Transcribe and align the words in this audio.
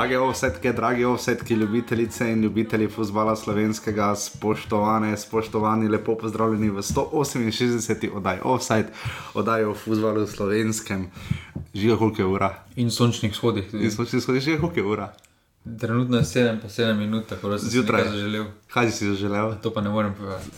Drage 0.00 0.18
ovsetke, 0.18 0.72
drage 0.72 1.06
ovsetke, 1.06 1.54
ljubitelice 1.54 2.30
in 2.32 2.42
ljubitelji 2.42 2.86
futbola 2.88 3.34
slovenskega, 3.36 4.14
spoštovane, 4.16 5.16
spoštovani, 5.16 5.88
lepo 5.88 6.14
pozdravljeni 6.16 6.70
v 6.70 6.80
168. 6.82 8.08
oddaji 8.14 8.40
Offside, 8.44 8.88
oddaji 9.34 9.64
o 9.64 9.74
futbalu 9.74 10.26
slovenskem. 10.26 11.10
Žiga, 11.74 11.96
koliko 11.96 12.22
je 12.22 12.26
ura? 12.26 12.54
In 12.76 12.90
sončnih 12.90 13.36
shodih. 13.36 13.74
In 13.74 13.90
sončnih 13.90 14.22
shodih, 14.22 14.42
žiga, 14.42 14.60
koliko 14.60 14.80
je 14.80 14.86
ura? 14.86 15.12
Trenutno 15.80 16.16
je 16.16 16.22
7, 16.22 16.60
pa 16.62 16.68
7 16.68 16.94
minut, 16.94 17.26
tako 17.26 17.48
da 17.48 17.58
sem 17.58 17.68
Zjutraj. 17.68 18.04
zaželel. 18.04 18.44
Kaj 18.72 18.90
si 18.90 19.06
zaželel? 19.06 19.54
To 19.62 19.70
pa 19.70 19.80
ne 19.80 19.90
morem 19.90 20.14
povedati. 20.14 20.50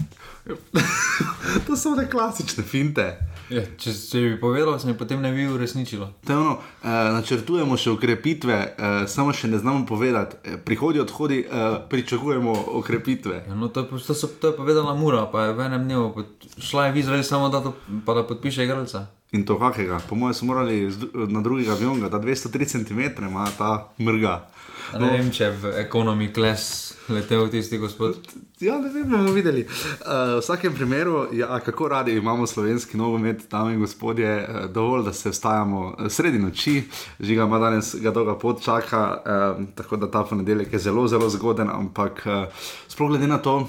to 1.66 1.76
so 1.76 1.94
ne 1.94 2.10
klasične 2.10 2.64
finte. 2.64 3.18
Ja, 3.50 3.62
če, 3.78 3.92
če 4.10 4.20
bi 4.20 4.40
povedal, 4.40 4.78
se 4.78 4.86
mi 4.86 4.94
potem 4.98 5.20
ne 5.20 5.32
bi 5.32 5.46
uresničilo. 5.46 6.06
To 6.26 6.32
je 6.32 6.38
ono, 6.38 6.52
eh, 6.82 6.88
načrtujemo 6.88 7.76
še 7.76 7.90
ukrepitve, 7.90 8.54
eh, 8.54 9.06
samo 9.06 9.32
še 9.32 9.48
ne 9.48 9.58
znamo 9.58 9.86
povedati. 9.86 10.36
Eh, 10.44 10.56
prihodi, 10.64 11.00
odhodi, 11.00 11.44
eh, 11.44 11.78
pričakujemo 11.90 12.54
ukrepitve. 12.80 13.44
Ja, 13.48 13.54
no, 13.54 13.68
to, 13.68 13.80
je, 13.80 14.06
to, 14.06 14.14
so, 14.14 14.26
to 14.26 14.48
je 14.48 14.56
povedala 14.56 14.94
Mura, 14.94 15.26
pa 15.26 15.50
je 15.50 15.52
v 15.52 15.66
enem 15.66 15.84
dnevu 15.84 16.12
pod, 16.14 16.26
šla 16.58 16.86
je 16.86 16.92
v 16.92 17.02
Izrael 17.02 17.22
samo 17.22 17.48
da, 17.48 17.60
to, 17.60 17.74
pa 18.06 18.14
da 18.14 18.22
podpiše 18.26 18.64
igralca. 18.64 19.06
In 19.32 19.46
to 19.48 19.58
kakega? 19.58 19.98
Po 20.08 20.14
mojem, 20.14 20.34
so 20.34 20.44
morali 20.44 20.92
na 21.28 21.40
drugega 21.40 21.72
avionga, 21.72 22.08
da 22.08 22.20
203 22.20 22.66
cm 22.68 23.24
ima 23.24 23.48
ta 23.58 23.88
mrga. 23.98 24.51
Ne 24.98 25.08
vem, 25.08 25.30
če 25.32 25.44
je 25.44 25.52
v 25.62 25.70
ekonomi 25.80 26.28
kles 26.34 26.92
letel 27.08 27.48
tisti 27.50 27.78
gospod. 27.80 28.18
Ja, 28.60 28.76
ne 28.78 28.90
vem, 28.92 29.08
bomo 29.10 29.32
videli. 29.34 29.64
Uh, 29.64 30.36
v 30.36 30.40
vsakem 30.42 30.74
primeru, 30.74 31.26
ja, 31.34 31.58
kako 31.64 31.88
radi 31.88 32.16
imamo 32.16 32.46
slovenski 32.46 32.96
nogomet, 32.96 33.46
dame 33.50 33.74
in 33.74 33.80
gospodje, 33.80 34.34
uh, 34.42 34.64
dovolj, 34.70 35.04
da 35.08 35.12
se 35.12 35.32
vstajamo 35.32 35.82
eh, 35.98 36.10
sredi 36.10 36.38
noči, 36.38 36.82
žiga 37.20 37.48
ima 37.48 37.58
danes 37.58 37.94
ga 38.00 38.10
dolga 38.10 38.36
pot 38.38 38.62
čaka, 38.62 39.02
uh, 39.16 39.64
tako 39.74 39.96
da 39.96 40.10
ta 40.10 40.24
ponedeljek 40.24 40.72
je 40.72 40.78
zelo, 40.78 41.08
zelo 41.08 41.30
zgoden, 41.30 41.70
ampak 41.70 42.22
uh, 42.26 42.66
sploh 42.88 43.10
glede 43.10 43.26
na 43.26 43.38
to. 43.38 43.68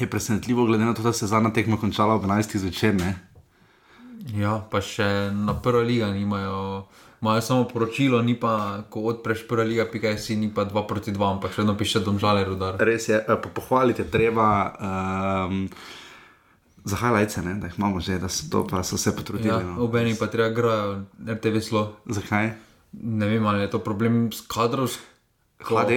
Je 0.00 0.06
presenetljivo, 0.10 0.64
glede 0.66 0.84
na 0.84 0.94
to, 0.94 1.02
da 1.02 1.12
se 1.12 1.24
je 1.24 1.28
zadnja 1.28 1.50
tekma 1.52 1.76
končala 1.76 2.14
ob 2.14 2.24
11. 2.24 2.56
zvečer. 2.56 2.94
Ne? 2.94 3.14
Ja, 4.38 4.56
pa 4.70 4.80
še 4.80 5.30
na 5.34 5.54
prvo 5.60 5.82
liga 5.84 6.08
nimajo. 6.12 6.86
Imajo 7.22 7.40
samo 7.40 7.64
poročilo, 7.64 8.18
ni 8.22 8.34
pa, 8.34 8.82
ko 8.90 9.00
odpreš 9.12 9.44
prva 9.48 9.62
liga, 9.62 9.86
pika 9.86 10.10
si, 10.18 10.34
ni 10.36 10.50
pa 10.50 10.64
2 10.64 10.86
proti 10.88 11.12
2, 11.14 11.28
ampak 11.30 11.52
še 11.54 11.62
vedno 11.62 11.76
piše 11.78 12.00
domžale 12.02 12.42
rudar. 12.44 12.74
Res 12.82 13.06
je, 13.08 13.14
eh, 13.14 13.36
po- 13.38 13.52
pohvaliti 13.54 14.02
je 14.02 14.10
treba 14.10 14.46
um, 15.46 15.68
za 16.84 16.96
highlights, 16.98 17.36
ne, 17.36 17.54
da 17.62 17.70
jih 17.70 17.78
imamo 17.78 18.00
že, 18.02 18.18
da 18.18 18.26
so, 18.28 18.50
to, 18.50 18.66
pa 18.66 18.82
so 18.82 18.98
se 18.98 19.14
potrudili. 19.16 19.54
Ja, 19.54 19.62
no. 19.62 19.84
Obeni 19.86 20.16
pa 20.18 20.26
treba 20.26 20.50
grajo 20.50 21.04
RTV 21.22 21.62
slo. 21.62 21.84
Zakaj? 22.10 22.50
Ne 22.92 23.26
vem, 23.26 23.46
ali 23.46 23.62
je 23.62 23.70
to 23.70 23.78
problem 23.78 24.32
s 24.32 24.42
kadrovsko. 24.42 25.06
HD? 25.62 25.90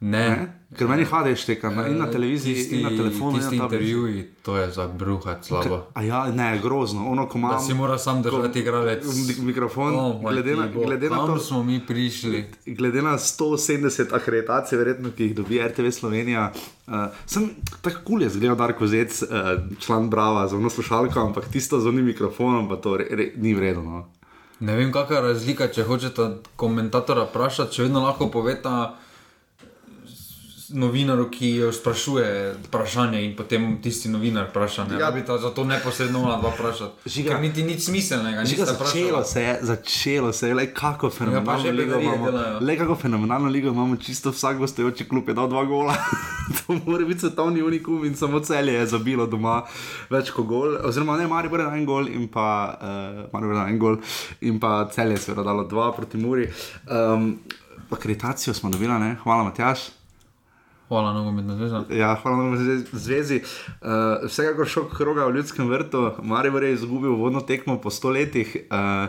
Ne. 0.00 0.24
Ne? 0.24 0.61
Ker 0.72 0.88
meni 0.88 1.04
HD 1.04 1.36
šteka 1.36 1.70
na, 1.70 1.86
in 1.86 1.98
na 1.98 2.06
televiziji, 2.06 2.54
tisti, 2.54 2.76
in 2.76 2.82
na 2.82 2.88
telefonu. 2.90 3.36
Tisti 3.36 3.54
in 3.54 3.58
na 3.58 3.64
intervjuji, 3.64 4.22
to 4.42 4.56
je 4.56 4.70
za 4.70 4.88
bruhat 4.88 5.44
slabo. 5.44 5.82
A 5.92 6.02
ja, 6.02 6.26
ne, 6.28 6.58
grozno, 6.58 7.04
ono, 7.06 7.26
ko 7.26 7.34
Da 7.34 7.38
imam 7.40 7.60
si 7.60 7.74
mora 7.74 7.98
sam 7.98 8.22
držati 8.22 8.58
igralec. 8.58 9.04
mik- 9.04 9.42
mikrofon, 9.42 9.94
Oh, 9.94 10.20
glede 10.22 10.56
na, 10.56 10.66
glede 10.68 11.10
na 11.10 11.16
to, 11.18 11.38
smo 11.38 11.62
mi 11.62 11.80
prišli. 11.80 12.44
glede 12.66 13.02
na 13.02 13.12
170 13.12 14.12
akreditacij, 14.12 14.78
verjetno, 14.78 15.10
ki 15.10 15.22
jih 15.22 15.34
dobi 15.34 15.60
RTV 15.60 15.90
Slovenija. 15.90 16.52
Uh, 16.86 16.94
sem 17.26 17.50
tako 17.80 18.00
kul 18.04 18.22
je 18.22 18.28
zgledal 18.30 18.56
Darko 18.56 18.86
Zec, 18.86 19.22
uh, 19.22 19.28
član 19.78 20.10
Brava, 20.10 20.48
za 20.48 20.56
ono 20.56 20.70
slušalko, 20.70 21.20
ampak 21.20 21.44
tisto 21.46 21.80
z 21.80 21.86
onim 21.86 22.04
mikrofonom, 22.04 22.68
pa 22.68 22.76
to 22.76 22.96
re, 22.96 23.06
re, 23.10 23.32
ni 23.36 23.54
vredno. 23.54 23.82
No. 23.82 24.08
Ne 24.60 24.76
vem, 24.76 24.92
kakšna 24.92 25.16
je 25.16 25.22
razlika, 25.22 25.68
če 25.68 25.82
hočete 25.82 26.22
komentatorja 26.56 27.24
vprašati, 27.24 27.72
če 27.72 27.82
vedno 27.82 28.00
lahko 28.00 28.28
poveta 28.28 28.94
novinaru, 30.72 31.30
ki 31.30 31.50
jo 31.56 31.72
sprašuje 31.72 32.28
vprašanje 32.64 33.24
in 33.24 33.36
potem 33.36 33.78
tisti 33.82 34.08
novinar 34.08 34.46
vpraša. 34.46 34.84
Ne 34.84 34.94
Ja. 34.94 35.00
ja. 35.00 35.10
bi 35.10 35.24
ta 35.24 35.38
zato 35.38 35.64
neposredno 35.64 36.22
ona 36.22 36.36
dva 36.36 36.50
vprašati. 36.50 36.92
Žiga- 37.06 37.40
niti 37.40 37.62
nič 37.62 37.80
smiselnega, 37.80 38.44
Žiga, 38.44 38.64
začelo 38.64 39.24
se 39.24 39.42
je, 39.42 39.58
začelo 39.62 40.32
se 40.32 40.48
je, 40.48 40.54
le 40.54 40.66
kako 40.66 41.10
fenomenalno 41.10 41.62
že 41.62 41.72
ligo 41.72 42.00
imamo. 42.00 42.26
delajo. 42.26 42.58
Le 42.60 42.76
kako 42.76 42.94
fenomenalno 42.96 43.48
ligo 43.48 43.68
imamo, 43.68 43.96
čisto 43.96 44.30
vsak 44.30 44.58
gostujoči 44.58 45.04
klub 45.04 45.28
je 45.28 45.34
dal 45.34 45.48
dva 45.48 45.64
gola. 45.64 45.96
to 46.58 46.76
mora 46.86 47.04
biti 47.04 47.20
svetovni 47.20 47.62
unikum 47.62 48.04
in 48.04 48.14
samo 48.14 48.40
celje 48.40 48.72
je 48.72 48.86
zabilo 48.86 49.26
doma 49.26 49.62
več 50.10 50.30
kot 50.30 50.46
gol. 50.46 50.76
Oziroma, 50.84 51.16
ne, 51.16 51.26
Maribor 51.26 51.60
je 51.60 51.66
en 51.68 51.84
gol 51.84 52.08
in 52.08 52.28
pa, 52.28 52.46
uh, 52.74 52.88
Maribor 53.32 53.54
je 53.54 53.60
dal 53.60 53.68
en 53.68 53.78
gol 53.78 53.96
in 54.40 54.60
pa 54.60 54.88
celje 54.88 55.12
je 55.12 55.18
seveda 55.18 55.42
dalo 55.42 55.64
dva 55.64 55.92
proti 55.92 56.18
Muri. 56.18 56.48
Um, 56.86 57.38
akreditacijo 57.90 58.54
smo 58.54 58.70
dobili, 58.70 58.92
ne? 58.92 59.16
hvala 59.22 59.44
Matjaš. 59.44 60.01
Hvala, 60.88 61.12
nogometna 61.12 61.56
zveza. 61.56 61.84
Ja, 61.90 62.14
hvala 62.22 62.36
vam 62.36 62.56
za 62.56 62.78
zvezi. 62.92 63.42
Uh, 63.80 64.26
vsekakor 64.26 64.68
šok 64.68 64.96
kroga 64.96 65.26
v 65.26 65.36
ljudskem 65.38 65.68
vrtu, 65.68 66.10
Maribor 66.22 66.64
je 66.64 66.72
izgubil 66.74 67.14
vodno 67.16 67.40
tekmo 67.40 67.78
po 67.80 67.90
sto 67.90 68.10
letih. 68.10 68.56
Uh, 68.70 69.08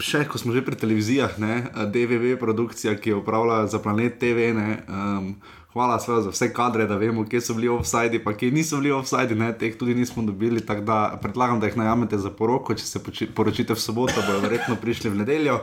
Še 0.00 0.26
ko 0.28 0.38
smo 0.38 0.52
že 0.54 0.62
pri 0.62 0.76
televizijah, 0.78 1.34
ne, 1.40 1.54
DVV 1.90 2.36
produkcija, 2.38 2.94
ki 3.00 3.10
jo 3.10 3.20
upravlja 3.22 3.64
za 3.72 3.80
planet 3.82 4.20
TV. 4.20 4.52
Ne, 4.54 4.84
um, 4.86 5.34
hvala 5.74 5.98
seveda 6.00 6.22
za 6.22 6.30
vse 6.30 6.52
kadre, 6.54 6.86
da 6.86 6.96
vemo, 6.96 7.24
kje 7.26 7.40
so 7.40 7.54
bili 7.54 7.68
offside, 7.68 8.20
pa 8.24 8.32
kje 8.36 8.50
niso 8.54 8.78
bili 8.78 8.92
offside, 8.94 9.52
teh 9.58 9.78
tudi 9.78 9.94
nismo 9.94 10.22
dobili. 10.22 10.60
Tako 10.66 10.80
da 10.80 11.18
predlagam, 11.22 11.60
da 11.60 11.66
jih 11.66 11.76
najamete 11.76 12.18
za 12.18 12.30
poroko, 12.30 12.74
če 12.74 12.86
se 12.86 13.02
poročite 13.34 13.74
v 13.74 13.82
soboto, 13.82 14.22
bodo 14.26 14.38
verjetno 14.46 14.76
prišli 14.80 15.10
v 15.10 15.18
nedeljo. 15.24 15.58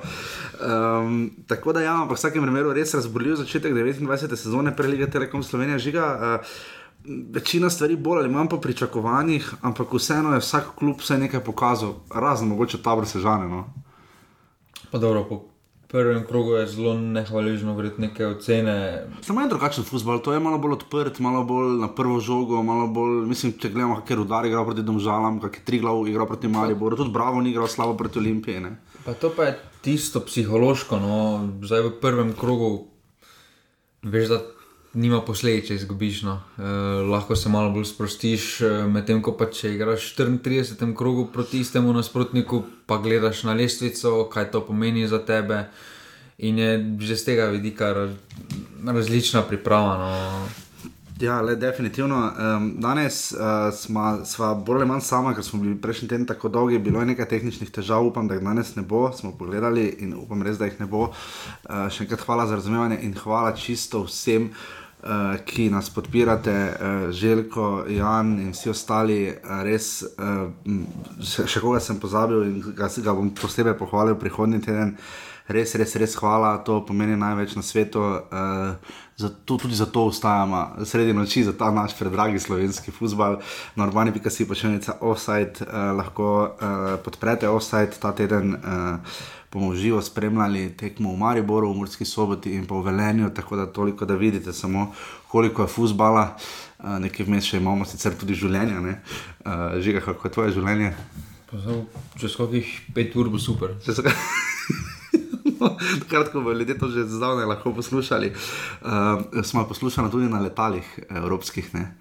Um, 0.59 1.31
tako 1.47 1.73
da 1.73 1.81
ja, 1.81 1.95
ampak 2.01 2.17
v 2.17 2.19
vsakem 2.19 2.43
primeru 2.43 2.73
res 2.75 2.93
razborljiv 2.93 3.39
začetek 3.39 3.73
29. 3.73 4.35
sezone 4.35 4.75
prelige 4.75 5.07
Telekom 5.09 5.43
Slovenija 5.43 5.79
žiga. 5.79 6.11
Uh, 6.19 6.53
Večina 7.33 7.69
stvari 7.69 7.95
bolj 7.97 8.19
ali 8.19 8.29
manj 8.29 8.51
po 8.51 8.59
pričakovanjih, 8.61 9.47
ampak 9.65 9.93
vseeno 9.93 10.35
je 10.35 10.43
vsak 10.43 10.75
klub 10.77 10.99
vse 11.01 11.17
nekaj 11.17 11.41
pokazal, 11.41 11.95
razen 12.13 12.51
mogoče 12.51 12.77
tabor 12.83 13.07
sežane. 13.09 13.47
No. 13.49 13.63
Pa 14.91 14.99
dobro, 15.01 15.23
po 15.29 15.39
prvem 15.91 16.23
krogu 16.27 16.53
je 16.53 16.67
zelo 16.67 16.93
nehvaležno 16.97 17.73
vredno 17.75 18.07
neke 18.07 18.25
ocene. 18.25 19.07
Samo 19.21 19.41
en 19.41 19.49
drugačen 19.49 19.83
futbol, 19.83 20.21
to 20.23 20.33
je 20.33 20.39
malo 20.39 20.57
bolj 20.57 20.77
odprt, 20.77 21.19
malo 21.19 21.43
bolj 21.43 21.75
na 21.81 21.89
prvo 21.95 22.19
žogo, 22.19 22.63
malo 22.63 22.87
bolj, 22.87 23.25
mislim, 23.27 23.51
če 23.59 23.73
gledamo, 23.73 23.97
kakšen 23.99 24.21
rudar 24.21 24.47
igra 24.47 24.63
proti 24.65 24.85
Domžalam, 24.87 25.41
kakšen 25.43 25.65
Triglav 25.67 26.07
igra 26.07 26.25
proti 26.29 26.47
Mariboru, 26.47 26.95
tudi 26.95 27.11
Bravo 27.11 27.41
ni 27.41 27.51
igral 27.51 27.67
slabo 27.67 27.97
proti 27.99 28.19
Olimpiji. 28.19 28.63
Ne? 28.63 28.77
Pa 29.05 29.13
to 29.13 29.33
pa 29.35 29.49
je 29.49 29.57
tisto 29.81 30.23
psihološko, 30.23 30.99
no, 30.99 31.19
zdaj 31.67 31.83
v 31.89 31.93
prvem 32.01 32.33
krogu 32.39 32.71
veš, 34.03 34.31
da 34.31 34.41
nima 34.93 35.21
posledic, 35.25 35.69
če 35.69 35.77
izgubiš. 35.79 36.21
No. 36.27 36.37
E, 36.57 36.71
lahko 37.11 37.35
se 37.35 37.49
malo 37.49 37.71
bolj 37.71 37.87
sprostiš, 37.93 38.47
e, 38.61 38.71
medtem 38.91 39.21
ko 39.23 39.35
pa 39.39 39.47
če 39.51 39.75
igraš 39.75 40.11
v 40.17 40.25
34. 40.41 40.91
krogu 40.97 41.29
proti 41.33 41.63
istemu 41.63 41.93
nasprotniku, 41.95 42.63
pa 42.85 42.99
gledaš 43.03 43.45
na 43.47 43.55
lestvico, 43.55 44.25
kaj 44.31 44.51
to 44.51 44.65
pomeni 44.67 45.07
za 45.07 45.21
tebe. 45.23 45.65
In 46.41 46.57
je 46.57 46.97
že 46.99 47.15
z 47.15 47.23
tega 47.25 47.45
vidika 47.53 47.93
raz, 47.93 48.11
različna 48.81 49.45
priprava. 49.45 49.97
No. 50.01 50.11
Ja, 51.21 51.35
le, 51.45 51.53
definitivno. 51.55 52.17
Um, 52.17 52.81
danes 52.81 53.29
uh, 53.31 53.69
smo, 53.77 54.25
sva 54.25 54.55
bolj 54.57 54.79
ali 54.79 54.87
manj 54.89 55.03
sama, 55.05 55.35
ker 55.37 55.45
smo 55.45 55.59
bili 55.61 55.75
prejšnji 55.77 56.07
teden 56.09 56.25
tako 56.25 56.49
dolgi, 56.49 56.79
bilo 56.81 56.99
je 56.99 57.11
nekaj 57.11 57.27
tehničnih 57.29 57.69
težav, 57.69 58.07
upam, 58.09 58.25
da 58.25 58.39
jih 58.39 58.41
danes 58.43 58.73
ne 58.75 58.81
bo, 58.81 59.03
smo 59.13 59.35
pogledali 59.37 59.85
in 60.01 60.15
upam 60.17 60.41
res, 60.41 60.57
da 60.57 60.65
jih 60.65 60.79
ne 60.81 60.89
bo. 60.89 61.11
Uh, 61.11 61.85
še 61.93 62.07
enkrat 62.07 62.25
hvala 62.25 62.47
za 62.49 62.57
razumevanje 62.57 62.97
in 63.05 63.13
hvala 63.13 63.53
čisto 63.53 64.01
vsem. 64.09 64.49
Uh, 64.49 64.80
ki 65.45 65.69
nas 65.73 65.89
podpirate, 65.89 66.53
uh, 66.53 67.09
Željko, 67.11 67.85
Jan 67.89 68.35
in 68.39 68.51
vsi 68.53 68.69
ostali, 68.69 69.19
uh, 69.31 69.63
res, 69.65 70.03
uh, 70.03 70.51
še, 71.25 71.59
koga 71.61 71.81
sem 71.81 71.99
pozabil 71.99 72.43
in 72.45 72.59
ga, 72.77 72.89
ga 73.01 73.15
bom 73.17 73.31
posebej 73.33 73.77
pohvalil 73.79 74.19
prihodnji 74.21 74.61
teden. 74.67 74.95
Res, 75.51 75.73
res, 75.75 75.95
res 75.99 76.13
hvala, 76.15 76.53
to 76.63 76.77
pomeni 76.85 77.17
največ 77.19 77.57
na 77.57 77.63
svetu. 77.65 77.99
Uh, 77.99 78.77
zato, 79.17 79.57
tudi 79.57 79.75
zato 79.75 80.05
ostajamo 80.07 80.85
sredi 80.85 81.13
noči, 81.13 81.43
za 81.43 81.53
ta 81.57 81.71
naš 81.73 81.97
predragi 81.97 82.39
slovenski 82.39 82.93
futbal. 82.93 83.41
Na 83.75 83.89
urbani.si 83.89 84.47
pa 84.47 84.57
še 84.57 84.75
nekaj 84.77 85.01
offside, 85.01 85.65
uh, 85.65 85.91
lahko 85.97 86.31
uh, 86.45 86.95
podprete 87.03 87.49
offside 87.49 87.97
ta 87.99 88.13
teden. 88.15 88.55
Uh, 88.61 89.39
bomo 89.53 89.75
živo 89.75 90.01
spremljali 90.01 90.77
tekmo 90.77 91.11
v 91.11 91.17
Mariboru, 91.17 91.71
v 91.71 91.77
Murski 91.77 92.05
soboti 92.05 92.53
in 92.55 92.65
pa 92.65 92.75
v 92.75 92.85
Velenju, 92.87 93.29
tako 93.35 93.55
da 93.55 93.65
toliko, 93.65 94.05
da 94.05 94.15
vidite 94.15 94.53
samo, 94.53 94.93
koliko 95.27 95.61
je 95.61 95.67
futbala. 95.67 96.37
Uh, 96.79 96.97
nekaj 96.99 97.25
vmes 97.25 97.45
še 97.45 97.59
imamo, 97.59 97.85
sicer 97.85 98.15
tudi 98.17 98.33
življenje. 98.33 98.79
Uh, 98.79 99.77
Žiga, 99.83 100.01
kako 100.01 100.27
je 100.27 100.31
tvoje 100.31 100.55
življenje? 100.55 100.93
Pa 101.51 101.59
zdaj, 101.59 101.83
Čez 102.17 102.37
kakih 102.39 102.71
pet 102.95 103.15
ur 103.15 103.29
bo 103.29 103.39
super. 103.39 103.75
Če 103.83 103.97
so 103.97 104.05
ga- 104.07 104.15
Takrat, 106.01 106.31
ko 106.31 106.41
bodo 106.41 106.57
ljudje 106.57 106.77
to 106.79 106.89
že 106.89 107.03
zdavnaj 107.05 107.45
lahko 107.45 107.73
poslušali, 107.75 108.31
uh, 108.31 109.43
smo 109.43 109.61
jo 109.61 109.67
poslušali 109.67 110.11
tudi 110.11 110.31
na 110.31 110.39
letalih 110.41 110.87
evropskih. 111.09 111.73
Ne? 111.75 111.91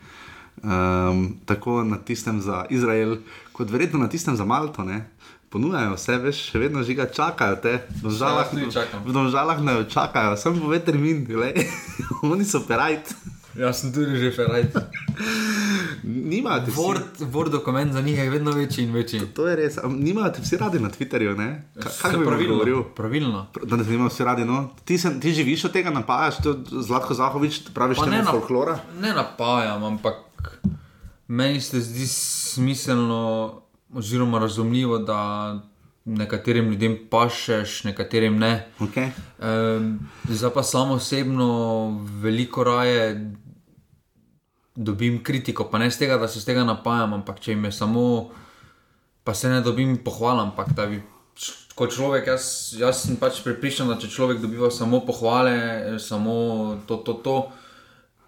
Um, 0.63 1.41
tako 1.45 1.83
na 1.85 1.97
tistem 1.99 2.41
za 2.41 2.65
Izrael, 2.71 3.19
kot 3.53 3.71
verjetno 3.71 3.99
na 3.99 4.09
tistem 4.09 4.37
za 4.37 4.45
Malto. 4.45 4.85
Ne? 4.85 5.11
Ponujajo 5.51 5.95
vse, 5.95 6.17
veš, 6.19 6.39
še 6.47 6.59
vedno 6.61 6.83
žiga 6.83 7.07
čakajo 7.07 7.57
te. 7.57 7.73
V 7.99 8.11
žalah, 8.11 8.47
Vse, 8.47 8.55
jaz 8.55 8.63
tudi 8.63 8.73
čakam. 8.73 9.01
v 9.05 9.29
žalah 9.29 9.59
ne 9.61 9.85
čakajo, 9.85 10.37
sem 10.37 10.55
povedal 10.55 10.85
termin, 10.85 11.25
glej. 11.25 11.67
oni 12.25 12.45
so 12.45 12.63
perajt. 12.63 13.11
Jaz 13.53 13.81
sem 13.81 13.91
tudi 13.91 14.15
že 14.17 14.31
ferajt. 14.31 14.79
Nimajo 16.03 16.61
ti 16.61 16.71
vsi, 16.71 16.81
Word, 17.27 17.51
dokument 17.51 17.93
za 17.93 18.01
njih 18.01 18.17
je 18.17 18.31
vedno 18.31 18.53
večji 18.53 18.85
in 18.85 18.93
večji. 18.93 19.21
to 19.29 19.45
je 19.45 19.57
res, 19.57 19.75
nimajo 19.85 20.31
ti 20.31 20.41
vsi 20.41 20.57
radi 20.57 20.79
na 20.79 20.89
Twitterju, 20.89 21.37
ne? 21.37 21.49
Ka- 21.75 21.91
Se 21.91 22.03
Kako 22.03 22.19
bi 22.19 22.25
pravilno, 22.25 22.55
govoril? 22.55 22.83
Pravilno. 22.95 23.47
Da 23.65 23.77
ne 23.77 23.85
imajo 23.85 24.09
vsi 24.09 24.25
radi, 24.25 24.45
no? 24.45 24.71
Ti, 24.85 24.99
sem, 24.99 25.21
ti 25.21 25.33
živiš 25.33 25.65
od 25.65 25.73
tega, 25.73 25.91
napajaš, 25.91 26.39
to 26.39 26.55
Zlatko 26.65 27.13
Zahovič, 27.13 27.61
praviš 27.75 27.99
Pa 27.99 28.07
ne 28.07 28.19
na- 28.19 28.31
folklora. 28.31 28.79
Ne 28.97 29.13
napajam, 29.13 29.85
ampak 29.85 30.15
meni 31.29 31.61
se 31.61 31.81
zdi 31.81 32.07
smiselno, 32.07 33.23
oziroma 33.95 34.39
razumljivo, 34.39 34.99
da 34.99 35.21
nekaterim 36.05 36.71
ljudem 36.71 36.99
pašeš, 37.11 37.85
nekaterim 37.85 38.39
ne. 38.39 38.67
Okay. 38.81 39.11
Um, 39.39 39.99
zdaj 40.29 40.51
pa 40.55 40.63
samo 40.63 40.95
osebno 40.95 41.49
veliko 42.23 42.65
raje 42.65 43.33
dobim 44.75 45.23
kritiko, 45.25 45.69
pa 45.71 45.79
ne 45.79 45.91
z 45.91 45.99
tega, 45.99 46.17
da 46.17 46.29
se 46.29 46.41
z 46.41 46.45
tega 46.45 46.65
napajam, 46.65 47.15
ampak 47.15 47.41
če 47.41 47.53
jim 47.53 47.65
je 47.65 47.73
samo, 47.73 48.05
pa 49.25 49.35
se 49.35 49.49
ne 49.49 49.61
dobim 49.61 49.99
pohval, 50.05 50.41
ampak 50.41 50.73
da 50.77 50.87
bi. 50.87 51.03
Kot 51.75 51.95
človek, 51.95 52.27
jaz, 52.29 52.75
jaz 52.77 53.05
sem 53.07 53.17
pač 53.17 53.41
pripričan, 53.45 53.89
da 53.89 53.97
če 54.01 54.11
človek 54.13 54.41
dobiva 54.43 54.69
samo 54.71 55.01
pohvale, 55.07 55.99
samo 56.03 56.35
to, 56.89 56.99
to, 57.07 57.15
to 57.25 57.37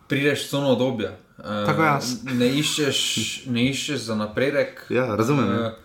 prideš 0.08 0.46
v 0.46 0.50
cono 0.50 0.72
obdobja. 0.72 1.10
Eh, 1.42 1.66
Tako 1.66 1.82
jaz. 1.82 2.16
Ne 2.24 2.48
iščeš, 2.54 2.98
ne 3.46 3.64
iščeš 3.64 3.96
za 4.00 4.14
napredek. 4.14 4.86
Ja, 4.90 5.14
razumem, 5.16 5.46
ja. 5.48 5.66
Eh, 5.68 5.78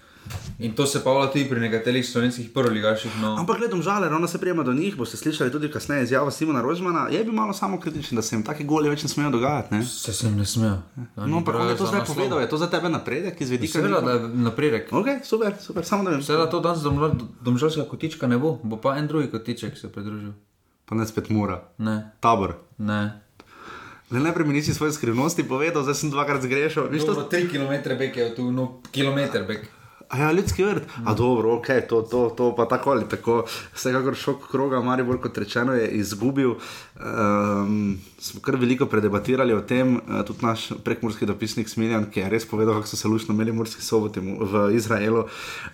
In 0.59 0.74
to 0.74 0.86
se 0.86 1.00
pavlja 1.00 1.31
tudi 1.31 1.45
pri 1.45 1.59
nekaterih 1.59 2.04
slovenskih 2.04 2.50
prvoligaših. 2.50 3.12
No. 3.21 3.36
Ampak 3.39 3.57
gledam 3.57 3.81
žale, 3.81 4.09
ravno 4.09 4.27
se 4.27 4.38
prijema 4.38 4.63
do 4.63 4.74
njih, 4.74 4.98
boste 4.98 5.18
slišali 5.18 5.51
tudi 5.51 5.71
kasneje 5.71 6.04
izjavo 6.04 6.31
Simona 6.31 6.62
Rožmana. 6.62 7.07
Je 7.07 7.24
bil 7.24 7.33
malo 7.33 7.54
samo 7.54 7.80
kritičen, 7.80 8.15
da 8.15 8.21
se 8.21 8.36
jim 8.36 8.44
taki 8.44 8.63
goli 8.63 8.89
več 8.89 9.04
ne 9.04 9.09
smejo 9.09 9.30
dogajati. 9.30 9.74
Ne? 9.74 9.86
Se 9.86 10.13
sem 10.13 10.36
ne 10.36 10.45
smel. 10.45 10.75
No, 11.15 11.38
ampak 11.38 11.56
on 11.56 11.69
je 11.69 11.77
to 11.77 11.86
zdaj 11.86 12.04
povedal, 12.06 12.42
je 12.42 12.50
to 12.50 12.57
za 12.57 12.68
tebe 12.68 12.89
napredek 12.89 13.42
iz 13.42 13.50
vidika? 13.50 13.71
Seveda, 13.74 14.01
da 14.01 14.12
je 14.12 14.19
napredek. 14.27 14.92
Ok, 14.94 15.07
super, 15.24 15.56
super, 15.62 15.86
samo 15.86 16.04
da 16.04 16.09
vem. 16.09 16.24
Seveda 16.24 16.50
to 16.50 16.59
danes 16.59 16.80
domžal- 16.80 17.15
domžalskega 17.42 17.88
kotička 17.88 18.27
ne 18.27 18.38
bo, 18.38 18.59
bo 18.63 18.77
pa 18.77 18.98
en 18.98 19.07
drugi 19.07 19.27
kotiček 19.27 19.77
se 19.77 19.88
pridružil. 19.89 20.33
Pa 20.86 20.95
ne 20.95 21.07
spet 21.07 21.30
mora. 21.30 21.62
Ne, 21.77 22.12
Tabor. 22.19 22.54
ne. 22.77 23.21
Le 24.12 24.19
najprej 24.19 24.48
mi 24.48 24.54
nisi 24.54 24.74
svoje 24.74 24.95
skrivnosti 24.95 25.44
povedal, 25.44 25.83
zdaj 25.83 25.95
sem 25.95 26.09
dvakrat 26.09 26.39
zgrešil. 26.42 26.88
Viš, 26.88 27.04
to, 27.04 27.13
Dobro, 27.13 27.27
tri 27.27 27.44
km 27.44 27.92
bek 28.00 28.15
je 28.15 28.36
tu, 28.36 28.51
no, 28.51 28.80
kilometr 28.92 29.44
bek. 29.44 29.68
A 30.09 30.18
ja, 30.18 30.31
ljudski 30.31 30.63
vrt. 30.63 30.83
A 31.06 31.13
dobro, 31.13 31.56
ok, 31.56 31.68
to, 31.89 32.01
to, 32.01 32.33
to 32.38 32.56
pa 32.56 32.65
tako 32.65 32.92
ali 32.92 33.09
tako. 33.09 33.44
Vsekakor 33.74 34.15
šok 34.15 34.48
kroga, 34.51 34.81
Maribor, 34.81 35.21
kot 35.21 35.38
rečeno, 35.38 35.74
je 35.74 35.88
izgubil. 35.88 36.56
Um, 36.95 38.00
smo 38.19 38.42
kar 38.42 38.56
veliko 38.56 38.86
predebatirali 38.86 39.54
o 39.54 39.62
tem, 39.62 39.95
uh, 39.95 40.24
tudi 40.25 40.45
naš 40.45 40.69
prekmurski 40.83 41.25
dopisnik 41.25 41.69
Smiljan, 41.69 42.07
ki 42.12 42.19
je 42.19 42.30
res 42.30 42.48
povedal, 42.50 42.74
kako 42.80 42.88
so 42.88 42.98
se 42.98 43.07
lušno 43.07 43.36
imeli 43.36 43.51
morski 43.51 43.81
soboti 43.81 44.19
v 44.19 44.63
Izraelu, 44.74 45.25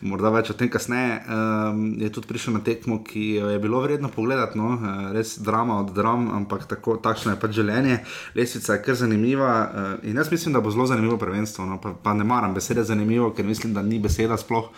morda 0.02 0.30
več 0.34 0.50
o 0.52 0.58
tem 0.58 0.70
kasneje, 0.70 1.22
um, 1.24 1.86
je 2.02 2.10
tudi 2.12 2.28
prišel 2.28 2.58
na 2.58 2.64
tekmo, 2.66 3.00
ki 3.04 3.28
jo 3.38 3.54
je 3.54 3.62
bilo 3.64 3.80
vredno 3.86 4.10
pogledati, 4.12 4.58
no? 4.60 4.74
uh, 4.76 5.12
res 5.16 5.38
drama 5.40 5.80
od 5.80 5.94
dram, 5.96 6.28
ampak 6.42 6.66
tako, 6.68 6.98
takšno 6.98 7.36
je 7.36 7.40
pač 7.40 7.56
življenje. 7.62 8.02
Lesvica 8.36 8.76
je 8.76 8.84
kar 8.84 9.00
zanimiva 9.00 9.54
uh, 9.64 9.94
in 10.10 10.20
jaz 10.20 10.32
mislim, 10.32 10.58
da 10.58 10.62
bo 10.62 10.74
zelo 10.74 10.90
zanimivo 10.90 11.18
prvenstvo, 11.22 11.70
no? 11.70 11.80
pa, 11.80 11.94
pa 11.94 12.18
ne 12.18 12.28
maram 12.28 12.58
besede 12.58 12.84
zanimivo, 12.84 13.32
ker 13.32 13.48
mislim, 13.48 13.78
da 13.78 13.86
ni 13.86 14.02
beseda 14.24 14.38
sploh. 14.40 14.70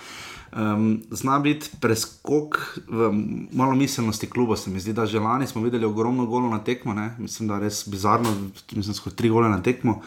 Um, 0.55 1.03
zna 1.11 1.39
biti 1.39 1.69
preskok 1.81 2.79
v 2.87 3.09
malo 3.51 3.75
miselnosti 3.75 4.29
kluba. 4.29 4.55
Se 4.55 4.69
mi 4.69 4.79
zdi, 4.79 4.93
da 4.93 5.05
že 5.05 5.19
lani 5.19 5.47
smo 5.47 5.61
videli 5.61 5.85
ogromno 5.85 6.25
golov 6.25 6.51
na 6.51 6.63
tekmo, 6.63 6.93
ne? 6.93 7.15
mislim, 7.19 7.47
da 7.47 7.55
je 7.55 7.67
res 7.67 7.83
bizarno, 7.87 8.29
mislim, 8.71 8.95
skoraj 8.95 9.15
tri 9.15 9.29
gole 9.29 9.49
na 9.49 9.61
tekmo. 9.61 10.01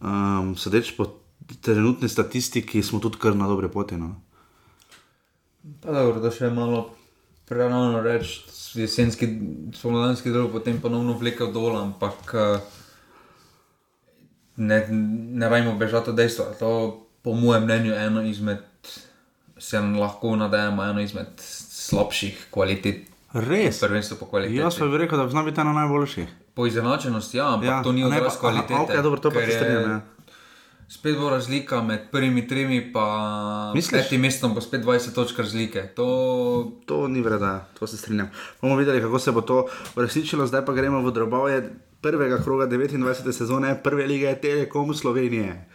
Um, 0.00 0.56
Sodeč 0.56 0.92
po 0.96 1.06
trenutni 1.60 2.08
statistiki, 2.08 2.82
smo 2.82 3.00
tudi 3.00 3.16
kar 3.18 3.36
na 3.36 3.48
dobre 3.48 3.68
poti. 3.68 3.96
No? 3.96 4.20
Pa 5.80 5.92
dobro, 5.92 6.20
da 6.20 6.30
še 6.30 6.50
malo 6.52 6.90
preravno 7.48 8.02
reči, 8.04 8.44
jesenski, 8.76 9.26
spomladanski 9.72 10.30
del, 10.30 10.50
potem 10.52 10.80
ponovno 10.80 11.16
vlekel 11.16 11.48
dol, 11.52 11.78
ampak 11.80 12.34
eh, 12.36 12.60
ne, 14.60 14.84
ne 15.40 15.48
rajmo 15.48 15.78
bežati 15.80 16.12
od 16.12 16.20
dejstva. 16.20 16.52
To, 16.60 16.72
po 17.24 17.32
mojem 17.32 17.64
mnenju, 17.64 17.92
je 17.94 18.06
eno 18.06 18.22
izmed, 18.22 18.67
se 19.58 19.80
lahko 19.80 20.36
nadejamo, 20.36 20.84
eno 20.84 21.00
izmed 21.00 21.26
slabših 21.38 22.46
kvalitet. 22.50 23.06
Res. 23.32 23.80
Prvenstvo 23.80 24.16
po 24.16 24.26
kvaliteti. 24.26 24.56
Jaz 24.56 24.78
pa 24.78 24.86
bi 24.86 24.98
rekel, 24.98 25.18
da 25.18 25.28
zna 25.28 25.42
biti 25.42 25.60
ena 25.60 25.72
najboljših. 25.74 26.28
Po 26.54 26.66
izenačenosti, 26.66 27.36
ja, 27.36 27.48
ampak 27.48 27.68
Ja, 27.68 27.72
ja, 27.72 27.82
to 27.82 27.92
ni 27.92 28.04
odraz 28.04 28.36
kvalitete. 28.36 28.74
aha, 28.74 28.82
okej, 28.82 29.02
dobro, 29.02 29.20
to 29.20 29.30
pa 29.30 29.40
se 29.40 29.52
strinjam, 29.52 29.90
ja. 29.90 30.00
Spet 30.88 31.18
bo 31.18 31.30
razlika 31.30 31.82
med 31.82 32.08
prvimi 32.10 32.48
tremi 32.48 32.76
in 32.76 32.92
Misliš? 33.74 34.02
petim 34.02 34.20
mestom, 34.20 34.54
bo 34.54 34.60
spet 34.60 34.80
20 34.80 35.14
točk 35.14 35.38
razlike. 35.38 35.82
To 35.88 36.06
To 36.86 37.08
ni 37.08 37.20
vreda, 37.20 37.68
to 37.78 37.86
se 37.86 37.96
strinjam. 37.96 38.30
Bomo 38.62 38.76
videli, 38.76 39.00
kako 39.00 39.18
se 39.18 39.32
bo 39.32 39.40
to 39.40 39.66
uresničilo, 39.96 40.46
zdaj 40.46 40.64
pa 40.64 40.72
gremo 40.72 41.00
v 41.00 41.12
drobovje 41.12 41.70
prvega 42.00 42.38
kroga 42.38 42.66
29. 42.66 43.32
sezone 43.32 43.82
prve 43.82 44.06
lige 44.06 44.34
Telekom 44.34 44.94
Slovenije. 44.94 45.68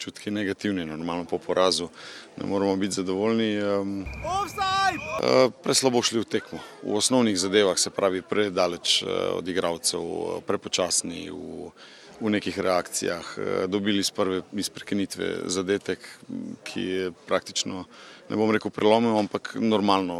Občutki 0.00 0.30
negativni, 0.30 0.86
normalno 0.86 1.24
po 1.24 1.38
porazu 1.38 1.88
ne 2.36 2.46
moramo 2.46 2.76
biti 2.76 2.94
zadovoljni. 2.94 3.60
Uh, 3.60 5.52
preslabo 5.62 6.00
šli 6.02 6.20
v 6.20 6.24
tekmo. 6.24 6.58
V 6.82 6.96
osnovnih 6.96 7.36
zadevah 7.36 7.76
se 7.78 7.90
pravi 7.90 8.22
predaleč 8.22 9.02
uh, 9.02 9.08
od 9.36 9.48
igralcev, 9.48 10.00
uh, 10.00 10.40
prepočasni 10.46 11.28
v, 11.28 11.68
v 12.20 12.32
nekih 12.32 12.58
reakcijah. 12.58 13.36
Dobili 13.68 14.00
iz 14.00 14.10
prve 14.10 14.40
iz 14.52 14.72
prekinitve 14.72 15.36
zadetek, 15.52 16.08
ki 16.64 16.80
je 16.80 17.12
praktično, 17.28 17.84
ne 18.32 18.40
bom 18.40 18.48
rekel 18.50 18.72
prelomil, 18.72 19.18
ampak 19.20 19.52
normalno 19.60 20.16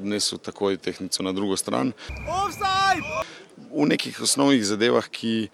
odnesel 0.00 0.40
takoj 0.40 0.80
tehnico 0.80 1.22
na 1.22 1.32
drugo 1.32 1.60
stran. 1.60 1.92
V 3.68 3.84
nekih 3.84 4.20
osnovnih 4.24 4.64
zadevah, 4.64 5.08
ki 5.12 5.50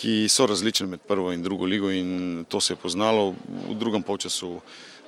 ki 0.00 0.28
so 0.30 0.46
različne 0.46 0.86
med 0.86 1.00
prvo 1.00 1.32
in 1.32 1.42
drugo 1.42 1.66
ligo, 1.66 1.90
in 1.90 2.44
to 2.48 2.60
se 2.60 2.72
je 2.72 2.76
poznalo. 2.76 3.34
V 3.68 3.74
drugem 3.74 4.02
polčasu 4.02 4.60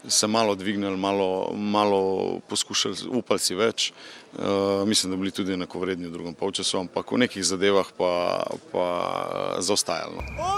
se 0.08 0.26
malo 0.26 0.54
dvignili, 0.54 0.96
malo, 0.96 1.52
malo 1.54 2.40
poskušali, 2.48 2.96
upali 3.10 3.38
si 3.38 3.54
več. 3.54 3.92
Uh, 4.32 4.88
mislim, 4.88 5.12
da 5.12 5.16
bili 5.16 5.30
tudi 5.30 5.52
enakovredni 5.52 6.08
v 6.08 6.14
drugem 6.14 6.34
polčasu, 6.34 6.78
ampak 6.80 7.12
v 7.12 7.18
nekih 7.26 7.44
zadevah 7.44 7.86
pa, 7.98 8.42
pa 8.72 8.86
zaostajali. 9.58 10.16
No. 10.16 10.50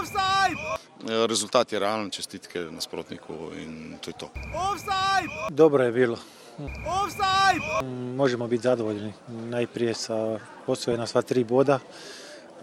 Eh, 1.03 1.27
Rezultat 1.27 1.73
je 1.73 1.79
realen, 1.79 2.09
čestitke 2.09 2.59
nasprotniku 2.71 3.51
in 3.59 3.97
to 4.01 4.09
je 4.09 4.17
to. 4.17 4.29
Dobro 5.49 5.83
je 5.83 5.91
bilo. 5.91 6.17
Mm, 7.83 8.15
Možemo 8.15 8.47
biti 8.47 8.63
zadovoljni 8.63 9.13
najprije 9.27 9.93
sa 9.93 10.39
osvojena 10.67 11.07
sva 11.07 11.21
tri 11.21 11.43
boda. 11.43 11.79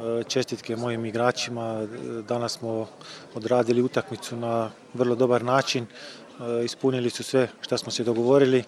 E, 0.01 0.25
Čestitke 0.25 0.77
mojim 0.77 1.05
igračima. 1.05 1.83
E, 1.83 1.87
Danas 2.29 2.53
smo 2.53 2.87
odradili 3.35 3.83
utakmicu 3.83 4.37
na 4.37 4.71
vrlo 4.95 5.15
dobar 5.15 5.45
način. 5.45 5.85
E, 5.85 6.65
Ispunili 6.65 7.11
su 7.11 7.23
sve 7.23 7.49
što 7.61 7.79
smo 7.79 7.93
se 7.93 8.05
dogovorili. 8.05 8.65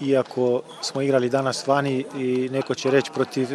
Iako 0.00 0.62
smo 0.82 1.02
igrali 1.02 1.28
danas 1.28 1.66
vani 1.66 2.04
i 2.18 2.48
neko 2.52 2.74
će 2.74 2.90
reći 2.90 3.10
protiv 3.14 3.48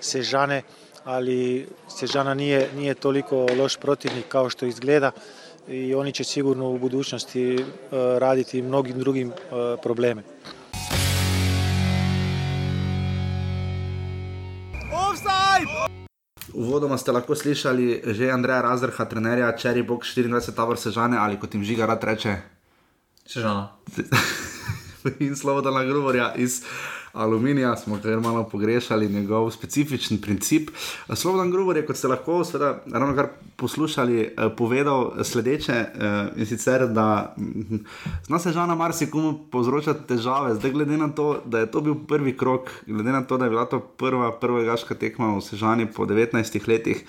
Sežane, 0.00 0.62
ali 1.04 1.68
Sežana 1.88 2.34
nije, 2.34 2.70
nije 2.76 2.94
toliko 2.94 3.46
loš 3.58 3.76
protivnik 3.76 4.28
kao 4.28 4.50
što 4.50 4.66
izgleda 4.66 5.10
i 5.68 5.94
oni 5.94 6.12
će 6.12 6.24
sigurno 6.24 6.70
u 6.70 6.78
budućnosti 6.78 7.64
raditi 8.18 8.62
mnogim 8.62 8.98
drugim 8.98 9.32
probleme. 9.82 10.22
Uvodoma 16.56 16.96
ste 16.96 17.12
lahko 17.12 17.36
slišali 17.36 18.00
že 18.16 18.32
Andreja 18.32 18.64
Razrha, 18.64 19.04
trenerja 19.04 19.52
Cherry 19.60 19.84
Box 19.84 20.16
24 20.16 20.56
Tabor 20.56 20.80
Sežane 20.80 21.20
ali 21.20 21.36
kot 21.36 21.52
jim 21.54 21.64
žiga 21.64 21.84
rad 21.86 22.00
reče. 22.00 22.36
Sežana. 23.28 23.76
in 25.20 25.36
Slobodana 25.36 25.84
Gruborja 25.84 26.32
iz 26.34 26.64
aluminija, 27.16 27.76
smo 27.76 27.98
kar 28.02 28.20
malo 28.20 28.44
pogrešali 28.44 29.08
njegov 29.08 29.50
specifičen 29.50 30.20
princip. 30.20 30.70
Slobodan 31.14 31.50
Gruber 31.50 31.76
je, 31.76 31.86
kot 31.86 31.96
ste 31.96 32.08
lahko 32.08 32.44
seveda, 32.44 32.82
ravno 32.92 33.14
kar 33.16 33.28
poslušali, 33.56 34.20
eh, 34.20 34.48
povedal 34.56 35.24
sledeče 35.24 35.72
eh, 35.72 36.28
in 36.36 36.46
sicer, 36.46 36.86
da 36.88 37.34
hm, 37.36 37.76
zna 38.26 38.38
se 38.38 38.52
žana 38.52 38.74
marsikomu 38.74 39.38
povzročati 39.50 40.06
težave. 40.08 40.54
Zdaj, 40.54 40.70
glede 40.70 40.96
na 40.96 41.08
to, 41.08 41.42
da 41.44 41.58
je 41.58 41.70
to 41.70 41.80
bil 41.80 41.94
prvi 42.08 42.36
krok, 42.36 42.70
glede 42.86 43.12
na 43.12 43.24
to, 43.24 43.38
da 43.38 43.44
je 43.44 43.50
bila 43.50 43.64
to 43.64 43.80
prva, 43.80 44.32
prva 44.32 44.62
gaška 44.62 44.94
tekma 44.94 45.36
v 45.36 45.40
Sežani 45.40 45.86
po 45.86 46.06
19 46.06 46.68
letih. 46.68 47.04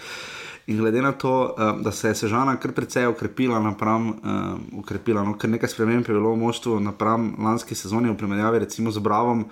In 0.68 0.78
glede 0.78 1.02
na 1.02 1.12
to, 1.12 1.56
uh, 1.58 1.82
da 1.82 1.92
se 1.92 2.08
je 2.08 2.16
Sežana 2.16 2.58
kar 2.60 2.72
precej 2.72 3.06
okrepila, 3.08 3.60
napram, 3.60 4.10
uh, 4.10 4.80
okrepila 4.80 5.24
no, 5.24 5.38
ker 5.40 5.50
nekaj 5.50 5.72
sprememb 5.72 6.04
je 6.08 6.16
bilo 6.16 6.34
v 6.34 6.42
moštvu 6.42 6.80
napram 6.84 7.36
lanski 7.40 7.76
sezoni, 7.76 8.12
v 8.12 8.18
primerjavi 8.20 8.60
recimo 8.60 8.92
z 8.92 9.00
Bravom, 9.00 9.46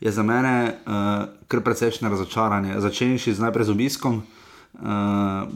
je 0.00 0.12
za 0.12 0.22
mene 0.22 0.74
uh, 0.86 0.92
kar 1.48 1.60
precejšnje 1.60 2.08
razočaranje. 2.08 2.80
Začenjši 2.80 3.34
z 3.34 3.40
najprej 3.40 3.64
z 3.64 3.70
obiskom. 3.70 4.22
Uh, 4.76 4.82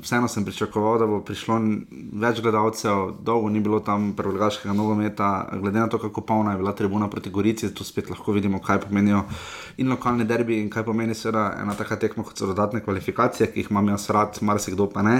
vseeno 0.00 0.28
sem 0.28 0.44
pričakoval, 0.44 0.94
da 0.98 1.06
bo 1.06 1.18
prišlo 1.20 1.58
več 2.22 2.38
gledalcev, 2.40 3.18
dolgo 3.20 3.50
ni 3.52 3.60
bilo 3.60 3.82
tam 3.84 4.14
prvega 4.16 4.48
nogometa, 4.72 5.44
glede 5.60 5.76
na 5.76 5.88
to, 5.92 5.98
kako 6.00 6.24
polna 6.24 6.52
je 6.52 6.58
bila 6.58 6.72
tribuna 6.72 7.08
proti 7.08 7.30
Gorici, 7.30 7.74
tu 7.74 7.84
spet 7.84 8.08
lahko 8.08 8.32
vidimo, 8.32 8.62
kaj 8.64 8.80
pomenijo 8.80 9.26
in 9.76 9.92
lokalni 9.92 10.24
derbi 10.24 10.62
in 10.62 10.70
kaj 10.70 10.84
pomeni 10.84 11.14
seveda 11.14 11.58
ena 11.60 11.76
taka 11.76 12.00
tekma, 12.00 12.24
kot 12.24 12.38
so 12.38 12.48
dodatne 12.48 12.80
kvalifikacije, 12.80 13.52
ki 13.52 13.60
jih 13.60 13.70
imam 13.70 13.92
jaz 13.92 14.08
rad, 14.10 14.38
marsikdo 14.40 14.88
pa 14.88 15.02
ne. 15.02 15.16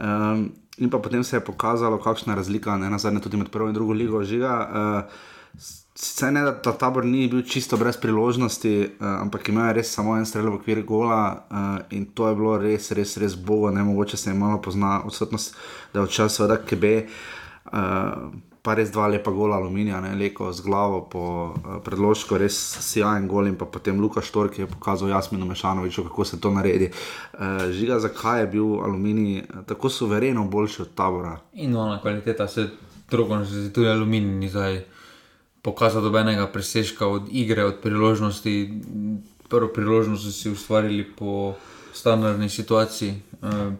Um, 0.00 0.48
in 0.78 0.88
pa 0.90 0.98
potem 0.98 1.24
se 1.24 1.36
je 1.36 1.44
pokazalo, 1.44 2.00
kakšna 2.00 2.32
je 2.32 2.36
razlika, 2.40 2.76
ne 2.76 2.88
na 2.90 2.98
zadnje 2.98 3.20
tudi 3.20 3.36
med 3.36 3.52
prvo 3.52 3.68
in 3.68 3.76
drugo 3.76 3.92
ligo 3.92 4.24
žiga. 4.24 4.56
Uh, 4.64 5.84
Sicer 5.96 6.32
ne, 6.32 6.42
da 6.44 6.52
ta 6.52 6.74
tabor 6.76 7.06
ni 7.08 7.24
bil 7.28 7.40
čisto 7.42 7.76
brez 7.80 7.96
priložnosti, 7.96 8.72
uh, 8.84 9.06
ampak 9.22 9.48
imel 9.48 9.70
je 9.70 9.76
res 9.78 9.92
samo 9.96 10.16
en 10.20 10.26
strel 10.28 10.50
v 10.50 10.58
okviru 10.58 10.82
gola 10.84 11.20
uh, 11.32 11.78
in 11.96 12.04
to 12.12 12.26
je 12.28 12.34
bilo 12.36 12.56
res, 12.60 12.90
res, 12.92 13.14
res 13.16 13.32
bogo, 13.32 13.70
ne 13.72 13.84
mogoče 13.84 14.16
se 14.20 14.28
je 14.28 14.34
malo 14.36 14.58
pozna 14.60 14.98
odsotnost, 15.08 15.54
da 15.94 16.02
je 16.02 16.04
odšel 16.04 16.28
seveda 16.28 16.58
KB, 16.60 16.90
uh, 17.72 18.26
pa 18.60 18.74
res 18.76 18.92
dva 18.92 19.06
lepa 19.08 19.32
gola 19.32 19.56
aluminija, 19.56 20.02
ne 20.04 20.10
leko 20.20 20.50
z 20.52 20.66
glavo 20.66 20.98
po 21.08 21.22
uh, 21.54 21.78
predložku, 21.86 22.36
res 22.44 22.58
sijajen 22.84 23.24
gol 23.30 23.48
in 23.48 23.56
pa 23.56 23.64
potem 23.64 23.96
Luka 23.96 24.20
Štor, 24.20 24.50
ki 24.52 24.66
je 24.66 24.68
pokazal 24.74 25.08
Jasminu 25.14 25.48
Mešanoviču, 25.48 26.04
kako 26.10 26.26
se 26.28 26.40
to 26.40 26.52
naredi. 26.52 26.90
Uh, 26.90 27.70
žiga, 27.72 27.96
zakaj 28.04 28.42
je 28.42 28.50
bil 28.52 28.82
aluminij 28.84 29.46
tako 29.64 29.88
suvereno 29.88 30.44
boljši 30.44 30.82
od 30.82 30.92
tabora? 30.92 31.38
In 31.54 31.76
ona 31.76 31.96
kvaliteta 32.04 32.48
se 32.48 32.68
drugo, 33.08 33.40
že 33.44 33.72
tudi 33.72 33.88
aluminij 33.88 34.36
ni 34.44 34.52
zdaj 34.52 34.82
pokazati 35.66 36.04
dobenega 36.04 36.46
presežka 36.46 37.08
od 37.10 37.26
igre, 37.30 37.64
od 37.64 37.80
priložnosti. 37.82 38.54
Prvo 39.50 39.68
priložnost 39.74 40.24
so 40.24 40.32
si 40.32 40.50
ustvarili 40.50 41.02
po 41.04 41.54
standardni 41.94 42.48
situaciji, 42.48 43.14
uh, 43.42 43.72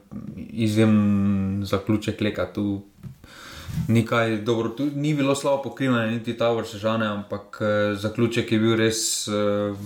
izjemen 0.50 1.62
zaključek 1.66 2.20
leka. 2.20 2.46
Tu 2.52 2.82
ni 3.88 4.02
kaj 4.06 4.42
dobro, 4.42 4.68
tu 4.68 4.88
ni 4.94 5.14
bilo 5.14 5.34
slabo 5.34 5.62
pokrivanje, 5.62 6.16
niti 6.18 6.34
ta 6.38 6.50
vrsta 6.50 6.78
žene, 6.78 7.06
ampak 7.06 7.60
uh, 7.60 7.98
zaključek 7.98 8.52
je 8.52 8.58
bil 8.58 8.74
res 8.76 9.28
uh, 9.28 9.34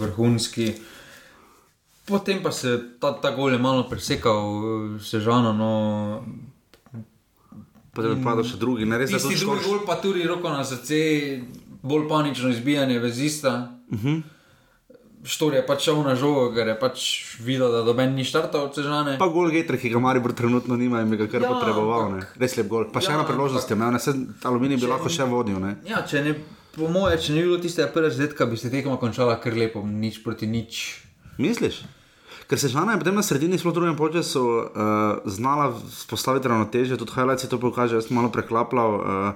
vrhunski. 0.00 0.72
Potem 2.08 2.40
pa 2.42 2.52
se 2.52 2.78
ta, 3.00 3.12
ta 3.12 3.36
gol 3.36 3.52
je 3.52 3.58
malo 3.58 3.84
presekal, 3.88 4.40
sežano. 5.04 5.52
No, 5.52 5.72
Potem 7.90 8.14
je 8.14 8.24
padel 8.24 8.46
še 8.46 8.56
drugi, 8.56 8.86
ne 8.86 8.98
res. 9.02 9.10
Tisti 9.10 9.36
drugi 9.42 9.64
gol, 9.66 9.80
pa 9.86 9.98
tudi 9.98 10.22
roko 10.22 10.48
na 10.48 10.62
srce 10.64 10.98
bolj 11.82 12.08
panično 12.08 12.48
izbijanje 12.50 12.98
vezista. 12.98 13.54
Uh 13.86 13.94
Mhm. 13.94 14.08
-huh. 14.08 14.22
Štor 15.22 15.52
je 15.52 15.60
pač 15.60 15.82
šel 15.82 16.02
na 16.02 16.14
žogo, 16.16 16.54
ker 16.54 16.64
je 16.66 16.78
pač 16.80 17.00
videl, 17.40 17.68
da 17.68 17.82
doben 17.82 18.14
ni 18.14 18.24
štartal 18.24 18.60
od 18.62 18.74
Sežane. 18.74 19.18
Pa 19.18 19.26
gol 19.26 19.50
Getter, 19.50 19.76
ki 19.76 19.90
ga 19.90 19.98
Maribor 19.98 20.32
trenutno 20.32 20.76
nima 20.76 21.00
in 21.00 21.10
bi 21.10 21.16
ga 21.16 21.26
kar 21.26 21.42
Ja, 21.42 21.48
potreboval. 21.50 22.00
ampak- 22.02 22.36
Res 22.38 22.56
lep 22.56 22.68
gol. 22.68 22.84
Pa 22.86 23.00
še 23.00 23.06
Ja, 23.06 23.14
ena 23.14 23.24
priložnost 23.24 23.70
je 23.70 23.76
imel, 23.76 23.90
ne 23.90 23.98
se 23.98 24.10
aluminij 24.42 24.76
bi 24.76 24.86
lahko 24.86 25.08
še 25.08 25.24
vodil. 25.24 25.60
Ne? 25.60 25.76
Ja, 25.84 26.00
če 26.02 26.24
ne, 26.24 26.34
po 26.72 26.88
moje, 26.88 27.18
če 27.18 27.32
ne 27.32 27.38
bi 27.38 27.44
bilo 27.44 27.58
tiste 27.58 27.86
prve 27.86 28.10
zdetka, 28.10 28.46
bi 28.46 28.56
se 28.56 28.70
tekma 28.70 28.96
končala 28.96 29.36
kar 29.36 29.52
lepo, 29.52 29.82
nič 29.82 30.24
proti 30.24 30.46
nič. 30.46 31.02
Misliš? 31.38 31.84
Ker 32.48 32.58
se 32.58 32.68
žana 32.68 32.92
je 32.92 32.98
potem 32.98 33.14
na 33.14 33.22
sredini 33.22 33.58
zelo 33.58 33.72
drugem 33.72 33.96
času 34.10 34.40
uh, 34.40 34.64
znala 35.26 35.68
spostaviti 35.90 36.48
ravnotežje, 36.48 36.96
tudi 36.96 37.12
highlights 37.12 37.44
to 37.44 37.58
pokaže, 37.58 37.94
jaz 37.94 38.06
sem 38.06 38.16
malo 38.16 38.28
preklapljal. 38.28 38.90
Uh, 38.94 39.32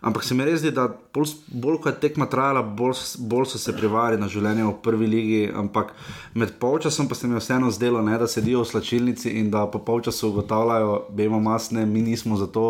ampak 0.00 0.24
se 0.24 0.34
mi 0.34 0.44
res 0.44 0.60
zdi, 0.60 0.72
da 0.74 0.88
bolj, 1.14 1.36
bolj 1.48 1.78
ko 1.82 1.92
je 1.92 2.00
tekma 2.00 2.26
trajala, 2.30 2.62
bolj, 2.62 2.98
bolj 3.18 3.46
so 3.52 3.58
se 3.58 3.74
privarjali 3.76 4.20
na 4.20 4.28
življenje 4.32 4.66
v 4.66 4.74
prvi 4.82 5.06
ligi. 5.10 5.40
Ampak 5.54 5.94
med 6.34 6.56
polčasom 6.60 7.08
pa 7.08 7.14
se 7.14 7.28
mi 7.28 7.36
je 7.36 7.44
vseeno 7.44 7.70
zdelo, 7.70 8.02
ne, 8.02 8.18
da 8.18 8.28
sedijo 8.30 8.64
v 8.64 8.70
slačilnici 8.72 9.36
in 9.40 9.50
da 9.50 9.66
po 9.70 9.78
polčasu 9.78 10.30
ugotavljajo, 10.30 10.98
da 11.10 11.22
imamo 11.22 11.50
masne, 11.50 11.86
mi 11.86 12.02
nismo 12.02 12.36
za 12.36 12.46
to, 12.46 12.66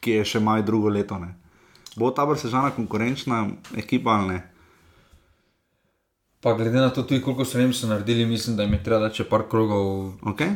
ki 0.00 0.20
je 0.20 0.28
še 0.34 0.40
maj 0.40 0.62
drugo 0.66 0.92
leto. 0.92 1.18
Ne. 1.18 1.34
Bo 1.96 2.12
ta 2.12 2.26
vrsta 2.28 2.52
žana 2.52 2.74
konkurenčna 2.76 3.46
ekipa 3.76 4.20
ali 4.20 4.34
ne? 4.34 4.42
Pa 6.40 6.52
glede 6.54 6.78
na 6.78 6.90
to, 6.90 7.02
tudi 7.02 7.22
koliko 7.22 7.44
so 7.44 7.58
jim 7.58 7.72
naredili, 7.88 8.26
mislim, 8.26 8.56
da 8.56 8.62
jim 8.62 8.72
je 8.72 8.82
treba 8.84 9.00
dati 9.08 9.22
še 9.22 9.24
par 9.24 9.48
krogov. 9.50 10.12
Okay? 10.30 10.52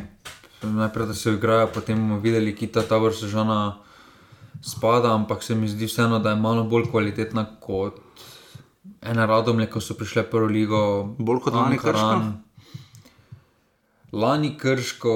Najprej, 0.63 1.07
da 1.07 1.13
se 1.13 1.33
igrajo, 1.33 1.67
potem 1.73 1.97
bomo 1.97 2.19
videli, 2.19 2.53
ki 2.55 2.67
ta 2.67 2.83
tabor 2.85 3.15
sežana 3.17 3.81
spada, 4.61 5.13
ampak 5.13 5.43
se 5.43 5.55
mi 5.55 5.67
zdi 5.67 5.85
vseeno, 5.85 6.19
da 6.19 6.29
je 6.29 6.35
malo 6.35 6.63
bolj 6.63 6.89
kvalitetna 6.91 7.45
kot 7.59 8.01
ena 9.01 9.25
radomlje, 9.25 9.69
ko 9.69 9.81
so 9.81 9.93
prišle 9.97 10.23
prvo 10.29 10.47
ligo. 10.47 10.81
Bolj 11.17 11.39
kot 11.45 11.53
lani 11.53 11.77
Ankaran. 11.77 12.31
Lani 14.11 14.57
krško, 14.57 15.13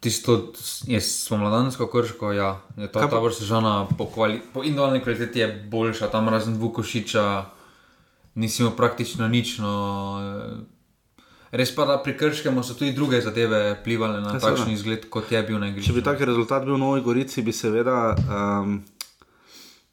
tisto, 0.00 0.52
jaz 0.86 1.06
smo 1.24 1.36
mladansko 1.40 1.86
krško, 1.86 2.32
ja, 2.32 2.50
je 2.76 2.90
ta 2.92 3.00
Kaj 3.00 3.10
tabor 3.10 3.34
sežana 3.34 3.88
po, 3.98 4.06
kvali, 4.06 4.40
po 4.52 4.62
individualni 4.62 5.00
kvaliteti 5.00 5.40
je 5.40 5.48
boljša, 5.70 6.10
tam 6.12 6.28
razen 6.28 6.58
Vukošiča, 6.60 7.24
nisi 8.34 8.62
imel 8.62 8.76
praktično 8.76 9.28
nič. 9.28 9.58
No, 9.58 9.72
Res 11.50 11.72
pa, 11.74 11.82
da 11.86 11.96
pri 11.98 12.14
Krškem 12.14 12.62
so 12.62 12.76
tudi 12.78 12.92
druge 12.94 13.18
zadeve 13.20 13.74
vplivali 13.80 14.22
na 14.22 14.36
Ja, 14.36 14.40
takšen 14.42 14.70
izgled, 14.70 15.08
kot 15.10 15.32
je 15.32 15.42
bil 15.42 15.58
na 15.58 15.72
igrišču. 15.72 15.90
Če 15.90 15.98
bi 15.98 16.06
taki 16.06 16.28
rezultat 16.28 16.62
bil 16.66 16.76
v 16.76 16.82
Novi 16.84 17.02
Gorici, 17.02 17.42
bi 17.42 17.50
seveda 17.50 18.14
um, 18.14 18.76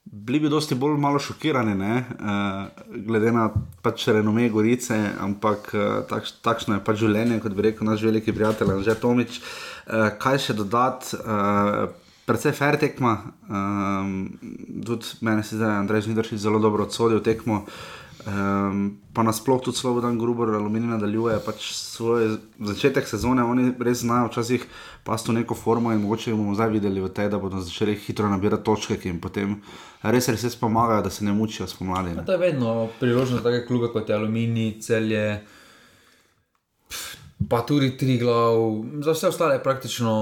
bili 0.05 0.43
bi 0.43 0.51
dosti 0.53 0.77
bolj 0.77 0.99
malo 1.01 1.19
šokirani, 1.19 1.73
ne? 1.75 1.95
uh, 2.21 2.85
glede 3.09 3.33
na 3.33 3.49
pač 3.81 4.05
renome 4.13 4.51
Gorice, 4.53 4.99
ampak 5.17 5.71
uh, 5.73 5.85
takš, 6.09 6.37
takšno 6.45 6.77
je 6.77 6.85
pač 6.85 7.01
življenje, 7.01 7.41
kot 7.41 7.57
bi 7.57 7.71
rekel 7.71 7.89
naš 7.89 8.05
veliki 8.05 8.35
prijatelj 8.37 8.77
Anže 8.77 8.99
Tomič. 9.01 9.41
Uh, 9.41 10.11
kaj 10.21 10.43
še 10.49 10.61
dodati? 10.61 11.17
Uh, 11.23 11.87
Predvsej 12.27 12.51
fair 12.51 12.75
tekma, 12.75 13.13
um, 13.47 14.25
tudi 14.83 15.13
meni 15.23 15.45
se 15.47 15.55
zdi, 15.55 15.61
da 15.63 15.69
je 15.69 15.79
Andrej 15.79 16.01
Žnidršič 16.09 16.41
zelo 16.43 16.59
dobro 16.59 16.83
odsodil 16.83 17.21
tekmo. 17.23 17.61
Um, 18.25 18.97
pa 19.13 19.23
nasploh 19.23 19.61
tudi 19.61 19.77
Slobodan 19.77 20.17
Gruber, 20.17 20.49
aluminij 20.49 20.89
nadaljuje 20.89 21.37
pač 21.45 21.69
svoj 21.77 22.37
začetek 22.59 23.05
sezone. 23.07 23.43
Oni 23.45 23.69
res 23.79 24.01
znajo 24.01 24.31
včasih 24.31 24.65
pasti 25.05 25.31
v 25.31 25.37
neko 25.37 25.55
formo 25.55 25.93
in 25.93 26.01
mogoče 26.01 26.33
bomo 26.33 26.55
zdaj 26.57 26.71
videli 26.73 27.01
v 27.01 27.11
tej, 27.13 27.29
da 27.29 27.37
bodo 27.37 27.61
začeli 27.61 27.93
hitro 27.95 28.29
nabirati 28.29 28.65
točke, 28.65 28.97
ki 28.97 29.13
jim 29.13 29.19
potem 29.21 29.59
res, 30.01 30.27
res, 30.33 30.43
res 30.43 30.57
pomagajo, 30.57 31.05
da 31.05 31.11
se 31.13 31.25
ne 31.25 31.33
mučijo 31.33 31.67
spomladi. 31.69 32.17
To 32.25 32.33
je 32.33 32.41
vedno 32.41 32.89
priložnost 32.99 33.43
za 33.43 33.45
take 33.45 33.67
klube 33.67 33.91
kot 33.93 34.09
je 34.09 34.15
Aluminij, 34.15 34.79
celje. 34.81 35.45
Pa 37.49 37.61
tudi 37.61 37.91
tri 37.97 38.17
glav, 38.17 38.57
za 39.05 39.13
vse 39.13 39.29
ostale 39.29 39.61
praktično, 39.63 40.17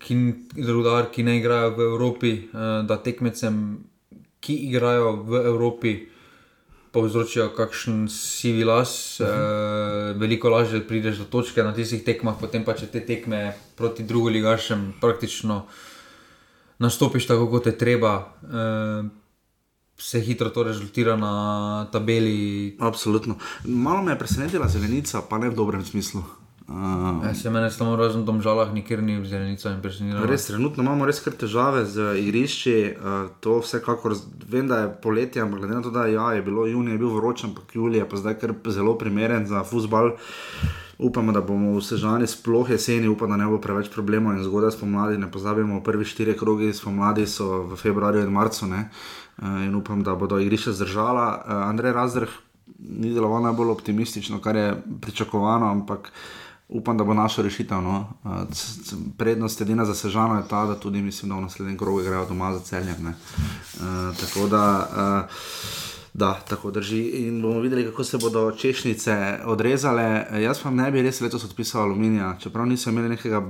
ki, 0.00 0.16
rudar, 0.64 1.12
ki 1.12 1.22
ne 1.22 1.36
igrajo 1.36 1.76
v 1.76 1.86
Evropi, 1.92 2.32
eh, 2.32 2.82
da 2.88 2.96
tekmecem, 2.96 3.84
ki 4.40 4.56
igrajo 4.72 5.12
v 5.28 5.44
Evropi, 5.44 5.94
povzročijo 6.94 7.48
kakšen 7.56 8.08
sivi 8.08 8.64
las, 8.64 9.20
uh 9.20 9.26
-huh. 9.26 9.30
eh, 9.30 10.14
veliko 10.18 10.48
lažje 10.48 10.86
prideš 10.88 11.16
do 11.16 11.24
točke 11.24 11.62
na 11.62 11.74
tistih 11.74 12.04
tekmah, 12.04 12.34
potem 12.40 12.64
pa 12.64 12.74
če 12.74 12.86
te 12.86 13.00
tekme 13.00 13.54
proti 13.76 14.02
drugoligašem 14.02 14.94
praktično 15.00 15.66
nastopiš 16.78 17.26
tako, 17.26 17.50
kot 17.50 17.66
je 17.66 17.78
treba. 17.78 18.32
Eh, 18.42 19.08
Se 19.98 20.20
hitro 20.20 20.50
to 20.50 20.62
rezultira 20.62 21.16
na 21.16 21.86
tabeli. 21.92 22.76
Absolutno. 22.80 23.36
Malo 23.64 24.02
me 24.02 24.12
je 24.12 24.18
presenetila 24.18 24.68
zelenica, 24.68 25.22
pa 25.30 25.38
ne 25.38 25.50
v 25.50 25.54
dobrem 25.54 25.84
smislu. 25.84 26.22
Uh, 26.68 26.74
Ja, 27.24 27.34
se 27.34 27.50
meni 27.50 27.70
samo 27.70 27.96
razen 27.96 28.24
tom 28.26 28.40
žalah, 28.40 28.70
nikjer 28.72 29.02
ni 29.02 29.18
zelenica 29.28 29.68
in 29.70 29.82
presenečenja. 29.82 30.24
Res, 30.26 30.46
trenutno 30.48 30.82
imamo 30.82 31.04
res 31.04 31.20
kar 31.20 31.34
težave 31.36 31.82
z 31.84 32.14
igrišči. 32.22 32.76
Uh, 32.96 33.26
to 33.44 33.58
vsekakor 33.60 34.14
vem, 34.48 34.68
da 34.68 34.78
je 34.78 34.92
poletje, 35.02 35.42
ampak 35.42 35.60
glede 35.60 35.74
na 35.74 35.82
to, 35.84 35.92
da 35.92 36.06
ja, 36.08 36.30
je 36.32 36.42
bilo 36.42 36.64
junij, 36.66 36.96
je 36.96 37.02
bil 37.02 37.12
vroč, 37.12 37.44
ampak 37.44 37.74
julij 37.76 38.00
je 38.00 38.08
pa 38.08 38.16
zdaj 38.16 38.38
kar 38.40 38.54
zelo 38.72 38.96
primeren 38.98 39.44
za 39.46 39.60
futbal. 39.64 40.14
Upamo, 40.98 41.34
da 41.36 41.42
bomo 41.44 41.74
v 41.76 41.82
Sežani 41.84 42.26
sploh 42.26 42.70
jeseni, 42.70 43.08
upam, 43.12 43.28
da 43.28 43.36
ne 43.36 43.48
bo 43.50 43.58
preveč 43.60 43.90
problemov 43.92 44.38
in 44.38 44.44
zgodaj 44.46 44.72
spomladi. 44.78 45.18
Ne 45.20 45.28
pozabimo, 45.28 45.82
prvi 45.84 46.04
štiri 46.08 46.32
krogi 46.38 46.72
spomladi 46.72 47.26
so 47.26 47.66
v 47.68 47.76
februarju 47.76 48.24
in 48.24 48.32
marcu. 48.32 48.70
Ne? 48.70 48.88
Uh, 49.36 49.66
in 49.66 49.74
upam, 49.74 50.00
da 50.00 50.14
bodo 50.16 50.40
igrišča 50.40 50.72
zdržala. 50.72 51.26
Uh, 51.44 51.68
Andrej 51.68 51.92
Razdrh 51.92 52.32
ni 52.78 53.12
deloval 53.12 53.42
najbolj 53.42 53.74
optimistično, 53.74 54.40
kar 54.40 54.56
je 54.56 54.70
pričakovano, 55.00 55.68
ampak 55.68 56.08
upam, 56.74 56.98
da 56.98 57.04
bo 57.04 57.14
našel 57.14 57.44
rešitev. 57.44 57.82
No. 57.82 58.08
Uh, 58.24 58.30
prednost 59.18 59.60
edina 59.60 59.84
za 59.84 59.94
Sežano 59.94 60.36
je 60.36 60.48
ta, 60.50 60.66
da 60.66 60.74
tudi 60.74 61.02
mislim, 61.02 61.30
da 61.30 61.36
v 61.36 61.46
naslednjem 61.46 61.78
krogu 61.78 62.00
igrajo 62.00 62.26
doma 62.26 62.52
za 62.52 62.60
celjem. 62.60 63.06
Uh, 63.06 64.16
tako 64.20 64.46
da. 64.46 64.88
Uh, 65.28 65.36
Da, 66.14 66.40
tako 66.48 66.70
drži. 66.70 67.00
In 67.26 67.42
bomo 67.42 67.60
videli, 67.60 67.84
kako 67.84 68.04
se 68.04 68.18
bodo 68.18 68.52
češnjice 68.52 69.40
odrezale. 69.44 70.26
Jaz 70.42 70.60
pa 70.62 70.70
ne 70.70 70.90
bi 70.90 71.02
res 71.02 71.18
letos 71.20 71.44
odpisal 71.44 71.82
aluminija. 71.82 72.36
Čeprav 72.40 72.66
niso 72.66 72.90
imeli 72.90 73.08
nekega 73.08 73.42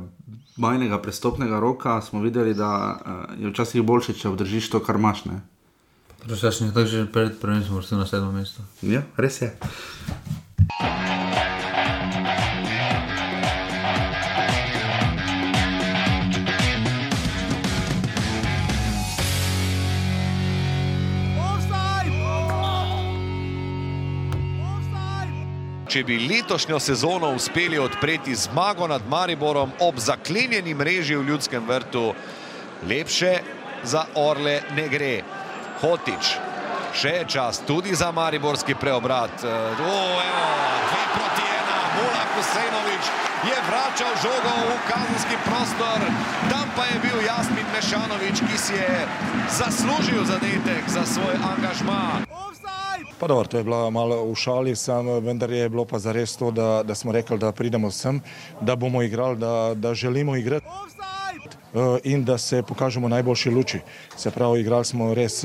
majhnega 0.57 1.03
prestopnega 1.03 1.61
roka, 1.61 2.01
smo 2.01 2.21
videli, 2.21 2.55
da 2.55 2.99
je 3.39 3.51
včasih 3.51 3.83
boljše, 3.83 4.15
če 4.15 4.29
obdržiš 4.29 4.71
to, 4.71 4.81
kar 4.81 4.97
imaš. 4.97 5.23
Prosim, 6.25 6.73
tako 6.73 6.87
že 6.87 7.07
pred 7.13 7.37
prvim 7.41 7.65
smo 7.65 7.77
vrstili 7.77 8.01
na 8.01 8.07
sedmo 8.07 8.33
mesto. 8.33 8.63
Ja, 8.83 9.03
res 9.17 9.43
je. 9.43 9.53
Če 25.95 26.01
bi 26.03 26.17
letošnjo 26.27 26.81
sezono 26.83 27.29
uspeli 27.39 27.79
odpreti 27.79 28.33
zmago 28.35 28.89
nad 28.91 29.05
Mariborom 29.07 29.71
ob 29.79 30.01
zaklenjeni 30.03 30.73
mreži 30.75 31.15
v 31.15 31.23
ljudskem 31.29 31.63
vrtu, 31.69 32.09
lepše 32.91 33.31
za 33.87 34.03
Orle 34.19 34.57
ne 34.75 34.89
gre. 34.91 35.13
Hotič, 35.79 36.33
še 36.99 37.13
je 37.19 37.29
čas 37.37 37.63
tudi 37.63 37.95
za 37.95 38.11
Mariborski 38.11 38.75
preobrat. 38.75 39.47
O, 39.47 39.95
evo, 40.19 40.51
dve 40.91 41.05
proti 41.15 41.47
ena, 41.61 41.79
Mula 41.95 42.27
Kusejnovič 42.35 43.15
je 43.47 43.63
vračal 43.71 44.19
žogo 44.25 44.55
v 44.67 44.77
kazenski 44.91 45.39
prostor, 45.47 46.09
tam 46.51 46.75
pa 46.75 46.91
je 46.91 46.99
bil 47.07 47.23
Jasmin 47.23 47.71
Mešanovič, 47.77 48.43
ki 48.43 48.59
si 48.59 48.83
je 48.83 49.07
zaslužil 49.63 50.27
zadetek 50.27 50.91
za 50.91 51.07
svoj 51.07 51.39
angažma. 51.55 52.27
Pa 53.21 53.27
dobro, 53.27 53.49
to 53.49 53.59
je 53.59 53.65
bila 53.65 53.91
malo 53.91 54.25
v 54.25 54.35
šali, 54.35 54.77
sam, 54.77 55.07
vendar 55.07 55.51
je 55.51 55.69
bilo 55.69 55.85
pa 55.85 55.99
zares 55.99 56.37
to, 56.37 56.51
da, 56.51 56.83
da 56.83 56.95
smo 56.95 57.13
rekli, 57.13 57.39
da 57.39 57.53
pridemo 57.53 57.91
sem, 57.91 58.21
da 58.61 58.77
bomo 58.77 59.03
igrali, 59.03 59.39
da, 59.39 59.73
da 59.75 59.95
želimo 59.95 60.37
igrati 60.37 60.67
in 62.03 62.25
da 62.25 62.39
se 62.39 62.63
pokažemo 62.63 63.09
najboljši 63.09 63.51
luči. 63.51 63.81
Se 64.17 64.31
pravi, 64.31 64.61
igrali 64.61 64.85
smo 64.85 65.15
res 65.15 65.45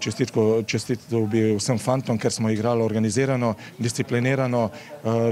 čestitko, 0.00 0.62
čestitko 0.66 1.20
bi 1.20 1.56
vsem 1.56 1.78
fantom, 1.78 2.18
ker 2.18 2.32
smo 2.32 2.50
igrali 2.50 2.82
organizirano, 2.82 3.54
disciplinirano, 3.78 4.70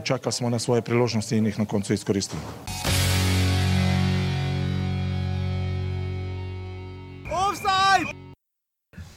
čakali 0.04 0.32
smo 0.32 0.50
na 0.50 0.58
svoje 0.58 0.82
priložnosti 0.82 1.36
in 1.36 1.46
jih 1.46 1.58
na 1.58 1.66
koncu 1.66 1.94
izkoristili. 1.94 2.40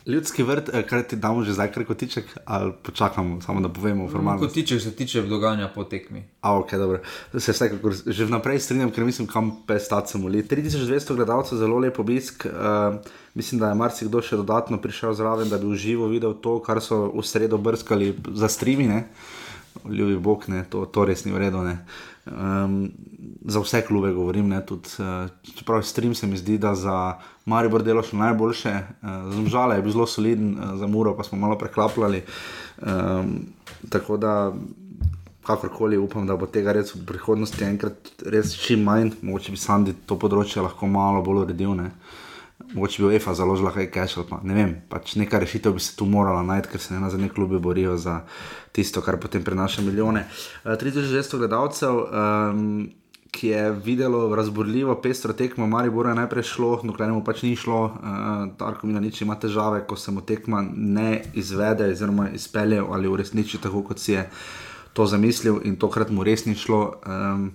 Ljudski 0.08 0.44
vrt, 0.44 0.70
kaj 0.90 1.04
ti 1.12 1.16
damo 1.20 1.44
že 1.44 1.54
zdaj, 1.54 1.74
kot 1.74 1.98
tiček, 1.98 2.26
ali 2.46 2.72
počakamo, 2.84 3.42
samo 3.42 3.62
da 3.62 3.70
povemo 3.70 4.08
formalno. 4.10 4.40
Kot 4.40 4.54
tiček 4.54 4.82
se 4.82 4.96
tiče 4.96 5.22
dogajanja 5.22 5.68
po 5.76 5.84
tekmi. 5.84 6.24
A, 6.42 6.56
ok, 6.60 6.72
dobro. 6.80 7.00
Se 7.38 7.52
vsekakor 7.52 7.94
že 8.06 8.26
vnaprej 8.26 8.60
strinjam, 8.60 8.92
ker 8.92 9.04
mislim, 9.04 9.28
kam 9.28 9.52
pes 9.68 9.90
ta 9.92 10.00
sem 10.08 10.24
uli. 10.24 10.44
3200 10.44 11.16
gledalcev, 11.16 11.60
zelo 11.60 11.80
lep 11.84 12.00
obisk. 12.00 12.46
Uh, 12.46 12.96
mislim, 13.36 13.60
da 13.60 13.74
je 13.74 13.76
marsikdo 13.76 14.22
še 14.24 14.40
dodatno 14.40 14.80
prišel 14.82 15.14
zraven, 15.14 15.52
da 15.52 15.60
bi 15.60 15.68
uživo 15.68 16.08
videl 16.08 16.38
to, 16.40 16.60
kar 16.64 16.80
so 16.82 17.10
v 17.12 17.26
sredo 17.28 17.58
brskali 17.58 18.14
za 18.34 18.48
streamine. 18.48 19.10
Ljubi 19.84 20.16
Bog, 20.18 20.48
ne, 20.48 20.64
to, 20.70 20.86
to 20.86 21.04
res 21.06 21.26
ni 21.26 21.36
vredno. 21.36 21.68
Um, 22.32 22.92
za 23.46 23.60
vse 23.60 23.82
klube 23.88 24.12
govorim, 24.14 24.50
ne, 24.50 24.60
tudi, 24.66 24.90
uh, 25.00 25.30
čeprav 25.56 25.82
stream 25.84 26.16
se 26.16 26.28
mi 26.28 26.38
zdi, 26.38 26.58
da 26.58 26.76
za 26.76 27.18
Maribor 27.46 27.84
delo 27.84 28.04
še 28.04 28.18
najboljše, 28.18 28.74
uh, 28.74 29.32
za 29.34 29.42
Mžale 29.42 29.78
je 29.78 29.86
bil 29.86 29.96
zelo 29.96 30.08
soliden, 30.08 30.52
uh, 30.58 30.76
za 30.80 30.88
Muro 30.88 31.16
pa 31.18 31.24
smo 31.24 31.40
malo 31.40 31.58
preklapljali. 31.58 32.24
Um, 32.82 33.40
tako 33.90 34.18
da, 34.18 34.54
kakorkoli 35.48 35.98
upam, 35.98 36.28
da 36.28 36.36
bo 36.36 36.50
tega 36.52 36.76
res 36.76 36.92
v 36.96 37.06
prihodnosti 37.08 37.64
enkrat 37.64 38.12
res 38.28 38.52
čim 38.60 38.84
manj, 38.84 39.14
mogoče 39.22 39.56
bi 39.56 39.62
Sandi 39.62 39.96
to 40.06 40.20
področje 40.20 40.64
lahko 40.66 40.90
malo 40.92 41.24
bolj 41.24 41.46
uredil. 41.46 41.76
Ne. 41.80 41.92
Mogoče 42.74 43.02
bi 43.02 43.08
UEFA 43.08 43.34
založila 43.34 43.72
kaj 43.72 43.92
cash, 43.92 44.20
pa 44.30 44.40
ne 44.44 44.54
vem, 44.54 44.76
pač 44.90 45.16
neka 45.16 45.40
rešitev 45.40 45.78
bi 45.78 45.80
se 45.80 45.96
tu 45.96 46.06
morala 46.06 46.44
najti, 46.44 46.74
ker 46.74 46.82
se 46.84 46.94
ne 46.94 47.00
na 47.00 47.10
zadnje 47.10 47.30
klubi 47.30 47.60
borijo 47.60 47.98
za 47.98 48.22
tisto, 48.72 49.02
kar 49.02 49.20
potem 49.20 49.44
prenaša 49.44 49.82
milijone. 49.82 50.26
Uh, 50.66 50.72
3200 50.72 51.38
gledalcev, 51.38 51.96
um, 51.96 52.90
ki 53.32 53.48
je 53.48 53.72
videlo 53.72 54.36
razborljivo 54.36 54.96
pestro 55.02 55.34
tekmo, 55.34 55.68
Maribor 55.68 56.08
je 56.08 56.16
najprej 56.16 56.44
šlo, 56.44 56.74
dokler 56.84 57.12
mu 57.12 57.24
pač 57.24 57.44
ni 57.48 57.56
šlo, 57.56 57.84
uh, 57.86 58.58
Tarko 58.60 58.88
mi 58.88 58.94
na 58.94 59.00
nič 59.00 59.22
ima 59.22 59.40
težave, 59.40 59.86
ko 59.88 59.96
se 59.96 60.12
mu 60.12 60.22
tekma 60.22 60.66
ne 60.76 61.22
izvede, 61.34 61.92
oziroma 61.92 62.30
izpelje 62.36 62.84
ali 62.92 63.08
uresniči 63.08 63.62
tako, 63.64 63.84
kot 63.84 64.00
si 64.00 64.18
je 64.18 64.30
to 64.94 65.06
zamislil 65.06 65.62
in 65.64 65.76
tokrat 65.78 66.10
mu 66.10 66.24
res 66.24 66.46
ni 66.46 66.56
šlo. 66.56 66.98
Um, 67.06 67.52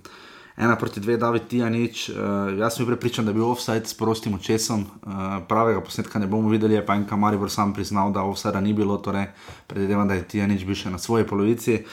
ena 0.57 0.75
proti 0.75 0.99
dve, 0.99 1.17
David 1.17 1.47
Tijanič. 1.49 2.09
Uh, 2.09 2.15
jaz 2.59 2.77
sem 2.77 2.85
pripričan, 2.85 3.25
da 3.25 3.31
je 3.31 3.35
bil 3.35 3.49
offside 3.49 3.85
s 3.85 3.97
prostim 3.97 4.33
očesom. 4.33 4.81
Uh, 4.81 5.21
pravega 5.47 5.81
posnetka 5.81 6.19
ne 6.19 6.27
bomo 6.27 6.49
videli, 6.49 6.81
pa 6.85 6.95
en 6.95 7.07
Kamaribor 7.09 7.51
sam 7.51 7.73
priznal, 7.73 8.11
da 8.11 8.23
offside 8.23 8.61
ni 8.61 8.73
bilo, 8.73 8.97
torej 8.97 9.25
predvidevam, 9.67 10.07
da 10.07 10.13
je 10.13 10.27
Tijanič 10.27 10.65
bil 10.65 10.75
še 10.75 10.93
na 10.93 10.97
svoji 10.97 11.27
polovici. 11.27 11.83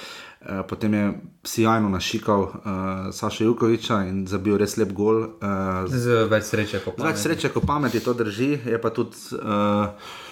Uh, 0.40 0.62
potem 0.68 0.94
je 0.94 1.12
sjajno 1.44 1.88
našikal 1.88 2.40
uh, 2.40 2.54
Saša 3.12 3.44
Jukoviča 3.44 4.02
in 4.08 4.24
zabil 4.26 4.56
res 4.56 4.76
lep 4.80 4.92
gol. 4.96 5.22
Uh, 5.40 5.84
z 5.88 6.24
več 6.30 6.48
sreče, 6.48 6.80
kot 6.84 6.96
pameti. 6.96 7.12
Več 7.12 7.22
sreče, 7.26 7.52
kot 7.52 7.66
pameti, 7.68 8.00
to 8.00 8.16
drži. 8.16 8.56
Je 8.64 8.80
pa 8.80 8.92
tudi. 8.92 9.16
Uh, 9.36 10.28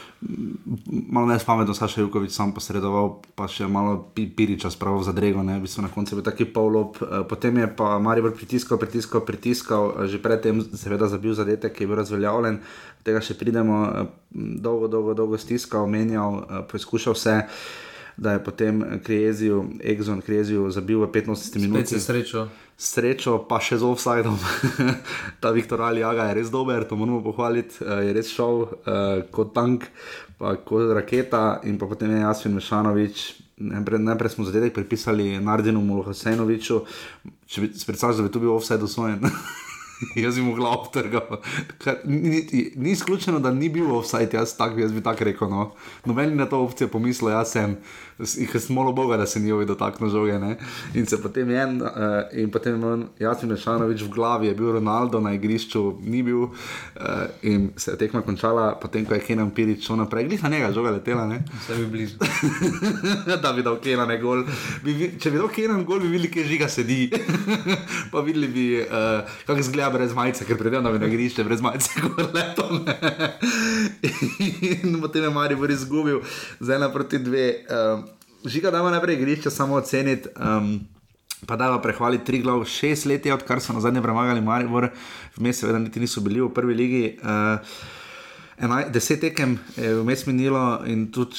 malo 1.10 1.26
ne 1.26 1.38
spametno, 1.38 1.74
Saša 1.74 2.00
Jukovič 2.00 2.32
sam 2.34 2.50
posredoval, 2.54 3.20
pa 3.38 3.46
še 3.48 3.68
malo 3.70 4.10
piriča 4.14 4.70
spravil 4.70 5.02
za 5.06 5.14
drego, 5.14 5.42
ne, 5.46 5.58
v 5.58 5.66
bistvu 5.66 5.84
na 5.86 5.90
koncu 5.94 6.12
je 6.12 6.18
bil 6.18 6.26
taki 6.26 6.44
polop. 6.44 6.98
Eh, 7.02 7.22
potem 7.28 7.58
je 7.58 7.68
pa 7.70 7.98
Marijo 8.02 8.32
pritiskal, 8.34 8.78
pritiskal, 8.78 9.22
pritiskal, 9.22 9.94
eh, 9.94 10.06
že 10.10 10.18
predtem 10.18 10.62
seveda 10.74 11.06
zabil 11.06 11.34
zadetek, 11.34 11.72
ki 11.72 11.84
je 11.84 11.88
bil 11.88 12.00
razveljavljen, 12.02 12.58
tega 13.06 13.22
še 13.22 13.38
pridemo, 13.38 13.76
eh, 13.86 14.06
dolgo, 14.34 14.88
dolgo, 14.88 15.14
dolgo 15.14 15.38
stiskal, 15.38 15.86
menjal, 15.86 16.66
poskušal 16.66 17.14
vse. 17.14 17.46
Da 18.18 18.34
je 18.34 18.42
potem 18.42 18.82
Krijezijo, 19.06 19.62
Exxon 19.78 20.18
Krijezijo 20.26 20.66
zabil 20.74 20.98
v 20.98 21.06
15 21.06 21.54
minutah. 21.54 22.02
Srečo. 22.02 22.48
Srečo, 22.78 23.40
pa 23.50 23.58
še 23.58 23.80
z 23.82 23.86
offsajdom. 23.90 24.36
Ta 25.42 25.50
Viktor 25.50 25.82
Alijaga 25.82 26.28
je 26.30 26.38
res 26.38 26.50
dober, 26.54 26.86
to 26.86 26.94
moramo 26.94 27.18
pohvaliti. 27.26 27.82
Uh, 27.82 28.06
je 28.06 28.14
res 28.14 28.30
šel 28.30 28.62
uh, 28.62 28.70
kot 29.34 29.50
tank, 29.50 29.88
pa 30.38 30.54
kot 30.62 30.94
raketa 30.94 31.58
in 31.66 31.74
pa 31.74 31.90
potem 31.90 32.14
je 32.14 32.22
Jasmin 32.22 32.54
Mešanovič. 32.60 33.24
Najprej, 33.58 33.98
najprej 34.06 34.30
smo 34.30 34.46
zadetek 34.46 34.78
pripisali 34.78 35.42
Nardinu 35.42 35.82
Mulhasenoviču, 35.82 36.84
če 37.50 37.66
bi 37.66 37.72
predstavljal, 37.74 38.22
da 38.22 38.28
bi 38.28 38.34
tu 38.36 38.46
bil 38.46 38.54
offsajd 38.54 38.86
usvojen. 38.86 39.26
jaz 40.24 40.38
bi 40.38 40.42
mu 40.42 40.54
glav 40.54 40.86
trgal. 40.92 41.42
Ni, 42.04 42.46
ni 42.76 42.90
izključeno, 42.90 43.40
da 43.40 43.50
ni 43.50 43.68
bil 43.68 43.90
offside, 43.96 44.30
jaz, 44.32 44.56
tak, 44.56 44.78
jaz 44.78 44.92
bi 44.92 45.02
tako 45.02 45.24
rekel. 45.24 45.50
No. 45.50 45.72
Noben 46.04 46.36
na 46.36 46.46
to 46.46 46.62
opcijo 46.62 46.88
pomislil, 46.88 47.30
jaz 47.30 47.52
sem, 47.52 47.76
jih 48.18 48.50
sem 48.58 48.74
molil 48.74 48.92
Boga, 48.92 49.16
da 49.16 49.26
se 49.26 49.40
videl 49.40 49.76
tako 49.78 50.08
žoge. 50.08 50.38
Ne. 50.38 50.56
In 50.94 51.06
se 51.06 51.20
potem 51.22 51.50
je 51.50 51.62
en, 51.62 51.82
uh, 51.82 51.88
in 52.32 52.50
potem 52.50 52.82
je 52.82 53.24
jaz 53.24 53.42
in 53.42 53.52
Mešanovič 53.52 54.02
v 54.02 54.10
glavi, 54.10 54.46
je 54.46 54.54
bil 54.54 54.72
Ronaldo 54.72 55.20
na 55.20 55.32
igrišču, 55.34 55.98
ni 56.02 56.22
bil 56.22 56.42
uh, 56.42 56.52
in 57.42 57.70
se 57.76 57.90
je 57.90 57.98
tekma 57.98 58.22
končala, 58.22 58.74
potem 58.80 59.06
ko 59.06 59.14
je 59.14 59.20
Kenan 59.20 59.50
Pirič 59.54 59.86
šel 59.86 60.00
naprej, 60.02 60.26
glih 60.28 60.42
na 60.42 60.48
njega 60.48 60.72
žoga 60.72 60.90
letela. 60.90 61.28
Vse 61.28 61.76
bi 61.78 61.86
blizu. 61.86 62.18
da 63.42 63.52
bi 63.52 63.62
dal 63.62 63.78
Kenan 63.82 64.14
gol. 64.22 64.44
Bi, 64.84 65.14
če 65.20 65.30
bi 65.30 65.38
dal 65.38 65.50
Kenan 65.54 65.84
gol, 65.86 66.02
bi 66.02 66.10
videli, 66.10 66.32
kje 66.32 66.46
žiga 66.50 66.68
sedi. 66.68 67.10
pa 68.12 68.24
videli 68.26 68.48
bi, 68.48 68.66
uh, 68.82 69.22
kako 69.46 69.60
izgleda 69.62 69.90
brez 69.94 70.14
majice, 70.14 70.46
ker 70.48 70.58
predem 70.58 70.82
na 70.82 70.94
igrišče 71.06 71.46
brez 71.46 71.62
majice, 71.62 72.00
kot 72.02 72.34
leto. 72.34 72.66
in 74.82 74.98
potem 75.00 75.22
je 75.22 75.30
Marijo 75.30 75.70
izgubil, 75.70 76.22
z 76.60 76.74
ena 76.74 76.90
proti 76.90 77.18
dve. 77.22 77.48
Um, 77.70 78.07
žiga, 78.44 78.70
da 78.70 78.78
ima 78.78 78.90
najprej 78.90 79.14
igrišče 79.14 79.50
samo 79.50 79.74
oceniti. 79.74 80.28
Um, 80.36 80.80
Pa 81.46 81.56
da 81.56 81.68
pa 81.70 81.78
prehvali 81.78 82.18
tri 82.24 82.40
glav, 82.42 82.64
šest 82.64 83.06
let 83.06 83.26
je, 83.26 83.34
odkar 83.34 83.60
so 83.62 83.72
na 83.72 83.80
zadnje 83.80 84.02
premagali 84.02 84.40
Maribor, 84.40 84.88
vmes 85.36 85.60
seveda 85.60 85.78
niti 85.78 86.00
niso 86.00 86.20
bili 86.20 86.40
v 86.40 86.48
prvi 86.50 86.74
ligi. 86.74 87.18
Uh, 87.22 87.60
enaj, 88.58 88.88
deset 88.90 89.20
tekem 89.22 89.54
je 89.76 89.92
vmes 90.00 90.26
minilo 90.26 90.80
in 90.86 91.06
tudi 91.14 91.38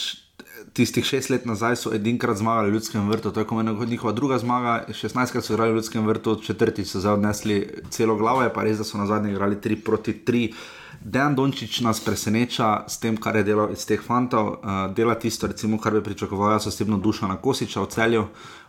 tistih 0.73 1.05
šest 1.05 1.29
let 1.29 1.45
nazaj 1.45 1.75
so 1.75 1.91
edinkrat 1.95 2.37
zmagali 2.37 2.69
v 2.69 2.73
ljudskem 2.73 3.09
vrtu, 3.09 3.31
to 3.31 3.39
je 3.39 3.45
kot 3.45 3.89
njihova 3.89 4.13
druga 4.13 4.37
zmaga, 4.39 4.85
16krat 4.87 5.41
so 5.41 5.53
igrali 5.53 5.71
v 5.71 5.75
ljudskem 5.75 6.07
vrtu, 6.07 6.35
četrtič 6.43 6.87
so 6.87 6.99
zdaj 6.99 7.13
odnesli 7.13 7.57
celo 7.89 8.15
glavo, 8.15 8.43
je 8.43 8.53
pa 8.53 8.63
res, 8.63 8.77
da 8.77 8.83
so 8.83 8.97
na 8.97 9.07
zadnje 9.07 9.31
igrali 9.31 9.55
3 9.55 9.83
proti 9.83 10.13
3. 10.25 10.53
Dejan 11.01 11.35
Dončić 11.35 11.79
nas 11.81 11.99
preseneča 11.99 12.83
s 12.87 12.99
tem, 12.99 13.17
kar 13.17 13.35
je 13.35 13.43
delal 13.43 13.71
iz 13.71 13.85
teh 13.87 14.01
fantov, 14.01 14.47
uh, 14.47 14.79
dela 14.95 15.15
tisto, 15.15 15.47
recimo, 15.47 15.79
kar 15.79 15.93
bi 15.93 16.03
pričakoval 16.03 16.51
jaz 16.51 16.67
osebno 16.67 16.97
duša 16.97 17.27
na 17.27 17.37
Kosiča 17.37 17.81
v 17.81 17.87
celju, 17.87 18.25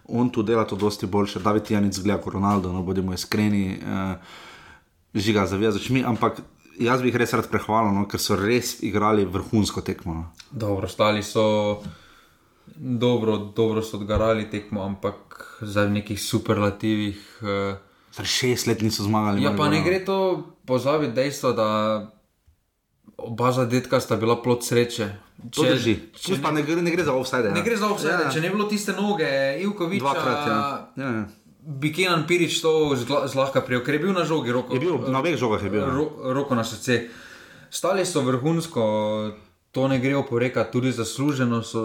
on 0.09 0.31
tu 0.31 0.43
dela 0.43 0.65
to 0.65 0.77
dosti 0.77 1.07
boljše, 1.07 1.41
David 1.41 1.71
Janic 1.71 1.95
zgleda 1.95 2.23
kot 2.23 2.35
Ronaldo, 2.35 2.73
no 2.73 2.83
bodimo 2.83 3.15
iskreni, 3.15 3.79
uh, 3.83 4.15
žiga 5.15 5.47
zavija 5.47 5.73
z 5.73 5.77
očmi, 5.77 6.05
ampak 6.07 6.41
jaz 6.79 7.03
bi 7.03 7.09
jih 7.09 7.17
res 7.17 7.35
rad 7.35 7.49
prehvalil, 7.51 7.93
no, 7.95 8.07
ker 8.09 8.21
so 8.21 8.39
res 8.39 8.79
igrali 8.83 9.25
vrhunsko 9.25 9.83
tekmo. 9.85 10.15
No. 10.15 10.25
Dobro, 10.51 10.89
stali 10.89 11.23
so. 11.23 11.83
Dobro, 12.77 13.37
dobro 13.57 13.83
so 13.83 13.99
odgarali 13.99 14.47
tekmo, 14.51 14.85
ampak 14.87 15.59
za 15.61 15.89
nekih 15.89 16.23
superlativih. 16.23 17.43
Uh, 18.19 18.25
šest 18.25 18.67
let 18.67 18.83
niso 18.83 19.05
zmagali. 19.07 19.43
Ja, 19.43 19.55
pa 19.57 19.69
ne 19.69 19.83
gre 19.85 20.05
to 20.05 20.43
pozabiti 20.67 21.13
dejstvo, 21.13 21.53
da 21.53 21.69
oba 23.17 23.53
zadetka 23.53 24.01
sta 24.01 24.17
bila 24.17 24.43
plot 24.43 24.65
sreče. 24.65 25.11
Če, 25.51 25.67
če, 25.81 25.95
če 26.21 26.37
ne, 26.37 26.53
ne, 26.59 26.63
gre, 26.67 26.83
ne 26.85 26.93
gre 26.93 27.05
za 27.07 27.15
offside. 27.17 27.49
Ja. 27.49 27.57
Ne 27.57 27.63
gre 27.65 27.77
za 27.81 27.89
offside. 27.89 28.27
Ja. 28.27 28.33
Če 28.33 28.43
ne 28.43 28.51
bi 28.51 28.59
bilo 28.59 28.69
tiste 28.69 28.93
noge, 28.97 29.29
Ivkovič. 29.65 30.03
Dvakrat, 30.03 30.49
ja. 30.49 30.59
ja. 31.01 31.13
ja. 31.21 31.23
Bi 31.61 31.93
Kenan 31.93 32.27
Pirič 32.29 32.59
to 32.65 32.97
zlahka 32.99 33.61
prijel, 33.65 33.83
ker 33.85 33.97
je 33.97 34.03
bil 34.03 34.15
na 34.17 34.25
žogi, 34.29 34.53
roko, 34.53 34.75
je 34.75 34.81
bil, 34.81 34.97
na 35.13 35.21
obeh 35.21 35.37
žogah 35.41 35.63
je 35.65 35.73
bil. 35.73 35.83
Ja. 35.85 35.93
Ro, 35.97 36.33
roko 36.37 36.57
na 36.57 36.65
srce. 36.65 37.03
Stali 37.71 38.05
so 38.09 38.25
vrhunsko, 38.27 38.85
to 39.71 39.89
ne 39.89 40.01
gre 40.03 40.17
oporekati, 40.19 40.73
tudi 40.73 40.93
zasluženo 40.93 41.63
so 41.63 41.85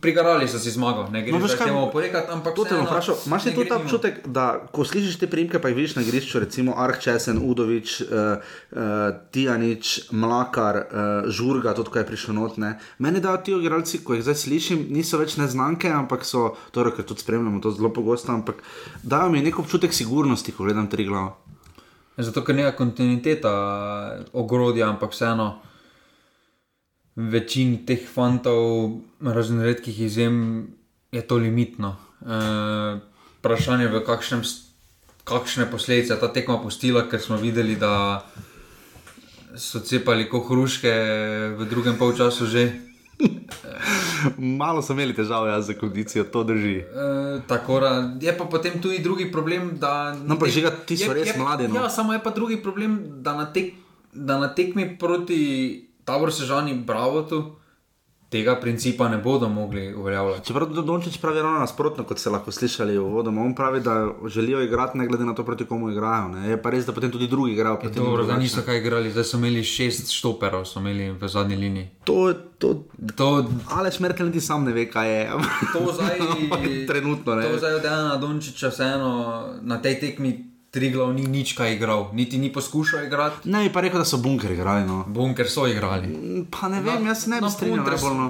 Prigarali 0.00 0.48
so 0.48 0.58
si 0.58 0.70
zmago, 0.70 1.04
ne 1.12 1.20
gre 1.22 1.32
no, 1.32 1.46
za 1.46 1.56
temo 1.56 1.82
oporekati, 1.86 2.30
ampak 2.32 2.54
to 2.56 2.64
te 2.64 2.74
bom 2.74 2.86
vprašal. 2.86 3.18
Imaš 3.26 3.44
ti 3.44 3.52
tudi 3.54 3.68
ta 3.68 3.76
občutek, 3.76 4.20
da 4.26 4.44
ko 4.72 4.84
slišiš 4.84 5.18
te 5.20 5.28
primke, 5.28 5.60
pa 5.60 5.68
jih 5.68 5.76
vidiš 5.76 5.96
na 5.98 6.04
igrišču, 6.06 6.40
recimo 6.40 6.76
Arhčesen, 6.80 7.40
Udovič, 7.44 8.00
uh, 8.00 8.06
uh, 8.08 8.80
Tijanič, 9.30 10.10
Mlakar, 10.16 10.80
uh, 10.80 11.28
Žurga, 11.28 11.74
tudi 11.76 11.92
ko 11.92 12.00
je 12.00 12.06
prišel 12.08 12.38
notne. 12.38 12.78
Meni 12.98 13.20
da 13.20 13.36
ti 13.36 13.52
igralci, 13.52 14.00
ko 14.04 14.16
jih 14.16 14.24
zdaj 14.24 14.38
slišim, 14.46 14.86
niso 14.96 15.20
več 15.20 15.36
neznanke, 15.36 15.92
ampak 15.92 16.24
so, 16.24 16.54
torej, 16.72 16.96
ker 16.96 17.10
tudi 17.12 17.26
spremljamo 17.26 17.60
to 17.60 17.74
zelo 17.76 17.92
pogosto, 17.92 18.32
ampak 18.32 18.64
dajo 19.02 19.28
mi 19.34 19.44
nek 19.44 19.60
občutek 19.60 19.92
sigurnosti, 19.92 20.56
ko 20.56 20.64
gledam 20.64 20.88
tri 20.88 21.04
glave. 21.04 21.36
Zato, 22.16 22.40
ker 22.40 22.56
neka 22.56 22.72
kontinuiteta 22.78 23.52
ogrodja, 24.32 24.88
ampak 24.88 25.12
vseeno 25.12 25.58
večini 27.16 27.80
teh 27.86 28.04
fantov, 28.04 29.00
razen 29.20 29.60
redkih 29.64 30.00
izjem, 30.00 30.68
je 31.12 31.22
to 31.24 31.36
limitno. 31.36 31.96
E, 32.20 32.40
vprašanje 33.38 33.84
je, 33.84 34.02
kakšne 35.24 35.70
posledice 35.70 36.20
ta 36.20 36.28
tekma 36.32 36.58
postila, 36.62 37.08
ker 37.08 37.20
smo 37.20 37.40
videli, 37.40 37.76
da 37.76 38.20
so 39.56 39.80
cepali 39.80 40.28
kot 40.28 40.44
hruške 40.50 40.92
v 41.56 41.68
drugem 41.70 41.96
polčasu 41.96 42.46
že. 42.46 42.68
Malo 44.60 44.82
so 44.84 44.92
imeli 44.92 45.16
težave 45.16 45.48
ja, 45.48 45.60
z 45.64 45.72
kondicijo, 45.80 46.26
to 46.28 46.44
drži. 46.44 46.84
E, 46.84 47.40
tako 47.48 47.80
da 47.80 48.12
je 48.20 48.36
pa 48.36 48.44
potem 48.44 48.76
tudi 48.82 49.00
drugi 49.00 49.32
problem, 49.32 49.78
da. 49.80 50.12
No, 50.12 50.36
pa 50.36 50.52
že 50.52 50.68
ti 50.84 51.00
so 51.00 51.16
je, 51.16 51.24
res 51.24 51.32
je, 51.32 51.40
mladi. 51.40 51.68
No. 51.68 51.80
Ja, 51.80 51.88
samo 51.88 52.12
je 52.12 52.20
pa 52.20 52.30
drugi 52.30 52.60
problem, 52.60 53.24
da 53.24 53.32
na, 53.32 53.48
tek, 53.48 53.72
da 54.12 54.36
na 54.36 54.52
tekmi 54.52 54.98
proti 55.00 55.85
tabor 56.06 56.32
sežani 56.32 56.74
bravo 56.74 57.22
tu. 57.22 57.44
Tega 58.26 58.56
principa 58.60 59.08
ne 59.08 59.18
bodo 59.18 59.48
mogli 59.48 59.94
uveljavljati. 59.94 60.46
Čeprav 60.46 60.68
Dončić 60.68 61.20
pravi 61.20 61.42
ravno 61.42 61.58
nasprotno, 61.58 62.04
kot 62.04 62.18
ste 62.18 62.30
lahko 62.30 62.52
slišali 62.52 62.98
v 62.98 63.04
uvodu. 63.04 63.30
On 63.30 63.54
pravi, 63.54 63.80
da 63.80 64.08
želijo 64.26 64.62
igrati, 64.62 64.98
ne 64.98 65.06
glede 65.06 65.24
na 65.24 65.34
to, 65.34 65.44
proti 65.44 65.64
komu 65.64 65.90
igrajo. 65.90 66.28
Ne. 66.28 66.48
Je 66.48 66.62
pa 66.62 66.70
res, 66.70 66.86
da 66.86 66.92
potem 66.92 67.12
tudi 67.12 67.28
drugi 67.28 67.52
igrajo. 67.52 67.78
Je 67.82 67.90
dobro, 67.90 68.24
da 68.24 68.36
niso 68.36 68.62
kaj 68.66 68.78
igrali, 68.78 69.10
zdaj 69.10 69.24
so 69.24 69.36
imeli 69.36 69.62
šest 69.64 70.10
štoperov, 70.10 70.64
so 70.66 70.80
imeli 70.80 71.10
v 71.12 71.28
zadnji 71.28 71.56
liniji. 71.56 71.88
To, 72.04 72.34
to, 72.58 72.74
to, 73.16 73.46
ali 73.70 73.92
smrtelj 73.92 74.26
niti 74.26 74.40
sam 74.40 74.64
ne 74.64 74.72
ve, 74.72 74.88
kaj 74.90 75.14
je. 75.14 75.30
To 75.72 75.92
zdaj, 75.92 76.18
trenutno 76.90 77.34
ne. 77.34 77.46
To 77.52 77.58
zdaj 77.58 77.74
od 77.74 77.82
Dana 77.82 78.16
Dončića 78.16 78.68
vseeno 78.68 79.44
na 79.62 79.82
tej 79.82 80.00
tekmi 80.00 80.55
tri 80.76 80.90
glav 80.92 81.14
ni 81.16 81.24
nič 81.24 81.54
kaj 81.56 81.72
igral, 81.72 82.10
niti 82.12 82.36
ni 82.38 82.50
poskušal 82.52 83.06
igrati. 83.06 83.48
Ne, 83.48 83.70
pa 83.72 83.80
rekel, 83.80 84.02
da 84.02 84.04
so 84.04 84.20
bunker 84.20 84.52
igrali. 84.52 84.84
No. 84.84 85.04
Bunker 85.08 85.48
so 85.48 85.64
igrali. 85.66 86.12
Pa 86.52 86.68
ne 86.68 86.82
vem, 86.84 87.06
jaz 87.08 87.24
ne 87.32 87.40
bi 87.40 87.48
strinjal. 87.50 87.80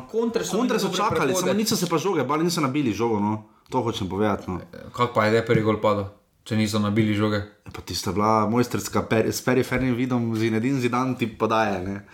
Kontre 0.06 0.44
so, 0.46 0.60
kontre 0.60 0.78
so 0.78 0.92
čakali, 0.94 1.34
samo 1.34 1.56
niso 1.58 1.76
se 1.76 1.90
pa 1.90 1.98
žoge, 1.98 2.22
bali 2.22 2.46
niso 2.46 2.62
nabili 2.62 2.94
žogo. 2.94 3.18
No. 3.20 3.42
To 3.74 3.82
hočem 3.82 4.06
povedati. 4.08 4.46
No. 4.50 4.60
Kako 4.94 5.10
pa 5.14 5.26
je 5.26 5.40
Deper 5.40 5.62
gol 5.66 5.82
padel? 5.82 6.06
Če 6.46 6.54
niso 6.54 6.78
nabili 6.78 7.18
žoge. 7.18 7.42
E, 7.66 7.74
pa 7.74 7.82
tista 7.82 8.14
bila 8.14 8.46
mojstrska, 8.46 9.02
per, 9.10 9.26
s 9.34 9.42
perifernim 9.42 9.98
vidom, 9.98 10.30
z 10.38 10.52
enim 10.54 10.78
zidan 10.78 11.16
ti 11.18 11.26
podaje 11.26 12.04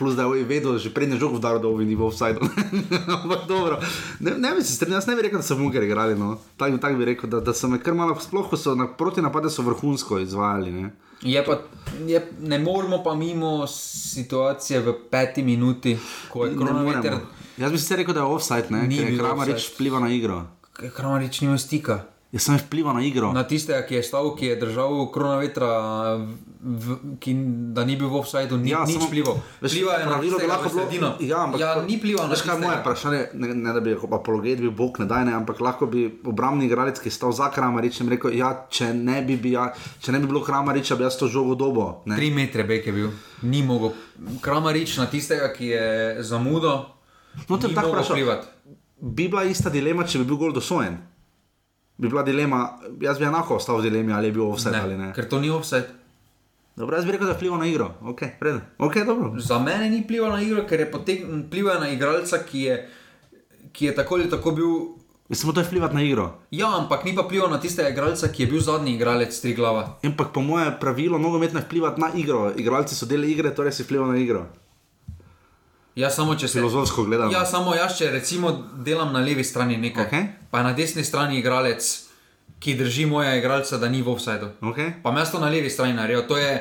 plus 0.00 0.16
da 0.16 0.24
je 0.24 0.44
vedel, 0.48 0.78
že 0.80 0.88
prej 0.88 1.10
ne 1.12 1.18
žog 1.20 1.36
vdar, 1.36 1.58
da 1.60 1.68
je 1.68 1.84
bil 1.84 2.02
offside. 2.02 2.40
Ampak 3.20 3.44
dobro, 3.48 3.76
ne, 4.20 4.32
ne 4.38 4.54
bi 4.56 4.64
se 4.64 4.72
strinjal, 4.72 4.96
jaz 4.96 5.06
ne 5.06 5.16
bi 5.16 5.26
rekel, 5.28 5.38
da 5.38 5.44
so 5.44 5.56
bunker 5.60 5.84
igrali. 5.84 6.16
No. 6.16 6.38
Tako 6.56 6.80
tak 6.80 6.96
bi 6.96 7.04
rekel, 7.04 7.28
da, 7.28 7.40
da 7.44 7.52
so 7.52 7.68
me 7.68 7.76
kar 7.78 7.94
malo, 7.94 8.16
sploh 8.16 8.48
ko 8.48 8.56
so 8.56 8.72
na 8.74 8.88
proti 8.88 9.20
napade, 9.20 9.52
so 9.52 9.62
vrhunsko 9.62 10.22
izvajali. 10.24 10.72
Ne. 10.72 10.90
Je 11.20 11.44
pa, 11.44 11.58
je, 12.08 12.22
ne 12.40 12.58
moramo 12.58 13.02
pa 13.04 13.12
mimo 13.14 13.66
situacije 13.66 14.80
v 14.80 14.94
peti 15.10 15.44
minuti, 15.44 15.98
ko 16.32 16.48
je 16.48 16.56
kronometer. 16.56 17.20
Jaz 17.60 17.72
bi 17.72 17.78
se 17.78 18.00
rekel, 18.00 18.16
da 18.16 18.24
je 18.24 18.32
offside, 18.38 18.72
ne, 18.72 18.86
ker 18.88 19.12
je 19.12 19.18
Kramarič 19.18 19.68
vpliva 19.74 20.00
na 20.00 20.08
igro. 20.08 20.46
Kramarič 20.96 21.44
nima 21.44 21.58
stika. 21.60 22.00
Jaz 22.30 22.44
sem 22.46 22.58
vplival 22.62 22.94
na 22.94 23.02
igro. 23.02 23.32
Na 23.34 23.42
tistega, 23.42 23.82
ki 23.82 23.96
je 23.98 24.02
stal, 24.06 24.28
ki 24.38 24.52
je 24.52 24.56
držal 24.60 25.08
kronometra, 25.10 25.70
v, 26.62 26.98
ki, 27.18 27.32
da 27.74 27.82
ni 27.82 27.96
bil 27.98 28.06
v 28.06 28.20
offsajdu, 28.20 28.54
ni 28.54 28.70
ja, 28.70 28.84
nič 28.86 29.02
vplival. 29.02 29.34
Vplival 29.58 29.98
je 29.98 30.04
na 30.06 30.12
pravilo, 30.14 30.38
da 30.38 30.46
lahko 30.46 30.70
bilo. 30.86 31.10
Ja, 31.26 31.40
ampak, 31.48 31.58
ja, 31.58 31.72
ni 31.82 31.98
vplival 31.98 32.30
na 32.30 32.38
to. 32.38 32.54
Moje 32.62 32.78
vprašanje, 32.84 33.20
ne, 33.34 33.50
ne 33.50 33.74
da 33.74 33.82
bi 33.82 33.96
apologet 33.98 34.62
bil 34.62 34.70
bog, 34.70 35.02
ne 35.02 35.10
daj 35.10 35.26
ne, 35.26 35.34
ampak 35.40 35.58
lahko 35.58 35.90
bi 35.90 36.06
obrambni 36.06 36.70
igralec, 36.70 37.02
ki 37.02 37.10
je 37.10 37.16
stal 37.18 37.34
za 37.34 37.50
Kramaričem, 37.50 38.06
rekel, 38.14 38.38
ja, 38.38 38.54
če 38.70 38.94
ne 38.94 39.18
bi, 39.26 39.34
bi, 39.34 39.56
ja, 39.58 39.66
če 39.98 40.14
ne 40.14 40.22
bi 40.22 40.30
bilo 40.30 40.46
Kramariča, 40.46 40.94
bi 40.94 41.08
jaz 41.10 41.18
to 41.18 41.26
žogo 41.26 41.58
dobo. 41.58 41.90
Ne. 42.06 42.14
Tri 42.14 42.30
metre 42.30 42.62
bek 42.62 42.86
je 42.86 42.94
bil, 42.94 43.10
ni 43.42 43.66
mogel. 43.66 43.90
Kramarič 44.38 45.00
na 45.02 45.10
tistega, 45.10 45.50
ki 45.50 45.74
je 45.74 45.86
zamudo. 46.30 46.78
No, 47.50 47.58
te 47.58 47.74
tako 47.74 47.90
vprašam. 47.90 48.22
Bi 49.00 49.26
bila 49.26 49.48
ista 49.50 49.66
dilema, 49.66 50.06
če 50.06 50.22
bi 50.22 50.30
bil 50.30 50.46
gol 50.46 50.54
dosojen 50.54 51.10
bi 52.00 52.08
bila 52.08 52.22
dilema, 52.22 52.78
jaz 53.00 53.18
bi 53.18 53.24
enako 53.24 53.56
ostal 53.60 53.78
v 53.78 53.82
dilemi, 53.82 54.12
ali 54.12 54.30
je 54.30 54.32
bil 54.32 54.48
vse 54.54 54.70
ali 54.82 54.96
ne. 54.96 55.12
Ker 55.12 55.28
to 55.28 55.40
ni 55.40 55.50
vse. 55.52 55.82
Dobro, 56.76 56.96
jaz 56.96 57.04
bi 57.04 57.12
rekel, 57.12 57.28
da 57.28 57.34
vpliva 57.34 57.58
na 57.60 57.66
igro. 57.66 57.90
Okay, 58.02 58.30
okay, 58.78 59.04
Za 59.38 59.58
mene 59.58 59.90
ni 59.90 60.00
vplival 60.00 60.32
na 60.32 60.40
igro, 60.42 60.64
ker 60.68 60.80
je 60.80 60.88
vplival 60.88 61.80
na 61.80 61.90
igralca, 61.92 62.38
ki 62.46 62.62
je, 62.62 62.78
ki 63.72 63.86
je 63.86 63.94
tako 63.94 64.14
ali 64.14 64.30
tako 64.30 64.50
bil. 64.56 64.72
Samo 65.32 65.52
to 65.52 65.60
je 65.60 65.66
vplivati 65.66 65.94
na 65.94 66.02
igro. 66.02 66.30
Ja, 66.50 66.72
ampak 66.78 67.04
ni 67.04 67.14
pa 67.14 67.22
vplival 67.22 67.50
na 67.50 67.60
tistega 67.60 67.92
igralca, 67.92 68.32
ki 68.32 68.42
je 68.42 68.48
bil 68.50 68.60
zadnji 68.60 68.94
igralec 68.94 69.36
tri 69.40 69.52
glava. 69.54 69.98
Ampak 70.02 70.32
po 70.32 70.40
mojem 70.40 70.72
pravilu, 70.80 71.18
nogometno 71.18 71.60
je 71.60 71.66
vplivati 71.66 72.00
na 72.00 72.10
igro. 72.14 72.48
Igralci 72.56 72.94
so 72.94 73.06
del 73.06 73.28
igre, 73.28 73.54
torej 73.54 73.76
si 73.76 73.84
vplival 73.84 74.08
na 74.08 74.18
igro. 74.18 74.46
Ja, 76.00 76.10
samo 76.10 76.34
če 76.34 76.48
se 76.48 76.58
filozofsko 76.58 77.04
gledam. 77.04 77.32
Ja, 77.32 77.44
samo 77.46 77.74
jaz, 77.76 77.98
če 77.98 78.10
recimo 78.14 78.52
delam 78.84 79.12
na 79.12 79.20
levi 79.24 79.44
strani 79.44 79.76
nekaj, 79.80 80.06
okay. 80.06 80.28
pa 80.50 80.62
na 80.64 80.72
desni 80.76 81.04
strani 81.04 81.38
igralec, 81.40 81.88
ki 82.60 82.76
drži 82.78 83.06
moja 83.08 83.34
igralca, 83.36 83.78
da 83.80 83.88
ni 83.88 84.00
v 84.02 84.12
offsajdu. 84.14 84.52
Okay. 84.72 84.94
Pa 85.04 85.12
mesto 85.12 85.40
na 85.40 85.48
levi 85.52 85.70
strani 85.70 85.96
naredijo, 85.96 86.24
to 86.28 86.40
je 86.40 86.54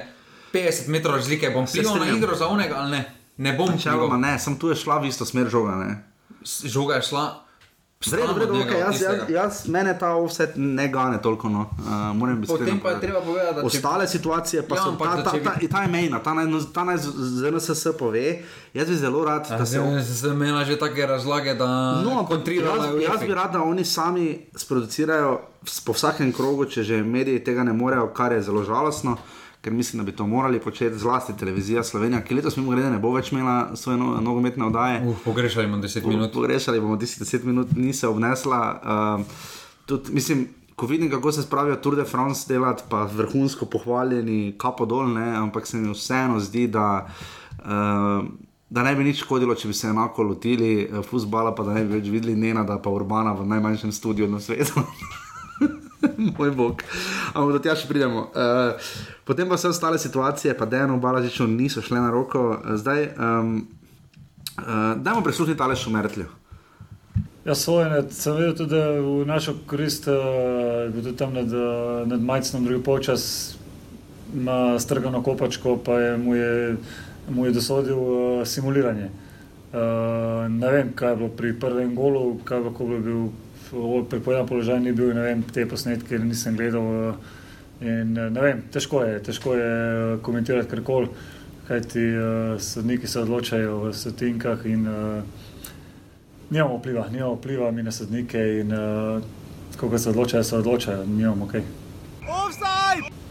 50 0.54 0.92
metrov 0.92 1.20
razlike, 1.20 1.52
bom 1.56 1.68
plival 1.68 2.00
na 2.04 2.12
igro 2.12 2.36
za 2.36 2.48
unega 2.52 2.82
ali 2.84 2.98
ne. 2.98 3.04
Ne 3.40 3.54
bom 3.56 3.78
čel. 3.80 4.04
Ne, 4.20 4.36
sem 4.40 4.58
tu 4.60 4.74
je 4.74 4.76
šla 4.76 5.00
v 5.00 5.08
isto 5.08 5.26
smer 5.26 5.48
žoga. 5.48 5.78
Ne. 5.80 6.04
Žoga 6.44 7.00
je 7.00 7.08
šla. 7.12 7.26
Zredo, 8.06 8.34
zredo, 8.34 8.54
okay, 8.54 8.80
jaz, 8.80 9.02
jaz, 9.02 9.30
jaz, 9.30 9.68
mene 9.68 9.92
ta 10.00 10.14
offset 10.16 10.54
ne 10.56 10.88
gane 10.88 11.22
toliko. 11.22 11.50
No. 11.50 11.70
Uh, 11.80 12.48
Potem 12.48 12.80
pa 12.80 12.92
je 12.92 13.00
treba 13.00 13.22
povedati, 13.22 13.56
da 13.56 13.62
ostale 13.62 14.06
če... 14.06 14.12
situacije 14.12 14.62
pa 14.68 14.76
ja, 14.76 14.84
so 14.84 14.92
ta, 14.96 15.24
ta, 15.24 15.32
ta, 15.44 15.56
ta 15.72 15.82
je 15.82 15.88
mejna, 15.92 16.22
ta 16.24 16.34
naj, 16.34 16.48
ta 16.74 16.86
naj 16.88 16.98
z 17.04 17.52
NSS 17.52 17.92
pove. 18.00 18.40
Jaz 18.74 18.88
bi 18.88 18.96
zelo 18.96 19.26
rad, 19.26 19.52
da 19.52 19.66
se. 19.66 19.84
Se 20.16 20.32
mena 20.34 20.64
že 20.64 20.80
take 20.80 21.06
razlage, 21.06 21.58
da 21.60 21.68
no, 22.06 22.24
kontrirajo. 22.30 22.86
Jaz, 22.86 23.04
jaz 23.04 23.28
bi 23.28 23.36
rad, 23.36 23.52
da 23.52 23.64
oni 23.68 23.86
sami 23.86 24.46
sproducirajo 24.56 25.36
po 25.86 25.92
vsakem 25.92 26.32
krogu, 26.32 26.70
če 26.72 26.84
že 26.84 27.04
mediji 27.04 27.44
tega 27.44 27.68
ne 27.68 27.76
morejo, 27.76 28.08
kar 28.16 28.32
je 28.32 28.42
zelo 28.48 28.64
žalostno 28.64 29.18
ker 29.62 29.74
mislim, 29.74 30.00
da 30.00 30.12
bi 30.12 30.16
to 30.16 30.28
morali 30.28 30.60
početi 30.60 30.98
zlasti 30.98 31.38
televizija 31.38 31.84
Slovenija, 31.84 32.22
ki 32.24 32.36
letos 32.36 32.58
mimo 32.58 32.72
grede 32.72 32.90
ne 32.90 33.00
bo 33.00 33.12
več 33.12 33.32
imela 33.32 33.76
svoje 33.76 33.98
no, 33.98 34.22
nogometne 34.22 34.66
oddaje. 34.66 35.02
Uh, 35.08 35.18
pogrešali 35.26 35.68
bomo 35.68 35.84
10 35.84 36.08
minut. 36.08 36.34
Pogrešali 36.34 36.80
bomo 36.80 36.96
10 36.96 37.44
minut, 37.44 37.68
ni 37.76 37.94
se 37.94 38.08
obnesla. 38.08 38.62
Uh, 39.20 39.26
tudi, 39.86 40.14
mislim, 40.14 40.48
ko 40.76 40.88
vidim, 40.88 41.10
kako 41.12 41.32
se 41.32 41.44
spravijo 41.44 41.76
Tour 41.76 41.96
de 41.96 42.04
France 42.04 42.46
delati, 42.48 42.84
pa 42.90 43.04
vrhunsko 43.04 43.66
pohvaljeni, 43.66 44.56
kapo 44.58 44.86
dol, 44.86 45.12
ne, 45.14 45.36
ampak 45.36 45.68
se 45.68 45.78
mi 45.78 45.92
vseeno 45.92 46.40
zdi, 46.40 46.68
da. 46.68 47.08
Uh, 47.60 48.30
da 48.70 48.84
ne 48.84 48.92
bi 48.96 49.04
nič 49.04 49.24
škodilo, 49.24 49.56
če 49.58 49.68
bi 49.68 49.74
se 49.74 49.88
enako 49.90 50.24
lotili 50.24 50.86
uh, 50.86 51.02
futbola, 51.06 51.56
pa 51.58 51.64
da 51.66 51.74
ne 51.74 51.84
bi 51.84 51.98
več 51.98 52.12
videli 52.14 52.36
Nena, 52.38 52.64
da 52.64 52.78
pa 52.78 52.94
Urbana 52.94 53.34
v 53.34 53.48
najmanjšem 53.50 53.92
studiu 53.92 54.28
na 54.30 54.40
svetu. 54.40 54.86
Moj 56.38 56.52
bog. 56.52 56.84
Ampak 57.34 57.52
do 57.54 57.62
tega 57.64 57.76
še 57.80 57.88
pridemo. 57.90 58.28
Uh, 58.34 58.92
potem 59.28 59.50
pa 59.50 59.60
vse 59.60 59.72
ostale 59.72 60.00
situacije, 60.02 60.56
pa 60.58 60.68
Dejano 60.70 61.00
Balažiču 61.00 61.48
niso 61.48 61.82
šle 61.82 62.02
na 62.02 62.12
roko. 62.12 62.60
Zdaj, 62.76 63.14
um, 63.16 63.68
uh, 64.60 64.98
dajmo 65.00 65.24
prisluhniti 65.26 65.64
ali 65.64 65.78
še 65.80 65.90
umrtljivo. 65.92 66.36
Ja, 67.48 67.56
svoje, 67.56 68.04
sem 68.14 68.36
videl 68.36 68.56
tudi 68.60 68.80
v 69.00 69.24
našo 69.26 69.56
korist, 69.66 70.10
uh, 70.12 70.90
tudi 70.94 71.16
tam 71.18 71.34
nad, 71.34 71.54
nad 72.06 72.22
majcem, 72.22 72.66
drugi 72.68 72.84
počas, 72.84 73.56
ima 74.36 74.78
strgano 74.80 75.24
kopačko, 75.26 75.80
pa 75.82 75.98
je 75.98 76.18
mu 76.18 76.36
je 76.36 76.52
mu 77.30 77.46
je 77.46 77.52
dosodil 77.52 77.98
uh, 77.98 78.48
simuliranje. 78.48 79.10
Uh, 79.70 80.50
ne 80.50 80.72
vem, 80.72 80.94
kaj 80.96 81.12
je 81.12 81.16
bilo 81.16 81.30
pri 81.30 81.54
prvem 81.60 81.96
golu, 81.96 82.40
kaj 82.44 82.62
bo 82.66 82.88
bil 82.98 83.30
pri 84.10 84.20
pojenem 84.20 84.48
položaju, 84.48 84.80
ni 84.80 84.94
bil, 84.94 85.14
ne 85.14 85.22
vem, 85.22 85.44
te 85.44 85.66
posnetke 85.70 86.20
nisem 86.20 86.58
gledal. 86.58 86.82
Uh, 87.10 87.16
in, 87.82 88.14
ne 88.14 88.42
vem, 88.42 88.64
težko 88.74 89.04
je, 89.04 89.20
težko 89.24 89.56
je 89.56 89.74
komentirati 90.26 90.70
karkoli, 90.70 91.10
kaj 91.68 91.82
ti 91.94 92.06
uh, 92.12 92.56
sodniki 92.62 93.08
se 93.08 93.20
odločajo 93.22 93.78
v 93.84 93.94
sotinkah 93.94 94.66
in 94.66 94.88
uh, 94.88 95.22
nimamo 96.50 96.80
vpliva, 96.80 97.08
nimamo 97.12 97.36
vpliva 97.38 97.72
mi 97.72 97.84
na 97.84 97.92
sodnike 97.92 98.42
in 98.62 98.74
uh, 98.74 99.22
ko 99.78 99.98
se 99.98 100.10
odločajo, 100.10 100.44
se 100.44 100.58
odločajo, 100.58 101.06
nimamo 101.06 101.48
kaj. 101.48 101.62
Okay. 101.62 101.79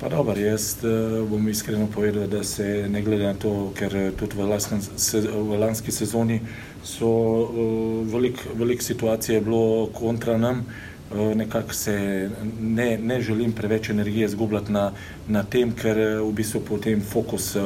Pa 0.00 0.08
dobro, 0.08 0.40
jaz 0.40 0.76
uh, 0.82 1.28
bom 1.28 1.48
iskreno 1.48 1.86
povedal, 1.94 2.26
da 2.26 2.44
se 2.44 2.86
ne 2.88 3.02
glede 3.02 3.24
na 3.24 3.34
to, 3.34 3.72
ker 3.74 3.96
eh, 3.96 4.10
tudi 4.14 4.36
v, 4.38 4.44
laskan, 4.46 4.82
se, 4.82 5.20
v 5.20 5.58
lanski 5.58 5.92
sezoni 5.92 6.40
so 6.84 7.08
uh, 7.08 8.06
velik, 8.06 8.38
velik 8.54 8.82
situacije 8.82 9.40
bilo 9.40 9.88
kontra 9.92 10.36
nam, 10.38 10.66
nekako 11.34 11.72
se 11.72 12.30
ne, 12.60 12.98
ne 12.98 13.20
želim 13.20 13.52
preveč 13.52 13.88
energije 13.90 14.28
zgubljati 14.28 14.72
na, 14.72 14.92
na 15.28 15.42
tem, 15.42 15.72
ker 15.72 15.96
v 16.20 16.32
bistvu 16.36 16.60
potem 16.60 17.00
fokus, 17.00 17.56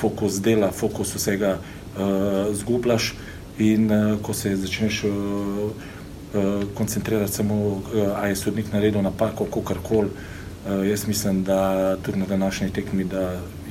fokus 0.00 0.40
dela, 0.40 0.70
fokus 0.72 1.12
vsega 1.14 1.58
uh, 1.58 2.54
zgubljaš 2.56 3.12
in 3.58 3.90
uh, 3.92 4.16
ko 4.22 4.32
se 4.32 4.56
začneš 4.56 5.04
uh, 5.04 5.12
uh, 5.12 6.64
koncentrirati 6.74 7.32
samo, 7.32 7.54
uh, 7.54 8.16
a 8.16 8.26
je 8.32 8.36
sodnik 8.36 8.72
naredil 8.72 9.02
napako, 9.02 9.44
kakorkoli. 9.44 10.08
Uh, 10.08 10.39
jaz 10.68 11.06
mislim, 11.06 11.44
da 11.44 11.96
tudi 11.96 12.18
na 12.18 12.26
današnji 12.26 12.70
tekmi 12.70 13.06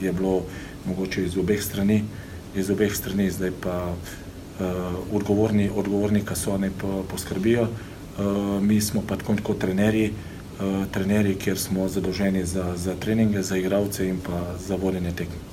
je 0.02 0.14
bilo 0.14 0.42
mogoče 0.86 1.24
iz 1.24 1.38
obeh 1.38 1.64
strani, 1.64 2.04
iz 2.56 2.70
obeh 2.70 2.96
strani 2.96 3.30
zdaj 3.32 3.52
pa 3.64 3.94
uh, 4.60 4.68
odgovorni, 5.14 5.70
odgovorni, 5.76 6.24
ki 6.26 6.36
so 6.36 6.58
ne 6.58 6.72
poskrbijo. 7.12 7.68
Uh, 7.68 8.64
mi 8.64 8.82
smo 8.82 9.04
pa 9.08 9.16
tako 9.16 9.36
kot 9.44 9.60
trenerji, 9.60 10.12
uh, 10.12 10.86
trenerji, 10.92 11.36
kjer 11.36 11.60
smo 11.60 11.88
zadolženi 11.88 12.46
za, 12.46 12.74
za 12.76 12.96
treninge, 12.96 13.44
za 13.44 13.58
igralce 13.58 14.08
in 14.08 14.18
pa 14.26 14.56
za 14.68 14.76
vodenje 14.76 15.12
tekme. 15.12 15.49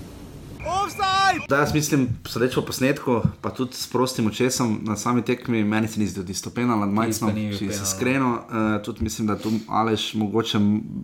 Da, 1.48 1.56
jaz 1.56 1.74
mislim, 1.74 2.08
sodeč 2.26 2.54
po 2.54 2.62
posnetku, 2.66 3.20
pa 3.40 3.50
tudi 3.54 3.74
s 3.76 3.86
prostim 3.86 4.26
očesom 4.26 4.78
na 4.82 4.96
sami 4.96 5.22
tekmi, 5.22 5.64
meni 5.64 5.88
se 5.88 6.00
ni 6.00 6.06
zdelo 6.06 6.26
isto 6.30 6.50
penal 6.50 6.80
nad 6.80 6.90
majhnom, 6.90 7.34
če 7.58 7.70
se 7.72 7.82
iskreno. 7.82 8.32
Uh, 8.32 8.82
tudi 8.84 9.04
mislim, 9.04 9.28
da 9.28 9.38
tu 9.38 9.52
Aleš 9.68 10.14
mogoče 10.14 10.58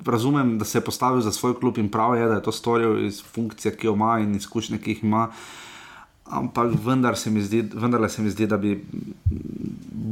razumem, 0.07 0.59
da 0.59 0.64
se 0.64 0.79
je 0.79 0.85
postavil 0.85 1.20
za 1.20 1.33
svoj 1.33 1.59
klub 1.61 1.79
in 1.79 1.90
prav 1.90 2.16
je, 2.16 2.29
da 2.29 2.35
je 2.35 2.42
to 2.42 2.53
storil 2.53 3.07
iz 3.07 3.22
funkcije, 3.22 3.77
ki 3.77 3.87
jo 3.87 3.94
ima 3.94 4.18
in 4.18 4.35
izkušnje, 4.35 4.79
ki 4.79 4.90
jih 4.90 5.05
ima. 5.05 5.29
Uh, 5.29 5.62
ampak 6.26 6.72
vendar 6.85 7.16
se, 7.16 7.30
zdi, 7.30 7.62
vendar 7.74 8.11
se 8.11 8.22
mi 8.22 8.30
zdi, 8.30 8.46
da 8.46 8.56
bi 8.56 8.76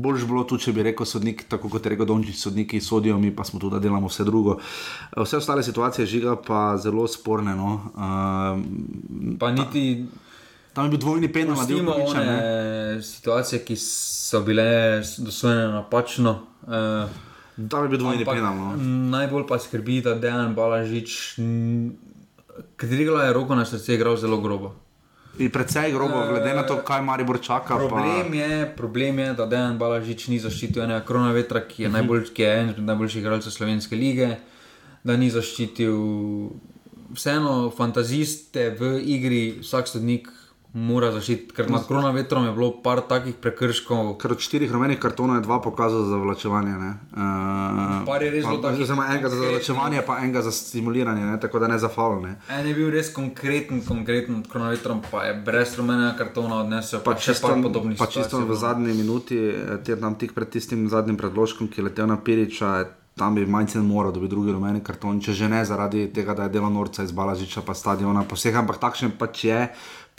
bolj 0.01 0.25
bilo 0.25 0.45
tu, 0.49 0.59
če 0.61 0.73
bi 0.73 0.85
rekel 0.85 1.07
sodnik, 1.07 1.45
tako 1.51 1.71
kot 1.73 1.85
je 1.85 1.93
rekel 1.95 2.09
Dončić, 2.09 2.39
sodniki 2.41 2.81
sodijo, 2.81 3.19
mi 3.19 3.33
pa 3.37 3.45
smo 3.45 3.61
tu, 3.61 3.71
da 3.71 3.79
delamo 3.79 4.09
vse 4.09 4.25
drugo. 4.25 4.59
Vse 5.17 5.41
ostale 5.41 5.63
situacije 5.63 6.07
žiga 6.07 6.37
pa 6.47 6.77
zelo 6.81 7.07
sporne. 7.09 7.55
No. 7.57 7.73
Uh, 7.95 9.37
pa 9.39 9.53
niti. 9.53 10.07
Tam 10.73 10.87
je 10.87 10.91
bil 10.91 11.01
dvojni 11.03 11.33
penal, 11.33 11.59
da 11.67 11.75
imamo 11.75 13.03
situacije, 13.03 13.65
ki 13.67 13.77
so 13.77 14.41
bile 14.47 15.03
dosojene 15.19 15.67
napačno. 15.73 16.37
Uh, 16.63 17.11
Tam 17.69 17.85
je 17.85 17.89
bil 17.89 17.99
dvojni 17.99 18.25
penal. 18.25 18.55
No. 18.57 18.77
Najbolj 19.11 19.49
pa 19.49 19.59
skrbi, 19.59 19.99
da 20.07 20.15
Dejan 20.15 20.55
Balažič, 20.55 21.17
katerega 22.77 23.27
je 23.27 23.35
roko 23.35 23.59
na 23.59 23.67
srce 23.67 23.99
igral 23.99 24.17
zelo 24.17 24.41
grobo. 24.41 24.73
In 25.41 25.49
predvsej 25.49 25.93
grobo, 25.93 26.21
glede 26.29 26.53
na 26.53 26.67
to, 26.69 26.83
kaj 26.85 27.01
Maribor 27.01 27.41
čaka. 27.41 27.79
Problem, 27.81 28.29
pa... 28.29 28.37
je, 28.37 28.67
problem 28.77 29.19
je, 29.19 29.29
da 29.39 29.47
Dejan 29.49 29.79
Balažič 29.81 30.29
ni 30.29 30.37
zaščitil 30.37 30.85
enega 30.85 31.01
krona 31.09 31.33
vetra, 31.33 31.63
ki 31.65 31.83
je, 31.83 31.89
uh 31.89 31.93
mhm. 31.93 31.97
-huh. 31.97 32.01
najbolj, 32.01 32.35
ki 32.35 32.43
je 32.43 32.59
en 32.61 32.75
najboljših 32.79 33.23
igralcev 33.23 33.53
slovenske 33.53 33.97
lige, 33.97 34.37
da 35.05 35.17
ni 35.17 35.31
zaščitil 35.31 35.97
vseeno 37.15 37.71
fantaziste 37.77 38.71
v 38.79 39.01
igri, 39.01 39.59
vsak 39.61 39.89
sodnik 39.89 40.29
mora 40.73 41.09
zaščititi, 41.11 41.55
ker 41.55 41.67
nad 41.71 41.83
korona 41.87 42.13
vetrom 42.15 42.45
je 42.47 42.53
bilo 42.55 42.69
par 42.83 43.01
takih 43.09 43.35
prekrškov. 43.43 44.13
Ker 44.23 44.37
od 44.37 44.43
štirih 44.45 44.71
rumenih 44.71 45.01
kartonov 45.03 45.41
je 45.41 45.43
dva 45.43 45.59
pokazala 45.63 46.05
za 46.07 46.15
zavlačevanje. 46.15 46.77
Uh, 46.77 48.07
par 48.07 48.23
je 48.23 48.31
res 48.31 48.45
zelo 48.45 48.61
tako. 48.63 48.79
Oziroma 48.79 49.09
enega 49.11 49.33
za 49.33 49.41
zavlačevanje, 49.41 50.05
pa 50.07 50.19
enega 50.23 50.43
za 50.47 50.53
stimuliranje, 50.55 51.27
ne? 51.27 51.41
tako 51.43 51.59
da 51.59 51.73
ne 51.73 51.79
za 51.79 51.91
faul. 51.91 52.23
En 52.23 52.69
je 52.69 52.75
bil 52.75 52.93
res 52.95 53.11
konkreten, 53.15 53.83
konkreten 53.87 54.39
nad 54.39 54.47
korona 54.53 54.71
vetrom, 54.71 55.03
pa 55.11 55.25
je 55.27 55.35
brez 55.47 55.75
rumenega 55.79 56.15
kartona 56.23 56.63
odnesel. 56.63 57.03
Pa, 57.03 57.17
pa 57.17 57.19
čisto, 57.19 57.51
pa 57.99 58.07
čisto 58.07 58.39
v 58.39 58.55
no. 58.55 58.63
zadnji 58.63 58.95
minuti, 58.95 59.41
eh, 59.51 59.97
tam 60.01 60.15
tik 60.15 60.39
pred 60.39 60.55
tistim 60.55 60.87
zadnjim 60.89 61.19
predložkom, 61.19 61.67
ki 61.67 61.83
je 61.83 61.91
letel 61.91 62.07
na 62.07 62.21
Piriča. 62.21 63.01
Tam 63.19 63.35
bi 63.35 63.43
manjcem 63.45 63.85
moral 63.85 64.15
dobiti 64.15 64.31
drugi 64.31 64.53
rumeni 64.55 64.81
karton, 64.81 65.19
če 65.21 65.35
že 65.37 65.49
ne 65.51 65.65
zaradi 65.67 66.07
tega, 66.15 66.33
da 66.35 66.47
je 66.47 66.55
delo 66.55 66.71
norca 66.71 67.03
iz 67.05 67.11
Balažiča, 67.13 67.61
pa 67.67 67.75
stadiona, 67.75 68.23
pa 68.25 68.39
vseh, 68.39 68.55
ampak 68.57 68.79
takšen 68.81 69.13
pač 69.19 69.45
je 69.45 69.59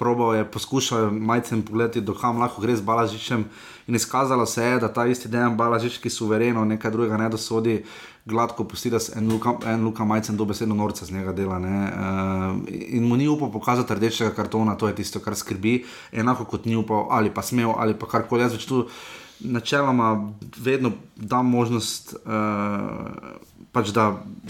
probal 0.02 0.36
je 0.36 0.46
poskušal 0.52 1.12
majcem 1.14 1.62
pogledati, 1.62 2.02
dokam 2.02 2.40
lahko 2.42 2.62
gre 2.62 2.74
z 2.76 2.82
Balažičem. 2.82 3.46
In 3.88 3.96
izkazalo 3.96 4.46
se 4.50 4.64
je, 4.64 4.80
da 4.82 4.88
ta 4.90 5.06
isti 5.06 5.30
dan 5.30 5.54
Balažič, 5.58 6.00
ki 6.02 6.10
suvereno 6.10 6.64
nekaj 6.66 6.92
drugega 6.92 7.20
ne 7.22 7.28
dosodi, 7.30 7.76
gladko 8.26 8.66
pusti, 8.66 8.90
da 8.90 9.00
se 9.00 9.14
en 9.20 9.30
luka, 9.30 9.54
en 9.70 9.84
luka 9.86 10.06
majcem 10.06 10.38
dobesedno 10.38 10.76
norca 10.76 11.06
z 11.06 11.14
njega 11.14 11.36
dela. 11.38 11.60
Uh, 11.62 12.66
in 12.72 13.06
mu 13.06 13.18
ni 13.18 13.30
upal 13.30 13.52
pokazati 13.54 13.94
rdečega 13.94 14.34
kartona, 14.34 14.74
to 14.76 14.90
je 14.90 14.96
tisto, 14.96 15.22
kar 15.22 15.38
skrbi, 15.38 15.84
enako 16.12 16.50
kot 16.50 16.66
ni 16.66 16.76
upal 16.76 17.06
ali 17.14 17.30
pa 17.30 17.46
smel 17.46 17.76
ali 17.78 17.94
pa 17.94 18.10
karkoli. 18.10 18.42
Jaz 18.42 18.58
več 18.58 18.66
tu 18.66 18.88
načeloma 19.40 20.34
vedno 20.58 20.96
dam 21.16 21.46
možnost. 21.46 22.16
Uh, 22.26 23.51
pač 23.72 23.92
da 23.96 24.06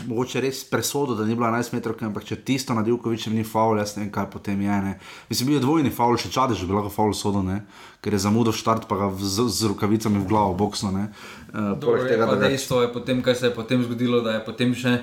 mogoče 0.08 0.42
res 0.42 0.64
presodo, 0.66 1.14
da 1.16 1.26
ni 1.26 1.36
bila 1.38 1.52
11 1.54 1.76
metrov, 1.76 2.00
ampak 2.02 2.26
če 2.26 2.40
tisto 2.46 2.74
na 2.74 2.82
Djukoviču 2.86 3.30
ni 3.34 3.46
faul, 3.46 3.78
jaz 3.78 3.94
ne 3.98 4.06
vem, 4.06 4.12
kaj 4.14 4.28
potem 4.34 4.62
je. 4.66 4.78
Ne. 4.86 4.94
Mislim, 5.30 5.52
bil 5.52 5.60
je 5.60 5.66
dvojni 5.66 5.94
faul, 5.94 6.18
še 6.18 6.32
čade, 6.34 6.58
že 6.58 6.66
bi 6.66 6.74
lahko 6.74 6.90
faul 6.94 7.14
sodo, 7.18 7.44
ne. 7.46 7.62
ker 8.02 8.18
je 8.18 8.24
zamudil 8.24 8.56
štart, 8.56 8.88
pa 8.90 8.98
ga 8.98 9.10
z, 9.22 9.46
z 9.46 9.70
rokavicami 9.70 10.24
v 10.24 10.26
glavo, 10.26 10.58
boksno. 10.58 10.90
Uh, 10.90 11.78
Dobro, 11.78 12.02
tega, 12.02 12.26
je, 12.26 12.30
da 12.34 12.50
dejstvo 12.50 12.82
je 12.82 12.90
potem, 12.94 13.22
kaj 13.22 13.38
se 13.38 13.52
je 13.52 13.54
potem 13.54 13.84
zgodilo, 13.86 14.24
da 14.26 14.40
je 14.40 14.46
potem 14.46 14.74
še 14.74 14.98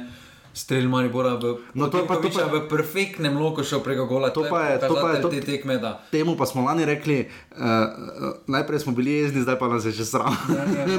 strelj 0.58 0.88
Maribora 0.90 1.34
v, 1.38 1.54
no, 1.78 1.86
to 1.86 2.02
pa, 2.02 2.18
to 2.18 2.30
pa, 2.34 2.50
v 2.50 2.66
perfektnem 2.66 3.38
loku 3.38 3.62
šel 3.62 3.80
preko 3.86 4.06
gola. 4.10 4.32
To, 4.34 4.42
to 4.42 4.50
pa 4.50 4.62
je, 4.66 4.74
to 4.82 4.94
pa 4.98 5.08
je 5.14 5.20
to, 5.22 5.28
te 5.30 5.40
tekme. 5.46 5.78
Da. 5.78 6.02
Temu 6.10 6.34
pa 6.34 6.46
smo 6.50 6.66
lani 6.66 6.84
rekli, 6.88 7.28
uh, 7.54 7.62
najprej 8.50 8.82
smo 8.82 8.92
bili 8.92 9.14
jezni, 9.22 9.44
zdaj 9.46 9.58
pa 9.58 9.70
nas 9.70 9.86
je 9.86 9.94
že 9.94 10.04
sram. 10.04 10.34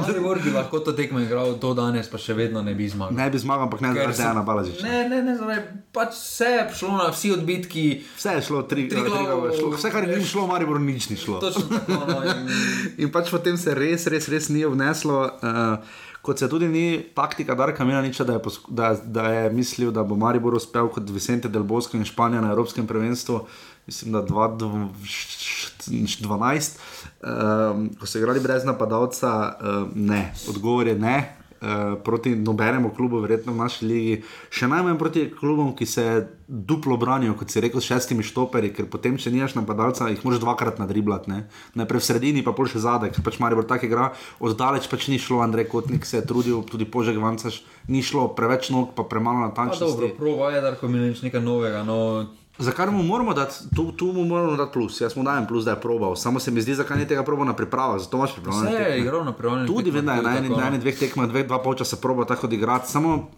Maribor 0.08 0.40
bi 0.40 0.56
lahko 0.56 0.80
to 0.80 0.96
tekmo 0.96 1.20
igral 1.20 1.60
do 1.60 1.74
danes, 1.76 2.08
pa 2.08 2.18
še 2.18 2.34
vedno 2.34 2.64
ne 2.64 2.76
bi 2.76 2.88
zmagal. 2.88 3.18
Ne 3.20 3.28
bi 3.30 3.38
zmagal, 3.42 3.68
ampak 3.68 3.84
ne 3.84 3.94
zaradi 3.94 4.18
Dejana 4.18 4.44
Balažiča. 4.48 4.88
Ne, 4.88 5.00
ne, 5.12 5.22
ne, 5.28 5.36
ne, 5.36 5.60
pač 5.92 6.16
vse 6.16 6.52
je 6.56 6.64
šlo 6.80 6.96
na 6.96 7.12
vsi 7.12 7.36
odbitki. 7.36 7.86
Vse 8.16 8.40
je 8.40 8.46
šlo, 8.48 8.64
tri, 8.64 8.88
tri 8.88 9.04
glavo, 9.04 9.52
šlo, 9.52 9.76
vse 9.76 9.92
kar 9.92 10.08
je 10.08 10.16
ni 10.16 10.26
šlo, 10.26 10.48
Maribor 10.48 10.80
nič 10.80 11.12
ni 11.12 11.20
šlo. 11.20 11.44
Točno 11.44 11.68
tako. 11.68 12.00
No, 12.08 12.22
in... 12.24 12.48
in 13.06 13.12
pač 13.12 13.34
potem 13.34 13.60
se 13.60 13.76
res, 13.76 14.08
res, 14.08 14.32
res 14.32 14.48
ni 14.54 14.64
vneslo. 14.64 15.26
Uh, 15.44 16.08
kot 16.22 16.40
se 16.40 16.50
tudi 16.50 16.68
ni 16.68 17.06
taktika 17.16 17.56
Darka 17.56 17.86
Milaniča, 17.86 18.24
da, 18.24 18.40
da, 18.68 18.96
da 19.04 19.28
je 19.28 19.50
mislil, 19.50 19.92
da 19.92 20.04
bo 20.04 20.16
Maribor 20.16 20.54
uspel 20.54 20.90
kot 20.90 21.10
Vicente 21.10 21.50
del 21.50 21.64
Bosco 21.64 21.98
in 21.98 22.06
Španija 22.06 22.42
na 22.42 22.52
Evropskem 22.52 22.88
prvenstvu, 22.88 23.46
mislim, 23.88 24.14
da 24.14 24.22
2012, 24.22 26.78
um, 27.24 27.90
ko 28.00 28.06
so 28.06 28.18
igrali 28.18 28.40
brez 28.40 28.66
napadalca, 28.66 29.58
um, 29.62 29.92
ne, 29.96 30.34
odgovor 30.50 30.88
je 30.88 30.96
ne, 30.96 31.39
uh, 31.62 31.96
proti 32.04 32.36
nobenemu 32.36 32.92
klubu, 32.96 33.20
verjetno 33.24 33.54
v 33.54 33.62
naši 33.62 33.86
ligi, 33.86 34.16
še 34.54 34.70
najmanj 34.72 34.98
proti 35.00 35.26
klubom, 35.34 35.74
ki 35.76 35.86
se 35.86 36.06
duplo 36.48 36.98
branijo, 36.98 37.36
kot 37.38 37.52
si 37.52 37.62
rekel, 37.62 37.82
s 37.82 37.90
šestimi 37.92 38.26
štoperi, 38.26 38.72
ker 38.74 38.90
potem, 38.90 39.20
če 39.22 39.32
nimaš 39.34 39.54
napadalca, 39.60 40.10
jih 40.10 40.24
moraš 40.26 40.42
dvakrat 40.42 40.82
nadriblati. 40.82 41.30
Ne? 41.30 41.40
Najprej 41.78 42.02
v 42.02 42.08
sredini, 42.08 42.46
pa 42.46 42.56
pol 42.58 42.70
še 42.72 42.82
zadek, 42.84 43.14
ker 43.16 43.26
pač 43.26 43.38
Marijo 43.44 43.68
tako 43.70 43.90
igra, 43.90 44.10
oddaleč 44.42 44.90
pač 44.90 45.10
ni 45.14 45.22
šlo, 45.22 45.44
Andrej 45.46 45.70
Kotnik 45.70 46.10
se 46.10 46.20
je 46.20 46.26
trudil, 46.26 46.64
tudi 46.66 46.90
požeg 46.90 47.22
vancaš, 47.22 47.62
ni 47.88 48.02
šlo, 48.02 48.32
preveč 48.34 48.72
nog, 48.74 48.96
pa 48.98 49.06
premalo 49.06 49.46
natančno. 49.46 49.94
Dobro, 49.94 50.14
prvo 50.18 50.50
je, 50.50 50.62
da 50.66 50.74
ko 50.80 50.90
mi 50.90 51.06
nič 51.10 51.24
nekaj 51.26 51.44
novega. 51.44 51.86
No... 51.86 52.30
Zakaj 52.60 52.92
mu 52.92 53.04
moramo 53.04 53.34
dati, 53.34 53.56
tu, 53.76 53.92
tu 53.92 54.06
mu 54.06 54.26
moramo 54.26 54.56
dati 54.56 54.74
plus, 54.74 55.02
jaz 55.02 55.16
mu 55.16 55.24
dajem 55.24 55.48
plus, 55.48 55.66
da 55.66 55.72
je 55.72 55.82
probal, 55.82 56.16
samo 56.16 56.40
se 56.40 56.52
mi 56.52 56.62
zdi, 56.62 56.76
zakaj 56.76 56.98
ni 56.98 57.08
tega 57.08 57.24
probal 57.24 57.46
na 57.46 57.56
pripravah, 57.56 58.00
zato 58.00 58.18
imaš 58.18 58.34
pripravo. 58.34 58.60
Vse 58.60 58.74
je 58.74 59.00
igral 59.00 59.26
na 59.26 59.32
pripravljenih 59.32 59.68
Tudi 59.68 59.92
da 59.92 60.14
je 60.14 60.22
na 60.22 60.38
eni, 60.38 60.50
na 60.50 60.68
eni 60.68 60.80
dveh 60.80 61.00
tekmah, 61.00 61.30
dveh, 61.30 61.48
dva 61.48 61.62
polčasa 61.64 61.96
probal 61.96 62.26
tako 62.26 62.48
odigrati, 62.48 62.92
samo 62.92 63.30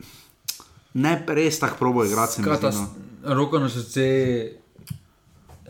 ne 0.93 1.23
res 1.27 1.59
tako 1.59 1.77
probal 1.77 2.05
igrati. 2.05 2.41
zdi, 2.41 2.71
no. 2.73 2.87
roko 3.35 3.59
na 3.59 3.69
srce, 3.69 4.07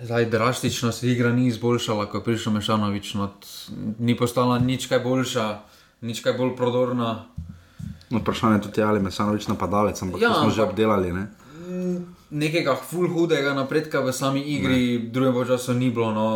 zdaj 0.01 0.25
drastično 0.25 0.91
se 0.91 1.11
igra 1.11 1.33
ni 1.33 1.47
izboljšala, 1.47 2.05
ko 2.05 2.17
je 2.17 2.23
prišel 2.23 2.53
Mešanovič. 2.53 3.13
No, 3.13 3.27
t- 3.27 3.75
ni 3.99 4.17
postala 4.17 4.59
nič 4.59 4.87
kaj 4.87 4.99
boljša, 4.99 5.59
nič 6.01 6.23
kaj 6.23 6.33
bolj 6.33 6.55
prodorna. 6.55 7.25
No, 8.09 8.19
vprašanje 8.19 8.55
je 8.55 8.61
tudi, 8.61 8.81
ali 8.81 8.99
je 8.99 9.03
Mesanovič 9.03 9.47
napadalec, 9.47 10.01
ampak 10.01 10.21
Ja, 10.21 10.33
to 10.33 10.39
smo 10.39 10.49
že 10.49 10.63
obdelali. 10.63 11.13
Ne? 11.13 11.27
Nekega 12.31 12.75
ful 12.75 13.07
hudega 13.07 13.51
napredka 13.53 13.99
v 13.99 14.11
sami 14.11 14.39
igri, 14.39 14.97
v 14.97 15.11
drugem 15.11 15.45
času 15.45 15.73
ni 15.73 15.89
bilo. 15.89 16.11
No, 16.11 16.27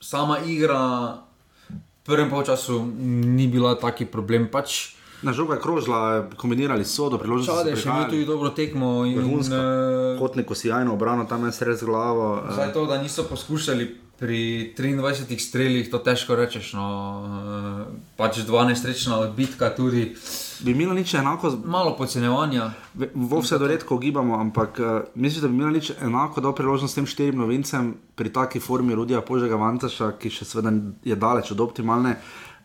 sama 0.00 0.40
igra, 0.40 1.20
v 1.68 2.02
prvem 2.02 2.32
času 2.32 2.80
ni 3.28 3.44
bila 3.44 3.74
taki 3.74 4.04
problem. 4.04 4.48
Pač, 4.48 4.96
Na 5.22 5.32
žoga 5.32 5.54
je 5.54 5.60
krožila, 5.60 6.28
kombinirali 6.36 6.84
so 6.84 7.08
do 7.08 7.16
priložnosti. 7.16 7.48
Čade 7.48 7.72
še 7.74 7.88
imel 7.88 8.04
tudi 8.04 8.24
dobro 8.24 8.50
tekmo 8.50 9.04
in 9.04 9.16
Vrhunska. 9.16 9.56
eh, 9.56 10.18
Kotnik, 10.18 10.44
sjajno 10.46 10.92
obrano, 10.92 11.24
tam 11.24 11.44
je 11.44 11.52
sred 11.52 11.72
z 11.74 11.84
glavo. 11.84 12.40
eh, 12.42 12.52
Zdaj 12.52 12.72
to, 12.72 12.84
da 12.84 13.00
niso 13.00 13.24
poskušali 13.24 14.05
pri 14.18 14.72
23 14.76 15.38
strelih, 15.38 15.90
to 15.90 15.98
težko 15.98 16.36
rečeš. 16.36 16.72
No, 16.76 16.86
eh, 17.24 17.94
pač 18.16 18.42
dva 18.48 18.64
nesrečna 18.64 19.20
odbitka, 19.28 19.70
tudi 19.76 20.16
Bi 20.60 20.72
imelo 20.72 20.94
nič 20.94 21.14
enako, 21.14 21.52
malo 21.64 21.96
podcenjevanja. 21.96 22.70
v 23.14 23.40
vse 23.40 23.58
do 23.58 23.66
redko 23.66 23.94
ugibamo, 23.94 24.40
ampak 24.40 24.78
uh, 24.78 24.86
mislim, 25.14 25.42
da 25.42 25.48
bi 25.48 25.54
imelo 25.54 25.70
nič 25.70 25.90
enako 26.00 26.40
do 26.40 26.52
priložnosti 26.52 26.94
tem 26.94 27.06
štirim 27.06 27.36
novincem 27.36 27.94
pri 28.14 28.32
taki 28.32 28.60
formi 28.60 28.94
Rudija 28.94 29.20
Požega 29.20 29.56
Vantaša, 29.56 30.12
ki 30.18 30.30
še 30.30 30.44
seveda 30.44 30.72
je 31.04 31.16
daleč 31.16 31.52
od 31.52 31.60
optimalne. 31.60 32.16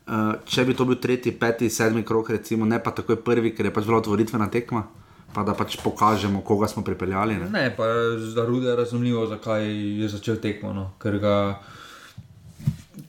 Uh, 0.08 0.40
če 0.46 0.66
bi 0.66 0.74
to 0.74 0.88
bil 0.88 0.96
tretji, 1.04 1.36
peti, 1.36 1.70
sedmi 1.70 2.04
krok, 2.04 2.30
recimo, 2.30 2.66
ne 2.66 2.80
pa 2.80 2.96
takoj 2.96 3.20
prvi, 3.24 3.52
ker 3.52 3.68
je 3.68 3.74
pač 3.76 3.86
bila 3.86 4.00
otvoritvena 4.00 4.48
tekma, 4.48 4.86
pa 5.34 5.44
da 5.44 5.54
pač 5.54 5.78
pokažemo, 5.84 6.42
koga 6.42 6.68
smo 6.68 6.84
pripeljali. 6.84 7.36
Ne? 7.36 7.50
Ne, 7.50 7.66
pa 7.76 7.88
za 8.18 8.46
Rude 8.46 8.70
je 8.70 8.76
razumljivo, 8.76 9.26
zakaj 9.28 9.68
je 10.02 10.10
začel 10.10 10.38
tekmo. 10.44 10.74
No. 10.74 10.92
Ker, 11.02 11.18
ga, 11.20 11.36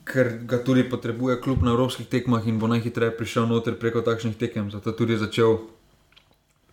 ker 0.07 0.31
ga 0.47 0.63
tudi 0.63 0.85
potrebuje 0.89 1.41
klub 1.41 1.63
na 1.63 1.75
evropskih 1.75 2.07
tekmah 2.07 2.47
in 2.47 2.59
bo 2.59 2.71
najhitreje 2.71 3.17
prišel 3.17 3.47
noter 3.47 3.79
preko 3.79 4.01
takšnih 4.01 4.37
tekem. 4.39 4.71
Zato 4.71 4.91
tudi 4.91 5.17
je 5.17 5.25
začel 5.27 5.57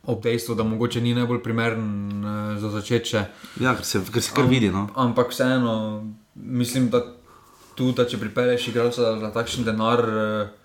ob 0.07 0.23
dejstvu, 0.23 0.55
da 0.55 0.65
mogoče 0.65 1.01
ni 1.01 1.15
najbolj 1.15 1.43
primeren 1.43 2.25
eh, 2.25 2.59
za 2.61 2.71
začeče. 2.71 3.25
Ja, 3.61 3.75
ker 3.77 3.85
se, 3.85 4.01
ker 4.13 4.23
se 4.23 4.33
kar 4.35 4.49
vidi. 4.49 4.71
No? 4.73 4.89
Ampak 4.97 5.33
vseeno, 5.35 6.05
mislim, 6.35 6.89
da 6.91 7.03
tudi, 7.75 7.97
da 8.01 8.07
če 8.09 8.19
pripelješ 8.21 8.69
igralca 8.69 9.17
za 9.21 9.31
takšen 9.35 9.65
denar, 9.69 10.01
eh, 10.01 10.60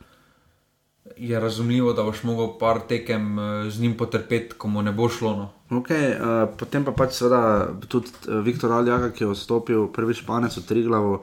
je 1.17 1.39
razumljivo, 1.39 1.93
da 1.93 2.03
boš 2.03 2.23
mogel 2.23 2.47
par 2.59 2.79
tekem 2.87 3.39
eh, 3.39 3.69
z 3.69 3.81
njim 3.81 3.97
potrpeti, 3.97 4.55
ko 4.57 4.67
mu 4.67 4.81
ne 4.81 4.91
bo 4.91 5.09
šlo. 5.09 5.35
No. 5.35 5.49
Okay, 5.79 6.13
uh, 6.13 6.49
potem 6.57 6.83
pa 6.85 6.91
pač 6.93 7.15
seveda 7.17 7.73
tudi 7.89 8.11
uh, 8.27 8.37
Viktor 8.45 8.71
Aljaka, 8.71 9.09
ki 9.09 9.23
je 9.23 9.31
vstopil 9.31 9.87
prvi 9.89 10.13
španec 10.13 10.53
v 10.57 10.61
Triglavu, 10.61 11.15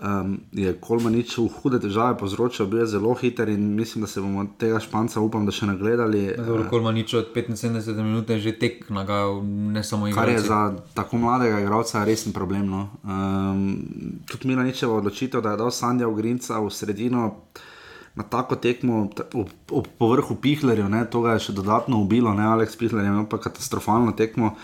um, 0.00 0.32
je 0.52 0.72
Kolmanič 0.80 1.36
v 1.38 1.46
hude 1.46 1.78
težave 1.80 2.16
povzročil, 2.18 2.66
bil 2.66 2.82
je 2.82 2.86
zelo 2.96 3.14
hiter 3.14 3.48
in 3.48 3.76
mislim, 3.76 4.02
da 4.02 4.10
se 4.10 4.20
bomo 4.20 4.46
tega 4.58 4.80
španca, 4.82 5.20
upam, 5.20 5.46
da 5.46 5.54
še 5.54 5.70
nagledali. 5.70 6.34
Dobro, 6.34 6.64
eh, 6.64 6.68
Kolma 6.70 6.92
nič 6.92 7.14
od 7.14 7.30
75 7.30 8.02
minut 8.02 8.30
je 8.30 8.40
že 8.40 8.56
tek 8.58 8.90
nagajal, 8.90 9.40
ne 9.46 9.84
samo 9.84 10.10
Kar 10.10 10.28
je 10.28 10.42
za 10.42 10.74
tako 10.94 11.22
mladega 11.22 11.60
igralca 11.60 12.04
resen 12.04 12.32
problem. 12.32 12.66
No. 12.66 12.88
Um, 13.06 14.20
tudi 14.26 14.50
Milaničeva 14.50 14.98
odločitev, 14.98 15.46
da 15.46 15.54
je 15.54 15.62
dal 15.62 15.70
Sandja 15.70 16.08
Ugrinca 16.08 16.58
v 16.58 16.74
sredino 16.74 17.46
na 18.16 18.24
tako 18.24 18.56
tekmo, 18.56 19.08
ob, 19.34 19.48
ob 19.70 19.86
povrhu 19.98 20.34
Pihlerjev, 20.34 20.88
ne, 20.88 21.04
to 21.04 21.20
ga 21.20 21.36
je 21.36 21.48
še 21.48 21.52
dodatno 21.52 22.00
ubilo, 22.00 22.32
ne 22.34 22.46
Aleks 22.48 22.76
Pihler 22.76 23.04
je 23.04 23.10
imel 23.12 23.26
pa 23.28 23.38
katastrofalno 23.38 24.12
tekmo. 24.12 24.54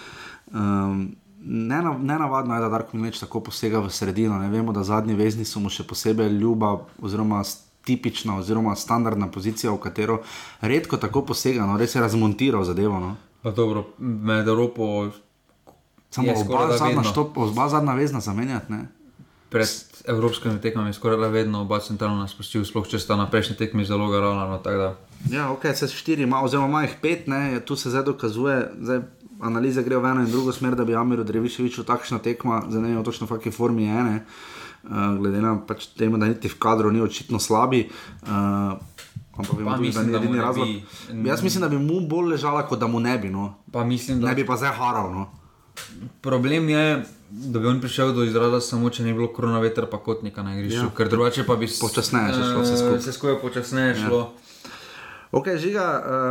Um, 0.52 1.16
Nena- 1.44 1.98
Nenavadno 1.98 2.54
je, 2.54 2.60
da 2.60 2.68
Darko 2.68 2.96
Milanič 2.96 3.18
tako 3.18 3.40
posega 3.40 3.80
v 3.82 3.90
sredino. 3.90 4.38
Ne 4.38 4.48
vemo, 4.48 4.72
da 4.72 4.84
zadnji 4.86 5.14
vezni 5.14 5.44
so 5.44 5.60
mu 5.60 5.68
še 5.68 5.82
posebej 5.82 6.30
ljuba, 6.30 6.76
oziroma 7.02 7.42
tipična, 7.84 8.36
oziroma 8.38 8.76
standardna 8.76 9.26
pozicija, 9.26 9.72
v 9.72 9.80
katero 9.82 10.20
redko 10.60 10.96
tako 10.96 11.24
posega, 11.26 11.66
no, 11.66 11.74
res 11.76 11.94
je 11.94 12.00
razmontiral 12.00 12.62
zadevo. 12.64 13.00
No. 13.00 13.16
Pa 13.42 13.50
dobro, 13.50 13.88
med 13.98 14.48
Evropo 14.48 15.10
Samo 16.10 16.28
oba 16.30 16.76
zadnja, 16.78 17.02
štop, 17.02 17.36
oba 17.36 17.68
zadnja 17.68 17.94
vezna 17.94 18.20
zamenjati. 18.20 18.72
Ne? 18.72 18.86
Pred 19.52 19.68
evropskimi 20.06 20.56
tekmami 20.58 20.92
skoraj 20.92 21.28
vedno 21.28 21.60
oba 21.60 21.78
centralna 21.78 22.24
spustil, 22.26 22.64
sploh 22.64 22.86
če 22.86 22.98
sta 22.98 23.16
na 23.16 23.26
prejšnji 23.26 23.56
tekmi 23.56 23.84
zelo 23.84 24.08
garala. 24.08 24.48
No. 24.48 24.58
Ja, 25.28 25.50
ok, 25.52 25.68
se 25.74 25.88
štiri 25.88 26.22
ima, 26.22 26.40
oziroma 26.42 26.68
ima 26.68 26.82
jih 26.82 26.96
pet, 26.98 27.26
ne, 27.26 27.60
tu 27.60 27.76
se 27.76 27.90
zdaj 27.90 28.02
dokazuje. 28.04 28.56
Zdaj, 28.80 29.00
analize 29.40 29.82
grejo 29.82 30.00
v 30.00 30.06
eno 30.06 30.20
in 30.20 30.30
drugo 30.30 30.52
smer, 30.52 30.74
da 30.74 30.84
bi 30.84 30.96
Amir 30.96 31.22
Dreviševič 31.22 31.82
takšna 31.82 32.18
tekma, 32.18 32.62
zdaj 32.66 32.82
ne 32.82 32.94
vem 32.94 33.04
točno 33.04 33.26
v 33.26 33.36
kakšni 33.36 33.52
formi 33.52 33.84
je. 33.84 34.02
Ne. 34.02 34.16
Uh, 34.82 34.90
glede 35.14 35.38
na 35.38 35.54
pač 35.58 35.86
temu, 35.94 36.18
da 36.18 36.26
niti 36.26 36.48
v 36.48 36.58
kadru 36.58 36.90
ni 36.90 36.98
očitno 37.00 37.38
slabi. 37.38 37.86
Uh, 38.22 38.74
Ampak 39.32 39.56
vemo 39.56 39.70
Pa 39.70 39.76
tudi, 39.76 39.88
da 39.88 40.00
mislim, 40.00 40.06
ni 40.06 40.16
edini 40.16 40.38
razlog. 40.38 40.66
bi- 40.66 41.28
Jaz 41.28 41.42
mislim, 41.42 41.62
da 41.62 41.68
bi 41.68 41.78
mu 41.78 42.00
bolj 42.00 42.28
ležala, 42.28 42.66
kot 42.66 42.78
da 42.78 42.86
mu 42.86 43.00
ne 43.00 43.18
bi. 43.18 43.30
No. 43.30 43.54
Pa 43.72 43.84
mislim, 43.84 44.20
da 44.20 44.28
Ne 44.28 44.34
bi 44.34 44.46
pa 44.46 44.56
zdaj 44.56 44.72
haral. 44.72 45.12
No. 45.12 45.30
Problem 46.20 46.68
je, 46.68 47.02
da 47.30 47.58
bi 47.58 47.66
on 47.66 47.80
prišel 47.80 48.12
do 48.12 48.24
izraza 48.24 48.60
samo, 48.62 48.90
če 48.90 49.02
ni 49.02 49.12
bilo 49.12 49.28
koronavetra 49.28 49.86
pa 49.86 49.98
kotnika 49.98 50.42
na 50.42 50.54
igrišču, 50.54 50.78
Ja. 50.78 50.84
ja. 50.84 50.96
ker 50.96 51.08
drugače 51.08 51.44
pa 51.44 51.56
bi 51.56 51.66
s- 51.66 51.80
Počasneje 51.80 52.32
še 52.32 52.42
šlo 52.44 52.60
vse 52.60 52.72
eh, 52.72 52.76
skupaj. 52.76 52.98
Vse 52.98 53.12
skupaj 53.12 53.40
počasneje 53.40 53.94
šlo. 53.96 54.18
Ja. 54.18 54.38
Ok, 55.32 55.46
žiga. 55.56 55.84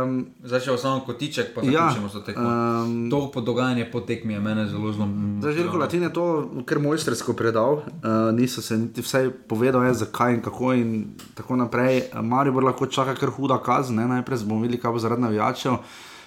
Um, 0.04 0.10
Zdaj 0.40 0.60
še 0.60 0.76
samo 0.78 1.00
kotiček, 1.00 1.48
pa 1.50 1.60
Ja, 1.60 1.90
zaključimo 1.90 2.06
ja, 2.06 2.12
to 2.12 2.20
tekmo. 2.20 2.42
ehm, 2.42 2.52
Um, 2.84 3.10
to 3.10 3.30
podogajanje 3.32 3.90
po 3.90 4.00
tekmi 4.00 4.32
je 4.32 4.40
mene 4.40 4.68
zelo 4.68 4.92
zelo. 4.92 5.08
Zdaj, 5.40 5.52
Željko 5.52 5.76
Latin 5.76 6.02
je 6.02 6.12
to 6.12 6.26
kar 6.64 6.78
mojstrsko 6.78 7.32
predal, 7.32 7.72
uh, 7.74 7.84
niso 8.32 8.62
se 8.62 8.78
niti 8.78 9.02
vsaj 9.02 9.30
povedal, 9.48 9.82
je, 9.82 9.94
zakaj 9.96 10.34
in 10.34 10.40
kako 10.40 10.72
in 10.74 10.92
tako 11.34 11.56
naprej. 11.56 12.02
Marijo 12.14 12.52
bo 12.52 12.60
lahko 12.60 12.86
čaka 12.88 13.14
kar 13.16 13.30
huda 13.30 13.58
kazen, 13.58 13.96
ne? 13.96 14.06
najprej 14.08 14.38
bomo 14.44 14.62
videli, 14.62 14.78
kaj 14.78 14.92
bo 14.92 14.98
zaradi 15.00 15.22
navijačev. 15.22 15.82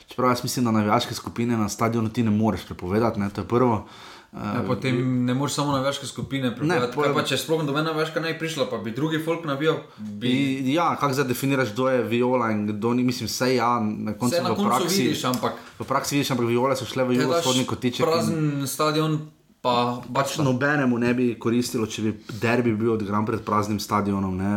Čeprav 0.08 0.30
jaz 0.30 0.44
mislim, 0.44 0.66
da 0.66 0.72
navijaške 0.74 1.14
skupine 1.14 1.58
na 1.58 1.70
stadionu 1.70 2.10
ti 2.10 2.24
ne 2.24 2.32
moreš 2.32 2.66
prepovedati, 2.66 3.20
ne? 3.20 3.30
to 3.30 3.42
je 3.42 3.48
prvo. 3.48 3.88
Ja, 4.36 4.64
potem 4.68 4.98
ne 5.26 5.34
moreš 5.34 5.54
samo 5.54 5.72
na 5.72 5.80
večke 5.80 6.06
skupine 6.06 6.56
prebrati. 6.56 6.92
po- 6.94 7.04
Pa 7.14 7.24
če 7.24 7.38
sploh 7.38 7.64
nobena 7.64 7.92
večka 7.92 8.20
ne 8.20 8.34
bi 8.34 8.40
prišla, 8.40 8.66
pa 8.70 8.78
bi 8.78 8.92
drugi 8.92 9.20
folk 9.20 9.46
navijal. 9.46 9.76
Bi... 9.98 10.32
Ja, 10.68 10.96
kako 10.96 11.14
zdaj 11.14 11.26
definiraš, 11.26 11.72
kdo 11.72 11.90
je 11.90 12.04
viola 12.04 12.52
in 12.52 12.68
kdo 12.68 12.94
ni, 12.94 13.04
mislim, 13.04 13.28
vse 13.28 13.56
ja, 13.56 13.80
na 13.80 14.14
koncu 14.14 14.36
Vse 14.36 14.44
na 14.44 14.50
koncu 14.50 14.66
praksi. 14.68 15.02
vidiš, 15.02 15.24
ampak 15.26 15.54
V 15.80 15.84
praksi 15.86 16.16
vidiš, 16.16 16.32
ampak 16.32 16.46
viole 16.48 16.76
so 16.76 16.86
šle 16.86 17.04
v 17.06 17.14
jugovzhodni 17.14 17.66
kotiček. 17.66 18.00
in- 18.00 18.06
Prazen 18.06 18.38
stadion, 18.68 19.20
pa 19.66 19.76
Pač 20.14 20.38
nobenemu 20.38 20.98
ne 21.02 21.14
bi 21.18 21.28
koristilo, 21.42 21.88
če 21.90 22.04
bi 22.06 22.12
derbi 22.42 22.76
bil 22.78 22.92
odigran 22.94 23.26
pred 23.26 23.42
praznim 23.46 23.80
stadionom. 23.82 24.36
Ne, 24.38 24.52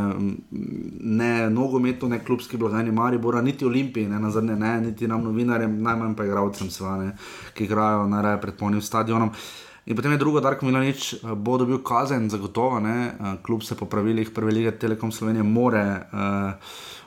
ne 1.19 1.31
nogometu, 1.53 2.11
ne 2.13 2.21
klubski 2.25 2.61
blagajni 2.61 2.93
Maribora, 2.93 3.41
niti 3.45 3.65
Olimpiji, 3.65 4.11
ne, 4.11 4.21
nazadnje, 4.21 4.59
ne, 4.61 4.75
niti 4.91 5.09
nam 5.09 5.25
novinarjem, 5.25 5.79
najmanj 5.87 6.13
pa 6.19 6.29
igravcem, 6.29 6.69
seveda, 6.75 7.09
ne, 7.09 7.17
ki 7.57 7.65
igrajo 7.65 8.05
najraje 8.13 8.43
pred 8.45 8.61
polnim 8.61 8.85
stadionom. 8.85 9.33
In 9.89 9.97
potem 9.97 10.13
je 10.13 10.21
drugo, 10.21 10.43
Darko 10.45 10.69
Milanič 10.69 11.15
eh, 11.15 11.33
bo 11.33 11.57
dobil 11.57 11.81
kazen, 11.81 12.29
zagotovo, 12.29 12.77
ne, 12.85 12.99
eh, 13.09 13.35
kljub 13.43 13.65
se 13.65 13.77
po 13.77 13.89
pravilih 13.89 14.31
Prve 14.37 14.53
lige 14.53 14.77
Telekom 14.77 15.13
Slovenije 15.13 15.43
more. 15.43 15.85
Uh, 16.13 16.53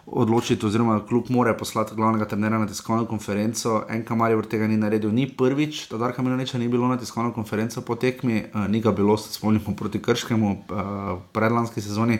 Odločiti, 0.06 0.66
oziroma 0.66 1.00
klub 1.06 1.30
mora 1.30 1.54
poslati 1.54 1.96
glavnega 1.96 2.26
trenera 2.26 2.58
na 2.58 2.68
tiskovno 2.68 3.06
konferenco. 3.06 3.84
Enka 3.90 4.16
Maribor 4.16 4.48
tega 4.50 4.68
ni 4.68 4.78
naredil, 4.78 5.12
ni 5.14 5.28
prvič, 5.30 5.84
da 5.92 5.98
Darka 6.02 6.22
Milaniča 6.26 6.58
ni 6.58 6.68
bilo 6.68 6.88
na 6.88 6.98
tiskovno 6.98 7.34
konferenco 7.34 7.82
po 7.86 7.96
tekmi, 7.96 8.44
uh, 8.54 8.66
ni 8.68 8.82
ga 8.82 8.92
bilo, 8.92 9.18
se 9.18 9.34
spomnimo, 9.34 9.76
proti 9.78 10.02
Krškemu 10.02 10.52
uh, 10.52 10.82
v 11.20 11.20
predlanski 11.32 11.82
sezoni, 11.82 12.18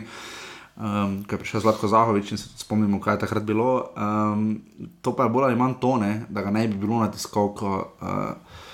um, 0.76 1.24
ko 1.26 1.34
je 1.34 1.42
prišel 1.42 1.60
Zlatko 1.66 1.90
Zahovič 1.90 2.32
in 2.32 2.38
se 2.38 2.48
spomnimo, 2.56 3.00
kaj 3.00 3.18
je 3.18 3.24
takrat 3.26 3.42
bilo. 3.42 3.90
Um, 3.98 4.62
to 5.02 5.16
pa 5.16 5.26
je 5.26 5.34
bolj 5.34 5.50
ali 5.50 5.58
manj 5.58 5.80
tone, 5.82 6.26
da 6.30 6.42
ga 6.42 6.50
ne 6.50 6.68
bi 6.68 6.78
bilo 6.86 7.02
na 7.02 7.10
tiskovko. 7.10 7.78
Uh, 8.00 8.70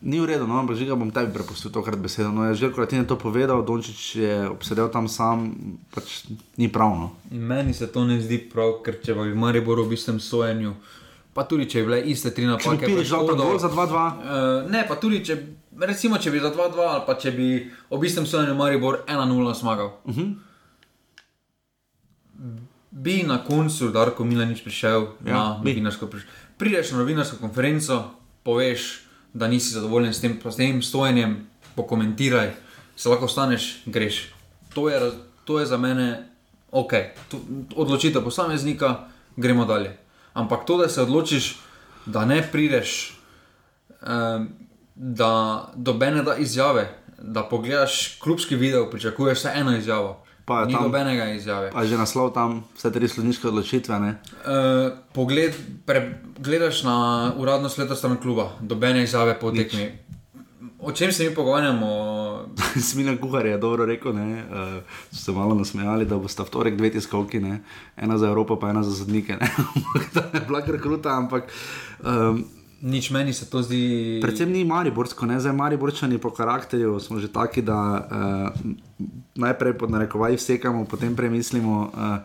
Ni 0.00 0.16
v 0.16 0.26
redu, 0.26 0.46
no, 0.46 0.54
ampak 0.56 0.74
že 0.74 0.84
ga 0.84 0.94
bom 0.94 1.10
tebi 1.10 1.26
prepustil 1.28 1.68
tokrat 1.68 1.96
besedo. 1.96 2.30
No, 2.30 2.44
je 2.44 2.54
že 2.56 2.70
Kratine 2.70 3.02
to 3.02 3.16
povedal, 3.16 3.60
Dončić 3.60 3.98
je 4.16 4.46
obsedel 4.46 4.86
tam 4.86 5.06
sam, 5.06 5.58
pač 5.90 6.22
ni 6.54 6.66
pravno. 6.66 7.18
Meni 7.28 7.72
se 7.72 7.86
to 7.86 8.04
ne 8.04 8.16
zdi 8.16 8.38
prav, 8.40 8.78
ker 8.80 8.94
če 8.96 9.12
bi 9.12 9.26
v 9.26 9.36
Mariboru 9.36 9.82
v 9.82 9.92
istem 9.92 10.16
sojenju, 10.16 10.74
pa 11.30 11.42
tudi 11.42 11.66
če 11.66 11.78
bi 11.78 11.84
bile 11.84 11.98
iste 12.04 12.30
tri 12.30 12.44
bi 12.44 12.52
napake, 12.52 12.86
pili 12.86 13.02
žal 13.02 13.22
ta 13.22 13.34
Škodo, 13.34 13.42
gol 13.44 13.58
za 13.58 13.68
2-2, 13.68 13.90
Uh, 13.90 13.90
ne, 14.66 14.84
pa 14.84 14.94
tudi 14.94 15.18
če, 15.20 15.34
recimo, 15.76 16.14
če 16.16 16.30
bi 16.30 16.38
za 16.38 16.50
2-2 16.50 16.78
ali 16.80 17.02
pa 17.04 17.14
če 17.16 17.30
bi 17.32 17.48
ob 17.88 17.98
istem 18.00 18.22
sojenju 18.24 18.54
Maribor 18.54 19.02
1-0 19.04 19.18
zmagal. 19.56 19.98
Uh 20.04 20.10
Mhm. 20.10 20.22
-huh. 20.22 20.34
Bi 22.92 23.22
na 23.22 23.38
koncu 23.40 23.88
Darko 23.88 24.24
Milanič 24.24 24.62
prišel 24.62 25.00
Ja, 25.20 25.26
ja, 25.26 25.34
na 25.34 25.60
bi. 25.60 25.70
novinarsko 25.70 26.06
konferenco. 26.06 26.30
Prideš 26.56 26.90
na 26.90 26.98
novinarsko 26.98 27.36
konferenco, 27.36 28.04
poveš, 28.42 29.04
da 29.32 29.48
nisi 29.48 29.74
zadovoljen 29.74 30.14
s 30.14 30.20
tem, 30.20 30.40
s 30.50 30.56
tem 30.56 30.82
stojenjem, 30.82 31.46
pokomentiraj, 31.74 32.52
se 32.96 33.08
lahko 33.08 33.28
staneš, 33.28 33.82
greš. 33.86 34.32
To 34.74 34.88
je, 34.88 35.10
to 35.44 35.60
je 35.60 35.66
za 35.66 35.76
mene 35.76 36.28
ok, 36.70 36.92
to, 37.28 37.40
odločitev 37.76 38.24
posameznika, 38.24 39.08
gremo 39.36 39.64
dalje. 39.64 39.96
Ampak 40.32 40.66
to, 40.66 40.76
da 40.76 40.88
se 40.88 41.02
odločiš, 41.02 41.58
da 42.06 42.24
ne 42.24 42.42
prideš, 42.52 43.18
um, 44.02 44.48
da 44.94 45.64
dobene 45.74 46.22
da 46.22 46.36
izjave, 46.36 46.98
da 47.18 47.42
pogledaš 47.42 48.18
klubski 48.18 48.56
video, 48.56 48.90
pričakuješ 48.90 49.40
samo 49.40 49.54
eno 49.54 49.76
izjavo. 49.76 50.24
Pa 50.48 50.64
ni 50.64 50.72
tam, 50.72 50.88
nobenega 50.88 51.28
izjave. 51.36 51.68
Pa 51.68 51.84
že 51.84 52.00
naslov 52.00 52.32
tam, 52.32 52.62
vse 52.72 52.88
te 52.88 53.02
resniške 53.04 53.52
odločitve. 53.52 53.96
Uh, 54.00 54.96
pogled, 55.12 55.52
pre, 55.84 56.24
gledaš 56.40 56.80
na 56.88 56.96
uradno 57.36 57.68
sledstvo 57.68 58.16
kluba, 58.16 58.56
dobene 58.64 59.04
izjave 59.04 59.36
po 59.36 59.52
tekmi. 59.52 59.92
O 60.80 60.92
čem 60.92 61.12
se 61.12 61.28
mi 61.28 61.34
pogovarjamo? 61.34 61.88
Smilja 62.88 63.18
kuhar 63.20 63.46
je 63.46 63.58
dobro 63.58 63.84
rekel, 63.84 64.14
ne, 64.16 64.44
uh, 64.48 64.80
so 65.12 65.24
se 65.24 65.32
malo 65.36 65.54
nasmejali, 65.54 66.08
da 66.08 66.16
bosta 66.16 66.48
v 66.48 66.54
torek 66.54 66.76
dve 66.80 66.96
tiskovki, 66.96 67.40
ne, 67.44 67.60
ena 67.96 68.16
za 68.18 68.32
Evropo, 68.32 68.56
pa 68.56 68.70
ena 68.70 68.82
za 68.82 69.04
zadnike. 69.04 69.36
to 70.14 70.24
je 70.32 70.40
bila 70.46 70.64
kar 70.64 70.80
kruta, 70.80 71.12
ampak. 71.18 71.52
Um, 72.00 72.46
Nič 72.82 73.10
meni 73.10 73.32
se 73.34 73.48
to 73.50 73.62
zdi. 73.62 74.20
Predvsem 74.22 74.52
ni 74.54 74.62
Mariborsko, 74.64 75.26
ne 75.26 75.40
zdaj 75.42 75.52
Mariborčani 75.52 76.18
po 76.22 76.30
karakterju 76.30 77.00
smo 77.02 77.18
že 77.18 77.26
taki, 77.32 77.62
da 77.62 77.74
uh, 77.74 78.54
najprej 79.34 79.74
pod 79.78 79.90
narekovaj 79.90 80.38
vsekamo, 80.38 80.84
potem 80.86 81.16
premislimo. 81.16 81.90
Uh, 81.90 82.22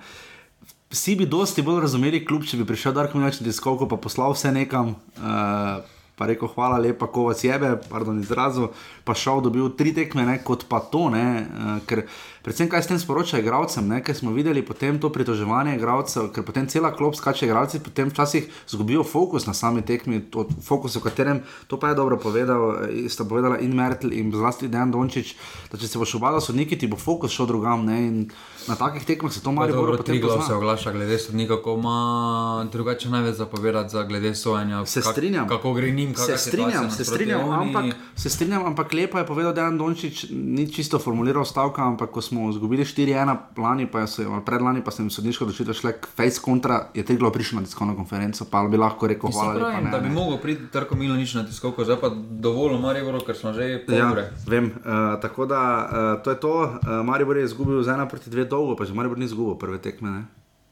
vsi 0.93 1.15
bi 1.15 1.25
dosti 1.25 1.65
bolj 1.65 1.81
razumeli 1.87 2.21
kljub, 2.25 2.45
če 2.45 2.61
bi 2.61 2.69
prišel 2.69 2.93
Darko 2.93 3.17
Minoč 3.17 3.41
na 3.41 3.49
diskovko, 3.49 3.89
pa 3.89 3.97
poslal 3.97 4.37
vse 4.37 4.53
nekam. 4.53 4.93
Uh, 5.17 5.81
pa 6.13 6.29
rekel, 6.29 6.47
hvala 6.53 6.77
lepa, 6.77 7.07
ko 7.09 7.25
vas 7.31 7.41
jebe, 7.41 7.73
pardon, 7.89 8.19
izrazu, 8.21 8.69
pa 9.03 9.17
šel, 9.17 9.41
dobil 9.41 9.71
tri 9.73 9.95
tekme, 9.97 10.21
ne, 10.27 10.37
kot 10.45 10.67
pa 10.69 10.77
to, 10.85 11.07
ne, 11.09 11.25
uh, 11.41 11.79
ker 11.89 12.05
predvsem 12.43 12.69
kaj 12.69 12.83
s 12.83 12.89
tem 12.91 12.99
sporoča 12.99 13.39
igravcem, 13.39 13.87
ker 14.03 14.15
smo 14.15 14.33
videli 14.35 14.61
potem 14.65 14.99
to 14.99 15.09
pritoževanje 15.09 15.77
igravcev, 15.77 16.29
ker 16.35 16.43
potem 16.43 16.67
cela 16.67 16.91
klop 16.91 17.15
skače 17.15 17.47
igravci, 17.47 17.79
potem 17.79 18.11
včasih 18.11 18.49
zgubijo 18.67 19.03
fokus 19.07 19.47
na 19.47 19.53
sami 19.55 19.81
tekmi, 19.81 20.19
to, 20.31 20.45
fokus, 20.61 20.99
v 20.99 21.03
katerem, 21.07 21.43
to 21.67 21.79
pa 21.79 21.93
je 21.93 21.99
dobro 21.99 22.19
povedal, 22.19 22.83
eh, 22.89 23.07
sta 23.09 23.23
povedala 23.23 23.59
in 23.63 23.75
Mertel 23.75 24.13
in 24.13 24.31
zlasti 24.31 24.67
Dejan 24.67 24.91
Dončić, 24.91 25.35
da 25.71 25.79
če 25.79 25.87
se 25.87 25.99
boš 25.99 26.19
obadal 26.19 26.43
sodniki, 26.43 26.77
ti 26.77 26.91
bo 26.91 26.99
fokus 26.99 27.31
šel 27.31 27.47
drugam, 27.47 27.87
ne, 27.87 27.99
in 28.07 28.19
na 28.67 28.75
takih 28.75 29.05
tekmah 29.05 29.33
se 29.33 29.43
to 29.43 29.51
malo 29.51 29.75
bolj 29.75 29.97
potem 29.97 30.21
pozna. 30.21 30.41
se 30.41 30.53
oglaša 30.53 30.91
glede 30.91 31.17
sodnika, 31.19 31.61
ko 31.61 31.73
ima 31.73 32.67
drugače 32.71 33.09
največ 33.09 33.35
zapovedati 33.35 33.89
za 33.89 34.03
glede 34.03 34.35
sojenja. 34.35 34.85
Se 34.85 35.01
strinjam. 35.01 35.47
Kak, 35.47 35.57
kako 35.57 35.73
gre 35.73 35.91
njim, 35.91 36.15
se 36.15 36.37
strinjam, 36.37 36.91
se 36.91 37.05
strinjam, 37.05 37.49
ampak, 37.49 37.85
se 38.15 38.29
strinjam, 38.29 38.65
ampak 38.65 38.93
lepo 38.93 39.17
je 39.19 39.25
povedal 39.25 39.53
Dejan 39.53 39.77
Dončić, 39.77 40.25
ni 40.31 40.71
čisto 40.73 40.99
formuliral 40.99 41.45
stavka, 41.45 41.83
ampak 41.83 42.09
ko 42.11 42.21
smo 42.21 42.49
izgubili 42.49 42.85
4-1, 42.85 43.37
lani 43.57 43.87
pa 43.91 44.07
se, 44.07 44.25
predlani 44.45 44.83
pa 44.83 44.91
sem 44.91 45.09
sodniško 45.09 45.45
odločil, 45.45 45.73
šle 45.73 45.93
face 46.15 46.41
kontra, 46.41 46.87
je 46.93 47.05
teglo 47.05 47.31
prišlo 47.31 47.59
na 47.59 47.65
tiskovno 47.65 47.95
konferenco, 47.95 48.45
pa 48.51 48.63
bi 48.67 48.77
lahko 48.77 49.07
rekel, 49.07 49.31
hvala 49.31 49.53
lepa. 49.53 49.81
Ne, 49.81 49.91
da 49.91 49.99
bi 49.99 50.09
mogel 50.09 50.37
priti 50.37 50.67
Trko 50.71 50.95
Milanič 50.95 51.33
na 51.33 51.45
tiskovko, 51.45 51.83
zdaj 51.83 51.99
pa 52.01 52.09
dovolj, 52.29 52.79
Maribor, 52.79 53.19
ker 53.25 53.37
smo 53.37 53.53
že 53.53 53.83
pol 53.87 53.97
ja, 53.97 54.11
ure. 54.11 54.29
Vem, 54.47 54.71
uh, 54.71 55.19
tako 55.21 55.45
da 55.45 55.61
uh, 55.61 56.23
to 56.23 56.31
je 56.31 56.39
to, 56.39 56.55
uh, 56.63 57.05
Maribor 57.05 57.37
je 57.37 57.43
izgubil 57.43 57.83
z 57.83 57.93
ena 57.93 58.07
proti 58.07 58.29
dve 58.29 58.45
dolgo, 58.53 58.77
pa 58.77 58.85
že 58.85 58.93
Maribor 58.93 59.17
ni 59.17 59.25
izgubil 59.25 59.57
prve 59.57 59.81
tekme. 59.81 60.09
Ne? 60.09 60.21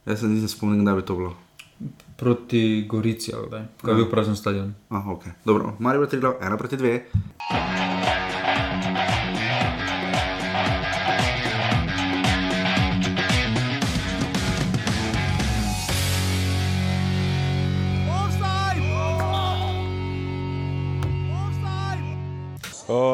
Jaz 0.06 0.22
se 0.22 0.30
nisem 0.30 0.50
spomnil, 0.50 0.86
da 0.86 0.94
bi 0.98 1.06
to 1.06 1.18
bilo. 1.18 1.34
Proti 2.18 2.86
Gorici, 2.86 3.34
ali 3.34 3.50
kaj? 3.50 3.66
Kaj 3.82 3.90
je 3.90 3.98
ja. 3.98 4.02
bil 4.04 4.10
prazen 4.14 4.38
stadion? 4.38 4.74
Aha, 4.94 5.18
ok. 5.18 5.24
Dobro, 5.46 5.74
Maribor 5.82 6.06
3, 6.06 6.38
1 6.38 6.62
proti 6.62 6.78
2. 6.78 7.91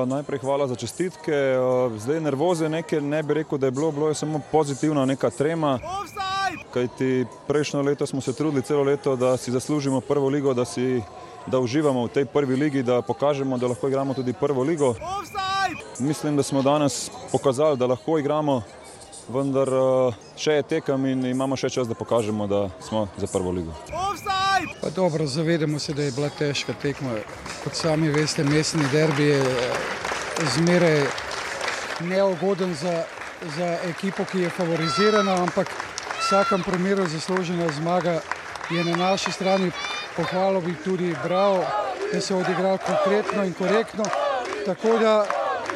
najprej 0.05 0.39
hvala 0.39 0.67
za 0.67 0.75
čestitke. 0.75 1.33
Zdaj 1.97 2.21
nervoze 2.21 2.69
nekaj 2.69 3.01
ne 3.01 3.23
bi 3.23 3.33
rekel, 3.33 3.57
da 3.57 3.67
je 3.67 3.71
bilo, 3.71 3.91
bilo 3.91 4.07
je 4.07 4.15
samo 4.15 4.41
pozitivna 4.51 5.05
neka 5.05 5.29
trema. 5.29 5.79
Kajti 6.73 7.25
prejšnjo 7.47 7.81
leto 7.81 8.05
smo 8.05 8.21
se 8.21 8.33
trudili 8.33 8.61
celo 8.61 8.83
leto, 8.83 9.15
da 9.15 9.37
si 9.37 9.51
zaslužimo 9.51 10.01
prvo 10.01 10.29
ligo, 10.29 10.53
da, 10.53 10.65
si, 10.65 11.01
da 11.45 11.59
uživamo 11.59 12.05
v 12.05 12.09
tej 12.09 12.25
prvi 12.25 12.55
ligi, 12.55 12.83
da 12.83 13.01
pokažemo, 13.01 13.57
da 13.57 13.67
lahko 13.67 13.87
igramo 13.87 14.13
tudi 14.13 14.33
prvo 14.33 14.63
ligo. 14.63 14.95
Mislim, 15.99 16.35
da 16.35 16.43
smo 16.43 16.61
danes 16.61 17.09
pokazali, 17.31 17.77
da 17.77 17.87
lahko 17.87 18.19
igramo, 18.19 18.61
vendar 19.29 19.69
uh, 19.69 20.15
še 20.39 20.59
je 20.59 20.63
tekem 20.63 21.05
in 21.11 21.25
imamo 21.31 21.57
še 21.59 21.69
čas, 21.69 21.87
da 21.87 21.95
pokažemo, 21.95 22.47
da 22.47 22.67
smo 22.81 23.07
za 23.17 23.27
prvo 23.27 23.51
ligo. 23.51 23.75
Pa 24.81 24.89
dobro, 24.89 25.27
zavedamo 25.27 25.79
se, 25.79 25.93
da 25.93 26.03
je 26.03 26.11
bila 26.11 26.29
težka 26.29 26.73
tekma. 26.81 27.19
Kot 27.63 27.75
sami 27.75 28.09
veste, 28.09 28.43
mestni 28.43 28.85
derbi 28.91 29.29
je 29.29 29.41
eh, 29.41 30.45
zmeraj 30.55 31.01
neugoden 32.07 32.75
za, 32.75 33.03
za 33.57 33.67
ekipo, 33.89 34.25
ki 34.31 34.45
je 34.45 34.49
favorizirana, 34.49 35.41
ampak 35.43 35.67
v 35.67 36.19
vsakem 36.21 36.63
primeru 36.63 37.07
zaslužena 37.07 37.67
zmaga 37.77 38.21
je 38.71 38.83
na 38.83 38.95
naši 38.95 39.31
strani. 39.31 39.71
Pohvalo 40.15 40.61
bi 40.61 40.73
tudi 40.83 41.13
bral, 41.23 41.61
da 42.13 42.21
se 42.21 42.33
je 42.33 42.37
odigral 42.37 42.77
konkretno 42.77 43.43
in 43.45 43.53
korektno. 43.53 44.05
Tako 44.65 44.97
da, 44.97 45.25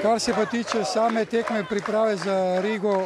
kar 0.02 0.20
se 0.20 0.34
pa 0.34 0.46
tiče 0.46 0.86
same 0.86 1.26
tekme 1.26 1.66
priprave 1.70 2.16
za 2.18 2.62
Rigo, 2.62 3.06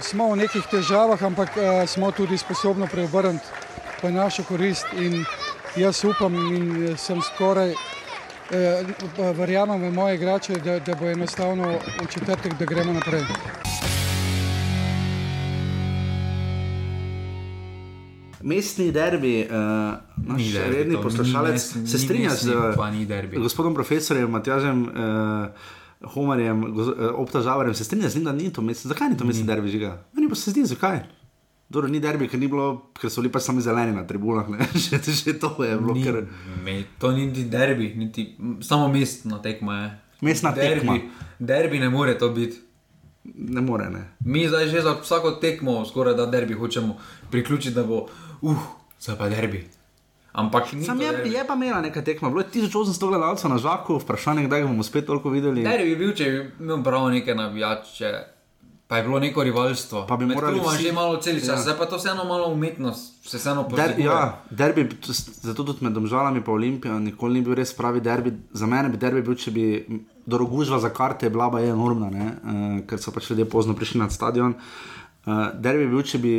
smo 0.00 0.32
v 0.32 0.36
nekih 0.36 0.66
težavah, 0.70 1.22
ampak 1.22 1.56
uh, 1.56 1.64
smo 1.86 2.10
tudi 2.12 2.38
sposobni 2.38 2.88
preobrniti 2.88 3.46
v 4.02 4.12
našo 4.12 4.44
korist. 4.44 4.86
In 4.96 5.24
jaz 5.76 6.04
upam 6.04 6.34
in 6.34 6.96
sem 6.96 7.20
skoraj, 7.22 7.74
eh, 8.50 8.84
verjamem 9.36 9.82
v 9.82 9.92
moje 9.94 10.14
igrače, 10.14 10.58
da, 10.64 10.78
da 10.78 10.94
bo 10.94 11.06
enostavno 11.06 11.78
v 12.02 12.06
četrtek, 12.08 12.58
da 12.58 12.64
gremo 12.64 12.92
naprej. 12.92 13.22
Mestni 18.42 18.92
derbi, 18.92 19.46
uh, 19.50 19.56
naš 20.16 20.42
derbi, 20.52 20.76
redni 20.76 20.96
poslušalec, 21.02 21.60
se 21.86 21.98
strinja 21.98 22.30
z 22.30 22.56
gospodom 23.36 23.74
profesorjem 23.74 24.30
Matjažem 24.30 24.82
uh, 24.82 24.90
Homarjem, 26.04 26.64
uh, 26.64 26.90
obtažavarjem, 27.14 27.74
se 27.74 27.84
strinja 27.84 28.08
z 28.08 28.16
njim, 28.16 28.24
da 28.24 28.32
ni 28.32 28.52
to 28.52 28.62
mestni. 28.62 28.88
Zakaj 28.88 29.08
ni 29.08 29.16
to 29.16 29.24
mestni 29.24 29.46
derbi 29.46 29.68
žiga? 29.68 30.04
Meni 30.12 30.28
pa 30.28 30.34
se 30.34 30.50
zdi, 30.50 30.64
zakaj? 30.64 31.00
Dobro, 31.70 31.88
ni 31.88 32.00
derbi, 32.00 32.26
ker, 32.28 32.40
ni 32.40 32.48
bilo, 32.50 32.90
ker 32.98 33.12
so 33.12 33.22
bili 33.22 33.30
pač 33.30 33.44
sami 33.46 33.62
zeleni 33.62 33.92
na 33.94 34.02
tribunah, 34.06 34.48
že, 34.74 34.98
že 34.98 35.36
to 35.38 35.54
je 35.62 35.76
bilo. 35.78 35.94
Ni, 35.94 36.02
ker... 36.02 36.24
me, 36.64 36.80
to 36.98 37.12
ni 37.14 37.28
niti 37.28 37.44
derbi, 37.46 37.92
niti, 37.94 38.24
samo 38.66 38.88
mestna 38.90 39.38
tekma 39.42 39.76
je. 39.82 39.90
Mestna 40.26 40.50
derbi, 40.56 40.80
tekma. 40.80 41.28
Derbi 41.38 41.78
ne 41.78 41.88
more 41.88 42.16
to 42.18 42.32
biti. 42.34 42.58
Ne 43.24 43.62
more, 43.62 43.86
ne. 43.90 44.02
Mi 44.26 44.48
zdaj 44.48 44.66
že 44.72 44.82
za 44.82 44.96
vsako 44.98 45.36
tekmo, 45.38 45.84
skoraj 45.86 46.16
da 46.18 46.26
derbi 46.26 46.58
hočemo 46.58 46.96
priključiti, 47.30 47.74
da 47.76 47.84
bo, 47.84 48.06
uh, 48.42 48.66
zdaj 48.98 49.18
pa 49.20 49.28
derbi. 49.28 49.62
Ampak 50.32 50.68
Sam 50.86 51.00
je, 51.00 51.10
je 51.24 51.44
pa 51.46 51.54
imela 51.54 51.80
nekaj 51.80 52.04
tekma, 52.04 52.28
bilo 52.30 52.40
je 52.40 52.46
1800 52.62 53.08
gledalcev 53.08 53.50
na 53.50 53.58
žaku, 53.58 53.98
vprašanje, 53.98 54.44
kdaj 54.46 54.62
bomo 54.62 54.82
spet 54.82 55.06
toliko 55.06 55.30
videli. 55.30 55.62
Derbi 55.62 55.88
bi 55.90 55.96
bil, 55.96 56.12
če 56.14 56.30
bi 56.30 56.64
imel 56.64 56.84
prav 56.86 57.08
neke 57.10 57.34
navijače. 57.34 58.12
Pa 58.90 58.96
je 58.96 59.02
bilo 59.02 59.18
neko 59.18 59.42
rivalstvo. 59.42 60.06
Pa 60.06 60.16
bi 60.16 60.26
morali 60.26 60.60
biti 60.60 60.82
že 60.82 60.92
malo 60.92 61.16
celica, 61.16 61.52
ja. 61.52 61.58
zdaj 61.58 61.76
pa 61.78 61.86
to 61.86 61.96
vseeno 61.96 62.24
malo 62.24 62.48
umetnost, 62.50 63.28
se 63.30 63.38
vseeno 63.38 63.68
pojavi. 63.68 64.02
Ja, 64.02 64.42
derbi, 64.50 64.88
zato 65.42 65.64
tudi 65.64 65.84
med 65.84 65.92
domžalami 65.92 66.42
pa 66.44 66.52
Olimpijo, 66.52 66.98
nikoli 66.98 67.38
ni 67.38 67.44
bil 67.46 67.54
res 67.54 67.74
pravi 67.74 68.00
derbi. 68.00 68.32
Za 68.52 68.66
mene 68.66 68.88
bi 68.88 68.98
derbi 68.98 69.22
bil, 69.22 69.34
če 69.38 69.50
bi 69.50 69.66
dorogužva 70.26 70.78
za 70.82 70.90
karte, 70.90 71.30
bila 71.30 71.50
je 71.60 71.70
enormna, 71.70 72.10
uh, 72.10 72.80
ker 72.86 72.98
so 72.98 73.14
pač 73.14 73.30
ljudje 73.30 73.46
pozno 73.50 73.78
prišli 73.78 74.02
na 74.02 74.10
stadion. 74.10 74.54
Uh, 75.26 75.54
derbi 75.54 75.86
bi 75.86 75.94
bil, 75.94 76.02
če 76.02 76.18
bi 76.18 76.34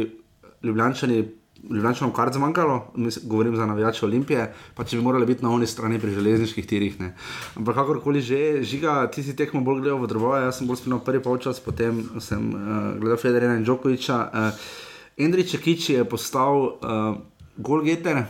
ljubljančani 0.63 1.23
Ljubljano 1.69 2.13
kar 2.13 2.33
zmanjkalo, 2.33 2.93
govorim 3.23 3.55
za 3.55 3.65
navijače 3.65 4.05
Olimpije, 4.05 4.53
pa 4.75 4.83
če 4.83 4.97
bi 4.97 5.03
morali 5.03 5.25
biti 5.25 5.43
na 5.43 5.51
oni 5.53 5.67
strani 5.67 5.99
pri 5.99 6.11
železniških 6.11 6.67
tirih. 6.67 6.99
Ne. 6.99 7.13
Ampak 7.55 7.75
kakorkoli 7.75 8.21
že, 8.21 8.63
žiga, 8.63 9.05
ti 9.11 9.23
si 9.23 9.35
tekmo 9.35 9.61
bolj 9.61 9.81
gledal 9.81 10.01
v 10.01 10.09
droboje, 10.09 10.45
jaz 10.47 10.57
sem 10.57 10.67
bolj 10.67 10.81
spil 10.81 10.97
prvi 11.05 11.21
polčas, 11.21 11.59
potem 11.61 12.01
sem 12.19 12.49
uh, 12.49 12.63
gledal 12.97 13.21
Federina 13.21 13.59
in 13.59 13.65
Džokoviča. 13.65 14.17
Uh, 14.17 14.47
eh, 14.47 15.25
Endrič 15.25 15.53
Kiči 15.61 15.99
je 15.99 16.05
postal 16.09 16.57
uh, 16.57 17.19
golgeter. 17.57 18.23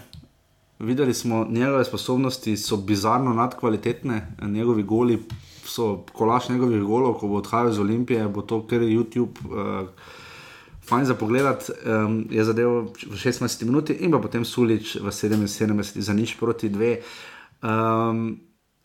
Videli 0.80 1.14
smo 1.14 1.46
njegove 1.50 1.86
sposobnosti, 1.86 2.58
so 2.58 2.78
bizarno 2.78 3.34
nadkvalitetne, 3.34 4.36
njegovi 4.42 4.84
goli 4.84 5.20
so 5.66 6.04
kolaš 6.14 6.50
njegovih 6.50 6.82
golov, 6.82 7.14
ko 7.14 7.28
bo 7.28 7.38
odhajal 7.40 7.70
iz 7.70 7.80
Olimpije, 7.80 8.28
bo 8.28 8.42
to 8.42 8.66
kar 8.68 8.82
YouTube. 8.82 9.40
Uh, 9.46 9.88
fajn 10.82 11.06
za 11.06 11.16
pogled, 11.16 11.46
um, 11.86 12.26
je 12.30 12.44
zadeval 12.44 12.90
v 12.90 13.16
16 13.16 13.66
minuti 13.66 13.94
in 13.94 14.12
pa 14.12 14.20
potem 14.20 14.46
Sulič 14.46 14.98
v 14.98 15.08
77 15.10 16.02
za 16.02 16.14
nič 16.14 16.36
proti 16.40 16.70
dve. 16.70 17.02
Um, 17.62 18.42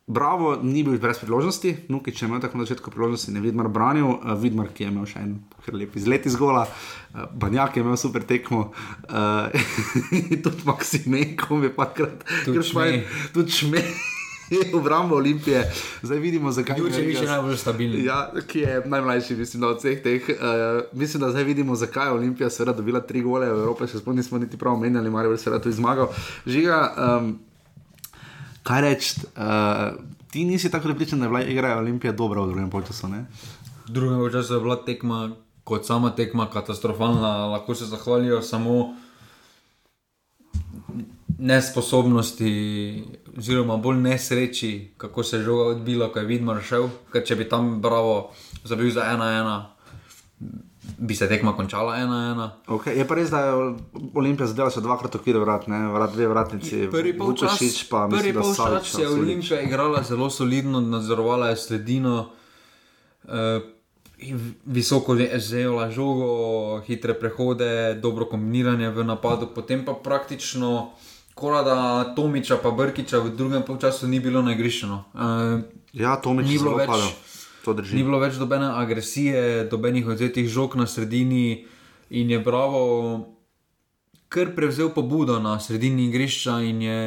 Bravo, 0.07 0.62
ni 0.62 0.84
bil 0.86 1.01
brez 1.03 1.18
priložnosti, 1.18 1.90
Nuki, 1.90 2.12
če 2.14 2.28
imel 2.28 2.38
tako 2.38 2.61
na 2.61 2.62
začetku 2.62 2.92
priložnosti, 2.94 3.32
ne 3.34 3.40
vidim, 3.42 3.59
branil, 3.74 4.07
uh, 4.07 4.36
Vidmar, 4.38 4.68
ki 4.70 4.84
je 4.86 4.90
imel 4.92 5.03
še 5.11 5.18
en 5.18 5.32
lep 5.74 5.97
izlet 5.99 6.28
iz 6.30 6.36
gola, 6.38 6.62
uh, 6.62 7.26
Banjak 7.34 7.74
je 7.74 7.82
imel 7.82 7.99
super 7.99 8.22
tekmo, 8.22 8.68
uh, 9.11 9.51
tudi 10.47 10.62
Maksimenko 10.62 11.59
je 11.59 11.74
pa 11.74 11.90
krat, 11.90 12.22
Tudi 12.47 12.62
Šmej. 12.62 13.03
tudi 13.34 13.51
šme. 13.51 13.82
Obrambo 14.78 15.16
Olimpije, 15.16 15.72
zdaj 16.03 16.18
vidimo, 16.18 16.53
zakaj 16.53 16.78
Jurčević 16.78 17.14
je 17.14 17.20
Vegas- 17.20 17.30
najbolj 17.30 17.57
stabilen. 17.57 18.05
Ja, 18.05 18.32
ki 18.47 18.59
je 18.59 18.82
najmlajši, 18.86 19.36
mislim, 19.36 19.62
od 19.62 19.78
vseh 19.78 20.03
teh. 20.03 20.28
Uh, 20.28 20.99
mislim, 20.99 21.20
da 21.20 21.30
zdaj 21.30 21.44
vidimo, 21.44 21.74
zakaj 21.74 22.07
je 22.07 22.12
Olimpija 22.12 22.51
seveda 22.51 22.76
dobila 22.76 23.01
tri 23.01 23.22
gole 23.22 23.47
v 23.47 23.59
Evropi, 23.59 23.86
še 23.86 23.99
sploh 23.99 24.16
nismo 24.16 24.38
niti 24.38 24.59
prav 24.59 24.74
omenjali, 24.74 25.11
Marijo 25.11 25.32
je 25.34 25.38
seveda 25.38 25.62
tudi 25.62 25.76
zmagal. 25.76 26.12
Žiga, 26.47 26.78
um, 26.97 27.32
kaj 28.62 28.80
reči, 28.80 29.16
uh, 29.36 29.97
ti 30.30 30.44
nisi 30.44 30.70
tako 30.70 30.90
prepričan, 30.90 31.18
da 31.18 31.24
je 31.24 31.28
bila 31.28 31.42
igra 31.42 31.78
Olimpije 31.78 32.12
dobra 32.12 32.40
v 32.40 32.47
drugem 32.47 32.70
ne? 33.11 33.26
V 33.88 33.92
drugem 33.92 34.32
času 34.32 34.55
je 34.55 34.61
bila 34.61 34.76
tekma, 34.76 35.30
kot 35.64 35.86
sama 35.86 36.11
tekma, 36.11 36.51
katastrofalna. 36.51 37.47
Lahko 37.47 37.74
se 37.74 37.86
zahvalijo 37.86 38.42
samo 38.42 38.94
nesposobnosti, 41.38 43.05
oziroma 43.39 43.76
bolj 43.76 43.97
nesreči, 43.97 44.93
kako 44.97 45.22
se 45.22 45.37
je 45.37 45.43
žoga 45.43 45.64
odbila, 45.64 46.12
ko 46.12 46.18
je 46.18 46.26
Vidmar 46.26 46.62
šel. 46.62 46.89
Ker 47.12 47.24
če 47.26 47.37
bi 47.37 47.49
tam 47.49 47.80
bravo 47.82 48.30
zabil 48.64 48.91
za 48.91 49.05
ena 49.12 49.30
ena, 49.41 49.57
bi 50.99 51.14
se 51.14 51.28
tekma 51.28 51.53
končala 51.57 51.97
ena 51.97 52.20
ena. 52.32 52.51
Okay. 52.66 52.97
Je 52.97 53.07
pa 53.09 53.14
res, 53.18 53.30
da 53.30 53.41
je 53.45 53.53
Olimpija 54.14 54.49
zadela 54.49 54.70
še 54.72 54.80
dvakrat 54.80 55.18
okvir 55.18 55.39
vrat, 55.43 55.68
ne? 55.68 55.82
vrat 55.93 56.14
dve 56.14 56.28
vratnici, 56.32 56.87
Prvi 56.93 57.12
polčas, 57.18 57.61
pa 57.91 58.07
prvi 58.09 58.32
mislim, 58.32 58.34
da 58.34 58.43
polčas 58.43 58.62
Savić, 58.62 58.99
je. 58.99 59.09
Olimpija 59.09 59.61
igrala 59.62 60.03
zelo 60.07 60.30
solidno, 60.30 60.80
nadzorovala 60.80 61.51
je 61.53 61.57
sredino, 61.61 62.16
uh, 63.24 63.59
visoko 64.64 65.16
zela 65.45 65.91
žogo, 65.93 66.80
hitre 66.87 67.14
prehode, 67.18 67.99
dobro 68.01 68.24
kombiniranje 68.30 68.89
v 68.91 69.05
napadu, 69.05 69.51
potem 69.55 69.84
pa 69.84 69.93
praktično. 69.93 70.95
Korada 71.37 71.76
Tomiča 72.11 72.57
pa 72.57 72.70
Brkiča 72.70 73.18
v 73.18 73.30
drugem 73.30 73.62
polčasu 73.62 74.07
ni 74.07 74.18
bilo 74.18 74.41
nagrišeno. 74.43 75.05
Uh, 75.12 75.61
Ja, 75.93 76.16
Tomič 76.16 76.47
Ni 76.47 76.57
bilo 76.57 76.74
več- 76.74 76.89
padel. 76.89 77.12
Ni 77.89 78.03
bilo 78.03 78.18
več 78.18 78.34
dobene 78.34 78.68
agresije, 78.70 79.41
dobenih 79.66 80.07
odzetih 80.07 80.47
žog 80.47 80.74
na 80.74 80.87
sredini 80.87 81.66
in 82.11 82.30
je 82.30 82.39
Bravo 82.39 82.80
kar 84.28 84.51
prevzel 84.51 84.89
pobudo 84.89 85.39
na 85.39 85.59
sredini 85.59 86.07
igrišča 86.07 86.61
in 86.62 86.80
je 86.80 86.99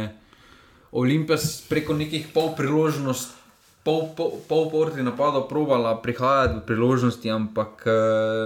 Olimpija 0.91 1.38
s- 1.38 1.61
preko 1.63 1.93
nekih 1.93 2.27
pol 2.30 2.53
priložnosti. 2.53 3.34
Pol, 3.82 4.11
pol, 4.11 4.41
pol 4.43 4.69
porti 4.69 4.99
napadov 4.99 5.47
provala 5.47 5.95
prihajati 5.95 6.53
do 6.53 6.61
priložnosti, 6.61 7.25
ampak 7.25 7.82
eh, 7.82 7.91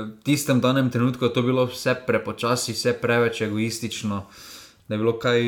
v 0.06 0.24
tistem 0.24 0.60
danem 0.60 0.90
trenutku 0.90 1.26
je 1.26 1.34
to 1.34 1.42
bilo 1.42 1.66
vse 1.66 1.96
prepočasi, 1.98 2.72
vse 2.72 2.94
preveč 2.94 3.42
egoistično. 3.42 4.24
Da 4.84 4.96
je 4.96 5.00
bilo 5.00 5.14
kaj, 5.16 5.42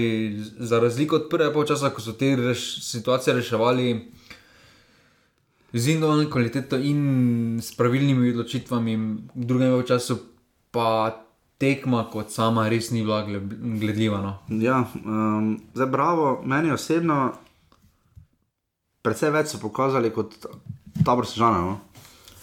za 0.60 0.80
razliko 0.80 1.16
od 1.16 1.28
prvega 1.30 1.54
polčasa, 1.54 1.90
ko 1.90 2.02
so 2.02 2.14
te 2.14 2.36
reš, 2.36 2.62
situacije 2.84 3.36
reševali 3.36 4.12
z 5.74 5.88
individualno 5.88 6.30
kvaliteto 6.30 6.78
in 6.78 7.02
s 7.60 7.76
pravilnimi 7.76 8.30
odločitvami, 8.30 8.96
v 9.36 9.46
drugem 9.46 9.84
času 9.84 10.18
pa 10.72 11.12
tekma 11.58 12.06
kot 12.06 12.32
sama 12.32 12.70
res 12.70 12.92
ni 12.92 13.02
bila 13.02 13.24
gle- 13.24 13.44
gledljiva. 13.80 14.22
No. 14.22 14.32
Ja, 14.58 14.82
um, 14.96 15.60
zdaj 15.74 15.88
bravo, 15.88 16.42
meni 16.46 16.72
osebno, 16.72 17.34
predvsej 19.02 19.32
več 19.32 19.48
so 19.48 19.60
pokazali 19.60 20.12
kot 20.12 20.36
tabor 21.04 21.26
sežana. 21.26 21.60
No? 21.60 21.80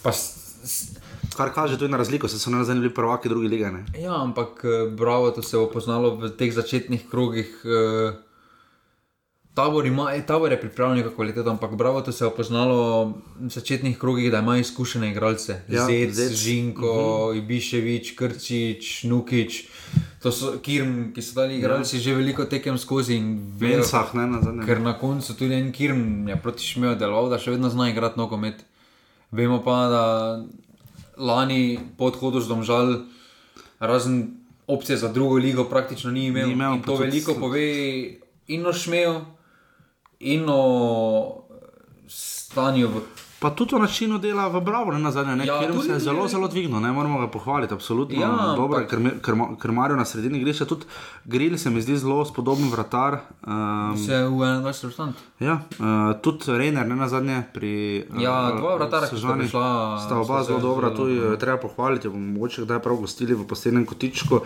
Pa 0.03 0.13
s- 0.13 0.29
s- 0.65 1.02
Kar 1.37 1.55
kaže 1.55 1.79
tudi 1.79 1.91
na 1.91 1.97
razliko, 1.97 2.29
se 2.29 2.39
so 2.39 2.51
ne 2.51 2.59
nazaj 2.59 2.75
bili 2.75 2.95
prvaki 2.95 3.29
druge 3.29 3.49
lige. 3.49 3.71
Ne? 3.71 3.85
Ja, 3.99 4.23
ampak 4.23 4.65
eh, 4.65 4.91
bravo, 4.91 5.31
to 5.31 5.43
se 5.43 5.57
je 5.57 5.71
poznalo 5.73 6.15
v 6.17 6.31
teh 6.37 6.53
začetnih 6.55 7.09
krogih. 7.11 7.65
eh, 7.65 8.13
Tabor, 9.55 9.87
ima, 9.87 10.15
eh, 10.15 10.23
tabor 10.27 10.53
je 10.53 10.61
pripravljen 10.61 11.05
na 11.07 11.13
kvaliteto, 11.13 11.51
ampak 11.51 11.75
bravo, 11.77 12.01
to 12.01 12.13
se 12.13 12.25
je 12.25 12.31
poznalo 12.37 13.05
v 13.41 13.49
začetnih 13.51 13.99
krogih, 13.99 14.31
da 14.33 14.39
ima 14.39 14.57
izkušene 14.57 15.11
igralce. 15.11 15.53
Ja, 15.69 15.81
Ja, 15.81 15.87
Zec, 15.87 16.15
Zec, 16.15 16.33
Žinko, 16.33 16.87
uh 16.87 17.35
-huh. 17.35 17.39
Ibiševič, 17.39 18.17
Krčič, 18.17 19.05
Nukič. 19.05 19.69
To 20.23 20.33
so 20.33 20.59
Kirm, 20.63 21.13
ki 21.13 21.23
so 21.23 21.35
dali 21.35 21.59
igralci 21.59 21.97
ja. 21.97 22.01
že 22.01 22.15
veliko 22.15 22.45
tekem 22.45 22.79
skozi 22.79 23.15
in 23.15 23.53
vejo, 23.59 23.77
Mensah, 23.77 24.15
ne 24.15 24.27
na 24.27 24.41
zadnje. 24.43 24.67
Ker 24.67 24.81
na 24.81 24.99
koncu 24.99 25.35
tudi 25.35 25.55
en 25.55 25.73
Kirm 25.73 26.29
je 26.29 26.37
proti 26.43 26.65
Šmeju 26.65 26.95
deloval, 26.95 27.29
da 27.29 27.39
še 27.39 27.51
vedno 27.51 27.69
zna 27.69 27.91
igrati 27.91 28.19
nogomet. 28.19 28.65
Vemo 29.31 29.63
pa, 29.65 29.89
da 29.89 30.05
lani 31.17 31.79
po 31.99 32.05
odhodu 32.05 32.41
z 32.41 32.49
domžal, 32.49 33.05
razen 33.79 34.43
opcije 34.67 34.97
za 34.97 35.09
drugo 35.09 35.37
ligo, 35.37 35.65
praktično 35.65 36.11
ni 36.11 36.27
imel. 36.27 36.47
Ni 36.47 36.53
imel, 36.53 36.75
in 36.75 36.83
to 36.83 36.97
veliko 36.97 37.35
pove 37.35 37.67
in 38.47 38.67
o 38.67 38.73
Šmeju, 38.73 39.21
in 40.21 40.45
o 40.49 40.63
stanju 42.09 42.89
v 42.89 43.03
Pa 43.43 43.51
tudi 43.51 43.75
o 43.75 43.79
načinu 43.79 44.19
dela 44.19 44.47
v 44.47 44.61
Bravo, 44.61 44.93
na 44.95 45.11
zadnje, 45.11 45.35
ne, 45.35 45.45
Ja, 45.45 45.57
ja, 45.57 45.67
tudi 45.67 45.83
se 45.83 45.93
je 45.93 45.99
zelo, 46.01 46.29
zelo 46.29 46.47
dvignil, 46.47 46.79
ne 46.79 46.93
moramo 46.93 47.19
ga 47.19 47.27
pohvaliti, 47.29 47.75
absolutno. 47.75 48.15
Ja, 48.15 48.29
Ja, 48.31 48.55
dobro, 48.55 48.79
ampak- 48.79 48.89
ker, 48.89 49.01
me- 49.01 49.15
ker, 49.19 49.35
ma- 49.35 49.57
ker 49.57 49.73
Marijo 49.73 49.97
na 49.97 50.05
sredini 50.05 50.39
igrišča, 50.39 50.65
tudi 50.65 50.87
Grill 51.27 51.57
se 51.57 51.69
mi 51.69 51.81
zdi 51.81 51.97
zelo 51.97 52.25
spodoben 52.25 52.71
vratar. 52.71 53.19
Um, 53.43 53.95
vse 53.95 54.23
v 54.25 54.31
21. 54.31 54.63
vrstanju. 54.85 55.13
ja, 55.41 55.59
uh, 55.75 55.85
tudi 56.21 56.45
Reiner, 56.49 56.87
ne 56.87 56.97
na 56.97 57.09
zadnje, 57.09 57.43
pri 57.53 57.73
Ja, 58.17 58.49
eh, 58.49 58.59
dva 58.59 58.77
vratarja, 58.77 59.09
ki 59.09 59.19
sta 59.19 59.35
prišla, 59.35 59.67
sta 59.99 60.15
oba 60.17 60.39
se 60.39 60.47
zelo 60.47 60.61
dobra, 60.61 60.91
tu 60.93 61.09
je 61.09 61.35
treba 61.37 61.59
pohvaliti, 61.59 62.09
bomo 62.09 62.33
mogoče 62.33 62.63
kdaj 62.63 62.79
prav 62.79 62.97
gostili 62.99 63.35
v 63.35 63.43
posebnem 63.45 63.83
kotičku. 63.85 64.39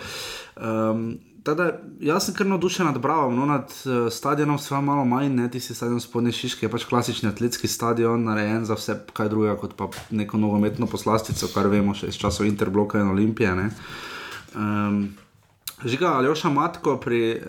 Um, 0.57 1.19
Tada, 1.47 1.69
jaz 2.03 2.25
sem 2.27 2.35
kar 2.35 2.47
navdušen 2.51 2.89
nad 2.89 2.97
Bravo, 2.99 3.31
no, 3.31 3.45
nad 3.47 3.71
uh, 3.71 4.09
stadionom, 4.11 4.57
vse 4.59 4.81
malo 4.83 5.05
manj, 5.07 5.29
ne 5.31 5.45
tisti 5.51 5.77
stadion 5.79 6.01
spodnje 6.03 6.33
Šiške, 6.35 6.67
je 6.67 6.71
pač 6.73 6.85
klasični 6.91 7.29
atletski 7.29 7.71
stadion, 7.71 8.25
narejen 8.27 8.65
za 8.67 8.75
vse 8.75 8.97
kaj 9.15 9.31
drugega 9.31 9.55
kot 9.61 9.77
pa 9.79 9.87
neko 10.11 10.41
nogometno 10.43 10.89
poslastico, 10.91 11.47
kar 11.55 11.71
vemo 11.71 11.95
še 11.95 12.11
iz 12.11 12.19
časov 12.19 12.49
Interbloka 12.51 12.99
in 12.99 13.13
Olimpije. 13.15 13.55
ne. 13.55 13.69
Um, 14.57 14.99
Žiga, 15.85 16.09
Aljoša 16.09 16.49
Matko 16.49 16.97
pri 16.97 17.37
uh, 17.37 17.43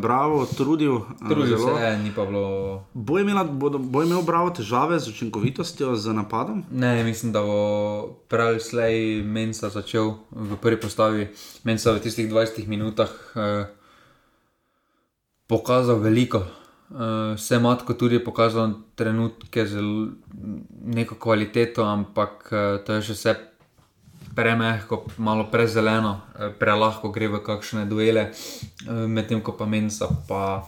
Bravo 0.00 0.46
trudil. 0.46 0.96
eh, 0.96 1.28
Trudil 1.28 1.58
zelo. 1.58 1.76
se 1.76 1.84
je, 1.84 1.98
ni 1.98 2.10
pa 2.10 2.24
bilo. 2.24 2.84
Bo, 2.94 3.18
imela, 3.18 3.44
bodo, 3.44 3.78
bo 3.78 4.02
imel 4.02 4.22
Bravo 4.22 4.50
težave 4.50 4.98
z 4.98 5.08
učinkovitostjo, 5.08 5.96
z 5.96 6.12
napadom? 6.12 6.64
Ne, 6.70 7.04
mislim, 7.04 7.32
da 7.32 7.42
bo 7.42 7.58
prej 8.28 8.60
slej 8.60 9.22
Mensa 9.22 9.68
začel 9.68 10.14
v 10.30 10.56
prvi 10.56 10.80
postavi. 10.80 11.28
Mensa 11.64 11.92
v 11.92 12.00
tistih 12.00 12.32
20 12.32 12.64
minutah 12.66 13.12
eh, 13.36 13.68
pokazal 15.46 15.98
veliko. 15.98 16.40
Eh, 16.40 17.36
vse 17.36 17.58
matko 17.58 17.94
tudi 17.94 18.14
je 18.14 18.24
pokazal 18.24 18.72
trenutke 18.94 19.66
z 19.66 19.76
neko 20.84 21.14
kvaliteto, 21.14 21.84
ampak 21.84 22.48
eh, 22.48 22.78
to 22.80 22.92
je 22.94 23.02
še 23.02 23.12
vse 23.12 23.32
premehko, 24.34 25.04
malo 25.18 25.44
prezeleno, 25.52 26.20
eh, 26.38 26.52
prelahko 26.58 27.08
gre 27.08 27.28
v 27.28 27.38
kakšne 27.38 27.86
duele, 27.86 28.30
eh, 28.30 29.06
medtem 29.08 29.40
ko 29.40 29.52
pa 29.52 29.66
Mensa 29.66 30.08
pa 30.28 30.66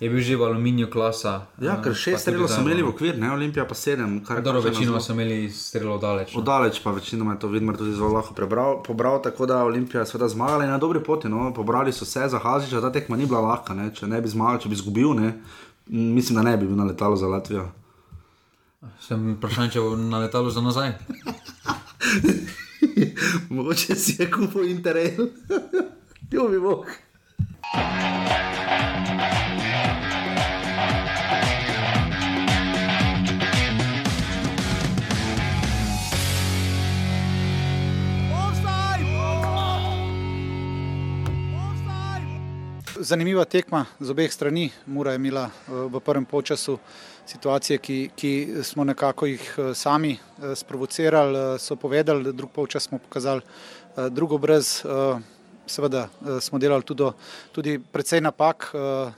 je 0.00 0.10
bil 0.10 0.20
že 0.20 0.36
v 0.36 0.42
aluminiju 0.42 0.90
klasa. 0.90 1.46
Ja, 1.60 1.78
eh, 1.78 1.82
ker 1.82 1.94
šest 1.94 2.26
strelov 2.26 2.48
so 2.48 2.58
zdaj, 2.58 2.64
imeli 2.66 2.82
v 2.82 2.88
okvir, 2.90 3.18
ne 3.18 3.32
Olimpija 3.32 3.64
pa 3.64 3.74
sedem. 3.74 4.20
Dobro, 4.42 4.60
večinoma 4.60 4.98
zelo- 4.98 5.06
so 5.06 5.12
imeli 5.12 5.50
strelo 5.50 5.98
daleč. 5.98 6.34
No. 6.34 6.40
Oddaleč 6.40 6.82
pa 6.82 6.90
večinoma 6.90 7.32
je 7.32 7.38
to 7.38 7.48
Vidmar 7.48 7.76
tudi 7.76 7.94
zelo 7.94 8.08
lahko 8.08 8.34
prebral, 8.34 8.82
pobral, 8.82 9.22
tako 9.22 9.46
da 9.46 9.64
Olimpija 9.64 10.00
je 10.00 10.06
seveda 10.06 10.28
zmagala 10.28 10.64
in 10.64 10.70
na 10.70 10.78
dobri 10.78 11.00
poti. 11.00 11.28
No. 11.28 11.54
Pobrali 11.54 11.92
so 11.92 12.04
se 12.04 12.28
za 12.28 12.38
Haziča, 12.38 12.80
ta 12.80 12.92
tekma 12.92 13.16
ni 13.16 13.26
bila 13.26 13.40
lahka, 13.40 13.74
ne. 13.74 13.90
če 13.94 14.06
ne 14.06 14.20
bi 14.20 14.28
zmagal, 14.28 14.58
če 14.60 14.68
bi 14.68 14.74
izgubil, 14.74 15.14
ne. 15.14 15.32
mislim, 15.86 16.36
da 16.36 16.42
ne 16.42 16.56
bi 16.56 16.66
bil 16.66 16.76
na 16.76 16.84
letalo 16.84 17.16
za 17.16 17.26
Latvijo. 17.26 17.68
Sem 19.00 19.36
vprašan, 19.36 19.70
če 19.70 19.80
bo 19.80 19.96
na 19.96 20.18
letalo 20.18 20.50
za 20.50 20.60
nazaj. 20.60 20.92
Mogoče 23.50 23.94
si 23.94 24.16
je 24.18 24.30
kupil 24.30 24.64
interel. 24.70 25.28
Ljubi 26.32 26.58
Bog. 26.58 26.86
Zanimiva 43.00 43.44
tekma 43.44 43.84
z 44.00 44.10
obeh 44.10 44.32
strani. 44.32 44.70
Mura 44.86 45.12
je 45.12 45.16
imela 45.16 45.44
eh, 45.44 45.72
v 45.92 46.00
prvem 46.00 46.24
polčasu 46.24 46.78
situacije, 47.26 47.78
ki, 47.78 48.10
ki 48.16 48.48
smo 48.62 48.84
nekako 48.84 49.26
jih 49.26 49.54
eh, 49.58 49.74
sami 49.74 50.12
eh, 50.12 50.54
sprovocirali, 50.54 51.38
eh, 51.38 51.58
so 51.58 51.76
povedali, 51.76 52.32
drug 52.32 52.50
polčas 52.50 52.82
smo 52.82 52.98
pokazali 52.98 53.40
drugo 54.10 54.38
brez. 54.38 54.82
seveda 55.66 56.08
smo 56.40 56.58
delali 56.58 56.82
tudi, 56.82 57.04
tudi 57.52 57.78
precej 57.92 58.20
napak, 58.20 58.72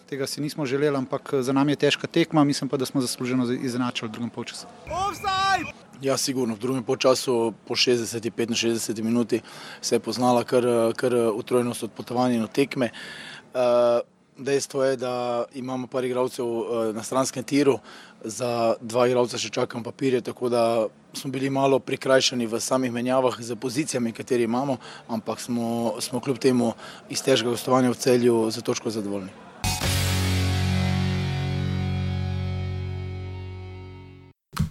tega 0.07 0.27
si 0.27 0.41
nismo 0.41 0.67
želeli, 0.67 0.97
ampak 0.97 1.35
za 1.41 1.53
nami 1.53 1.73
je 1.73 1.77
težka 1.77 2.07
tekma, 2.07 2.45
mislim 2.45 2.69
pa, 2.69 2.77
da 2.77 2.87
smo 2.87 3.01
zasluženo 3.01 3.53
izenačili 3.53 4.09
v 4.09 4.13
drugem 4.13 4.31
polčasu. 4.31 4.67
Ja, 6.03 6.17
sigurno. 6.17 6.55
V 6.55 6.59
drugem 6.59 6.85
času, 6.99 7.55
po 7.67 7.75
60-65 7.75 9.03
minuti, 9.03 9.41
se 9.81 9.95
je 9.95 10.01
poznala 10.01 10.45
kar, 10.45 10.65
kar 10.97 11.15
utrojnost 11.15 11.83
odpotovanja 11.83 12.37
in 12.37 12.47
tekme. 12.47 12.91
Uh, 13.55 14.05
dejstvo 14.39 14.85
je, 14.85 14.97
da 14.97 15.45
imamo 15.55 15.87
par 15.87 16.05
igralcev 16.05 16.47
uh, 16.47 16.95
na 16.95 17.03
stranskem 17.03 17.45
tiru, 17.45 17.79
za 18.25 18.75
dva 18.81 19.07
igralca 19.07 19.39
še 19.39 19.51
čakam 19.55 19.85
papirje, 19.87 20.21
tako 20.21 20.49
da 20.49 20.63
smo 21.17 21.31
bili 21.31 21.51
malo 21.51 21.79
prikrajšani 21.79 22.47
v 22.47 22.61
samih 22.61 22.93
menjavah 22.93 23.39
z 23.41 23.57
pozicijami, 23.57 24.13
kateri 24.13 24.45
imamo, 24.45 24.79
ampak 25.09 25.41
smo, 25.41 25.95
smo 26.01 26.21
kljub 26.21 26.39
temu 26.39 26.73
iz 27.09 27.23
težkega 27.23 27.55
gostovanja 27.55 27.95
v 27.95 28.01
celju 28.03 28.39
za 28.51 28.61
točko 28.61 28.91
zadovoljni. 28.91 29.46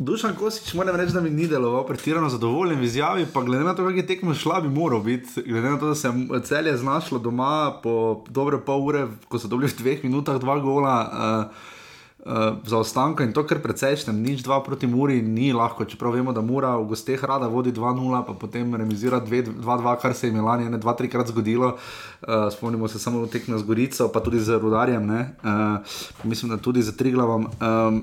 Dušan 0.05 0.35
Kosič, 0.35 0.73
moram 0.73 0.95
reči, 0.95 1.13
da 1.13 1.21
mi 1.21 1.29
ni 1.29 1.47
deloval 1.47 1.85
pretirano 1.85 2.29
zadovoljen 2.29 2.77
v 2.79 2.83
izjavi, 2.85 3.25
pa 3.33 3.41
glede 3.41 3.63
na 3.63 3.73
to, 3.73 3.81
kako 3.87 3.97
je 3.97 4.07
tekmo 4.07 4.33
šla, 4.33 4.59
bi 4.61 4.69
moral 4.69 4.99
biti. 5.01 5.41
Glede 5.47 5.69
na 5.69 5.79
to, 5.79 5.87
da 5.87 5.95
se 5.95 6.07
je 6.07 6.41
celje 6.43 6.77
znašlo 6.77 7.19
doma 7.19 7.73
po 7.83 8.23
dobre 8.29 8.59
pol 8.61 8.85
ure, 8.85 9.07
ko 9.27 9.39
so 9.41 9.49
dobili 9.49 9.71
v 9.71 9.77
dveh 9.79 10.03
minutah 10.03 10.37
dva 10.39 10.59
gola. 10.59 10.99
Uh, 11.13 11.71
Uh, 12.25 12.57
za 12.65 12.77
ostanka 12.81 13.21
in 13.23 13.33
to, 13.37 13.43
kar 13.45 13.59
precejšnjem, 13.61 14.17
nič 14.17 14.41
dva 14.41 14.57
proti 14.65 14.87
Muri, 14.89 15.19
ni 15.21 15.53
lahko. 15.53 15.85
Čeprav 15.85 16.15
vemo, 16.17 16.33
da 16.33 16.41
Mura 16.41 16.71
v 16.73 16.87
gosteh 16.89 17.21
rada 17.21 17.45
vodi 17.45 17.69
2-0, 17.69 18.23
pa 18.25 18.33
potem 18.33 18.73
remizira 18.73 19.21
2-2, 19.21 19.61
kar 20.01 20.17
se 20.17 20.27
je 20.27 20.33
Milani 20.33 20.65
ne 20.65 20.81
dva, 20.81 20.97
trikrat 20.97 21.29
zgodilo. 21.29 21.77
Uh, 22.25 22.49
spomnimo 22.49 22.89
se 22.89 22.97
samo 22.97 23.27
tekme 23.29 23.61
z 23.61 23.63
Gorico, 23.63 24.09
pa 24.09 24.25
tudi 24.25 24.41
z 24.41 24.57
Rudarjem, 24.57 25.05
uh, 25.05 25.85
mislim, 26.25 26.49
da 26.49 26.57
tudi 26.57 26.81
z 26.81 26.97
Triglavom. 26.97 27.45
Um, 27.61 28.01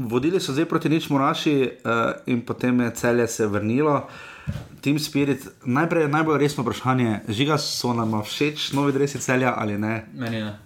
vodili 0.00 0.40
so 0.40 0.52
zdaj 0.52 0.64
proti 0.64 0.88
nič 0.88 1.10
Muraši 1.10 1.54
uh, 1.62 2.12
in 2.26 2.40
potem 2.40 2.80
je 2.80 2.90
celje 2.94 3.28
se 3.28 3.46
vrnilo. 3.46 4.08
Team 4.80 4.98
Spirit, 4.98 5.44
najprej 5.64 6.08
najbolj 6.08 6.38
resno 6.40 6.64
vprašanje, 6.64 7.20
žiga 7.28 7.58
so 7.58 7.92
nam 7.94 8.16
všeč 8.22 8.72
novi 8.72 8.92
dresi 8.92 9.20
celja 9.20 9.54
ali 9.56 9.78
ne? 9.78 10.06
Meni 10.14 10.40
ne. 10.40 10.58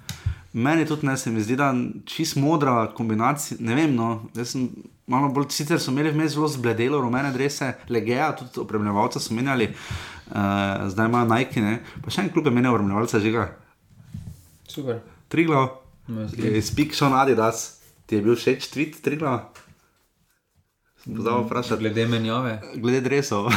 Meni 0.54 0.86
tudi 0.86 1.06
ne, 1.06 1.16
se 1.16 1.30
mi 1.30 1.42
zdi, 1.42 1.56
da 1.56 1.72
je 1.74 2.04
čist 2.06 2.36
modra 2.36 2.86
kombinacija. 2.94 3.58
Ne 3.60 3.74
vem, 3.74 3.94
no, 3.94 4.28
jaz 4.38 4.54
sem 4.54 4.68
malo 5.10 5.28
bolj, 5.34 5.48
sicer 5.50 5.80
so 5.82 5.90
imeli 5.90 6.12
vmes 6.14 6.36
zelo 6.36 6.48
zbledelo, 6.48 7.00
rumene 7.02 7.32
drese, 7.34 7.72
legeja, 7.90 8.30
tudi 8.38 8.62
opremljevalca 8.62 9.20
so 9.20 9.34
menjali, 9.34 9.66
uh, 10.30 10.86
zdaj 10.88 11.10
imajo 11.10 11.28
najki, 11.34 11.60
ne. 11.60 11.80
Pa 12.04 12.14
še 12.14 12.22
en 12.22 12.30
klub 12.30 12.46
je 12.46 12.54
menjal 12.54 12.78
opremljevalca, 12.78 13.20
žiga. 13.20 13.48
Super. 14.70 15.02
Triglo, 15.28 15.66
speak 16.62 16.94
Sean 16.94 17.18
Adidas, 17.18 17.73
ti 18.06 18.16
je 18.16 18.22
bil 18.22 18.36
všeč 18.36 18.68
tweet 18.72 19.00
Triglo? 19.04 19.38
Zdaj 21.04 21.44
vprašaj. 21.44 21.78
Glede 21.78 22.06
menjave. 22.08 22.60
Glede 22.82 23.00
dresov. 23.00 23.50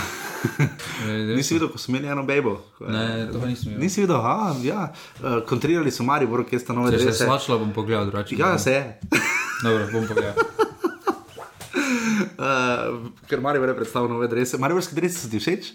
Nisi 1.35 1.55
videl, 1.55 1.69
ko 1.71 1.79
so 1.79 1.91
imeli 1.91 2.07
eno 2.11 2.23
bebo? 2.27 2.57
Ne, 2.83 3.27
to 3.31 3.39
nisem 3.45 3.71
videl. 3.71 3.81
Nisi 3.81 4.03
videl, 4.03 4.19
a, 4.19 4.55
ja. 4.63 4.91
Uh, 5.23 5.39
kontrirali 5.47 5.91
so 5.91 6.03
Maribor, 6.03 6.43
kje 6.45 6.59
sta 6.59 6.75
nove 6.75 6.91
Če 6.91 6.99
drese. 7.01 7.17
se 7.17 7.25
slačila, 7.25 7.57
bom 7.57 7.71
pogledal 7.73 8.05
drugače. 8.11 8.35
Ja, 8.39 8.57
se 8.59 8.75
je. 8.75 8.99
Dobro, 9.63 9.87
bom 9.91 10.07
pogledal. 10.07 10.35
Uh, 12.37 13.09
ker 13.31 13.41
Maribor 13.41 13.71
je 13.71 13.79
predstavil 13.79 14.11
nove 14.11 14.27
drese. 14.27 14.59
Mariborske 14.61 14.95
drese 14.95 15.23
so 15.23 15.31
ti 15.31 15.39
všeč? 15.41 15.71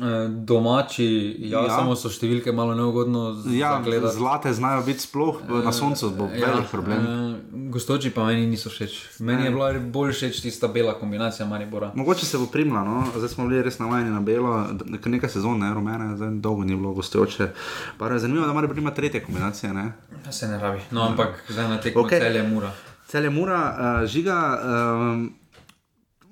Uh, 0.00 0.30
domači, 0.30 1.36
ja, 1.38 1.58
Ja. 1.58 1.64
ja, 1.64 1.76
samo 1.76 1.92
so 1.96 2.08
številke 2.08 2.52
malo 2.52 2.74
neugodno 2.74 3.36
Ja, 3.52 3.76
zagledati. 3.76 4.16
zlate 4.16 4.52
znajo 4.52 4.82
biti 4.86 5.00
sploh 5.00 5.42
na 5.64 5.72
soncu, 5.72 6.10
bo 6.16 6.24
velik 6.24 6.70
problem. 6.70 6.98
Uh, 6.98 7.70
gostoči 7.70 8.10
pa 8.10 8.24
meni 8.24 8.46
niso 8.46 8.70
všeč. 8.70 9.20
Meni 9.20 9.44
je 9.44 9.50
bila 9.50 9.72
bolj 9.78 10.12
všeč 10.12 10.40
tista 10.40 10.68
bela 10.68 10.94
kombinacija 10.94 11.46
Maribora. 11.46 11.92
Mogoče 11.94 12.26
se 12.26 12.38
bo 12.38 12.46
primla, 12.46 12.84
no? 12.84 13.04
zdaj 13.16 13.28
smo 13.28 13.44
bili 13.48 13.62
res 13.62 13.78
navajeni 13.78 14.10
na 14.10 14.20
belo, 14.20 14.66
nekaj 15.04 15.28
sezon, 15.28 15.58
ne, 15.60 15.74
rumene, 15.74 16.16
zdaj 16.16 16.30
dolgo 16.40 16.64
ni 16.64 16.76
bilo 16.76 16.92
gostujoče. 16.92 17.50
Pa 17.98 18.08
je 18.08 18.18
zanimivo, 18.18 18.46
da 18.46 18.52
Maribor 18.52 18.78
ima 18.78 18.90
tretje 18.90 19.20
kombinacije. 19.20 19.72
Ne? 19.74 19.92
Ja, 20.24 20.32
se 20.32 20.48
ne 20.48 20.58
rabi. 20.58 20.80
No, 20.90 21.02
ampak 21.02 21.44
zdaj 21.48 21.68
na 21.68 21.80
tekmo 21.80 22.02
okay. 22.02 22.18
celje 22.18 22.42
mura. 22.48 22.72
Cel 23.06 23.24
je 23.24 23.30
mura, 23.30 23.60
uh, 24.00 24.06
žiga. 24.08 24.60
Um, 24.64 25.39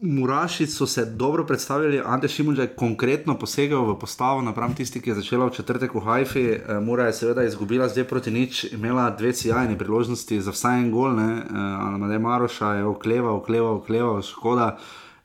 Muraši 0.01 0.67
so 0.67 0.87
se 0.87 1.05
dobro 1.05 1.47
predstavili, 1.47 2.03
Ante 2.05 2.29
Šimunž 2.29 2.59
je 2.59 2.67
konkretno 2.67 3.39
posegel 3.39 3.83
v 3.83 3.99
postavo 3.99 4.43
napram 4.43 4.75
tisti, 4.75 5.01
ki 5.01 5.11
je 5.11 5.15
začela 5.15 5.47
v 5.47 5.51
četrtek 5.51 5.95
v 5.95 6.01
Haifi. 6.01 6.45
Eh, 6.51 6.81
Mura 6.81 7.07
je 7.07 7.13
seveda 7.13 7.43
izgubila 7.43 7.89
zdaj 7.89 8.05
proti 8.05 8.31
nič, 8.31 8.65
imela 8.73 9.11
dve 9.11 9.33
sjajni 9.35 9.79
priložnosti 9.79 10.41
za 10.41 10.51
vsaj 10.51 10.79
en 10.79 10.93
gol. 10.93 11.19
Amadej 11.19 12.19
Maroša 12.19 12.73
je 12.75 12.85
okleval, 12.85 13.37
okleval, 13.37 13.75
okleval, 13.75 14.23
škoda. 14.23 14.79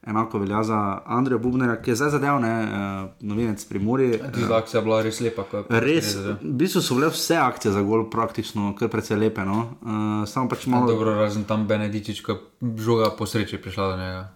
Enako 0.07 0.39
velja 0.39 0.63
za 0.63 0.99
Andreja 1.05 1.37
Bubnera, 1.37 1.81
ki 1.81 1.91
je 1.91 1.95
zdaj 1.95 2.09
zadev, 2.09 2.39
ne, 2.43 2.63
uh, 2.63 3.09
novinec 3.19 3.65
pri 3.65 3.79
Muri. 3.79 4.19
Tista 4.35 4.57
akcija 4.57 4.79
je 4.79 4.83
bila 4.83 5.01
res 5.01 5.19
lepa. 5.19 5.45
Res, 5.69 6.09
zadel. 6.15 6.35
v 6.41 6.51
bistvu 6.59 6.81
so 6.81 6.97
bile 6.97 7.07
vse 7.07 7.37
akcije 7.39 7.71
za 7.71 7.81
gol 7.81 8.09
praktično 8.09 8.73
kar 8.75 8.91
precej 8.91 9.17
lepe. 9.17 9.45
No? 9.47 9.61
Uh, 9.79 10.27
samo 10.27 10.49
pač 10.51 10.65
malo. 10.67 10.91
dobro, 10.91 11.15
razen 11.15 11.47
tam 11.47 11.67
Benedicič, 11.67 12.19
ko 12.21 12.35
je 12.35 12.73
žoga 12.83 13.13
po 13.17 13.25
sreči 13.25 13.61
prišla 13.61 13.87
do 13.91 13.97
njega. 13.97 14.27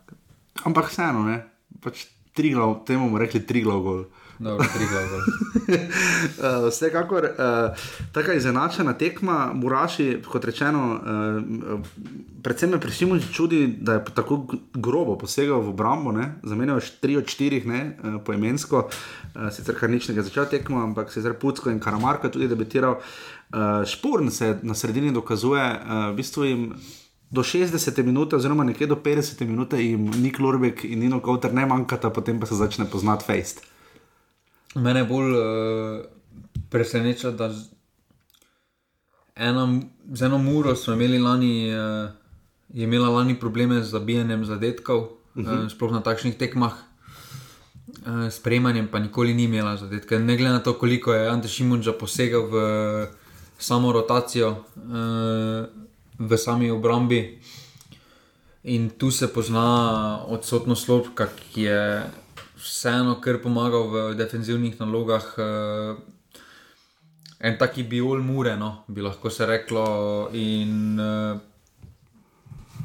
Ampak 0.66 0.90
vseeno, 0.90 1.26
ne. 1.28 1.42
Pač 1.84 2.08
triglav, 2.38 2.84
temu 2.86 3.10
bomo 3.10 3.22
rekli 3.22 3.46
triglav 3.46 3.82
gol. 3.86 4.06
Dobro, 4.40 4.66
tri 4.74 4.86
glave. 4.86 5.18
Uh, 6.38 6.70
vsekakor, 6.70 7.24
uh, 7.24 7.78
tako 8.12 8.32
izenačena 8.32 8.94
tekma, 8.94 9.52
Muraši, 9.54 10.22
kot 10.32 10.46
rečeno, 10.46 10.84
uh, 10.96 11.80
predvsem 12.44 12.70
me 12.70 12.80
pri 12.80 12.92
Šimunži 12.92 13.34
čudi, 13.34 13.68
da 13.82 13.94
je 13.94 14.04
tako 14.16 14.46
grobo 14.74 15.18
posegal 15.18 15.62
v 15.62 15.70
obrambo, 15.70 16.14
zamenjal 16.44 16.78
je 16.78 16.92
3 17.02 17.18
od 17.18 17.26
4 17.26 17.66
ne, 17.66 17.82
uh, 18.04 18.22
poimensko, 18.26 18.88
uh, 18.88 19.50
sicer 19.52 19.76
kar 19.80 19.90
nič 19.90 20.08
ne 20.08 20.22
začel 20.22 20.46
tekmo, 20.46 20.84
ampak 20.84 21.12
zdaj 21.12 21.34
Pucko 21.42 21.70
in 21.70 21.80
Karamarka 21.80 22.30
tudi 22.30 22.48
debitiral. 22.48 23.02
Uh, 23.54 23.86
Šporn 23.86 24.32
se 24.32 24.60
na 24.62 24.74
sredini 24.74 25.12
dokazuje, 25.12 25.66
uh, 25.66 26.12
v 26.14 26.16
bistvu 26.16 26.44
jim. 26.44 26.72
Do 27.30 27.44
60 27.44 28.04
minut, 28.04 28.34
oziroma 28.34 28.64
nekje 28.64 28.88
do 28.88 28.96
50 28.96 29.46
minut, 29.46 29.74
jim 29.74 30.06
Nik 30.22 30.40
Lorbek 30.40 30.86
in 30.88 31.00
Nino 31.00 31.20
Kauter 31.20 31.54
ne 31.54 31.66
manjkata, 31.66 32.10
potem 32.10 32.40
pa 32.40 32.48
se 32.48 32.56
začne 32.56 32.86
poznati 32.88 33.26
fejst. 33.28 33.66
Mene 34.76 35.04
bolj 35.04 35.34
uh, 35.36 36.06
preseneča, 36.70 37.32
da 37.32 37.50
z, 37.52 37.68
ena, 39.36 39.68
z 40.14 40.22
eno 40.22 40.38
muro 40.38 40.76
smo 40.76 40.94
imeli 40.94 41.20
lani, 41.20 41.68
uh, 41.74 42.10
je 42.70 42.84
imela 42.84 43.10
lani 43.10 43.36
probleme 43.40 43.82
z 43.84 43.92
zabijanjem 43.92 44.46
zadetkov, 44.46 45.00
uh 45.00 45.10
-huh. 45.36 45.66
uh, 45.66 45.72
sploh 45.72 45.92
na 45.92 46.02
takšnih 46.02 46.38
tekmah. 46.38 46.74
Uh, 48.08 48.32
s 48.32 48.40
prejemanjem 48.40 48.88
pa 48.88 49.00
nikoli 49.00 49.34
ni 49.34 49.44
imela 49.44 49.78
zadetka. 49.78 50.20
Ne 50.20 50.38
glede 50.38 50.54
na 50.54 50.60
to, 50.60 50.74
koliko 50.74 51.14
je 51.14 51.30
Ante 51.30 51.48
Šimunča 51.48 51.92
posegel 51.92 52.48
v 52.48 52.56
samo 53.58 53.92
rotacijo, 53.92 54.50
uh, 54.76 55.87
v 56.20 56.38
sami 56.38 56.72
obrambi. 56.72 57.40
In 58.64 58.90
tu 58.98 59.12
se 59.12 59.28
pozna 59.28 60.26
odsotnost 60.28 60.90
Lopka, 60.90 61.28
ki 61.28 61.62
je 61.62 62.04
vseeno 62.58 63.22
kar 63.22 63.40
pomagal 63.40 63.84
v 63.88 63.96
defenzivnih 64.18 64.80
nalogah. 64.80 65.28
Uh, 65.38 65.96
en 67.40 67.58
taki 67.58 67.86
biol 67.86 68.20
mure, 68.26 68.58
no, 68.58 68.84
bi 68.88 69.02
lahko 69.02 69.30
se 69.30 69.46
reklo. 69.46 69.86
In 70.34 71.00
uh, 71.00 71.38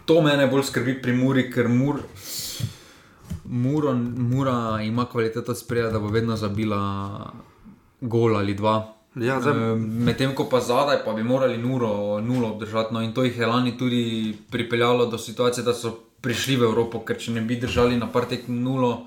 to 0.07 0.20
mene 0.22 0.47
bolj 0.47 0.68
skrbi 0.70 1.01
pri 1.03 1.16
Muri, 1.16 1.49
ker 1.51 1.68
Mur, 1.68 2.03
Muro, 3.45 3.95
Mura 3.97 4.83
ima 4.85 5.07
kvaliteto 5.11 5.55
spreda, 5.55 5.91
da 5.91 5.99
bo 5.99 6.12
vedno 6.12 6.37
zabila 6.37 7.33
gol 8.01 8.37
ali 8.37 8.55
dva. 8.55 9.02
Ja, 9.15 9.41
zdaj- 9.41 9.53
Eh, 9.53 9.77
Medtem 9.77 10.35
ko 10.35 10.45
pa 10.45 10.61
zadaj, 10.61 11.05
pa 11.05 11.13
bi 11.13 11.23
morali 11.23 11.59
nuro, 11.59 12.21
nulo 12.21 12.49
obdržati. 12.49 12.95
No, 12.95 13.01
in 13.01 13.13
to 13.13 13.25
jih 13.25 13.39
je 13.39 13.47
lani 13.47 13.79
tudi 13.79 14.03
pripeljalo 14.51 15.07
do 15.07 15.19
situacije, 15.19 15.65
da 15.65 15.75
so 15.75 15.91
prišli 16.21 16.57
v 16.57 16.63
Evropo, 16.63 17.01
ker 17.01 17.19
če 17.19 17.33
ne 17.33 17.41
bi 17.41 17.57
držali 17.57 17.97
na 17.97 18.07
partek 18.07 18.49
nulo, 18.49 19.07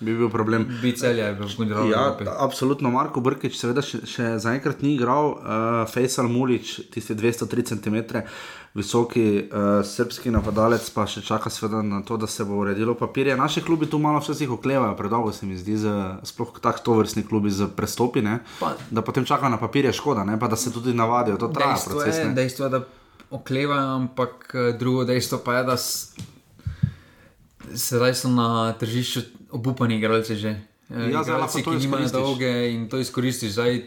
Bi 0.00 0.10
bil 0.12 0.28
problem. 0.28 0.66
bi 0.82 0.90
celje 0.92 1.22
v 1.32 1.46
Gundirovni 1.56 1.90
Ja, 1.90 2.00
Evropi. 2.08 2.24
absolutno. 2.28 2.90
Marko 2.90 3.20
Brkič, 3.20 3.54
seveda, 3.54 3.80
še, 3.80 4.02
še 4.02 4.38
zaenkrat 4.38 4.82
ni 4.82 4.94
igral, 4.94 5.30
uh, 5.30 5.38
Fejsal 5.86 6.26
Mulič, 6.26 6.90
tisti 6.90 7.14
203 7.14 7.62
cm 7.72 7.96
visoki 8.74 9.22
uh, 9.44 9.86
srpski 9.86 10.30
napadalec, 10.30 10.82
pa 10.90 11.06
še 11.06 11.22
čaka 11.22 11.46
seveda 11.46 11.78
na 11.80 12.02
to, 12.02 12.16
da 12.16 12.26
se 12.26 12.42
bo 12.42 12.54
uredilo 12.56 12.94
papirje. 12.94 13.36
Naši 13.36 13.62
klubi 13.62 13.86
tu 13.86 13.98
malo 13.98 14.18
včasih 14.18 14.50
oklevajo, 14.50 14.96
predolgo 14.96 15.30
se 15.30 15.46
mi 15.46 15.54
zdi, 15.54 15.76
z, 15.76 15.86
sploh 16.24 16.58
tak 16.58 16.80
to 16.80 16.92
vrstni 16.92 17.22
klubi 17.22 17.50
z 17.50 17.68
prestopi, 17.68 18.18
ne, 18.20 18.40
Pa- 18.58 18.74
da 18.90 19.00
potem 19.00 19.22
čakajo 19.22 19.48
na 19.48 19.58
papirje, 19.58 19.92
škoda, 19.92 20.24
ne, 20.24 20.34
pa 20.34 20.48
da 20.48 20.56
se 20.56 20.72
tudi 20.72 20.90
navadijo, 20.92 21.36
to 21.36 21.48
traja 21.48 21.70
Dejstvo 21.72 21.92
proces. 21.94 22.18
je, 22.18 22.34
dejstvo 22.34 22.64
je, 22.64 22.70
da 22.72 22.80
oklevajo, 23.30 23.94
ampak 23.96 24.34
eh, 24.52 24.72
drugo 24.74 25.04
dejstvo 25.04 25.38
pa 25.38 25.54
je, 25.54 25.64
da 25.64 25.76
s, 25.76 26.18
sedaj 27.74 28.14
so 28.16 28.28
na 28.28 28.48
tržišču 28.72 29.20
obupani 29.54 29.96
igralci 29.96 30.34
že. 30.36 30.50
Uh, 30.84 31.08
Ja, 31.08 31.22
zdaj 31.22 31.38
lahko 31.38 31.60
to 31.60 31.72
izkoristiš. 31.72 32.12
dolge 32.12 32.50
in 32.68 32.88
to 32.88 32.98
izkoristiš. 32.98 33.50
Zdaj, 33.52 33.82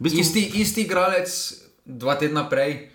bistvu- 0.00 0.20
isti, 0.20 0.42
isti 0.56 0.82
igralec, 0.82 1.30
dva 1.84 2.14
tedna 2.14 2.42
prej, 2.44 2.90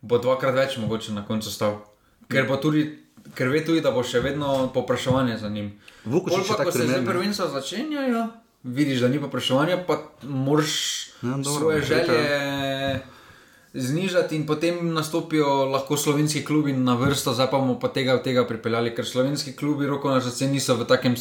bo 0.00 0.18
dvakrat 0.18 0.54
več 0.56 0.76
mogoče 0.76 1.12
na 1.12 1.22
koncu 1.22 1.46
stal. 1.48 1.84
Ker, 2.26 2.46
bo 2.46 2.56
tudi, 2.56 2.98
ker 3.34 3.48
ve 3.48 3.60
tudi, 3.60 3.80
da 3.80 3.90
bo 3.90 4.02
še 4.02 4.20
vedno 4.20 4.70
popraševanje 4.70 5.36
za 5.36 5.48
njim. 5.48 5.70
Vukošič 6.04 6.32
Pol 6.32 6.42
je 6.42 6.48
pa, 6.48 6.56
tak 6.56 6.66
ko 6.66 6.72
se 6.72 6.78
primer, 6.78 6.90
zdaj 6.90 7.00
ne. 7.00 7.06
prvenstva 7.06 7.46
začenjajo, 7.50 8.22
vidiš, 8.64 8.98
da 8.98 9.08
ni 9.08 9.20
popraševanja, 9.20 9.76
pa 9.84 9.94
moraš 10.24 10.72
Ja, 11.22 11.36
dobro, 11.36 11.52
svoje 11.54 11.82
želje 11.82 12.20
znižati 13.74 14.36
in 14.36 14.46
potem 14.46 14.94
nastopijo 14.94 15.64
lahko 15.64 15.96
slovenski 15.96 16.44
klubi 16.44 16.72
na 16.72 16.94
vrsto, 16.94 17.34
zdaj 17.34 17.50
pa 17.50 17.58
bomo 17.58 17.78
pa 17.78 17.88
tega 17.88 18.14
od 18.14 18.24
tega 18.24 18.46
pripeljali, 18.46 18.94
ker 18.94 19.06
slovenski 19.06 19.52
klubi 19.56 19.86
roko 19.86 20.10
na 20.10 20.20
srce 20.20 20.48
niso 20.50 20.74
v 20.74 20.86
takem 20.86 21.14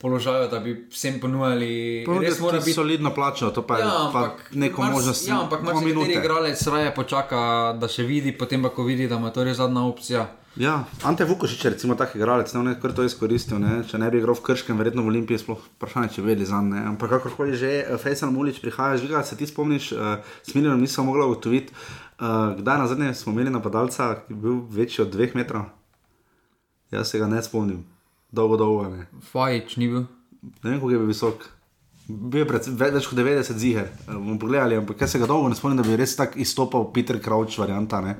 položaju, 0.00 0.48
da 0.48 0.58
bi 0.58 0.86
vsem 0.90 1.20
ponujali. 1.20 2.04
Res 2.08 2.20
Res 2.20 2.40
mora 2.40 2.58
biti 2.58 2.72
solidno 2.72 3.14
plačo, 3.14 3.50
to 3.50 3.62
pa 3.66 3.76
je 3.78 3.84
Ja, 3.84 3.88
pa 3.88 4.06
ampak 4.06 4.50
neko 4.52 4.82
možnost. 4.82 5.28
Ja, 5.28 5.40
ampak 5.40 5.62
marsikateri 5.62 5.94
minute. 5.94 6.18
igralec 6.18 6.66
raje 6.66 6.94
počaka, 6.94 7.40
da 7.80 7.88
še 7.88 8.02
vidi, 8.02 8.32
potem 8.32 8.62
pa 8.62 8.68
ko 8.68 8.84
vidi, 8.84 9.08
da 9.08 9.20
ima 9.20 9.30
to 9.30 9.44
res 9.44 9.56
zadnja 9.56 9.84
opcija. 9.84 10.26
Ja, 10.58 10.84
Ante 11.06 11.24
Vukošič 11.24 11.64
je 11.64 11.70
recimo 11.70 11.94
tak 11.94 12.16
igralec, 12.18 12.50
ne, 12.54 12.74
je 12.74 12.80
kar 12.82 12.90
to 12.92 13.04
izkoristil. 13.06 13.60
Ne. 13.62 13.84
Če 13.86 13.98
ne 14.02 14.10
bi 14.10 14.18
igral 14.18 14.34
v 14.34 14.42
Krškem, 14.42 14.74
verjetno 14.74 15.04
v 15.06 15.12
Olimpiji, 15.12 15.38
sploh 15.38 15.60
vprašanje, 15.78 16.10
če 16.18 16.24
vedeli 16.26 16.46
za 16.46 16.58
njega. 16.58 16.90
Ampak 16.90 17.10
kakorkoli 17.10 17.54
že, 17.54 17.86
eh, 17.86 17.98
Fejsal 17.98 18.34
Mulič 18.34 18.58
prihaja, 18.58 18.98
žiga, 18.98 19.22
se 19.22 19.36
ti 19.38 19.46
spomniš, 19.46 19.92
uh, 19.92 20.18
s 20.42 20.54
Miljenom 20.54 20.80
nisem 20.80 21.06
mogla 21.06 21.26
ugotoviti, 21.30 21.70
uh, 21.70 22.58
kdaj 22.58 22.78
na 22.78 22.86
zadnje 22.86 23.14
smo 23.14 23.32
imeli 23.32 23.50
napadalca, 23.50 24.26
ki 24.26 24.34
je 24.34 24.36
bil 24.36 24.58
večji 24.68 25.04
od 25.06 25.14
dveh 25.14 25.34
metrov. 25.38 25.70
Jaz 26.90 27.06
se 27.06 27.18
ga 27.22 27.30
ne 27.30 27.38
spomnim, 27.42 27.86
dolgo, 28.32 28.56
dolgo 28.56 28.90
ne. 28.90 29.06
Fajič 29.30 29.76
ni 29.76 29.86
bil. 29.86 30.10
Ne 30.66 30.70
vem, 30.70 30.80
kako 30.82 30.90
je 30.90 30.98
bil 30.98 31.06
visok. 31.06 31.46
Bil 32.10 32.42
je 32.42 32.48
pred, 32.48 32.66
ve- 32.66 32.90
več 32.90 33.06
kot 33.06 33.14
90 33.14 33.54
ziger, 33.54 33.86
bomo 34.08 34.34
pogledali, 34.34 34.74
ampak 34.76 34.98
jaz 34.98 35.14
se 35.14 35.18
ga 35.18 35.30
dolgo 35.30 35.46
ne 35.48 35.54
spomnim, 35.54 35.78
da 35.78 35.86
bi 35.86 35.94
res 35.94 36.16
tako 36.18 36.42
izstopal 36.42 36.90
Peter 36.90 37.22
Crouch 37.22 37.54
varianta. 37.54 38.00
Ne. 38.02 38.16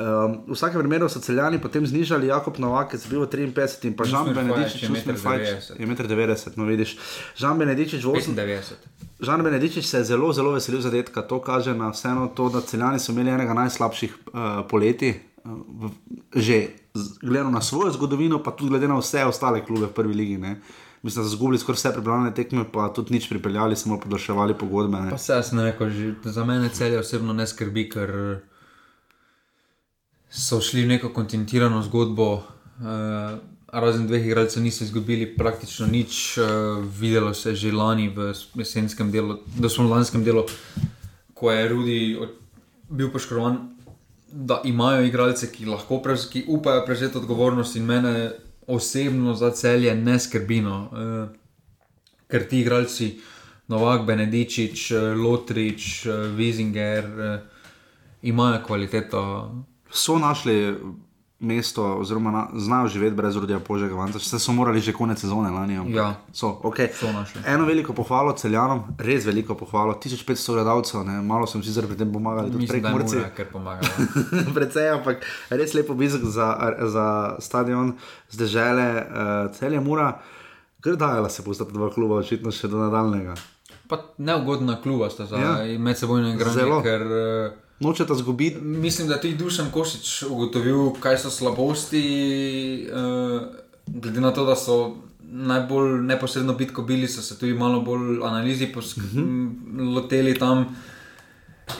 Um, 0.00 0.40
v 0.48 0.56
vsakem 0.56 0.80
primeru 0.80 1.08
so 1.12 1.20
celjani 1.20 1.58
potem 1.60 1.84
znižali, 1.86 2.30
Jakob 2.32 2.56
Novak 2.58 2.94
je 2.96 3.00
bil 3.10 3.20
53 3.20 3.84
in 3.84 3.92
pa 3.92 4.04
Žan 4.08 4.32
Benedičič, 4.32 4.88
Fajič 4.88 5.76
1,90. 5.76 5.76
je 5.76 5.86
1,90 5.86 6.48
m, 6.48 6.52
no 6.56 6.64
vidiš. 6.64 6.96
Žan 7.36 7.58
Benedičič 7.60 8.00
v 8.00 8.08
8. 8.08 8.32
95. 8.32 9.20
Žan 9.20 9.44
Benedičič 9.44 9.84
se 9.84 10.00
je 10.00 10.04
zelo, 10.04 10.32
zelo 10.32 10.56
veselil 10.56 10.80
zadetka. 10.80 11.20
To 11.20 11.44
kaže 11.44 11.76
na 11.76 11.92
vseeno 11.92 12.32
to, 12.32 12.48
da 12.48 12.64
celjani 12.64 12.96
so 12.96 13.12
imeli 13.12 13.28
enega 13.36 13.52
najslabših 13.52 14.16
uh, 14.32 14.64
poleti, 14.64 15.20
uh, 15.44 15.92
že 16.32 16.72
gledano 17.20 17.50
na 17.50 17.60
svojo 17.60 17.92
zgodovino, 17.92 18.40
pa 18.40 18.56
tudi 18.56 18.72
glede 18.72 18.88
na 18.88 18.96
vse 18.96 19.28
ostale 19.28 19.60
klube 19.60 19.92
v 19.92 19.96
prvi 20.00 20.16
ligi. 20.16 20.40
Ne. 20.40 20.64
Mislim, 21.04 21.24
da 21.24 21.28
so 21.28 21.34
izgubili 21.36 21.60
skoraj 21.60 21.76
vse 21.76 21.92
pripravljene 21.92 22.32
tekme, 22.34 22.64
pa 22.72 22.88
tudi 22.88 23.20
nič 23.20 23.28
pripeljali, 23.28 23.76
samo 23.76 24.00
podaljševali 24.00 24.56
pogodbe. 24.56 24.96
Ne. 24.96 25.10
Pa 25.12 25.20
se 25.20 25.36
jaz 25.36 25.52
ne 25.52 25.68
rekel, 25.68 25.92
za 26.24 26.44
mene 26.44 26.72
celje 26.72 27.04
osebno 27.04 27.36
ne 27.36 27.44
skrbi, 27.46 27.90
ker 27.92 28.40
so 30.30 30.60
šli 30.60 30.84
v 30.84 30.94
neko 30.94 31.12
kontinuirano 31.14 31.82
zgodbo. 31.82 32.32
Uh, 32.80 33.38
razen 33.72 34.06
dveh 34.06 34.26
igralcev 34.26 34.62
niso 34.62 34.84
izgubili 34.84 35.26
praktično 35.36 35.86
nič, 35.86 36.38
uh, 36.38 36.84
videlo 37.00 37.34
se 37.34 37.50
je 37.50 37.56
že 37.56 37.72
lani 37.72 38.08
v 38.08 38.32
jesenskem 38.54 39.10
delu, 39.10 39.38
da 39.58 39.68
smo 39.68 39.86
v 39.86 39.90
lanskem 39.90 40.24
delu, 40.24 40.46
ko 41.34 41.50
je 41.50 41.68
Rudi 41.68 42.16
od- 42.20 42.38
bil 42.88 43.10
poškodovan, 43.12 43.58
da 44.32 44.62
imajo 44.64 45.04
igralce, 45.04 45.52
ki 45.52 45.66
lahko 45.66 45.98
prevz, 46.02 46.26
ki 46.30 46.44
upajo 46.48 46.84
prevzeti 46.86 47.18
odgovornost 47.18 47.76
in 47.76 47.84
mene 47.84 48.30
osebno 48.66 49.34
za 49.34 49.50
celje 49.50 49.94
ne 49.94 50.18
skrbino. 50.18 50.88
Uh, 50.92 51.36
ker 52.30 52.48
ti 52.48 52.60
igralci, 52.60 53.18
Novak, 53.70 54.02
Benedičič, 54.02 54.90
eh, 54.90 55.14
Lotrič, 55.14 56.06
eh, 56.06 56.10
Vizinger, 56.34 57.04
eh, 57.04 57.40
imajo 58.22 58.62
kvaliteto. 58.66 59.54
So 59.90 60.18
našli 60.18 60.76
mesto, 61.40 61.96
oziroma 61.96 62.30
na, 62.30 62.48
znajo 62.54 62.88
živeti 62.88 63.16
brez 63.16 63.36
rodja 63.36 63.58
Požega 63.60 63.94
Vanca, 63.94 64.18
vse 64.18 64.38
so 64.38 64.52
morali 64.52 64.80
že 64.80 64.92
konec 64.92 65.18
sezone 65.20 65.50
lani. 65.50 65.78
Ja. 65.94 66.14
So, 66.32 66.46
okay. 66.62 66.88
So 66.92 67.12
našli. 67.12 67.40
Eno 67.46 67.64
veliko 67.64 67.94
pohvalo 67.96 68.32
celjanom, 68.32 68.82
res 68.98 69.24
veliko 69.24 69.54
pohvalo, 69.54 69.94
1500 70.04 70.52
gledalcev, 70.52 71.04
ne, 71.04 71.22
malo 71.22 71.46
sem 71.46 71.62
sicer 71.62 71.86
pri 71.88 71.96
tem 71.96 72.12
pomagali, 72.12 72.52
tudi 72.52 72.66
prek 72.68 72.84
Murci. 72.92 73.16
mora, 73.16 73.30
ker 73.36 73.48
pomagajo. 73.52 73.88
Predvsej, 74.56 74.90
ampak 74.98 75.24
res 75.50 75.72
lepo 75.74 75.96
obisk 75.96 76.20
za, 76.28 76.50
za 76.84 77.06
stadion, 77.40 77.94
zdaj 78.30 78.46
žele, 78.46 78.88
uh, 79.00 79.56
celje 79.56 79.80
mura. 79.80 80.20
Grdajala 80.82 81.28
se 81.28 81.42
bosta 81.42 81.64
ta 81.64 81.72
dva 81.72 81.88
kluba, 81.90 82.20
očitno 82.20 82.52
še 82.52 82.68
do 82.68 82.78
nadaljnega. 82.84 83.34
Pa 83.88 83.98
neugodna 84.18 84.76
kluba 84.82 85.08
sta 85.10 85.24
za 85.26 85.36
Ja. 85.40 85.56
ja. 85.64 85.78
medsebojno 85.78 86.34
igranje, 86.36 86.54
Zelo. 86.54 86.82
ker 86.82 87.00
eh, 87.02 87.50
Nočeta 87.80 88.14
zgubiti. 88.14 88.60
mislim, 88.60 89.08
da 89.08 89.14
je 89.14 89.20
tudi 89.20 89.34
Dušan 89.36 89.70
Košič 89.70 90.22
ugotovil, 90.24 90.90
kaj 90.92 91.18
so 91.18 91.30
slabosti, 91.30 92.04
uh, 92.86 93.42
glede 93.88 94.20
na 94.20 94.30
to, 94.30 94.44
da 94.44 94.56
so 94.56 94.96
najbolj 95.22 96.02
neposredno 96.02 96.54
bitko 96.54 96.82
bili, 96.82 97.08
so 97.08 97.22
se 97.22 97.38
tudi 97.38 97.54
malo 97.54 97.80
bolj 97.80 98.00
analizi 98.22 98.66
posk- 98.68 98.98
Mhm. 98.98 99.20
m, 99.20 99.90
loteli 99.90 100.34
tam. 100.34 100.76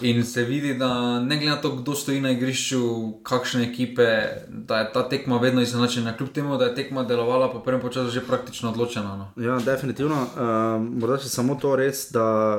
In 0.03 0.25
se 0.25 0.45
vidi, 0.45 0.75
da 0.75 0.89
ne 1.21 1.37
glede 1.37 1.47
na 1.47 1.57
to, 1.57 1.71
kdo 1.73 1.95
stoji 1.95 2.21
na 2.21 2.31
igrišču, 2.31 2.81
kakšne 3.23 3.63
ekipe, 3.65 4.07
da 4.49 4.79
je 4.79 4.93
ta 4.93 5.03
tekma 5.05 5.37
vedno 5.39 5.61
izenačena, 5.61 6.13
kljub 6.13 6.29
temu, 6.31 6.57
da 6.57 6.65
je 6.65 6.75
tekma 6.75 7.03
delovala 7.03 7.49
po 7.49 7.59
prvem 7.59 7.81
času 7.83 8.11
že 8.11 8.21
praktično 8.21 8.71
odločena. 8.71 9.17
No. 9.17 9.27
Ja, 9.37 9.59
definitivno. 9.59 10.15
Um, 10.15 10.95
morda 10.95 11.19
še 11.19 11.29
samo 11.29 11.55
to 11.57 11.77
res, 11.77 12.07
da 12.11 12.57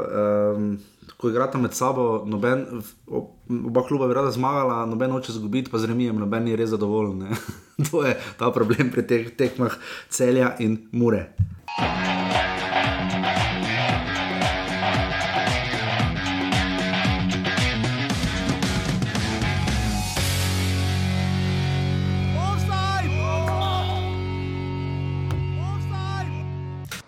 um, 0.54 0.78
ko 1.22 1.30
igrata 1.30 1.58
med 1.62 1.74
sabo, 1.78 2.24
noben, 2.26 2.82
ob- 3.08 3.30
oba 3.68 3.84
kluba 3.88 4.08
bi 4.10 4.18
rada 4.18 4.32
zmagala, 4.32 4.86
noben 4.90 5.14
noče 5.14 5.36
zgubiti, 5.38 5.72
pa 5.72 5.78
z 5.78 5.92
remijem, 5.92 6.18
noben 6.20 6.48
je 6.48 6.58
res 6.58 6.74
zadovoljen. 6.74 7.38
to 7.92 8.04
je 8.06 8.18
ta 8.40 8.52
problem 8.52 8.90
pri 8.92 9.06
teh 9.06 9.30
tekmah 9.38 9.78
celja 10.10 10.56
in 10.60 10.80
mure. 10.92 11.30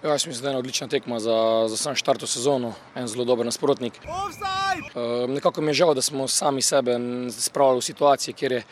Ja, 0.03 0.09
jaz 0.09 0.25
mislim, 0.27 0.43
da 0.43 0.49
je 0.49 0.51
ena 0.51 0.59
odlična 0.59 0.87
tekma 0.87 1.19
za, 1.19 1.65
za 1.67 1.77
sam 1.77 1.95
štart 1.95 2.21
v 2.21 2.27
sezono, 2.27 2.73
en 2.95 3.07
zelo 3.07 3.23
dober 3.23 3.45
nasprotnik. 3.45 3.93
Uh, 4.03 5.29
nekako 5.29 5.61
mi 5.61 5.69
je 5.69 5.73
žal, 5.73 5.93
da 5.93 6.01
smo 6.01 6.27
sami 6.27 6.61
sebe 6.61 6.97
spravili 7.31 7.79
v 7.79 7.85
situacije, 7.87 8.33
kjer, 8.33 8.51
je, 8.51 8.63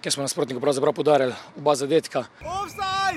kjer 0.00 0.12
smo 0.12 0.22
nasprotniku 0.24 0.60
pravzaprav 0.60 0.94
podarili 0.96 1.34
oba 1.58 1.74
zadetka. 1.74 2.24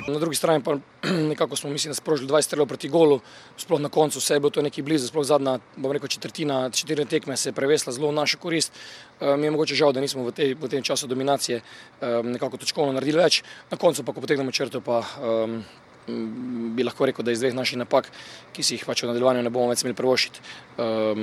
Na 0.08 0.20
drugi 0.20 0.36
strani 0.36 0.64
pa 0.64 0.76
nekako 1.32 1.56
smo, 1.56 1.70
mislim, 1.70 1.94
sprožili 1.96 2.30
20 2.30 2.42
strelov 2.42 2.68
proti 2.68 2.90
golu, 2.90 3.22
sploh 3.58 3.80
na 3.80 3.90
koncu 3.90 4.20
vse 4.20 4.34
je 4.34 4.40
bilo 4.40 4.50
to 4.50 4.62
nekaj 4.62 4.84
blizu, 4.84 5.08
sploh 5.08 5.24
zadnja, 5.24 5.60
bom 5.76 5.92
rekel, 5.92 6.08
četrtina, 6.08 6.70
četrtina 6.70 7.06
tekme 7.06 7.38
se 7.38 7.50
je 7.50 7.54
prevesla 7.54 7.94
zelo 7.94 8.10
v 8.12 8.18
našo 8.18 8.38
korist. 8.44 8.74
Uh, 9.22 9.38
mi 9.40 9.48
je 9.48 9.52
mogoče 9.52 9.76
žal, 9.76 9.94
da 9.94 10.04
nismo 10.04 10.28
v, 10.28 10.36
tej, 10.36 10.54
v 10.60 10.68
tem 10.68 10.84
času 10.84 11.08
dominacije 11.08 11.62
um, 11.62 12.32
nekako 12.36 12.58
točkovno 12.58 12.92
naredili 12.92 13.24
več, 13.24 13.40
na 13.72 13.78
koncu 13.78 14.04
pa, 14.04 14.12
ko 14.12 14.22
potegnemo 14.22 14.52
črto, 14.52 14.82
pa 14.84 15.00
m, 15.48 15.64
bi 16.08 16.84
lahko 16.84 17.06
rekel, 17.06 17.26
da 17.26 17.32
iz 17.32 17.40
dveh 17.40 17.54
naših 17.56 17.78
napak, 17.84 18.10
ki 18.54 18.64
si 18.64 18.78
jih 18.78 18.86
pač 18.86 19.04
v 19.04 19.10
nadaljevanju 19.12 19.44
ne 19.44 19.52
bomo 19.54 19.72
več 19.72 19.84
smeli 19.84 19.96
prvošiti, 19.98 20.42
um, 20.78 21.22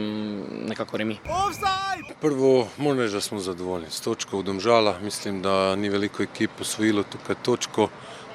nekako 0.70 1.00
remi. 1.00 1.18
Prvo, 2.20 2.68
moram 2.78 3.02
reči, 3.02 3.14
da 3.18 3.24
smo 3.24 3.40
zadovoljni 3.40 3.90
s 3.90 4.00
točko 4.04 4.40
v 4.40 4.48
Domžalah. 4.50 5.02
Mislim, 5.02 5.42
da 5.42 5.76
ni 5.76 5.88
veliko 5.88 6.22
ekip 6.22 6.60
osvojilo 6.60 7.04
tukaj 7.04 7.42
točko. 7.42 7.88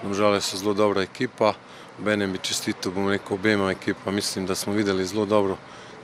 Domžale 0.03 0.41
so 0.41 0.57
zelo 0.57 0.73
dobra 0.73 1.05
ekipa. 1.05 1.53
Benem 1.97 2.33
bi 2.33 2.43
čestito, 2.43 2.91
bom 2.91 3.09
rekel, 3.09 3.37
obema 3.37 3.71
ekipa. 3.71 4.11
Mislim, 4.11 4.45
da 4.45 4.55
smo 4.55 4.73
videli 4.73 5.05
zelo 5.05 5.25
dobro 5.25 5.57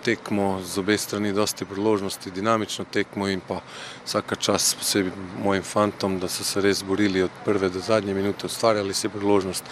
tekmo 0.03 0.61
z 0.65 0.81
obe 0.81 0.97
strani, 0.97 1.33
dosti 1.33 1.65
priložnosti, 1.65 2.31
dinamično 2.31 2.85
tekmo 2.91 3.27
in 3.27 3.41
pa 3.47 3.61
vsaka 4.05 4.35
čas 4.35 4.73
posebej 4.75 5.13
mojim 5.43 5.63
fantom, 5.63 6.19
da 6.19 6.27
so 6.27 6.43
se 6.43 6.61
res 6.61 6.83
borili 6.83 7.23
od 7.23 7.31
prve 7.45 7.69
do 7.69 7.79
zadnje 7.79 8.13
minute, 8.13 8.45
ustvarjali 8.45 8.93
si 8.93 9.09
priložnost 9.09 9.63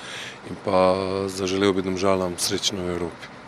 in 0.49 0.55
pa 0.65 0.95
zaželel 1.27 1.73
bi 1.73 1.81
Domžalam 1.81 2.37
srečno 2.37 2.85
v 2.85 2.95
Evropi. 2.97 3.39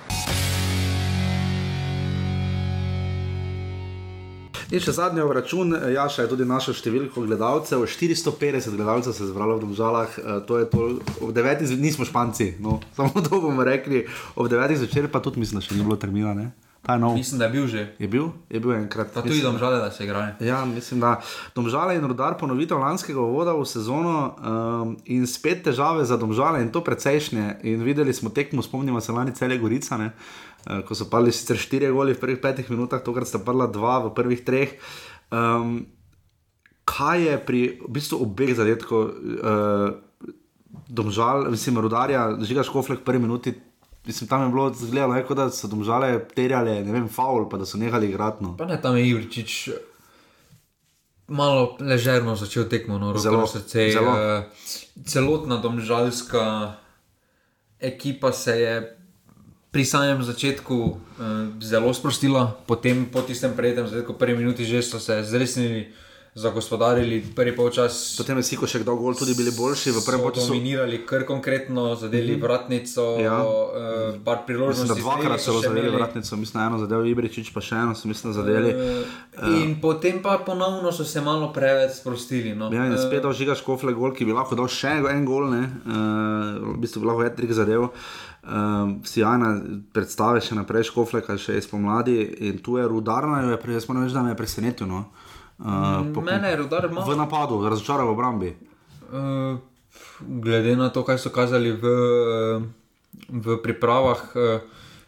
In 4.71 4.79
še 4.79 4.93
zadnji 4.95 5.19
obračun, 5.19 5.73
Jaša 5.91 6.23
je 6.23 6.29
tudi 6.32 6.45
našel 6.47 6.77
številko 6.77 7.25
gledalcev, 7.25 7.84
450 7.91 8.77
gledalcev 8.79 9.11
se 9.11 9.25
je 9.25 9.32
zbralo 9.34 9.57
v 9.57 9.65
Domžalah, 9.65 10.15
eh, 10.15 10.39
to 10.47 10.61
je 10.61 10.67
to, 10.71 10.86
ob 11.19 11.34
9. 11.36 11.65
nismo 11.75 12.07
španci, 12.07 12.53
no, 12.63 12.79
samo 12.95 13.19
to 13.19 13.41
bomo 13.43 13.67
rekli, 13.67 14.05
ob 14.39 14.47
9. 14.47 14.79
zvečer 14.79 15.11
pa 15.11 15.19
tudi 15.19 15.43
mislim, 15.43 15.59
da 15.59 15.67
še 15.67 15.75
ni 15.75 15.84
bilo 15.84 15.99
termina, 15.99 16.32
ne? 16.32 16.53
Ta 16.82 16.97
nov. 16.97 17.13
Mislim, 17.13 17.39
da 17.39 17.45
je 17.45 17.51
bil 17.51 17.67
že. 17.67 17.82
Je 17.99 18.07
bil, 18.07 18.32
je 18.49 18.59
bil 18.59 18.73
enkrat. 18.73 19.13
Pa 19.13 19.21
tudi 19.21 19.41
domžale, 19.41 19.77
da 19.77 19.91
se 19.91 20.03
igrajo. 20.03 20.34
Ja, 20.39 20.65
mislim, 20.65 20.99
da 20.99 21.21
domžale 21.55 21.95
in 21.95 22.07
rodar 22.09 22.38
ponovitev 22.39 22.82
lanskega 22.82 23.21
voda 23.21 23.53
v 23.53 23.65
sezono 23.69 24.15
um, 24.34 24.97
in 25.05 25.27
spet 25.29 25.61
težave 25.63 26.05
za 26.05 26.17
domžale 26.17 26.61
in 26.65 26.71
to 26.73 26.82
precejšnje. 26.82 27.61
In 27.69 27.86
videli 27.86 28.13
smo 28.13 28.34
tekmo, 28.34 28.65
spomnimo 28.65 29.01
se 29.01 29.13
lani 29.13 29.36
cele 29.38 29.61
Gorica, 29.61 29.97
ne? 29.97 30.09
Uh, 30.65 30.82
ko 30.82 30.97
so 30.97 31.05
padli 31.05 31.29
sicer 31.29 31.57
štiri 31.61 31.93
goli 31.93 32.17
v 32.17 32.21
prvih 32.21 32.41
petih 32.41 32.65
minutah, 32.73 33.01
tokrat 33.05 33.29
sta 33.29 33.38
padla 33.38 33.69
dva 33.69 34.01
v 34.09 34.13
prvih 34.17 34.41
treh. 34.41 34.73
Um, 35.29 35.86
kaj 36.82 37.21
je 37.21 37.36
pri 37.45 37.61
v 37.77 37.93
bistvu 37.93 38.25
obeh 38.25 38.57
zadetkov, 38.57 39.05
uh, 39.05 40.01
domžal, 40.89 41.45
mislim, 41.53 41.77
rodarja, 41.77 42.41
žigaš 42.41 42.73
koflek 42.73 43.05
v 43.05 43.05
prvi 43.05 43.21
minuti. 43.21 43.53
Mislim, 44.06 44.28
tam 44.28 44.43
je 44.43 44.49
bilo 44.49 44.74
zgledalo, 44.74 45.24
kot 45.28 45.38
da 45.38 45.49
so 45.49 45.68
domžale 45.68 46.16
terjale, 46.36 46.80
ne 46.84 46.91
vem, 46.91 47.08
faul, 47.10 47.49
pa 47.49 47.58
da 47.58 47.66
so 47.66 47.78
nehali 47.78 48.10
igrati. 48.10 48.43
No. 48.43 48.56
Pa 48.58 48.66
ne, 48.66 48.82
tam 48.82 48.97
je 48.97 49.08
Ivričič 49.10 49.70
malo 51.28 51.78
ležerno 51.80 52.36
začel 52.36 52.66
tekmo, 52.70 52.97
no, 52.99 53.18
Zelo, 53.18 53.47
srce. 53.47 53.91
zelo. 53.91 54.12
eh, 54.18 54.43
Celotna 55.06 55.58
domžalska 55.58 56.74
ekipa 57.80 58.32
se 58.32 58.60
je 58.62 58.97
pri 59.72 59.86
samem 59.86 60.24
začetku 60.24 60.76
uh, 60.76 60.97
zelo 61.64 61.93
sprostila, 61.93 62.60
potem 62.68 63.06
po 63.08 63.22
tistem 63.24 63.56
prejetem 63.56 63.88
začetku, 63.88 64.14
prvi 64.14 64.38
minuti 64.38 64.66
že 64.68 64.84
so 64.84 64.99
se 64.99 65.24
zresnili, 65.24 65.88
zagospodarili 66.34 67.21
prvi 67.36 67.51
polčas. 67.51 68.15
Potem 68.17 68.38
je 68.38 68.43
Siko 68.45 68.63
še 68.65 68.79
kdal 68.79 68.95
gol, 68.95 69.13
tudi 69.13 69.34
bili 69.34 69.51
boljši 69.51 69.91
v 69.91 69.99
prvem 70.01 70.21
polčasu. 70.21 70.47
dominirali, 70.47 71.03
kar 71.03 71.25
konkretno 71.25 71.95
zadeli 71.95 72.32
Mhm. 72.32 72.41
vratnico, 72.41 73.19
Ja. 73.19 73.36
uh, 73.38 74.15
bar 74.17 74.45
priložnosti. 74.47 74.88
Mislim, 74.89 75.03
dvakrat 75.03 75.41
so 75.41 75.51
zadeli 75.53 75.79
imeli. 75.82 75.95
vratnico, 75.97 76.36
mislim, 76.38 76.63
eno 76.63 76.77
zadevo 76.77 77.03
Ibričič, 77.03 77.51
pa 77.51 77.59
še 77.59 77.75
eno, 77.75 77.93
so 77.93 78.07
mislim, 78.07 78.34
zadeli. 78.34 78.69
Eh, 78.69 79.05
In 79.57 79.75
potem 79.77 80.21
pa 80.21 80.38
ponovno 80.39 80.91
so 80.91 81.03
se 81.03 81.21
malo 81.21 81.51
preveč 81.51 81.91
sprostili. 81.93 82.55
No. 82.55 82.71
Ja, 82.71 82.86
in 82.86 82.97
spet 82.97 83.21
dal 83.21 83.34
žigaš 83.34 83.61
kofle 83.61 83.93
gol, 83.93 84.11
ki 84.11 84.23
bi 84.23 84.32
lahko 84.32 84.55
dal 84.55 84.67
še 84.67 84.88
en 85.05 85.25
gol, 85.25 85.49
ne? 85.49 85.63
Uh, 85.86 85.91
v 86.71 86.79
bistvu 86.79 87.01
bi 87.01 87.07
lahko 87.07 87.21
več 87.21 87.51
zadev. 87.51 87.89
Uh, 88.41 88.49
Sijajna 89.03 89.61
predstave 89.93 90.39
še 90.39 90.55
naprej, 90.55 90.84
škofleka 90.86 91.38
še 91.38 91.57
iz 91.57 91.67
pomladi 91.67 92.15
in 92.41 92.57
tu 92.57 92.77
je 92.77 92.88
rudarna, 92.88 93.43
jo 93.43 93.49
je, 93.51 93.73
jaz 93.73 93.86
moram 93.86 94.03
reči, 94.03 94.13
da 94.13 94.23
me 94.23 94.29
je 94.29 94.36
presenetil. 94.36 94.88
No? 94.88 95.05
Uh, 95.62 96.24
mene 96.24 96.49
je 96.49 96.55
Rudar 96.57 96.89
malo- 96.89 97.05
V 97.05 97.16
napadu, 97.16 97.62
razočaral 97.62 98.07
v 98.07 98.12
obrambi. 98.12 98.49
Uh, 99.07 99.59
glede 100.20 100.76
na 100.76 100.89
to, 100.89 101.03
kaj 101.03 101.18
so 101.18 101.30
kazali 101.30 101.72
v, 101.72 101.84
eh, 101.84 102.62
v 103.30 103.57
pripravah, 103.57 104.22
uh, 104.32 104.62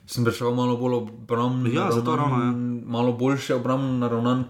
sem 0.06 0.22
pričakoval 0.22 0.54
malo 0.56 0.78
bolj 0.78 0.94
obrambno. 0.96 1.66
Ja, 1.68 1.90
zato 1.90 2.16
ravno, 2.16 2.38
ja. 2.38 2.52
Malo 2.86 3.14
boljše 3.14 3.56
obrambno 3.56 3.98
naravnan. 3.98 4.46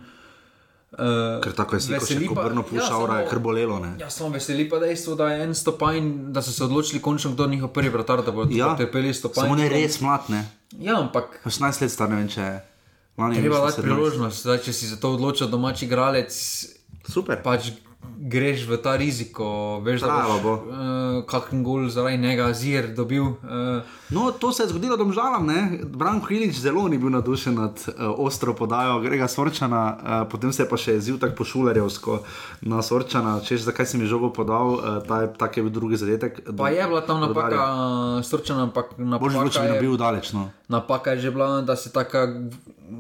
Uh, 0.92 1.42
Ker 1.42 1.54
tako 1.54 1.76
je 1.76 1.82
sliko 1.82 2.06
še 2.06 2.28
kobrno 2.28 2.62
puša, 2.62 2.98
ura 2.98 3.16
je 3.16 3.30
kar 3.30 3.40
bolelo. 3.40 3.80
Ne? 3.80 3.96
Ja, 3.98 4.10
samo 4.10 4.30
veseli 4.30 4.70
pa 4.70 4.78
dejstvo, 4.78 5.16
da 5.16 5.28
je 5.28 5.44
en 5.44 5.56
stopajn, 5.56 6.04
da 6.30 6.42
so 6.42 6.52
se 6.52 6.64
odločili 6.64 7.02
končno, 7.02 7.32
kdo 7.32 7.44
je 7.44 7.50
njihov 7.50 7.70
prvi 7.70 7.90
vratar, 7.90 8.22
da 8.22 8.32
bodo 8.32 8.52
Ja, 8.52 8.68
potrpeli 8.68 9.10
stopajn. 9.10 9.42
samo 9.42 9.56
ne 9.56 9.70
res 9.70 10.02
mlad, 10.02 10.22
ne. 10.28 10.44
Ja, 10.80 11.00
ampak 11.00 11.40
18 11.46 11.82
let 11.82 11.90
star, 11.90 12.10
ne 12.10 12.16
vem 12.16 12.28
če 12.28 12.42
je. 12.42 12.60
Lani 13.18 13.36
Treba 13.36 13.60
dati 13.60 13.82
17. 13.82 13.84
priložnost, 13.84 14.42
zdaj, 14.42 14.58
če 14.66 14.74
si 14.74 14.88
za 14.88 14.98
to 14.98 15.14
odločil 15.14 15.48
domači 15.48 15.86
igralec. 15.86 16.34
Super. 17.06 17.42
Pač 17.44 17.72
greš 18.20 18.68
v 18.68 18.78
ta 18.84 18.96
riziko, 18.96 19.80
veš, 19.84 20.02
da 20.02 20.24
boš 20.28 20.42
bo. 20.44 20.54
uh, 20.54 20.64
kakšen 21.28 21.64
gol 21.64 21.88
zaradi 21.92 22.18
njega 22.18 22.54
zir 22.54 22.94
dobil. 22.96 23.24
Uh, 23.24 23.84
No, 24.14 24.32
to 24.32 24.52
se 24.52 24.64
je 24.64 24.70
zgodilo 24.70 24.98
domžalam, 24.98 25.46
ne? 25.46 25.80
Branko 25.84 26.34
Ilič 26.34 26.60
zelo 26.62 26.88
ni 26.88 26.98
bil 26.98 27.10
navdušen 27.10 27.56
nad 27.56 27.74
uh, 27.88 27.94
ostro 28.18 28.54
podajo 28.54 29.00
Grega 29.02 29.28
Sorčana, 29.28 29.98
uh, 29.98 30.30
potem 30.32 30.54
se 30.54 30.64
je 30.64 30.70
pa 30.70 30.78
še 30.78 30.94
jezil 31.00 31.18
tako 31.18 31.36
pošulerjevsko 31.42 32.20
na 32.62 32.82
Sorčana, 32.82 33.40
češ 33.42 33.66
zakaj 33.66 33.86
si 33.90 33.98
mi 33.98 34.06
žogo 34.06 34.30
podal, 34.30 34.78
uh, 34.78 35.02
ta 35.08 35.24
je, 35.26 35.34
tak 35.34 35.58
je 35.58 35.64
bil 35.64 35.74
drugi 35.74 35.98
zadetek. 35.98 36.44
pa 36.58 36.70
je 36.70 36.88
bila 36.88 37.02
tam 37.02 37.24
napaka, 37.26 37.64
stročena, 38.24 38.70
ampak 38.70 38.94
Bož 38.98 39.08
napaka 39.34 39.42
bil, 39.42 39.50
če 39.50 39.62
bi 39.66 39.74
je, 39.74 39.82
bil 39.82 39.98
daleč. 39.98 40.32
No. 40.38 40.52
Napaka 40.74 41.12
je 41.12 41.20
že 41.20 41.32
bila, 41.32 41.62
da 41.62 41.76
se 41.76 41.90
taka 41.90 42.28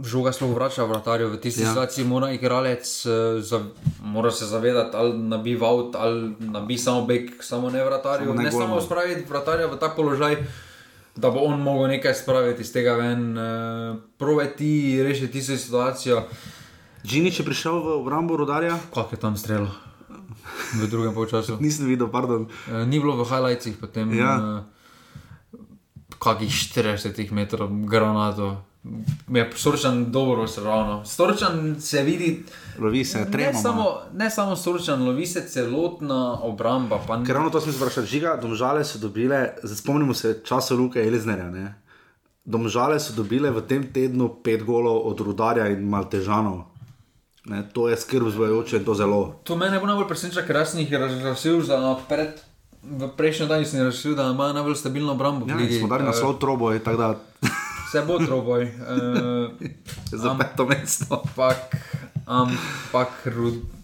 žoga 0.01 0.29
sploh 0.29 0.53
vrača 0.53 0.83
vratarju. 0.83 1.29
V 1.29 1.37
tisti 1.39 1.61
Ja. 1.61 1.69
situaciji 1.69 2.05
mora 2.05 2.29
igralec 2.29 2.85
uh, 3.01 3.11
za, 3.41 3.65
mora 3.99 4.29
se 4.31 4.45
zavedati, 4.45 4.93
ali 4.93 5.17
nabi 5.19 5.55
vaut, 5.55 5.95
ali 5.95 6.35
nabi 6.39 6.77
samo 6.77 7.01
bek, 7.03 7.41
samo 7.41 7.69
ne 7.69 7.81
vratarju. 7.81 8.25
Samo 8.25 8.37
ne 8.37 8.43
ne 8.43 8.51
samo 8.51 8.77
spraviti 8.79 9.25
vratarja 9.25 9.67
v 9.67 9.75
tak 9.75 9.95
položaj. 9.95 10.37
Da 11.15 11.29
bo 11.29 11.39
on 11.41 11.59
mogel 11.59 11.87
nekaj 11.89 12.13
spraviti 12.15 12.61
iz 12.61 12.71
tega 12.71 12.93
ven, 12.93 13.33
uh, 13.33 13.43
proveti, 14.17 14.71
rešiti 15.03 15.31
tisto 15.31 15.53
situacijo. 15.55 16.23
Džinič 17.03 17.39
je 17.39 17.45
prišel 17.45 17.75
v 17.75 17.87
obrambo 17.95 18.33
rodarja. 18.33 18.77
Kako 18.89 19.09
je 19.11 19.19
tam 19.19 19.35
strelo? 19.35 19.67
V 20.73 20.87
drugem 20.87 21.13
polčasu. 21.13 21.57
Nisem 21.61 21.85
videl, 21.85 22.07
pardon. 22.07 22.47
Uh, 22.65 22.87
ni 22.87 22.97
bilo 22.97 23.13
v 23.15 23.25
highlightsih, 23.25 23.77
potem 23.77 24.09
Ja. 24.11 24.31
uh, 24.35 24.43
kakih 26.23 26.49
40 26.49 27.31
metrov 27.31 27.69
granato. 27.85 28.63
Je 29.27 29.51
Sorčan 29.55 30.11
dobro 30.11 30.47
sravno. 30.47 31.05
Sorčan 31.05 31.75
se 31.79 32.03
vidi. 32.03 32.43
Lovi 32.79 33.05
se, 33.05 33.19
Ne 33.19 33.31
tremo. 33.31 33.59
samo, 33.61 33.95
ne 34.13 34.29
samo 34.29 34.55
Sorčan, 34.55 35.05
lovi 35.05 35.25
se 35.25 35.47
celotna 35.47 36.39
obramba. 36.41 36.99
Pa, 37.07 37.23
Ker 37.23 37.35
ravno 37.35 37.49
to 37.49 37.61
smo 37.61 37.71
se 37.71 37.77
vprašali, 37.77 38.07
žiga, 38.07 38.35
domžale 38.41 38.83
so 38.85 38.99
dobile, 38.99 39.53
spomnimo 39.75 40.13
se 40.13 40.41
časa 40.45 40.75
Luke 40.75 40.99
Eliznerja. 40.99 41.49
Ne? 41.49 41.75
Domžale 42.45 42.99
so 42.99 43.13
dobile 43.13 43.51
v 43.51 43.61
tem 43.61 43.87
tednu 43.93 44.43
pet 44.43 44.63
golov 44.63 45.07
od 45.07 45.19
Rudarja 45.19 45.67
in 45.67 45.87
Maltežanov. 45.89 46.73
Ne, 47.45 47.63
to 47.73 47.89
je 47.89 47.97
skrb 47.97 48.29
zvajoče 48.29 48.77
in 48.77 48.85
to 48.85 48.93
zelo. 48.93 49.39
To 49.43 49.55
bo 49.55 49.67
najbolj 49.67 50.07
preseneča, 50.07 50.45
ker 50.47 50.55
jaz 50.55 50.71
sem 50.71 50.79
jih 50.79 50.93
razglasil 50.95 51.61
za 51.61 51.79
pred. 52.07 52.39
V 52.83 53.07
prejšnjem 53.17 53.47
dnevu 53.47 53.65
sem 53.65 53.79
razglasil, 53.79 54.15
da 54.15 54.31
imajo 54.31 54.53
najbolj 54.53 54.75
stabilno 54.75 55.11
obrambo. 55.15 55.47
Ja, 55.47 55.55
smo 55.79 55.87
dali 55.87 56.03
naslov 56.03 56.35
troboj, 56.39 56.83
tako 56.83 56.97
da 56.97 57.15
Vse 57.93 58.01
bo 58.07 58.17
troboj. 58.19 58.63
Uh, 58.63 59.51
za 60.23 60.35
peto 60.35 60.65
mesto. 60.65 61.21
Ampak, 61.21 61.77
ampak 62.25 63.09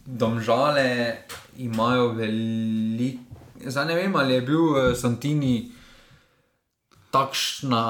domžale 0.05 1.15
imajo 1.57 2.11
veliko. 2.17 3.23
Zdaj 3.65 3.85
ne 3.85 3.95
vem, 3.95 4.15
ali 4.15 4.33
je 4.33 4.41
bil 4.41 4.63
eh, 4.77 4.95
Santini 4.95 5.71
takšna 7.11 7.83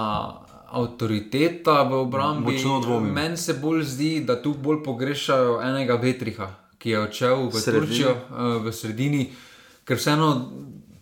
avtoriteta 0.71 1.83
v 1.83 1.93
obrambi. 1.93 2.57
Meni 3.13 3.37
se 3.37 3.53
bolj 3.53 3.83
zdi, 3.83 4.11
da 4.25 4.41
tu 4.41 4.53
bolj 4.53 4.83
pogrešajo 4.83 5.61
enega 5.61 5.95
Vetriha, 5.95 6.49
ki 6.77 6.89
je 6.89 6.99
odšel 6.99 7.47
v 7.47 7.61
Sredini. 7.61 7.79
Turčijo, 7.79 8.11
eh, 8.11 8.57
v 8.59 8.73
sredini, 8.73 9.21
ker 9.85 9.97
vseeno 9.97 10.29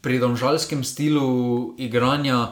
pri 0.02 0.20
domžalskem 0.20 0.84
stilu 0.84 1.28
igranja. 1.78 2.48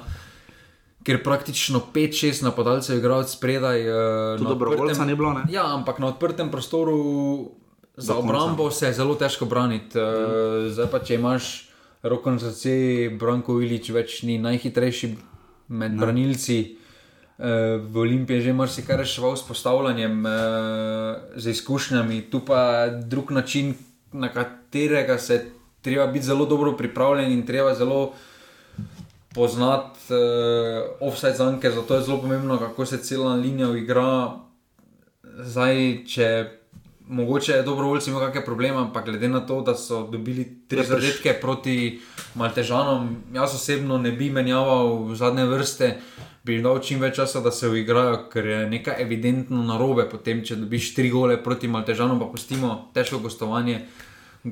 Ker 1.03 1.21
praktično 1.21 1.83
5-6 1.87 2.41
napadalcev 2.41 2.97
igra 2.97 3.15
od 3.15 3.29
spredaj. 3.29 3.77
eh, 3.79 4.37
Tu 4.37 4.43
dobrovoljca 4.43 4.83
odprtem- 4.93 5.05
ni 5.05 5.15
bilo, 5.15 5.33
ne? 5.33 5.43
Ja, 5.49 5.65
ampak 5.69 5.99
na 5.99 6.07
odprtem 6.07 6.49
prostoru 6.49 7.51
za 7.97 8.15
obrambo 8.15 8.71
se 8.71 8.85
je 8.85 8.93
zelo 8.93 9.15
težko 9.15 9.45
braniti. 9.45 9.95
Mm. 9.95 10.69
Zdaj 10.69 10.87
pa, 10.87 10.99
če 10.99 11.15
imaš 11.15 11.69
roko 12.03 12.31
na 12.31 12.39
srce, 12.39 12.73
Branko 13.11 13.61
Ilič 13.61 13.89
več 13.89 14.23
ni 14.23 14.37
najhitrejši 14.39 15.15
med 15.69 15.91
Ne. 15.91 15.97
ne. 15.97 15.99
branilci. 15.99 16.77
Eh, 17.37 17.45
V 17.83 17.97
Olimpiji 17.97 18.35
je 18.35 18.41
že 18.41 18.53
marsikaj 18.53 18.97
reševal 18.97 19.35
s 19.35 19.43
postavljanjem, 19.43 20.23
z 21.35 21.45
izkušnjami, 21.47 22.21
tu 22.23 22.39
pa 22.39 22.59
je 22.81 23.01
drug 23.03 23.31
način, 23.31 23.75
na 24.11 24.29
katerega 24.29 25.17
se 25.17 25.45
treba 25.85 26.07
biti 26.07 26.25
zelo 26.25 26.45
dobro 26.49 26.73
pripravljen 26.77 27.31
in 27.31 27.45
treba 27.45 27.75
zelo 27.75 28.13
poznati 29.35 29.99
uh, 30.09 31.07
offside 31.07 31.37
zanke, 31.37 31.71
zato 31.71 31.95
je 31.95 32.01
zelo 32.01 32.21
pomembno, 32.21 32.57
kako 32.57 32.85
se 32.85 32.97
cela 32.97 33.35
linija 33.35 33.69
igra. 33.77 34.31
Zdaj, 35.23 36.05
če 36.07 36.27
mogoče 37.07 37.51
je 37.51 37.63
dobrovoljci 37.63 38.09
imel 38.09 38.21
kakšne 38.21 38.45
probleme, 38.45 38.77
ampak 38.77 39.05
glede 39.05 39.29
na 39.29 39.43
to, 39.45 39.61
da 39.61 39.75
so 39.75 40.07
dobili 40.07 40.45
tri 40.67 40.83
zadetke 40.83 41.35
proti 41.41 41.99
Maltežanom, 42.35 43.09
jaz 43.33 43.55
osebno 43.55 43.97
ne 43.97 44.11
bi 44.11 44.29
menjaval 44.29 45.03
v 45.05 45.15
zadnje 45.15 45.45
vrste. 45.45 45.91
Bi 46.45 46.53
jim 46.53 46.63
dal 46.63 46.79
čim 46.79 47.01
več 47.01 47.15
časa, 47.17 47.41
da 47.41 47.51
se 47.51 47.69
uigrajo, 47.69 48.27
ker 48.29 48.45
je 48.45 48.57
nekaj 48.69 49.01
evidentno 49.01 49.63
narobe. 49.65 50.05
Potem, 50.09 50.43
če 50.45 50.59
dobiš 50.61 50.91
tri 50.95 51.09
gole 51.09 51.39
proti 51.43 51.67
Maltežanom, 51.67 52.19
pa 52.21 52.29
pustimo 52.29 52.91
težko 52.93 53.19
gostovanje, 53.23 53.79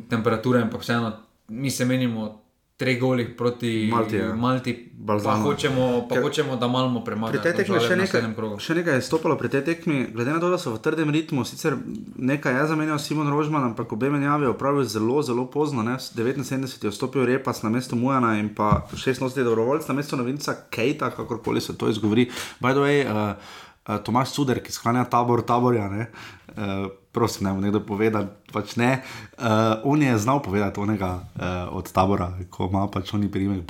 temperature, 0.10 0.62
ampak 0.62 0.82
vseeno, 0.82 1.14
mi 1.50 1.72
se 1.72 1.86
menimo 1.86 2.40
treh 2.76 3.00
golih 3.00 3.30
proti 3.38 3.88
Malti, 3.92 4.16
ja. 4.16 4.34
Malti 4.36 4.74
pa 4.74 5.14
Balzano. 5.14 5.44
hočemo, 5.44 6.08
pa 6.10 6.16
Ker- 6.16 6.24
hočemo, 6.24 6.56
da 6.56 6.68
malo 6.68 6.90
Pri 6.90 7.06
premagamo. 7.06 7.44
tej 7.44 7.54
tekmi 7.54 7.80
še 7.80 7.96
nekaj, 7.96 8.22
še 8.58 8.74
nekaj 8.74 8.94
je 8.94 9.02
stopilo 9.02 9.38
pri 9.38 9.50
tej 9.50 9.62
tekmi, 9.62 10.08
glede 10.10 10.34
na 10.34 10.40
to, 10.40 10.50
da 10.50 10.58
so 10.58 10.74
v 10.74 10.82
trdem 10.82 11.08
ritmu, 11.08 11.46
sicer 11.46 11.78
nekaj 12.18 12.50
je 12.52 12.68
zamenjal 12.68 13.00
Simon 13.00 13.30
Rožman, 13.30 13.64
ampak 13.64 13.94
obe 13.94 14.10
menjavi 14.10 14.44
je 14.44 14.50
opravil 14.50 14.84
zelo, 14.84 15.22
zelo 15.22 15.46
pozno. 15.46 15.84
Ne? 15.84 16.02
79 16.02 16.84
je 16.84 16.90
vstopil 16.90 17.26
Repas 17.26 17.62
na 17.62 17.70
mesto 17.70 17.96
Mujana 17.96 18.40
in 18.40 18.50
pa 18.50 18.82
86 18.90 19.38
je 19.38 19.44
dobrovoljc 19.44 19.88
na 19.88 19.94
mesto 19.94 20.18
novinca 20.18 20.66
Kejta, 20.70 21.12
kakorkoli 21.12 21.62
se 21.62 21.78
to 21.78 21.88
izgovori. 21.88 22.26
By 22.60 22.74
the 22.74 22.82
way, 22.82 22.98
uh, 23.06 23.38
uh, 23.86 24.02
Tomaš 24.02 24.34
Suder, 24.34 24.60
ki 24.60 24.72
sklanja 24.72 25.06
tabor 25.06 25.46
taborja. 25.46 25.88
Ne? 25.90 26.10
Uh, 26.58 26.90
prosim, 27.14 27.44
naj 27.44 27.54
mu 27.54 27.62
nekdo 27.62 27.80
pove, 27.86 28.10
da 28.10 28.26
pač 28.54 28.76
ne. 28.76 29.02
Uh, 29.38 29.46
on 29.84 30.02
je 30.02 30.18
znal 30.18 30.42
povedati 30.42 30.80
onega 30.80 31.12
uh, 31.14 31.42
od 31.78 31.92
tabora, 31.92 32.32
ko 32.50 32.68
ima 32.72 32.88
pač 32.88 33.14
oni 33.14 33.32
primek. 33.32 33.62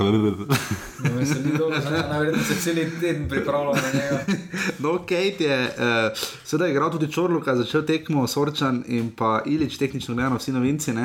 Najverjetneje 2.10 2.46
se 2.48 2.56
cel 2.56 2.76
teden 3.02 3.30
pripravljamo 3.30 3.74
na 3.74 4.00
njega. 4.00 4.20
No, 4.84 4.98
Kate 4.98 5.44
je 5.44 5.66
uh, 5.66 5.74
sedaj 6.44 6.72
igral 6.72 6.92
tudi 6.92 7.12
Čorluka, 7.12 7.56
začel 7.56 7.86
tekmo 7.86 8.28
Sorčan 8.28 8.84
in 8.88 9.12
pa 9.16 9.42
Ilič, 9.46 9.78
tehnično 9.78 10.16
gledano, 10.16 10.38
vsi 10.38 10.52
novinci. 10.52 10.92
Uh, 10.92 11.04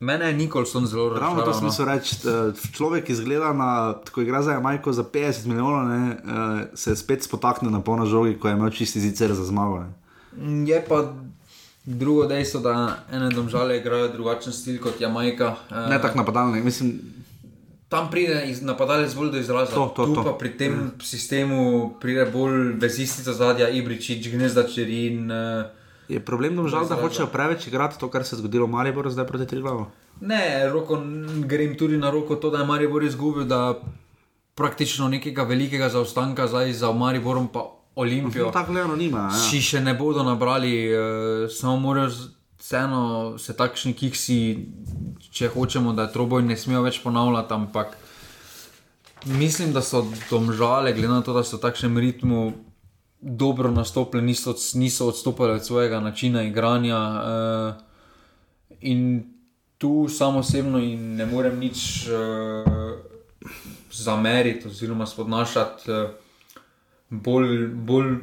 Mene 0.00 0.26
je 0.26 0.32
Nikolson 0.34 0.86
zelo 0.86 1.08
razumel. 1.08 1.28
Ravno 1.28 1.42
to 1.42 1.54
smo 1.54 1.70
se 1.70 1.84
reči. 1.84 2.16
eh, 2.16 2.52
Človek 2.72 3.10
izgleda, 3.10 3.52
na, 3.52 3.94
ko 4.12 4.20
igra 4.20 4.42
za 4.42 4.52
Jamajko 4.52 4.92
za 4.92 5.04
50 5.04 5.46
milijonov, 5.46 5.88
ne, 5.88 6.16
uh, 6.24 6.60
se 6.74 6.96
spet 6.96 7.22
spotakne 7.22 7.70
na 7.70 7.80
polno 7.80 8.06
žogi, 8.06 8.38
ko 8.38 8.48
je 8.48 8.54
imel 8.54 8.70
čisti 8.70 9.00
zicer 9.00 9.34
za 9.34 9.44
zmago. 9.44 9.84
Ne. 10.36 10.70
Je 10.70 10.84
pa 10.88 11.12
drugo 11.84 12.26
dejstvo, 12.26 12.60
da 12.60 12.96
ene 13.12 13.28
domžale 13.28 13.76
igrajo 13.76 14.08
drugačen 14.08 14.52
stil 14.52 14.80
kot 14.82 15.00
Jamajka. 15.00 15.54
Eh, 15.70 15.90
Ne 15.90 16.02
tako 16.02 16.18
napadalni, 16.18 16.60
mislim. 16.60 17.00
Tam 17.88 18.10
pride 18.10 18.54
napadalec 18.62 19.14
bolj 19.14 19.30
do 19.30 19.38
izraza. 19.38 19.74
To, 19.74 19.92
to, 19.96 20.06
tu 20.06 20.14
to. 20.14 20.24
pa 20.24 20.32
pri 20.32 20.56
tem 20.58 20.72
mm. 20.72 20.90
sistemu 21.02 21.90
pride 22.00 22.24
bolj 22.32 22.72
vezistica 22.78 23.32
zadnja, 23.32 23.68
Ibričič, 23.68 24.28
Gnezda 24.28 24.62
Čerin. 24.68 25.30
Uh, 25.30 25.79
Je 26.10 26.18
problem, 26.20 26.56
da 26.58 26.66
žal, 26.68 26.88
da 26.90 26.96
hočejo 26.98 27.28
preveč 27.30 27.68
igrati 27.70 27.98
to, 27.98 28.08
kar 28.10 28.24
se 28.26 28.34
je 28.34 28.40
zgodilo 28.42 28.66
v 28.66 28.74
Mariboru, 28.74 29.10
zdaj 29.10 29.26
proti 29.28 29.46
Triglavu. 29.46 29.86
Ne, 30.20 30.66
roko, 30.68 30.98
grem 31.46 31.76
tudi 31.78 31.98
na 31.98 32.10
roko 32.10 32.36
to, 32.36 32.50
da 32.50 32.64
je 32.64 32.66
Maribor 32.66 33.04
izgubil, 33.06 33.46
da 33.46 33.78
praktično 34.58 35.08
nekega 35.08 35.46
velikega 35.46 35.88
zaostanka 35.88 36.48
zdaj 36.50 36.72
za 36.72 36.92
Mariborom 36.92 37.48
pa 37.48 37.64
Olimpijo. 37.94 38.46
No, 38.46 38.52
tako 38.52 38.72
gledano 38.72 38.96
nima. 38.96 39.30
Ja. 39.30 39.38
Si 39.38 39.62
še 39.62 39.80
ne 39.80 39.94
bodo 39.94 40.22
nabrali, 40.26 40.74
uh, 40.90 41.46
samo 41.50 41.76
morajo 41.76 42.10
vseeno 42.60 43.38
se 43.38 43.56
takšni 43.56 43.94
kiksi, 43.96 44.38
če 45.32 45.48
hočemo, 45.54 45.94
da 45.96 46.08
je 46.08 46.12
troboj, 46.12 46.42
ne 46.44 46.56
smejo 46.56 46.82
več 46.84 47.00
ponavljati, 47.02 47.54
ampak 47.54 47.96
mislim, 49.24 49.72
da 49.72 49.82
so 49.82 50.04
domžale, 50.30 50.92
glede 50.92 51.12
na 51.12 51.22
to, 51.22 51.32
da 51.32 51.44
so 51.44 51.56
v 51.56 51.64
takšnem 51.64 51.98
ritmu 51.98 52.42
dobro 53.20 53.70
nastopili, 53.70 54.22
niso, 54.22 54.54
niso 54.74 55.08
odstopili 55.08 55.50
od 55.50 55.66
svojega 55.66 56.00
načina 56.00 56.42
igranja. 56.42 56.98
Uh, 56.98 57.74
in 58.80 59.24
tu 59.78 60.08
samo 60.08 60.38
osebno 60.38 60.78
jim 60.78 61.14
ne 61.14 61.26
morem 61.26 61.58
nič 61.58 62.06
uh, 62.06 62.72
zameriti 63.92 64.68
oziroma 64.68 65.06
spodnašati. 65.06 65.90
Uh, 65.90 66.10
bolj, 67.10 67.68
bolj, 67.68 68.16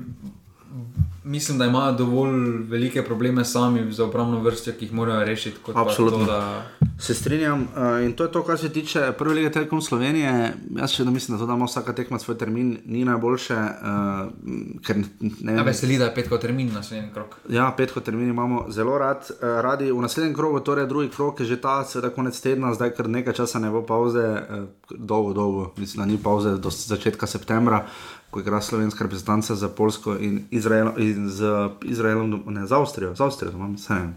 mislim, 1.27 1.57
da 1.57 1.65
imajo 1.65 1.91
dovolj 1.91 2.63
velike 2.69 3.03
probleme 3.03 3.45
sami 3.45 3.93
za 3.93 4.05
upravno 4.05 4.39
vrsto, 4.39 4.71
ki 4.71 4.85
jih 4.85 4.93
morajo 4.93 5.25
rešiti. 5.25 5.57
kot 5.63 5.75
pa 5.75 5.81
Absolutno. 5.81 6.25
To, 6.25 6.31
da, 6.31 6.63
Se 6.99 7.13
strinjam. 7.13 7.61
Uh, 7.61 8.05
in 8.05 8.13
to 8.13 8.23
je 8.23 8.31
to, 8.31 8.43
kar 8.43 8.57
se 8.57 8.69
tiče 8.69 9.11
prve 9.17 9.33
lige 9.33 9.51
Telekom 9.51 9.81
Slovenije. 9.81 10.53
Jaz 10.79 10.91
še 10.91 11.03
vedno 11.03 11.11
mislim, 11.13 11.37
da 11.37 11.43
to, 11.43 11.47
da 11.47 11.53
ima 11.53 11.65
vsaka 11.65 11.93
tekma 11.93 12.19
svoj 12.19 12.37
termin, 12.37 12.77
ni 12.85 13.05
najboljše. 13.05 13.53
Uh, 13.53 14.79
ker, 14.85 14.97
ne 15.19 15.53
ja, 15.53 15.61
vem, 15.61 15.65
veseli, 15.65 15.97
da 15.97 16.09
je 16.09 16.15
petkov 16.15 16.41
termin 16.41 16.71
naslednji 16.73 17.11
krok. 17.13 17.37
Ja, 17.53 17.69
petko 17.77 18.01
termin 18.01 18.29
imamo 18.29 18.65
zelo 18.73 18.97
rad, 18.97 19.29
uh, 19.29 19.59
radi. 19.61 19.91
V 19.91 20.01
naslednjem 20.01 20.33
krogu, 20.35 20.59
torej 20.59 20.87
drugi 20.89 21.11
krog, 21.13 21.39
je 21.39 21.45
že 21.45 21.61
ta, 21.61 21.83
seveda 21.85 22.09
konec 22.15 22.39
tedna, 22.41 22.73
zdaj 22.73 22.95
kar 22.97 23.09
nekaj 23.09 23.37
časa 23.43 23.61
ne 23.61 23.69
bo 23.69 23.83
pauze, 23.85 24.25
uh, 24.25 24.65
dolgo, 24.89 25.33
dolgo, 25.33 25.71
mislim, 25.77 26.01
da 26.01 26.09
ni 26.09 26.17
pauze 26.17 26.57
do 26.57 26.73
začetka 26.73 27.27
septembra, 27.27 27.85
ko 28.31 28.39
igra 28.39 28.61
slovenska 28.61 29.03
reprezentanca 29.03 29.55
za 29.55 29.69
Polsko 29.69 30.17
in, 30.17 30.45
Izrael, 30.51 30.91
in 30.97 31.29
z 31.29 31.69
Izraelom, 31.83 32.43
ne 32.47 32.67
za 32.67 32.79
Avstrijo, 32.79 33.15
za 33.15 33.25
Avstrijo, 33.25 33.51
doma, 33.51 33.75
vse 33.75 33.93
ne, 33.93 34.13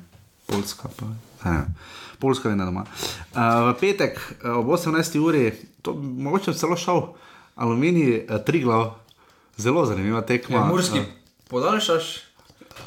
Poljska 0.47 0.89
pa. 0.97 1.07
ne. 1.51 1.67
Poljska 2.19 2.51
je 2.51 2.57
doma. 2.57 2.85
Uh, 3.35 3.41
v 3.71 3.75
petek 3.81 4.19
uh, 4.45 4.51
ob 4.57 4.67
18. 4.67 5.19
uri, 5.19 5.53
to 5.83 5.95
mogoče 5.95 6.55
celo 6.55 6.77
šel, 6.77 7.03
aluminij, 7.55 8.27
uh, 8.31 8.45
tri 8.45 8.61
glav, 8.61 8.95
zelo 9.57 9.87
zanimiva 9.87 10.21
tekma. 10.21 10.57
Ja, 10.57 10.65
Murski, 10.65 10.99
Uh, 10.99 11.05
podaljšaš, 11.49 12.23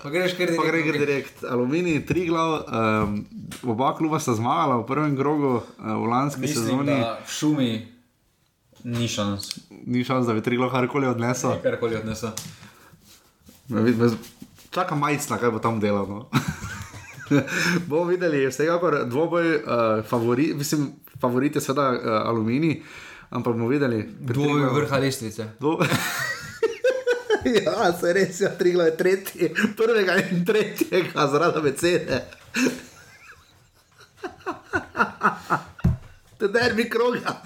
pa 0.04 0.10
greš 0.10 0.38
kar 0.38 0.48
Pa 0.58 0.64
gre 0.68 0.82
gre 0.82 1.00
direkt, 1.00 1.44
aluminij, 1.44 2.06
tri 2.06 2.26
glav, 2.26 2.62
um, 3.04 3.26
oba 3.64 3.96
kluba 3.98 4.20
sta 4.20 4.34
zmagala 4.34 4.78
v 4.78 4.86
prvem 4.86 5.18
krogu 5.18 5.56
uh, 5.56 5.64
v 5.80 6.06
lanski 6.06 6.42
Mislim, 6.42 6.64
sezoni. 6.66 6.92
v 7.26 7.32
šumi 7.32 7.93
ni 8.84 9.08
šans. 9.08 9.60
Ni 9.86 10.04
šans, 10.04 10.28
da 10.28 10.34
bi 10.34 10.42
tri 10.42 10.58
glav 10.58 10.72
karkoli 10.72 11.08
odnesel. 11.08 11.58
Karkoli 11.64 11.96
odnesel. 11.96 12.32
Me 13.68 13.82
me 13.82 14.10
Čaka 14.74 14.96
majcna, 14.96 15.38
kaj 15.38 15.52
bo 15.54 15.60
tam 15.62 15.80
delal. 15.80 16.08
No. 16.10 16.30
bomo 17.88 18.04
videli, 18.10 18.48
vsekakor 18.50 19.04
dvoboj, 19.06 19.56
uh, 19.56 20.06
favori, 20.10 20.54
mislim, 20.58 20.88
favorit 21.22 21.56
je 21.56 21.62
seveda 21.62 21.90
uh, 21.92 21.98
aluminij, 22.30 22.80
ampak 23.30 23.54
bomo 23.54 23.68
videli. 23.70 24.02
Dvoboj 24.20 24.62
Triglavu- 24.62 24.76
vrha 24.76 24.98
lestvice. 24.98 25.46
Dvo... 25.60 25.78
ja, 27.66 27.94
se 28.00 28.14
res 28.14 28.42
je, 28.42 28.50
tri 28.58 28.72
glave, 28.72 28.98
tretji, 28.98 29.52
prvega 29.78 30.18
in 30.32 30.46
tretjega, 30.46 31.28
zaradi 31.28 31.62
becede. 31.62 32.24
To 36.38 36.46
je 36.46 36.52
derbi 36.52 36.90
kroga. 36.90 37.38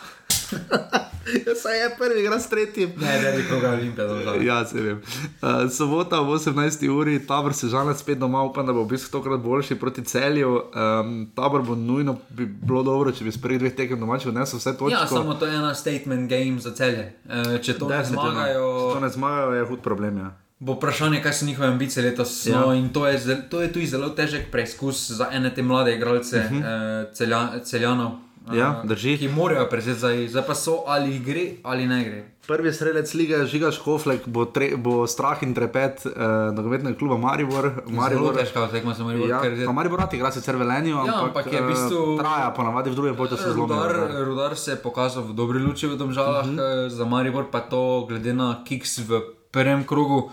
Saj 1.62 1.84
je 1.84 1.90
prvi, 1.98 2.22
igra 2.22 2.40
s 2.40 2.50
tretjim. 2.50 2.92
Ne, 2.98 3.22
ne, 3.22 3.38
bi 3.38 3.44
kroga 3.48 3.70
Olimpija 3.70 4.08
dolžal. 4.08 4.44
Ja, 4.44 4.66
se 4.66 4.82
vem. 4.82 5.02
Uh, 5.42 5.72
sobota 5.72 6.22
ob 6.22 6.28
18. 6.28 6.90
uri, 6.90 7.28
tabor 7.28 7.54
se 7.54 7.68
žal 7.68 7.94
spet 7.96 8.18
doma, 8.18 8.44
upam, 8.44 8.66
da 8.66 8.74
bo 8.74 8.82
obisk 8.82 9.12
tokrat 9.12 9.40
boljši 9.40 9.76
proti 9.76 10.04
celju. 10.04 10.56
Um, 10.56 11.32
tabor 11.36 11.62
bo 11.62 11.76
nujno 11.76 12.18
bi 12.30 12.46
bilo 12.46 12.84
dobro, 12.84 13.12
če 13.12 13.24
bi 13.24 13.32
s 13.32 13.42
prvih 13.42 13.60
dveh 13.60 13.76
tekem 13.76 14.00
domačih 14.00 14.28
odnesel 14.28 14.60
vse 14.60 14.78
točke. 14.78 14.96
Ja, 14.96 15.08
samo 15.08 15.34
to 15.34 15.46
je 15.46 15.56
ena 15.56 15.76
statement 15.76 16.30
game 16.30 16.60
za 16.60 16.74
celje. 16.76 17.14
E, 17.30 17.60
če 17.62 17.78
to 17.80 17.90
ne 17.90 18.04
zmagajo, 18.06 18.68
Če 18.80 18.94
to 18.94 19.00
ne 19.00 19.10
zmagajo, 19.10 19.56
je 19.56 19.66
hud 19.72 19.82
problem. 19.84 20.18
Ja. 20.18 20.36
bo 20.60 20.74
vprašanje, 20.74 21.22
kaj 21.22 21.34
so 21.34 21.46
njihove 21.46 21.68
ambicije 21.68 22.04
letos. 22.04 22.46
Ja. 22.46 22.60
No, 22.60 22.74
in 22.74 22.90
to 22.94 23.08
je, 23.08 23.20
to 23.50 23.62
je 23.62 23.74
tudi 23.74 23.88
zelo 23.88 24.10
težek 24.10 24.48
preizkus 24.52 25.12
za 25.12 25.28
ene 25.32 25.54
te 25.54 25.64
mlade 25.64 25.96
igralce, 25.96 26.38
uh. 26.38 26.52
-huh. 26.52 26.64
e, 27.12 27.14
celja, 27.14 27.64
celjanov. 27.64 28.27
Ja, 28.50 28.82
drži. 28.84 29.18
Ki 29.18 29.28
morajo 29.30 29.66
prezeti 29.66 29.98
zdaj, 29.98 30.28
zdaj 30.28 30.44
pa 30.44 30.56
so 30.56 30.84
ali 30.88 31.20
gre 31.20 31.42
ali 31.64 31.86
ne 31.86 32.04
gre. 32.04 32.20
Prvi 32.48 32.72
strelec 32.72 33.14
lige 33.14 33.46
Žiga 33.46 33.72
Škoflek 33.72 34.24
bo, 34.26 34.46
tre, 34.46 34.72
bo 34.74 35.04
strah 35.04 35.36
in 35.42 35.52
trepet 35.52 36.06
uh, 36.06 36.12
nogometnega 36.50 36.96
kluba 36.96 37.18
Maribor. 37.18 37.84
Zelo 37.86 38.32
težka 38.32 38.68
tekma 38.68 38.94
za 38.94 39.04
Maribor, 39.04 39.28
Ja, 39.28 39.42
ker 39.42 39.52
je- 39.54 39.68
Maribor 39.70 40.00
rad 40.00 40.14
igra 40.14 40.32
sicer 40.32 40.56
velenju, 40.56 40.96
Ja, 40.96 41.02
ampak, 41.04 41.24
ampak 41.44 41.46
je 41.48 41.60
v 41.60 41.68
bistvu- 41.68 42.14
eh, 42.14 42.18
traja 42.18 42.48
ponavadi 42.52 42.90
v 42.90 42.96
drugem 42.96 43.16
polčasu 43.16 43.44
zelo 43.46 43.66
Rudar, 43.66 43.92
dobro. 43.92 44.26
rudar 44.26 44.56
se 44.56 44.72
je 44.72 44.78
pokazal 44.78 45.24
v 45.24 45.34
dobri 45.34 45.60
luči 45.60 45.88
v 45.88 45.96
Domžalah, 45.96 46.42
uh 46.42 46.48
Mhm. 46.48 46.56
-huh. 46.56 46.88
za 46.90 47.06
Maribor 47.06 47.46
pa 47.46 47.60
to, 47.62 47.82
glede 48.08 48.34
na 48.34 48.64
Kiks 48.64 48.98
v 49.00 49.20
prvem 49.52 49.84
krogu, 49.84 50.32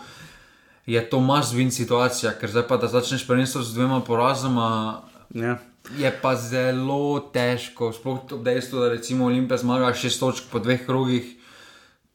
je 0.87 1.01
to 1.03 1.19
must-win 1.19 1.71
situacija, 1.73 2.33
ker 2.33 2.47
zdaj 2.47 2.63
pa 2.63 2.77
da 2.77 2.87
začneš 2.87 3.27
prvenstvo 3.27 3.63
z 3.63 3.75
dvema 3.75 4.01
porazoma. 4.03 5.01
Ja. 5.31 5.59
Je 5.99 6.09
pa 6.23 6.35
zelo 6.37 7.21
težko, 7.33 7.93
sploh 7.93 8.25
ob 8.33 8.45
dejstvu, 8.45 8.81
da 8.81 8.89
recimo 8.89 9.27
Olimpija 9.29 9.59
zmaga 9.61 9.95
šest 9.95 10.21
točk 10.21 10.49
po 10.53 10.59
dveh 10.59 10.87
krogih. 10.87 11.35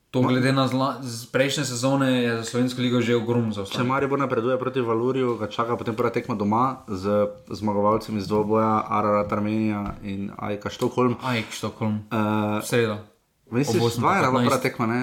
To, 0.10 0.24
glede 0.26 0.50
na 0.50 0.66
zla, 0.68 0.96
prejšnje 1.32 1.66
sezone, 1.70 2.24
je 2.24 2.38
za 2.38 2.44
Slovensko 2.44 2.82
ligo 2.82 3.02
že 3.02 3.14
ogromno 3.14 3.54
za 3.54 3.62
Če 3.70 3.78
vse. 3.78 3.84
Maribor 3.86 4.18
napreduje 4.20 4.58
proti 4.58 4.82
Valuriju, 4.82 5.36
ga 5.38 5.46
čaka 5.54 5.78
potem 5.78 5.94
prva 5.94 6.10
tekma 6.10 6.34
doma 6.34 6.82
z 6.88 7.30
zmagovalcem 7.54 8.18
iz 8.18 8.26
dvoboja 8.26 8.90
Ararat 8.90 9.30
Armenija 9.30 10.02
in 10.02 10.32
Ajka 10.38 10.74
Štokholm. 10.74 11.14
Ajk 11.22 11.54
Štokholm. 11.54 12.10
Uh, 12.10 12.58
Sredo. 12.66 12.98
Osmih 13.52 13.82
dva 13.98 14.16
je 14.16 14.22
bila 14.22 14.42
15. 14.42 14.46
prva 14.46 14.58
tekma, 14.58 14.86
ne? 14.88 15.02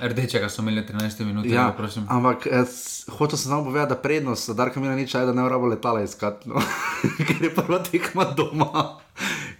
Uh, 0.00 0.08
Rdečega 0.08 0.48
so 0.48 0.62
imeli 0.62 0.84
13 0.86 1.24
minut, 1.24 1.46
Ja, 1.46 1.52
ja, 1.52 1.74
prosim. 1.76 2.04
ampak 2.08 2.46
eh, 2.46 2.64
hotel 3.08 3.38
sem 3.38 3.48
samo 3.50 3.64
povedati, 3.64 3.88
da 3.88 3.96
prednost 3.96 4.46
za 4.46 4.54
Darka 4.54 4.80
Mila 4.80 4.94
nič, 4.94 5.12
da 5.12 5.32
ne 5.32 5.48
rabo 5.48 5.66
letala 5.66 6.02
iskati, 6.02 6.48
no. 6.48 6.60
ker 7.28 7.42
je 7.42 7.54
prva 7.54 7.78
tekma 7.78 8.24
doma. 8.36 9.00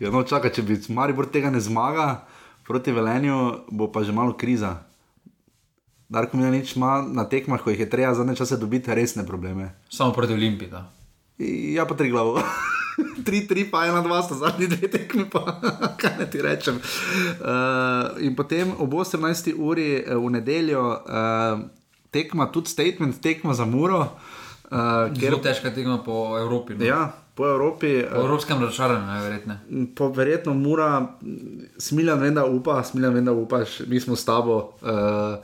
Ja, 0.00 0.10
no, 0.10 0.22
čakaj, 0.22 0.52
če 0.52 0.62
bi 0.62 0.76
Maribor 0.88 1.26
tega 1.26 1.50
ne 1.50 1.60
zmaga 1.60 2.26
proti 2.66 2.92
Velenju, 2.92 3.64
bo 3.72 3.88
pa 3.88 4.04
že 4.04 4.12
malo 4.12 4.36
kriza. 4.36 4.84
Darko 6.08 6.36
Mila 6.36 6.50
nič 6.50 6.76
ima 6.76 7.00
na 7.02 7.24
tekmah, 7.24 7.60
ko 7.60 7.70
jih 7.70 7.80
je 7.80 7.90
treba 7.90 8.14
zadnje 8.14 8.36
čase 8.36 8.56
dobiti, 8.56 8.94
resne 8.94 9.26
probleme. 9.26 9.72
Samo 9.88 10.12
proti 10.12 10.32
Olimpiji. 10.32 10.68
Da. 11.38 11.44
Ja, 11.46 11.86
pa 11.86 11.94
tri 11.94 12.10
glavo. 12.10 12.42
tri, 13.26 13.46
tri, 13.46 13.64
pa 13.70 13.86
ena, 13.86 14.02
dva, 14.02 14.22
sta 14.22 14.34
zadnji 14.34 14.66
dve 14.66 14.90
tekmi, 14.90 15.28
pa 15.30 15.60
kaj 16.00 16.18
ne 16.18 16.26
ti 16.30 16.42
rečem. 16.42 16.80
Uh, 16.80 18.18
in 18.22 18.36
potem 18.36 18.74
ob 18.78 18.94
18. 18.94 19.54
uri 19.54 20.02
eh, 20.02 20.14
v 20.14 20.30
nedeljo 20.34 20.82
uh, 20.82 21.62
tekma, 22.10 22.50
tudi 22.52 22.70
statement, 22.70 23.20
tekma 23.22 23.54
za 23.54 23.64
Muro. 23.64 24.08
Uh, 24.68 25.08
Zelo 25.16 25.38
težka 25.40 25.70
tekma 25.72 26.02
po 26.04 26.36
Evropi. 26.38 26.74
No. 26.74 26.84
Ja, 26.84 27.00
po 27.34 27.46
Evropi. 27.48 28.02
Po 28.04 28.20
evropskem 28.26 28.60
razočaranju, 28.60 29.06
najverjetneje. 29.06 29.60
Po 29.96 30.10
verjetno 30.12 30.54
mora, 30.54 31.06
smiljan 31.78 32.20
vem, 32.20 32.34
da 32.34 32.44
upa, 32.44 32.82
smiljan 32.84 33.14
vem, 33.14 33.24
da 33.24 33.32
upaš, 33.32 33.80
mi 33.86 34.00
smo 34.00 34.16
s 34.16 34.24
tabo. 34.24 34.74
Uh, 34.82 35.38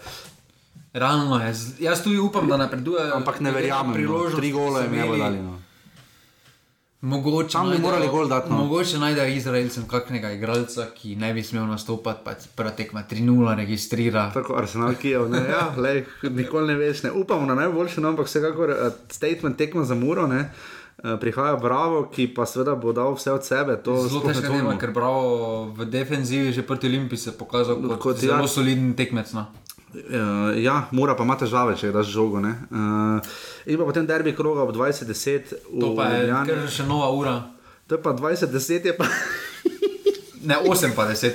Realno 0.95 1.41
je, 1.43 1.55
jaz 1.81 2.03
tudi 2.05 2.19
upam, 2.23 2.47
da 2.49 2.57
napredujejo. 2.57 3.17
ampak 3.17 3.41
ne 3.41 3.51
verjamem, 3.51 4.05
no. 4.05 4.31
tri 4.37 4.53
gole 4.53 4.85
je 4.85 5.19
dali. 5.19 5.39
No. 5.43 5.64
Mogoče 7.05 7.53
Tam 7.53 7.71
bi 7.71 7.79
morali 7.79 8.09
gol 8.09 8.29
dati, 8.29 8.51
no. 8.51 8.57
Mogoče 8.57 8.99
najdejo 8.99 9.35
Izraelcem 9.37 9.85
kakšnega 9.89 10.31
igralca, 10.33 10.87
ki 10.97 11.17
ne 11.21 11.35
bi 11.37 11.43
smel 11.43 11.67
nastopati, 11.69 12.25
pa 12.25 12.33
prva 12.57 12.71
tekma 12.71 13.03
3-0 13.11 13.57
registrira. 13.57 14.31
Tako 14.35 14.57
Arsenal, 14.57 14.95
ki 15.01 15.13
je, 15.13 15.19
ne, 15.29 15.43
ja, 15.51 15.67
lej, 15.77 16.05
nikoli 16.23 16.73
ne 16.73 16.79
veš, 16.81 17.03
ne 17.05 17.13
upamo 17.13 17.47
na 17.47 17.55
najboljše, 17.55 18.01
no, 18.01 18.15
ampak 18.15 18.31
vsekakor 18.31 18.73
uh, 18.73 18.87
statement 19.13 19.57
tekma 19.61 19.85
za 19.85 19.95
muro, 19.95 20.25
ne. 20.27 20.49
Uh, 21.05 21.19
prihaja 21.21 21.57
Bravo, 21.61 22.07
ki 22.15 22.31
pa 22.35 22.47
seveda 22.49 22.73
bo 22.81 22.95
dal 22.97 23.13
vse 23.19 23.33
od 23.37 23.45
sebe. 23.45 23.77
Zelo 23.85 24.25
težko 24.25 24.55
je, 24.57 24.79
ker 24.81 24.95
Bravo 24.97 25.65
v 25.77 25.85
defenzivi 25.85 26.53
že 26.53 26.63
proti 26.63 26.89
Olimpiji 26.89 27.19
se 27.19 27.31
je 27.31 27.37
pokazal 27.37 27.77
kot, 27.83 27.91
Kot 27.91 28.01
kot 28.01 28.23
ja. 28.23 28.39
zelo 28.39 28.49
soliden 28.49 28.95
tekmec. 28.97 29.33
No. 29.37 29.51
Uh, 29.95 30.59
ja, 30.59 30.89
mora 30.91 31.15
pa 31.15 31.23
ima 31.23 31.37
težave, 31.39 31.77
če 31.79 31.93
daš 31.95 32.07
žogo. 32.11 32.41
ne. 32.41 32.51
Uh, 32.71 33.23
in 33.67 33.79
pa 33.79 33.85
potem 33.85 34.07
derbi 34.07 34.35
kroga 34.35 34.63
ob 34.67 34.75
20-10 34.75 35.55
v 35.71 35.81
To 35.81 35.95
pa 35.97 36.09
je 36.11 36.27
Ljubljani. 36.27 36.69
še 36.69 36.87
nova 36.87 37.11
ura. 37.15 37.35
To 37.87 37.95
je 37.95 38.03
pa 38.03 38.11
20-10, 38.13 38.87
je 38.91 38.97
pa 38.97 39.07
Ne, 40.49 40.57
8 40.61 40.93
pa 40.97 41.07
10. 41.09 41.33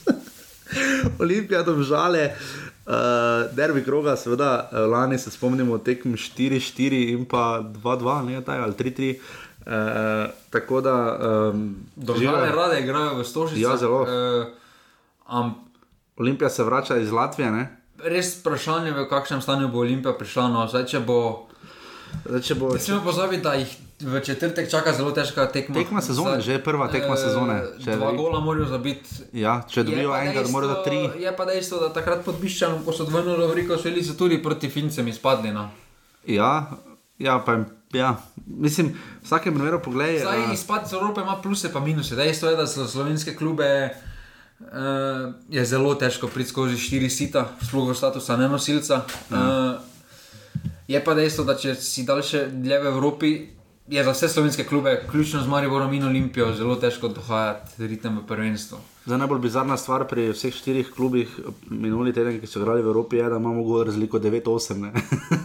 Olimpija, 1.22 1.62
domžale. 1.62 2.30
Uh, 2.86 3.52
derbi 3.52 3.84
kroga, 3.84 4.16
seveda, 4.16 4.70
lani 4.72 5.18
se 5.18 5.30
spomnimo 5.30 5.78
tekem 5.78 6.14
4-4 6.16 7.12
in 7.12 7.24
pa 7.28 7.60
2-2, 7.62 8.24
ne 8.26 8.40
taj, 8.44 8.58
ali 8.58 8.72
3-3. 8.72 9.18
Uh, 9.60 10.30
tako 10.50 10.80
da, 10.80 10.94
um, 11.52 11.76
Domžale 11.96 12.48
rade 12.50 12.80
igrajo 12.80 13.18
v 13.18 13.24
Stožici. 13.24 13.60
Ja, 13.60 13.76
zelo. 13.76 14.02
Uh, 14.02 14.46
am, 15.26 15.54
Olimpija 16.20 16.50
se 16.50 16.64
vrača 16.64 17.00
iz 17.00 17.12
Latvije. 17.12 17.50
Ne? 17.50 17.80
res 18.04 18.40
vprašanje, 18.40 18.92
v 18.96 19.06
kakšnem 19.08 19.40
stanju 19.44 19.68
bo 19.68 19.84
Olimpija 19.84 20.14
prišla. 20.16 20.48
No, 20.48 20.64
zdaj, 20.70 20.88
če 20.88 21.00
bo. 21.04 21.46
Zdaj, 22.24 22.42
če 22.42 22.54
bo 22.58 22.72
Ne 22.74 22.82
smemo 22.82 23.04
pozabiti, 23.06 23.42
da 23.44 23.54
jih 23.54 23.70
v 24.00 24.20
četrtek 24.24 24.66
čaka 24.72 24.92
zelo 24.96 25.12
težka 25.14 25.46
tekma. 25.52 25.76
Tekma 25.76 26.00
sezone, 26.02 26.40
že 26.42 26.58
prva 26.64 26.88
tekma 26.90 27.14
sezone. 27.20 27.60
Če 27.84 27.98
dva 28.00 28.12
gola 28.16 28.40
morajo 28.42 28.70
zabiti. 28.72 29.28
Ja, 29.36 29.60
če 29.68 29.84
dobijo 29.86 30.14
enega, 30.16 30.42
morajo 30.50 30.80
dati 30.80 30.88
tri. 30.88 31.22
Je 31.22 31.30
pa 31.36 31.46
dejstvo, 31.46 31.84
da 31.84 31.92
takrat 31.94 32.24
pod 32.26 32.40
Biščanom, 32.40 32.82
ko 32.86 32.96
so 32.96 33.06
dvojno 33.06 33.36
Lovriko 33.38 33.78
šli, 33.78 34.02
so 34.02 34.16
tudi 34.18 34.40
proti 34.42 34.72
Fincem 34.72 35.06
izpadli. 35.12 35.52
No. 35.54 35.68
Ja, 36.26 36.72
ja, 37.20 37.38
pa 37.44 37.60
jim- 37.60 37.68
ja. 37.94 38.16
mislim, 38.46 38.94
v 38.96 39.28
vsakem 39.28 39.54
primeru 39.54 39.78
pogledaj. 39.84 40.24
Zdaj 40.24 40.44
eh, 40.48 40.54
izpad 40.56 40.88
iz 40.88 40.96
Evrope 40.96 41.22
ima 41.22 41.38
pluse 41.42 41.70
in 41.70 41.84
minuse. 41.84 42.16
Dejstvo 42.16 42.50
je, 42.50 42.56
da 42.56 42.66
so 42.66 42.88
slovenske 42.88 43.36
klube. 43.36 43.68
Uh, 43.92 44.10
je 45.48 45.64
zelo 45.64 45.94
težko 45.94 46.28
priti 46.28 46.50
skozi 46.50 46.76
štiri 46.78 47.10
sita, 47.10 47.48
sploh 47.64 47.90
v 47.90 47.96
statusu 47.96 48.36
nenosilca. 48.36 49.02
Uh, 49.30 49.80
je 50.88 51.00
pa 51.04 51.14
dejstvo, 51.14 51.44
da 51.44 51.56
če 51.56 51.74
si 51.74 52.04
daljše 52.06 52.46
dlje 52.52 52.78
v 52.82 52.86
Evropi, 52.92 53.30
je 53.90 54.04
za 54.04 54.10
vse 54.10 54.28
slovenske 54.28 54.64
klube, 54.64 55.02
ključno 55.10 55.42
z 55.42 55.48
Mariborom 55.48 55.92
in 55.92 56.04
Olimpijo, 56.04 56.52
zelo 56.54 56.76
težko 56.76 57.08
dohajati 57.08 57.86
ritem 57.86 58.18
v 58.18 58.26
prvenstvu. 58.26 58.78
Zdaj, 59.04 59.18
najbolj 59.18 59.38
bizarna 59.40 59.76
stvar 59.76 60.04
pri 60.06 60.28
vseh 60.30 60.54
štirih 60.54 60.90
klubih 60.90 61.26
minuli 61.66 62.12
teden, 62.12 62.38
ki 62.38 62.46
so 62.46 62.60
igrali 62.60 62.82
v 62.82 62.86
Evropi, 62.86 63.16
je, 63.16 63.28
da 63.28 63.36
imamo 63.36 63.62
gol 63.62 63.82
razliko 63.84 64.18
9-8. 64.18 64.76
ne. 64.76 64.92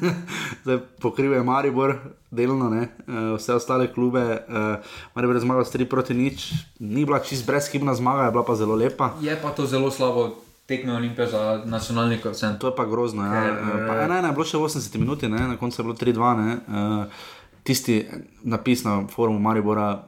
Zdaj 0.64 0.78
pokrivajo 1.00 1.44
Maribor, 1.44 1.96
delno, 2.32 2.70
ne. 2.70 2.84
Eh, 3.00 3.36
vse 3.36 3.54
ostale 3.54 3.88
klube. 3.88 4.22
Uh, 4.22 4.78
Maribor 5.16 5.36
je 5.36 5.42
zmagal 5.42 5.66
s 5.66 5.74
3 5.74 5.86
proti 5.86 6.14
nič, 6.14 6.52
ni 6.80 7.06
bila 7.06 7.20
čist 7.20 7.48
brezhibna 7.48 7.94
zmaga, 7.94 8.24
je 8.24 8.32
bila 8.32 8.44
pa 8.44 8.56
zelo 8.56 8.76
lepa. 8.76 9.14
Je 9.20 9.34
pa 9.36 9.50
to 9.50 9.66
zelo 9.66 9.90
slabo 9.92 10.36
tekme 10.66 10.94
Olimpije 10.94 11.28
za 11.28 11.62
nacionalni 11.66 12.18
koncert. 12.18 12.60
To 12.60 12.68
je 12.68 12.76
pa 12.76 12.86
grozno. 12.86 13.22
Ja. 13.24 13.32
Ker, 13.32 13.54
Eh, 13.54 13.88
Pa 13.88 13.94
ena, 13.96 14.20
ena 14.20 14.28
je 14.28 14.34
bilo 14.34 14.46
še 14.46 14.58
80 14.58 14.98
minut, 14.98 15.22
ne? 15.24 15.48
na 15.48 15.58
koncu 15.58 15.78
je 15.78 15.84
bilo 15.84 15.96
3-2. 15.96 16.36
ne. 16.36 16.58
Eh, 17.66 17.68
Tisti 17.68 18.06
napis 18.44 18.84
na 18.84 19.08
forumu 19.08 19.40
Maribora. 19.40 20.04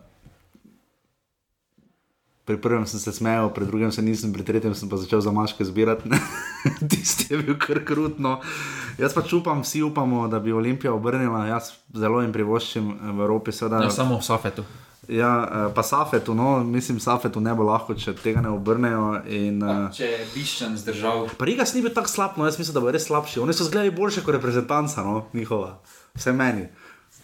Pri 2.45 2.57
prvem 2.61 2.85
sem 2.87 2.99
se 2.99 3.11
smejal, 3.11 3.49
pri 3.53 3.65
drugem 3.65 3.91
se 3.91 4.01
nisem, 4.01 4.31
pri 4.33 4.43
tretjem 4.43 4.75
sem 4.75 4.89
pa 4.89 4.95
začel 4.95 5.19
za 5.21 5.31
maške 5.31 5.65
zbirati. 5.65 6.09
Tisti 6.89 7.33
je 7.33 7.41
bil 7.43 7.57
kar 7.59 7.83
krutno. 7.83 8.39
Jaz 8.97 9.13
pač 9.13 9.33
upam, 9.33 9.65
vsi 9.65 9.81
upamo, 9.83 10.27
da 10.27 10.39
bi 10.39 10.53
Olimpija 10.53 10.93
obrnila. 10.93 11.45
Jaz 11.45 11.73
zelo 11.93 12.21
jim 12.21 12.31
privoščim 12.31 12.91
eh, 12.91 13.11
v 13.11 13.25
Evropi. 13.25 13.51
Seveda, 13.51 13.81
Ne 13.83 13.91
samo 13.91 14.21
v 14.21 14.23
Safetu. 14.23 14.63
Ja, 15.09 15.33
eh, 15.43 15.73
pa 15.73 15.83
Safetu, 15.83 16.37
no, 16.37 16.63
mislim, 16.63 16.99
Safetu 16.99 17.41
ne 17.41 17.57
bo 17.57 17.67
lahko, 17.67 17.97
če 17.97 18.13
tega 18.21 18.41
ne 18.41 18.53
obrnejo. 18.53 19.23
In, 19.27 19.59
uh, 19.63 19.87
Če 19.91 20.05
je 20.05 20.25
Biščan 20.35 20.77
zdržal. 20.77 21.27
Pa 21.35 21.47
Riga 21.47 21.65
ni 21.73 21.81
bil 21.81 21.91
tako 21.95 22.11
slab, 22.11 22.37
no 22.37 22.45
jaz 22.45 22.61
mislim, 22.61 22.77
da 22.77 22.85
bo 22.85 22.93
res 22.93 23.09
slabši. 23.09 23.41
Oni 23.43 23.55
so 23.55 23.67
zgledali 23.67 23.95
boljše 23.95 24.23
kot 24.23 24.37
reprezentanca, 24.37 25.03
no, 25.03 25.25
njihova, 25.33 25.79
vse 26.15 26.35
meni. 26.37 26.69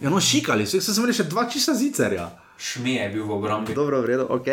Ja, 0.03 0.11
no, 0.11 0.19
šikali 0.19 0.65
so, 0.67 0.81
sem 0.83 1.13
še 1.15 1.29
dva 1.31 1.45
čista 1.47 1.71
zicerja. 1.79 2.27
Šmej 2.59 2.97
je 2.99 3.05
bil 3.15 3.23
v 3.27 3.33
obrambi. 3.37 3.73
Dobro, 3.75 4.01
v 4.03 4.11
redu, 4.11 4.25
ok. 4.29 4.49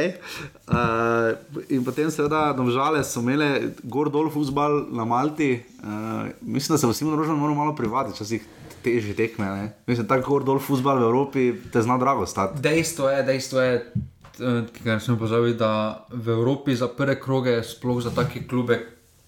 Uh, 0.71 1.35
in 1.75 1.83
potem, 1.87 2.07
seveda, 2.11 2.55
domžale 2.57 3.03
so 3.07 3.23
imele 3.23 3.75
gor 3.83 4.09
dol 4.15 4.31
futbal 4.31 4.87
na 4.95 5.05
Malti. 5.07 5.59
Uh, 5.83 6.31
mislim, 6.41 6.75
da 6.75 6.79
se 6.79 6.91
vsi 6.91 7.07
moramo 7.07 7.37
moramo 7.37 7.65
malo 7.65 7.75
privati, 7.75 8.15
včasih 8.15 8.47
težje 8.83 9.15
tekme. 9.19 9.47
Ne? 9.47 9.67
Mislim, 9.91 10.09
tako 10.09 10.39
gor 10.39 10.47
dol 10.47 10.63
futbal 10.63 11.03
v 11.03 11.11
Evropi 11.11 11.45
te 11.73 11.83
zna 11.83 11.99
drago 11.99 12.27
stati. 12.27 12.63
Dejstvo 12.63 13.11
je, 13.11 13.23
dejstvo 13.27 13.61
je, 13.61 13.75
eh, 13.77 14.63
ki 14.73 14.85
ga 14.87 14.97
ne 14.97 15.01
smemo 15.01 15.21
pozabiti, 15.21 15.59
da 15.59 16.07
v 16.09 16.35
Evropi 16.39 16.77
za 16.77 16.89
prve 16.89 17.19
kroge, 17.21 17.61
sploh 17.67 18.01
za 18.03 18.15
take 18.15 18.47
klube 18.49 18.81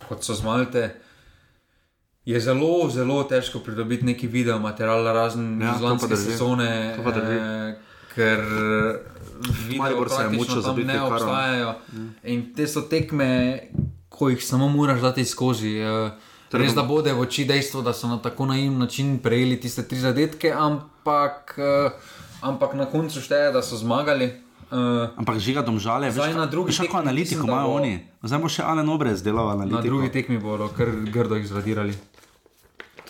kot 0.09 0.25
so 0.25 0.35
Zmalte, 0.35 0.89
je 2.25 2.41
zelo, 2.41 2.91
zelo 2.91 3.25
težko 3.25 3.59
pridobiti 3.59 4.05
neki 4.05 4.27
video 4.27 4.59
material, 4.59 5.05
razen 5.07 5.62
Ja, 5.62 5.73
to 5.73 5.79
pa 5.79 5.85
lanske 5.85 6.07
drži. 6.09 6.25
sezone, 6.25 6.97
eh, 6.97 7.77
ker 8.14 8.41
video 9.61 9.79
Maribor 9.79 10.09
se 10.09 10.14
je 10.14 10.18
praktično 10.18 10.39
mučil 10.39 10.55
za 10.57 10.62
tam 10.62 10.77
biti 10.77 10.87
ne 10.89 11.03
obstajajo. 11.03 11.75
In 12.25 12.55
te 12.55 12.66
so 12.66 12.81
tekme, 12.83 13.61
ko 14.09 14.29
jih 14.29 14.45
samo 14.45 14.68
moraš 14.68 15.01
dati 15.01 15.25
skozi. 15.25 15.79
eh, 15.79 16.11
Res 16.53 16.75
da 16.75 16.83
bode 16.83 17.12
v 17.12 17.20
oči 17.20 17.45
dejstvo, 17.45 17.83
da 17.83 17.93
so 17.93 18.09
na 18.09 18.18
tako 18.18 18.47
naivni 18.47 18.79
način 18.79 19.18
prejeli 19.18 19.61
tiste 19.61 19.83
tri 19.83 19.99
zadetke, 19.99 20.53
ampak, 20.53 21.55
eh, 21.59 21.91
ampak 22.43 22.75
na 22.75 22.85
koncu 22.87 23.20
šteje, 23.20 23.53
da 23.53 23.62
so 23.62 23.77
zmagali. 23.77 24.33
Uh, 24.73 25.12
Ampak 25.20 25.37
žiga 25.37 25.61
domžale, 25.61 26.09
Zdaj 26.09 26.33
veš, 26.33 26.37
na 26.37 26.47
drugi 26.47 26.73
kako 26.73 26.83
tekmi 26.89 27.01
analitiko 27.01 27.45
mislim, 27.45 27.47
da 27.47 27.53
imajo 27.53 27.68
oni. 27.77 27.93
Zdaj 28.23 28.39
bo 28.41 28.49
še 28.49 28.62
Alen 28.64 28.89
Obrez 28.89 29.20
delal 29.23 29.47
na 29.47 29.53
analitiko. 29.53 29.83
drugi 29.85 30.09
tekmi 30.09 30.39
bodo 30.41 30.68
kar 30.73 30.89
grdo 31.12 31.37
jih 31.37 31.45
zradirali. 31.47 31.93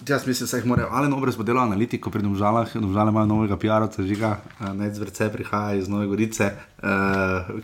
Jaz 0.08 0.26
mislim, 0.26 0.48
da 0.50 0.56
jih 0.56 0.66
morajo. 0.66 0.88
Alen 0.90 1.12
Obrez 1.12 1.36
bo 1.36 1.42
delal 1.42 1.62
analitiko 1.62 2.10
pri 2.10 2.22
domžalah, 2.22 2.70
domžale 2.74 3.10
imajo 3.10 3.26
novega 3.26 3.56
PR-ovca, 3.56 4.02
žiga, 4.02 4.36
eh, 4.60 4.72
nec 4.74 4.98
vrce 4.98 5.28
prihaja 5.32 5.74
iz 5.78 5.88
Nove 5.88 6.06
Gorice, 6.06 6.50
uh, 6.82 6.88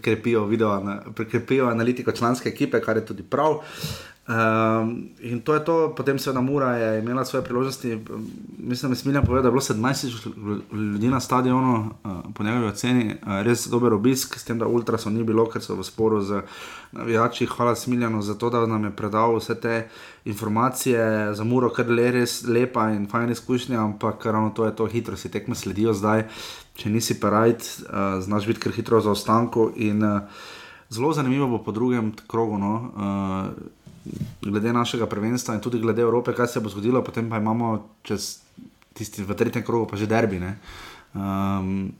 krepijo, 0.00 0.44
video, 0.46 0.82
krepijo 1.30 1.66
analitiko 1.68 2.12
članske 2.12 2.48
ekipe, 2.48 2.80
kar 2.80 2.96
je 2.96 3.06
tudi 3.06 3.22
prav. 3.22 3.58
Um, 4.28 5.08
in 5.20 5.40
to 5.40 5.54
je 5.54 5.64
to, 5.64 5.94
potem 5.96 6.16
Mura 6.42 6.76
je 6.76 6.98
imela 6.98 7.24
svoje 7.24 7.44
priložnosti. 7.44 7.98
Mislim, 8.58 8.90
da 8.90 8.92
je 8.92 8.96
Smiljan 8.96 9.24
povedal, 9.24 9.42
da 9.42 9.48
je 9.48 9.52
bilo 9.52 9.60
17 9.60 10.00
tisoč 10.00 10.26
ljudi 10.72 11.08
na 11.08 11.20
stadionu, 11.20 11.90
uh, 12.04 12.10
po 12.34 12.44
njegovi 12.44 12.66
oceni, 12.66 13.14
uh, 13.22 13.42
res 13.42 13.66
dober 13.66 13.92
obisk, 13.92 14.38
s 14.38 14.44
tem, 14.44 14.58
da 14.58 14.66
ultrasov 14.66 15.12
ni 15.12 15.24
bilo, 15.24 15.46
ker 15.48 15.62
so 15.62 15.74
v 15.74 15.84
sporu 15.84 16.20
z 16.20 16.42
navijači. 16.92 17.46
Hvala 17.46 17.74
Smiljanu 17.74 18.22
za 18.22 18.34
to, 18.34 18.50
da 18.50 18.66
nam 18.66 18.84
je 18.84 18.90
predal 18.90 19.36
vse 19.38 19.54
te 19.60 19.88
informacije 20.28 21.34
za 21.34 21.44
Muro, 21.44 21.70
kar 21.72 21.88
je 21.88 22.10
res 22.12 22.42
lepa 22.44 22.90
in 22.92 23.06
fajn 23.08 23.32
izkušnja, 23.32 23.80
ampak 23.80 24.26
ravno 24.26 24.50
to 24.50 24.66
je 24.66 24.76
to, 24.76 24.86
hitro 24.86 25.16
si 25.16 25.30
tekme 25.32 25.56
sledijo 25.56 25.94
zdaj. 25.96 26.26
Če 26.78 26.92
nisi 26.92 27.16
parajt, 27.20 27.64
uh, 27.64 28.20
znaš 28.22 28.46
biti 28.46 28.60
kar 28.60 28.72
hitro 28.76 29.00
za 29.00 29.10
ostanku. 29.10 29.70
In 29.76 30.04
uh, 30.04 30.20
zelo 30.90 31.12
zanimivo 31.16 31.48
bo 31.48 31.62
po 31.64 31.72
drugem 31.72 32.12
krogu. 32.26 32.58
No, 32.58 32.74
uh, 32.92 34.12
glede 34.44 34.72
našega 34.72 35.06
prvenstva 35.06 35.56
in 35.56 35.64
tudi 35.64 35.80
glede 35.80 36.02
Evrope, 36.02 36.32
kaj 36.36 36.46
se 36.46 36.60
bo 36.60 36.68
zgodilo, 36.68 37.02
potem 37.04 37.30
pa 37.30 37.40
imamo 37.40 37.72
čez 38.02 38.38
tisti 38.92 39.24
v 39.24 39.34
tretjem 39.34 39.64
krogu, 39.64 39.88
pa 39.90 39.96
že 39.96 40.06
derbi. 40.06 40.40
Ne? 40.40 40.58
Um, 41.14 41.92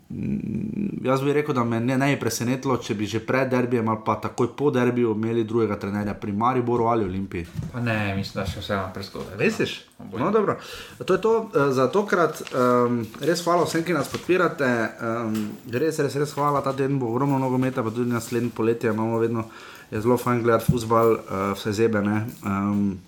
jaz 1.02 1.22
bi 1.24 1.32
rekel, 1.32 1.54
da 1.54 1.64
me 1.64 1.80
ne, 1.80 1.96
ne 1.98 2.10
bi 2.12 2.18
presenetilo, 2.20 2.76
če 2.76 2.94
bi 2.94 3.06
že 3.08 3.22
pred 3.24 3.48
derbijem 3.48 3.88
ali 3.88 4.02
pa 4.04 4.18
takoj 4.20 4.50
po 4.56 4.68
derbiju 4.70 5.14
imeli 5.16 5.44
drugega 5.48 5.78
trenerja 5.80 6.14
pri 6.14 6.32
Mariboru 6.32 6.84
ali 6.92 7.04
Olimpiji. 7.04 7.46
Pa 7.72 7.80
ne, 7.80 8.14
mislim, 8.16 8.42
da 8.42 8.44
še 8.50 8.60
vseeno 8.60 8.90
preskoči. 8.94 9.38
Vesiš? 9.40 9.74
No, 10.12 10.30
dobro. 10.30 10.58
To 11.04 11.16
je 11.16 11.20
to 11.24 11.32
uh, 11.38 11.72
za 11.72 11.88
tokrat. 11.92 12.42
Um, 12.52 13.00
res 13.24 13.42
hvala 13.46 13.64
vsem, 13.64 13.82
ki 13.84 13.96
nas 13.96 14.12
podpirate. 14.12 14.68
Um, 15.00 15.40
res, 15.72 15.98
res, 16.04 16.14
res 16.20 16.36
hvala. 16.36 16.60
Ta 16.62 16.76
teden 16.76 17.00
bo 17.00 17.08
ogromno 17.08 17.40
nogometa, 17.40 17.82
pa 17.82 17.94
tudi 17.94 18.12
naslednji 18.12 18.52
poletje 18.54 18.92
imamo 18.92 19.18
vedno 19.18 19.48
je 19.90 20.00
zelo 20.00 20.18
fajn 20.20 20.42
gledati 20.42 20.72
futbol, 20.72 21.12
uh, 21.12 21.52
vse 21.56 21.72
zebene. 21.72 22.26
Um, 22.44 22.98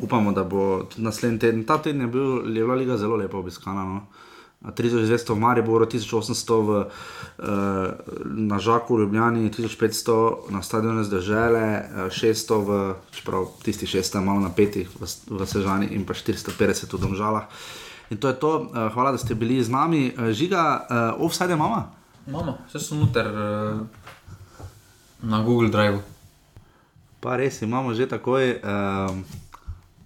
upamo, 0.00 0.32
da 0.32 0.44
bo 0.44 0.82
tudi 0.90 1.06
naslednji 1.06 1.38
teden. 1.38 1.64
Ta 1.64 1.78
teden 1.78 2.00
je, 2.00 2.06
bil, 2.06 2.56
je 2.56 2.64
bila 2.64 2.74
liga 2.74 2.96
zelo 2.96 3.16
lepo 3.16 3.38
obiskana. 3.38 3.84
No. 3.84 4.00
3200 4.70 5.34
v 5.34 5.38
Mariboru, 5.38 5.86
1800 5.86 6.62
v, 6.62 6.70
uh, 6.70 6.86
na 8.24 8.58
Žaku, 8.62 8.94
v 8.94 9.00
Ljubljani, 9.00 9.50
1500 9.50 10.50
na 10.54 10.62
stadionu 10.62 11.02
Zdržele, 11.02 11.82
uh, 12.06 12.14
600 12.14 12.62
v, 12.62 12.68
čeprav 13.10 13.50
tisti 13.66 13.90
600 13.90 14.22
malo 14.22 14.38
napetih 14.38 14.86
v, 14.86 15.02
v 15.10 15.40
Sežani 15.42 15.90
in 15.90 16.06
pa 16.06 16.14
450 16.14 16.86
v 16.94 16.98
Domžalah. 17.02 17.50
In 18.14 18.22
to 18.22 18.30
je 18.30 18.36
to, 18.38 18.70
uh, 18.70 18.86
hvala, 18.94 19.10
da 19.10 19.18
ste 19.18 19.34
bili 19.34 19.58
z 19.58 19.66
nami. 19.66 20.14
Žiga, 20.14 20.62
uh, 20.62 21.24
offside 21.26 21.58
mama? 21.58 21.90
Mama, 22.30 22.62
vse 22.70 22.78
so 22.78 22.94
noter 22.94 23.26
uh, 23.26 23.82
na 25.26 25.42
Google 25.42 25.74
Drive. 25.74 25.98
Pa 27.18 27.34
res 27.34 27.62
imamo 27.66 27.94
že 27.98 28.06
takoj 28.06 28.62
uh, 28.62 29.10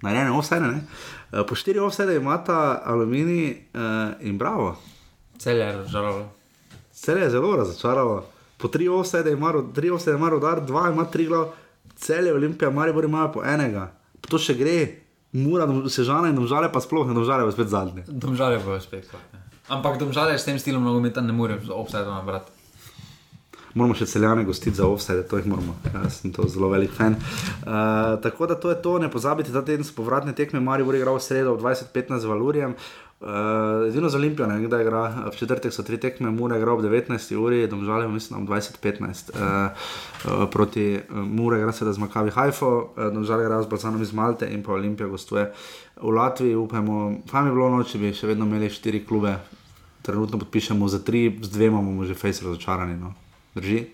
narejene 0.00 0.32
offside. 0.32 0.64
Ne? 0.64 0.80
Uh, 0.80 1.15
po 1.44 1.54
štiri 1.54 1.78
offside 1.78 2.16
imata 2.16 2.82
aluminij 2.84 3.50
uh, 3.50 3.80
in 4.20 4.38
bravo. 4.38 4.76
Cel 5.38 5.56
je 5.56 5.72
razžalalo. 5.72 6.28
Cel 6.92 7.18
je 7.18 7.30
zelo 7.30 7.56
razočaralo. 7.56 8.24
Po 8.56 8.68
tri 8.68 8.88
offside 8.88 9.32
ima, 9.32 9.52
tri 9.74 9.90
offside 9.90 10.16
ima 10.16 10.28
rodar, 10.28 10.64
dva 10.64 10.88
ima 10.90 11.04
tri 11.04 11.26
glav, 11.26 11.52
cel 11.96 12.26
je 12.26 12.34
Olimpija, 12.34 12.70
Maribor 12.70 13.04
ima 13.04 13.28
po 13.32 13.44
enega. 13.44 13.90
To 14.30 14.38
še 14.38 14.54
gre, 14.56 14.76
mura, 15.32 15.68
sežane 15.92 16.32
in 16.32 16.38
domžale 16.40 16.72
pa 16.72 16.80
sploh 16.80 17.06
ne 17.06 17.14
domžale, 17.14 17.44
pa 17.44 17.52
spet 17.52 17.68
zadnje. 17.68 18.06
Domžale 18.08 18.58
bo 18.64 18.80
spet. 18.80 19.12
Ja. 19.12 19.44
Ampak 19.76 19.98
domžale 20.00 20.38
s 20.38 20.48
tem 20.48 20.58
stilom 20.58 20.84
nogometa 20.84 21.20
ne 21.20 21.36
more 21.36 21.60
offside 21.68 22.08
nabrati 22.08 22.55
moramo 23.76 23.94
še 23.94 24.08
celjane 24.08 24.44
gostiti 24.44 24.76
za 24.76 24.88
offset, 24.88 25.22
to 25.30 25.38
jih 25.40 25.46
moramo. 25.46 25.76
Jaz 25.92 26.20
sem 26.20 26.32
to 26.32 26.48
zelo 26.48 26.70
velik 26.72 26.94
fan. 26.96 27.16
Uh, 27.16 28.16
tako 28.24 28.48
da 28.50 28.56
to 28.56 28.72
je 28.72 28.82
to, 28.82 28.98
ne 28.98 29.10
pozabite, 29.12 29.52
da 29.52 29.64
teden 29.64 29.84
so 29.84 29.94
povratne 29.96 30.32
tekme, 30.32 30.60
Marijo 30.60 30.88
bo 30.88 30.96
igral 30.96 31.20
v 31.20 31.26
sredo 31.26 31.54
ob 31.54 31.60
20:15 31.60 32.24
z 32.24 32.32
Valurijem. 32.32 32.76
Uh, 33.20 33.88
Edino 33.88 34.08
za 34.08 34.18
Olimpijo, 34.18 34.46
ne 34.46 34.58
kdaj 34.60 34.82
igra, 34.82 35.02
v 35.32 35.36
četrtek 35.36 35.72
so 35.72 35.82
tri 35.82 35.96
tekme, 35.96 36.30
Mura 36.30 36.58
igra 36.58 36.72
ob 36.72 36.82
19. 36.84 37.36
uri, 37.40 37.62
domžalje, 37.66 38.08
mislim, 38.08 38.42
ob 38.42 38.48
20:15 38.48 39.32
uh, 39.32 39.40
uh, 39.40 40.48
proti 40.52 41.00
uh, 41.00 41.16
Mura, 41.24 41.58
igra 41.58 41.72
se 41.72 41.84
da 41.84 41.92
z 41.92 41.98
Makavi 41.98 42.30
Hajfo, 42.30 42.72
uh, 42.76 43.12
domžalje 43.14 43.48
igra 43.48 43.62
z 43.62 43.72
Balcanom 43.72 44.02
iz 44.02 44.12
Malte 44.12 44.50
in 44.52 44.62
pa 44.62 44.72
Olimpija 44.72 45.08
gostuje 45.08 45.52
v 46.02 46.12
Latviji. 46.12 46.54
Upamo, 46.54 47.12
fajn 47.30 47.48
bi 47.48 47.56
bilo 47.56 47.70
noč, 47.72 47.96
bi 47.96 48.12
še 48.12 48.28
vedno 48.28 48.44
imeli 48.44 48.68
štiri 48.68 49.04
klube, 49.06 49.38
trenutno 50.02 50.38
podpišemo 50.38 50.88
za 50.88 51.00
tri, 51.00 51.30
z 51.42 51.48
dvema 51.48 51.80
bomo 51.80 52.04
že 52.04 52.14
fejs 52.14 52.44
razočarani. 52.44 53.00
No. 53.00 53.25
Drži. 53.56 53.86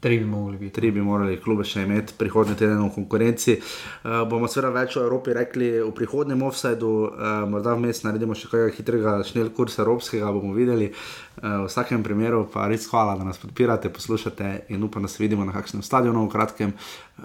Tri 0.00 0.18
bi 0.18 0.24
morali 0.24 0.56
biti. 0.56 0.72
Tri 0.72 0.90
bi 0.90 1.02
morali 1.04 1.36
klube 1.40 1.64
še 1.68 1.82
imeti 1.84 2.14
prihodnji 2.16 2.54
teden 2.56 2.78
v 2.80 2.88
konkurenci. 2.94 3.58
Uh, 3.60 4.22
bomo 4.28 4.48
seveda 4.48 4.70
več 4.72 4.96
o 4.96 5.02
Evropi 5.04 5.34
rekli 5.36 5.68
v 5.76 5.90
prihodnem 5.96 6.40
offsajdu, 6.48 6.92
uh, 7.04 7.26
morda 7.48 7.74
vmes 7.76 8.00
naredimo 8.06 8.36
še 8.36 8.48
kaj 8.48 8.72
hitrega 8.78 9.18
šnel 9.28 9.52
kursa 9.56 9.82
evropskega, 9.84 10.32
bomo 10.32 10.56
videli. 10.56 10.88
Uh, 10.88 11.66
v 11.66 11.68
vsakem 11.68 12.00
primeru 12.04 12.46
pa 12.48 12.64
res 12.72 12.88
hvala, 12.88 13.18
da 13.20 13.28
nas 13.28 13.40
podpirate, 13.40 13.92
poslušate 13.92 14.72
in 14.72 14.88
upam, 14.88 15.04
da 15.04 15.12
se 15.12 15.20
vidimo 15.20 15.44
na 15.44 15.52
kakšnem 15.52 15.84
stadionu 15.84 16.24
v 16.24 16.32
kratkem. 16.32 16.76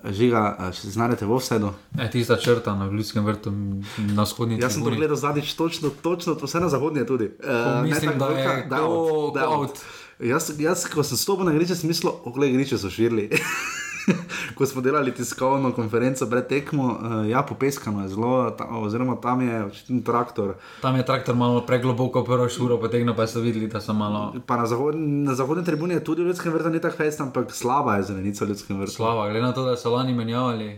Žiga, 0.04 0.46
če 0.76 0.82
se 0.82 0.96
znajdete 1.00 1.28
v 1.28 1.32
offsajdu. 1.40 1.72
E, 1.96 2.10
tista 2.12 2.36
črta 2.36 2.76
na 2.76 2.92
ljudskem 2.92 3.24
vrtu 3.24 3.56
na 3.56 4.28
vzhodnji 4.28 4.60
strani. 4.60 4.64
Jaz 4.68 4.76
sem 4.76 4.84
to 4.84 5.00
gledal 5.00 5.20
zadnjič, 5.20 5.56
točno, 5.56 5.96
točno, 6.04 6.36
vse 6.44 6.60
na 6.60 6.68
zahodnje 6.68 7.08
tudi. 7.08 7.32
Uh, 7.40 7.86
mislim, 7.88 8.20
da 8.20 8.36
je 8.36 8.66
to 8.68 8.84
out. 8.84 9.40
out. 9.40 9.86
Jaz, 10.20 10.48
jaz, 10.60 10.86
ko 10.88 11.04
sem 11.04 11.18
stopil 11.20 11.46
na 11.46 11.52
griče, 11.52 11.76
sem 11.76 11.90
mislil, 11.92 12.14
ogle 12.24 12.48
griče 12.54 12.78
so 12.80 12.90
širili. 12.90 13.30
ko 14.56 14.66
smo 14.66 14.82
delali 14.82 15.12
tiskovno 15.14 15.72
konferenco 15.76 16.28
pred 16.30 16.48
tekmo, 16.48 16.86
uh, 16.86 17.30
ja, 17.30 17.42
popeskano 17.44 18.04
je 18.04 18.10
zelo, 18.10 18.50
ta, 18.52 18.68
oziroma 18.72 19.18
tam 19.22 19.42
je 19.42 19.64
očitno 19.66 20.02
traktor. 20.06 20.54
Tam 20.82 20.96
je 20.96 21.06
traktor 21.06 21.36
malo 21.36 21.66
pregloboko, 21.66 22.24
prvo 22.24 22.48
šuro 22.50 22.80
potegnil, 22.80 23.16
pa 23.16 23.28
so 23.28 23.44
videli, 23.44 23.68
da 23.68 23.82
so 23.82 23.94
malo. 23.94 24.34
Pa 24.46 24.58
na, 24.58 24.68
zahod, 24.72 24.96
na 24.96 25.36
zahodni 25.36 25.66
tribuni 25.66 25.94
je 25.94 26.04
tudi 26.04 26.24
v 26.24 26.32
ljudskem 26.32 26.54
vrtu, 26.54 26.70
ni 26.70 26.82
tako 26.82 26.98
fest, 27.04 27.22
ampak 27.22 27.52
slaba 27.52 27.98
je 27.98 28.04
zelenica 28.04 28.46
v 28.46 28.54
ljudskem 28.54 28.80
vrtu. 28.80 28.96
Slaba, 28.96 29.30
glede 29.30 29.46
na 29.46 29.54
to, 29.54 29.66
da 29.66 29.76
so 29.78 29.92
lani 29.92 30.14
menjavali. 30.14 30.78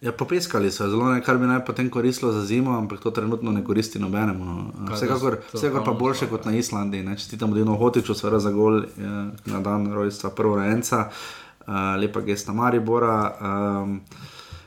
Ja, 0.00 0.12
popeskali 0.12 0.70
so 0.70 0.86
zelo, 0.86 1.08
ne, 1.10 1.18
kar 1.26 1.40
bi 1.42 1.46
naj 1.50 1.64
potem 1.66 1.88
koristilo 1.90 2.30
za 2.32 2.44
zimo, 2.46 2.76
ampak 2.78 3.00
to 3.02 3.10
trenutno 3.10 3.50
ne 3.52 3.64
koristi 3.64 3.98
nobenemu. 3.98 4.44
No. 4.44 4.94
Vsekakor, 4.94 5.40
vsekakor 5.52 5.84
pa 5.84 5.92
boljše 5.92 6.28
kot 6.30 6.44
na 6.44 6.54
Islandiji. 6.54 7.16
Čestitam 7.16 7.54
Dino 7.54 7.74
Hotiču, 7.76 8.14
seveda 8.14 8.38
za 8.38 8.50
gol 8.50 8.84
je, 8.84 9.08
na 9.44 9.60
dan 9.60 9.92
rojstva 9.92 10.30
prvo 10.30 10.56
rejenca, 10.56 11.08
uh, 11.08 11.74
lepa 11.98 12.20
gesta 12.20 12.52
Maribora. 12.52 13.34
Um, 13.40 14.00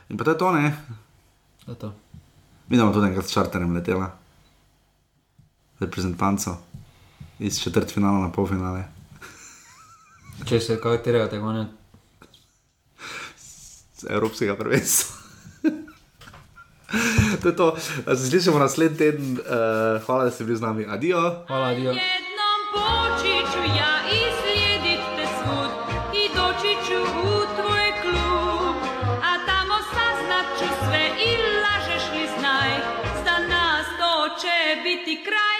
in 0.10 0.18
pa 0.18 0.24
to 0.24 0.32
je 0.32 0.38
to, 0.38 0.52
ne? 0.52 0.74
To 1.66 1.72
je 1.72 1.78
to. 1.78 1.94
Vidimo 2.70 2.92
tudi 2.92 3.08
enkrat 3.08 3.26
s 3.26 3.34
čarterjem 3.34 3.76
letela, 3.76 4.12
reprezentanco 5.80 6.58
iz 7.40 7.60
četrt 7.60 7.92
finala 7.92 8.20
na 8.20 8.32
pol 8.32 8.48
finale. 8.48 8.84
Če 10.46 10.60
se 10.60 10.80
kaj 10.82 11.02
terajo, 11.04 11.32
tega 11.32 11.56
ne. 11.56 11.66
Evropskega 14.10 14.56
prvenstva. 14.60 15.21
To 17.42 17.48
je 17.48 17.56
to. 17.56 17.76
Se 18.16 18.30
slišimo 18.30 18.60
naslednji 18.60 18.98
teden. 18.98 19.32
Uh, 19.32 20.06
hvala, 20.06 20.24
da 20.24 20.32
ste 20.32 20.44
bili 20.44 20.58
z 20.58 20.62
nami. 20.62 20.86
Adijo. 20.90 21.36
Hvala, 21.48 21.68
adijo. 21.68 21.94
biti 34.84 35.24
kraj. 35.24 35.51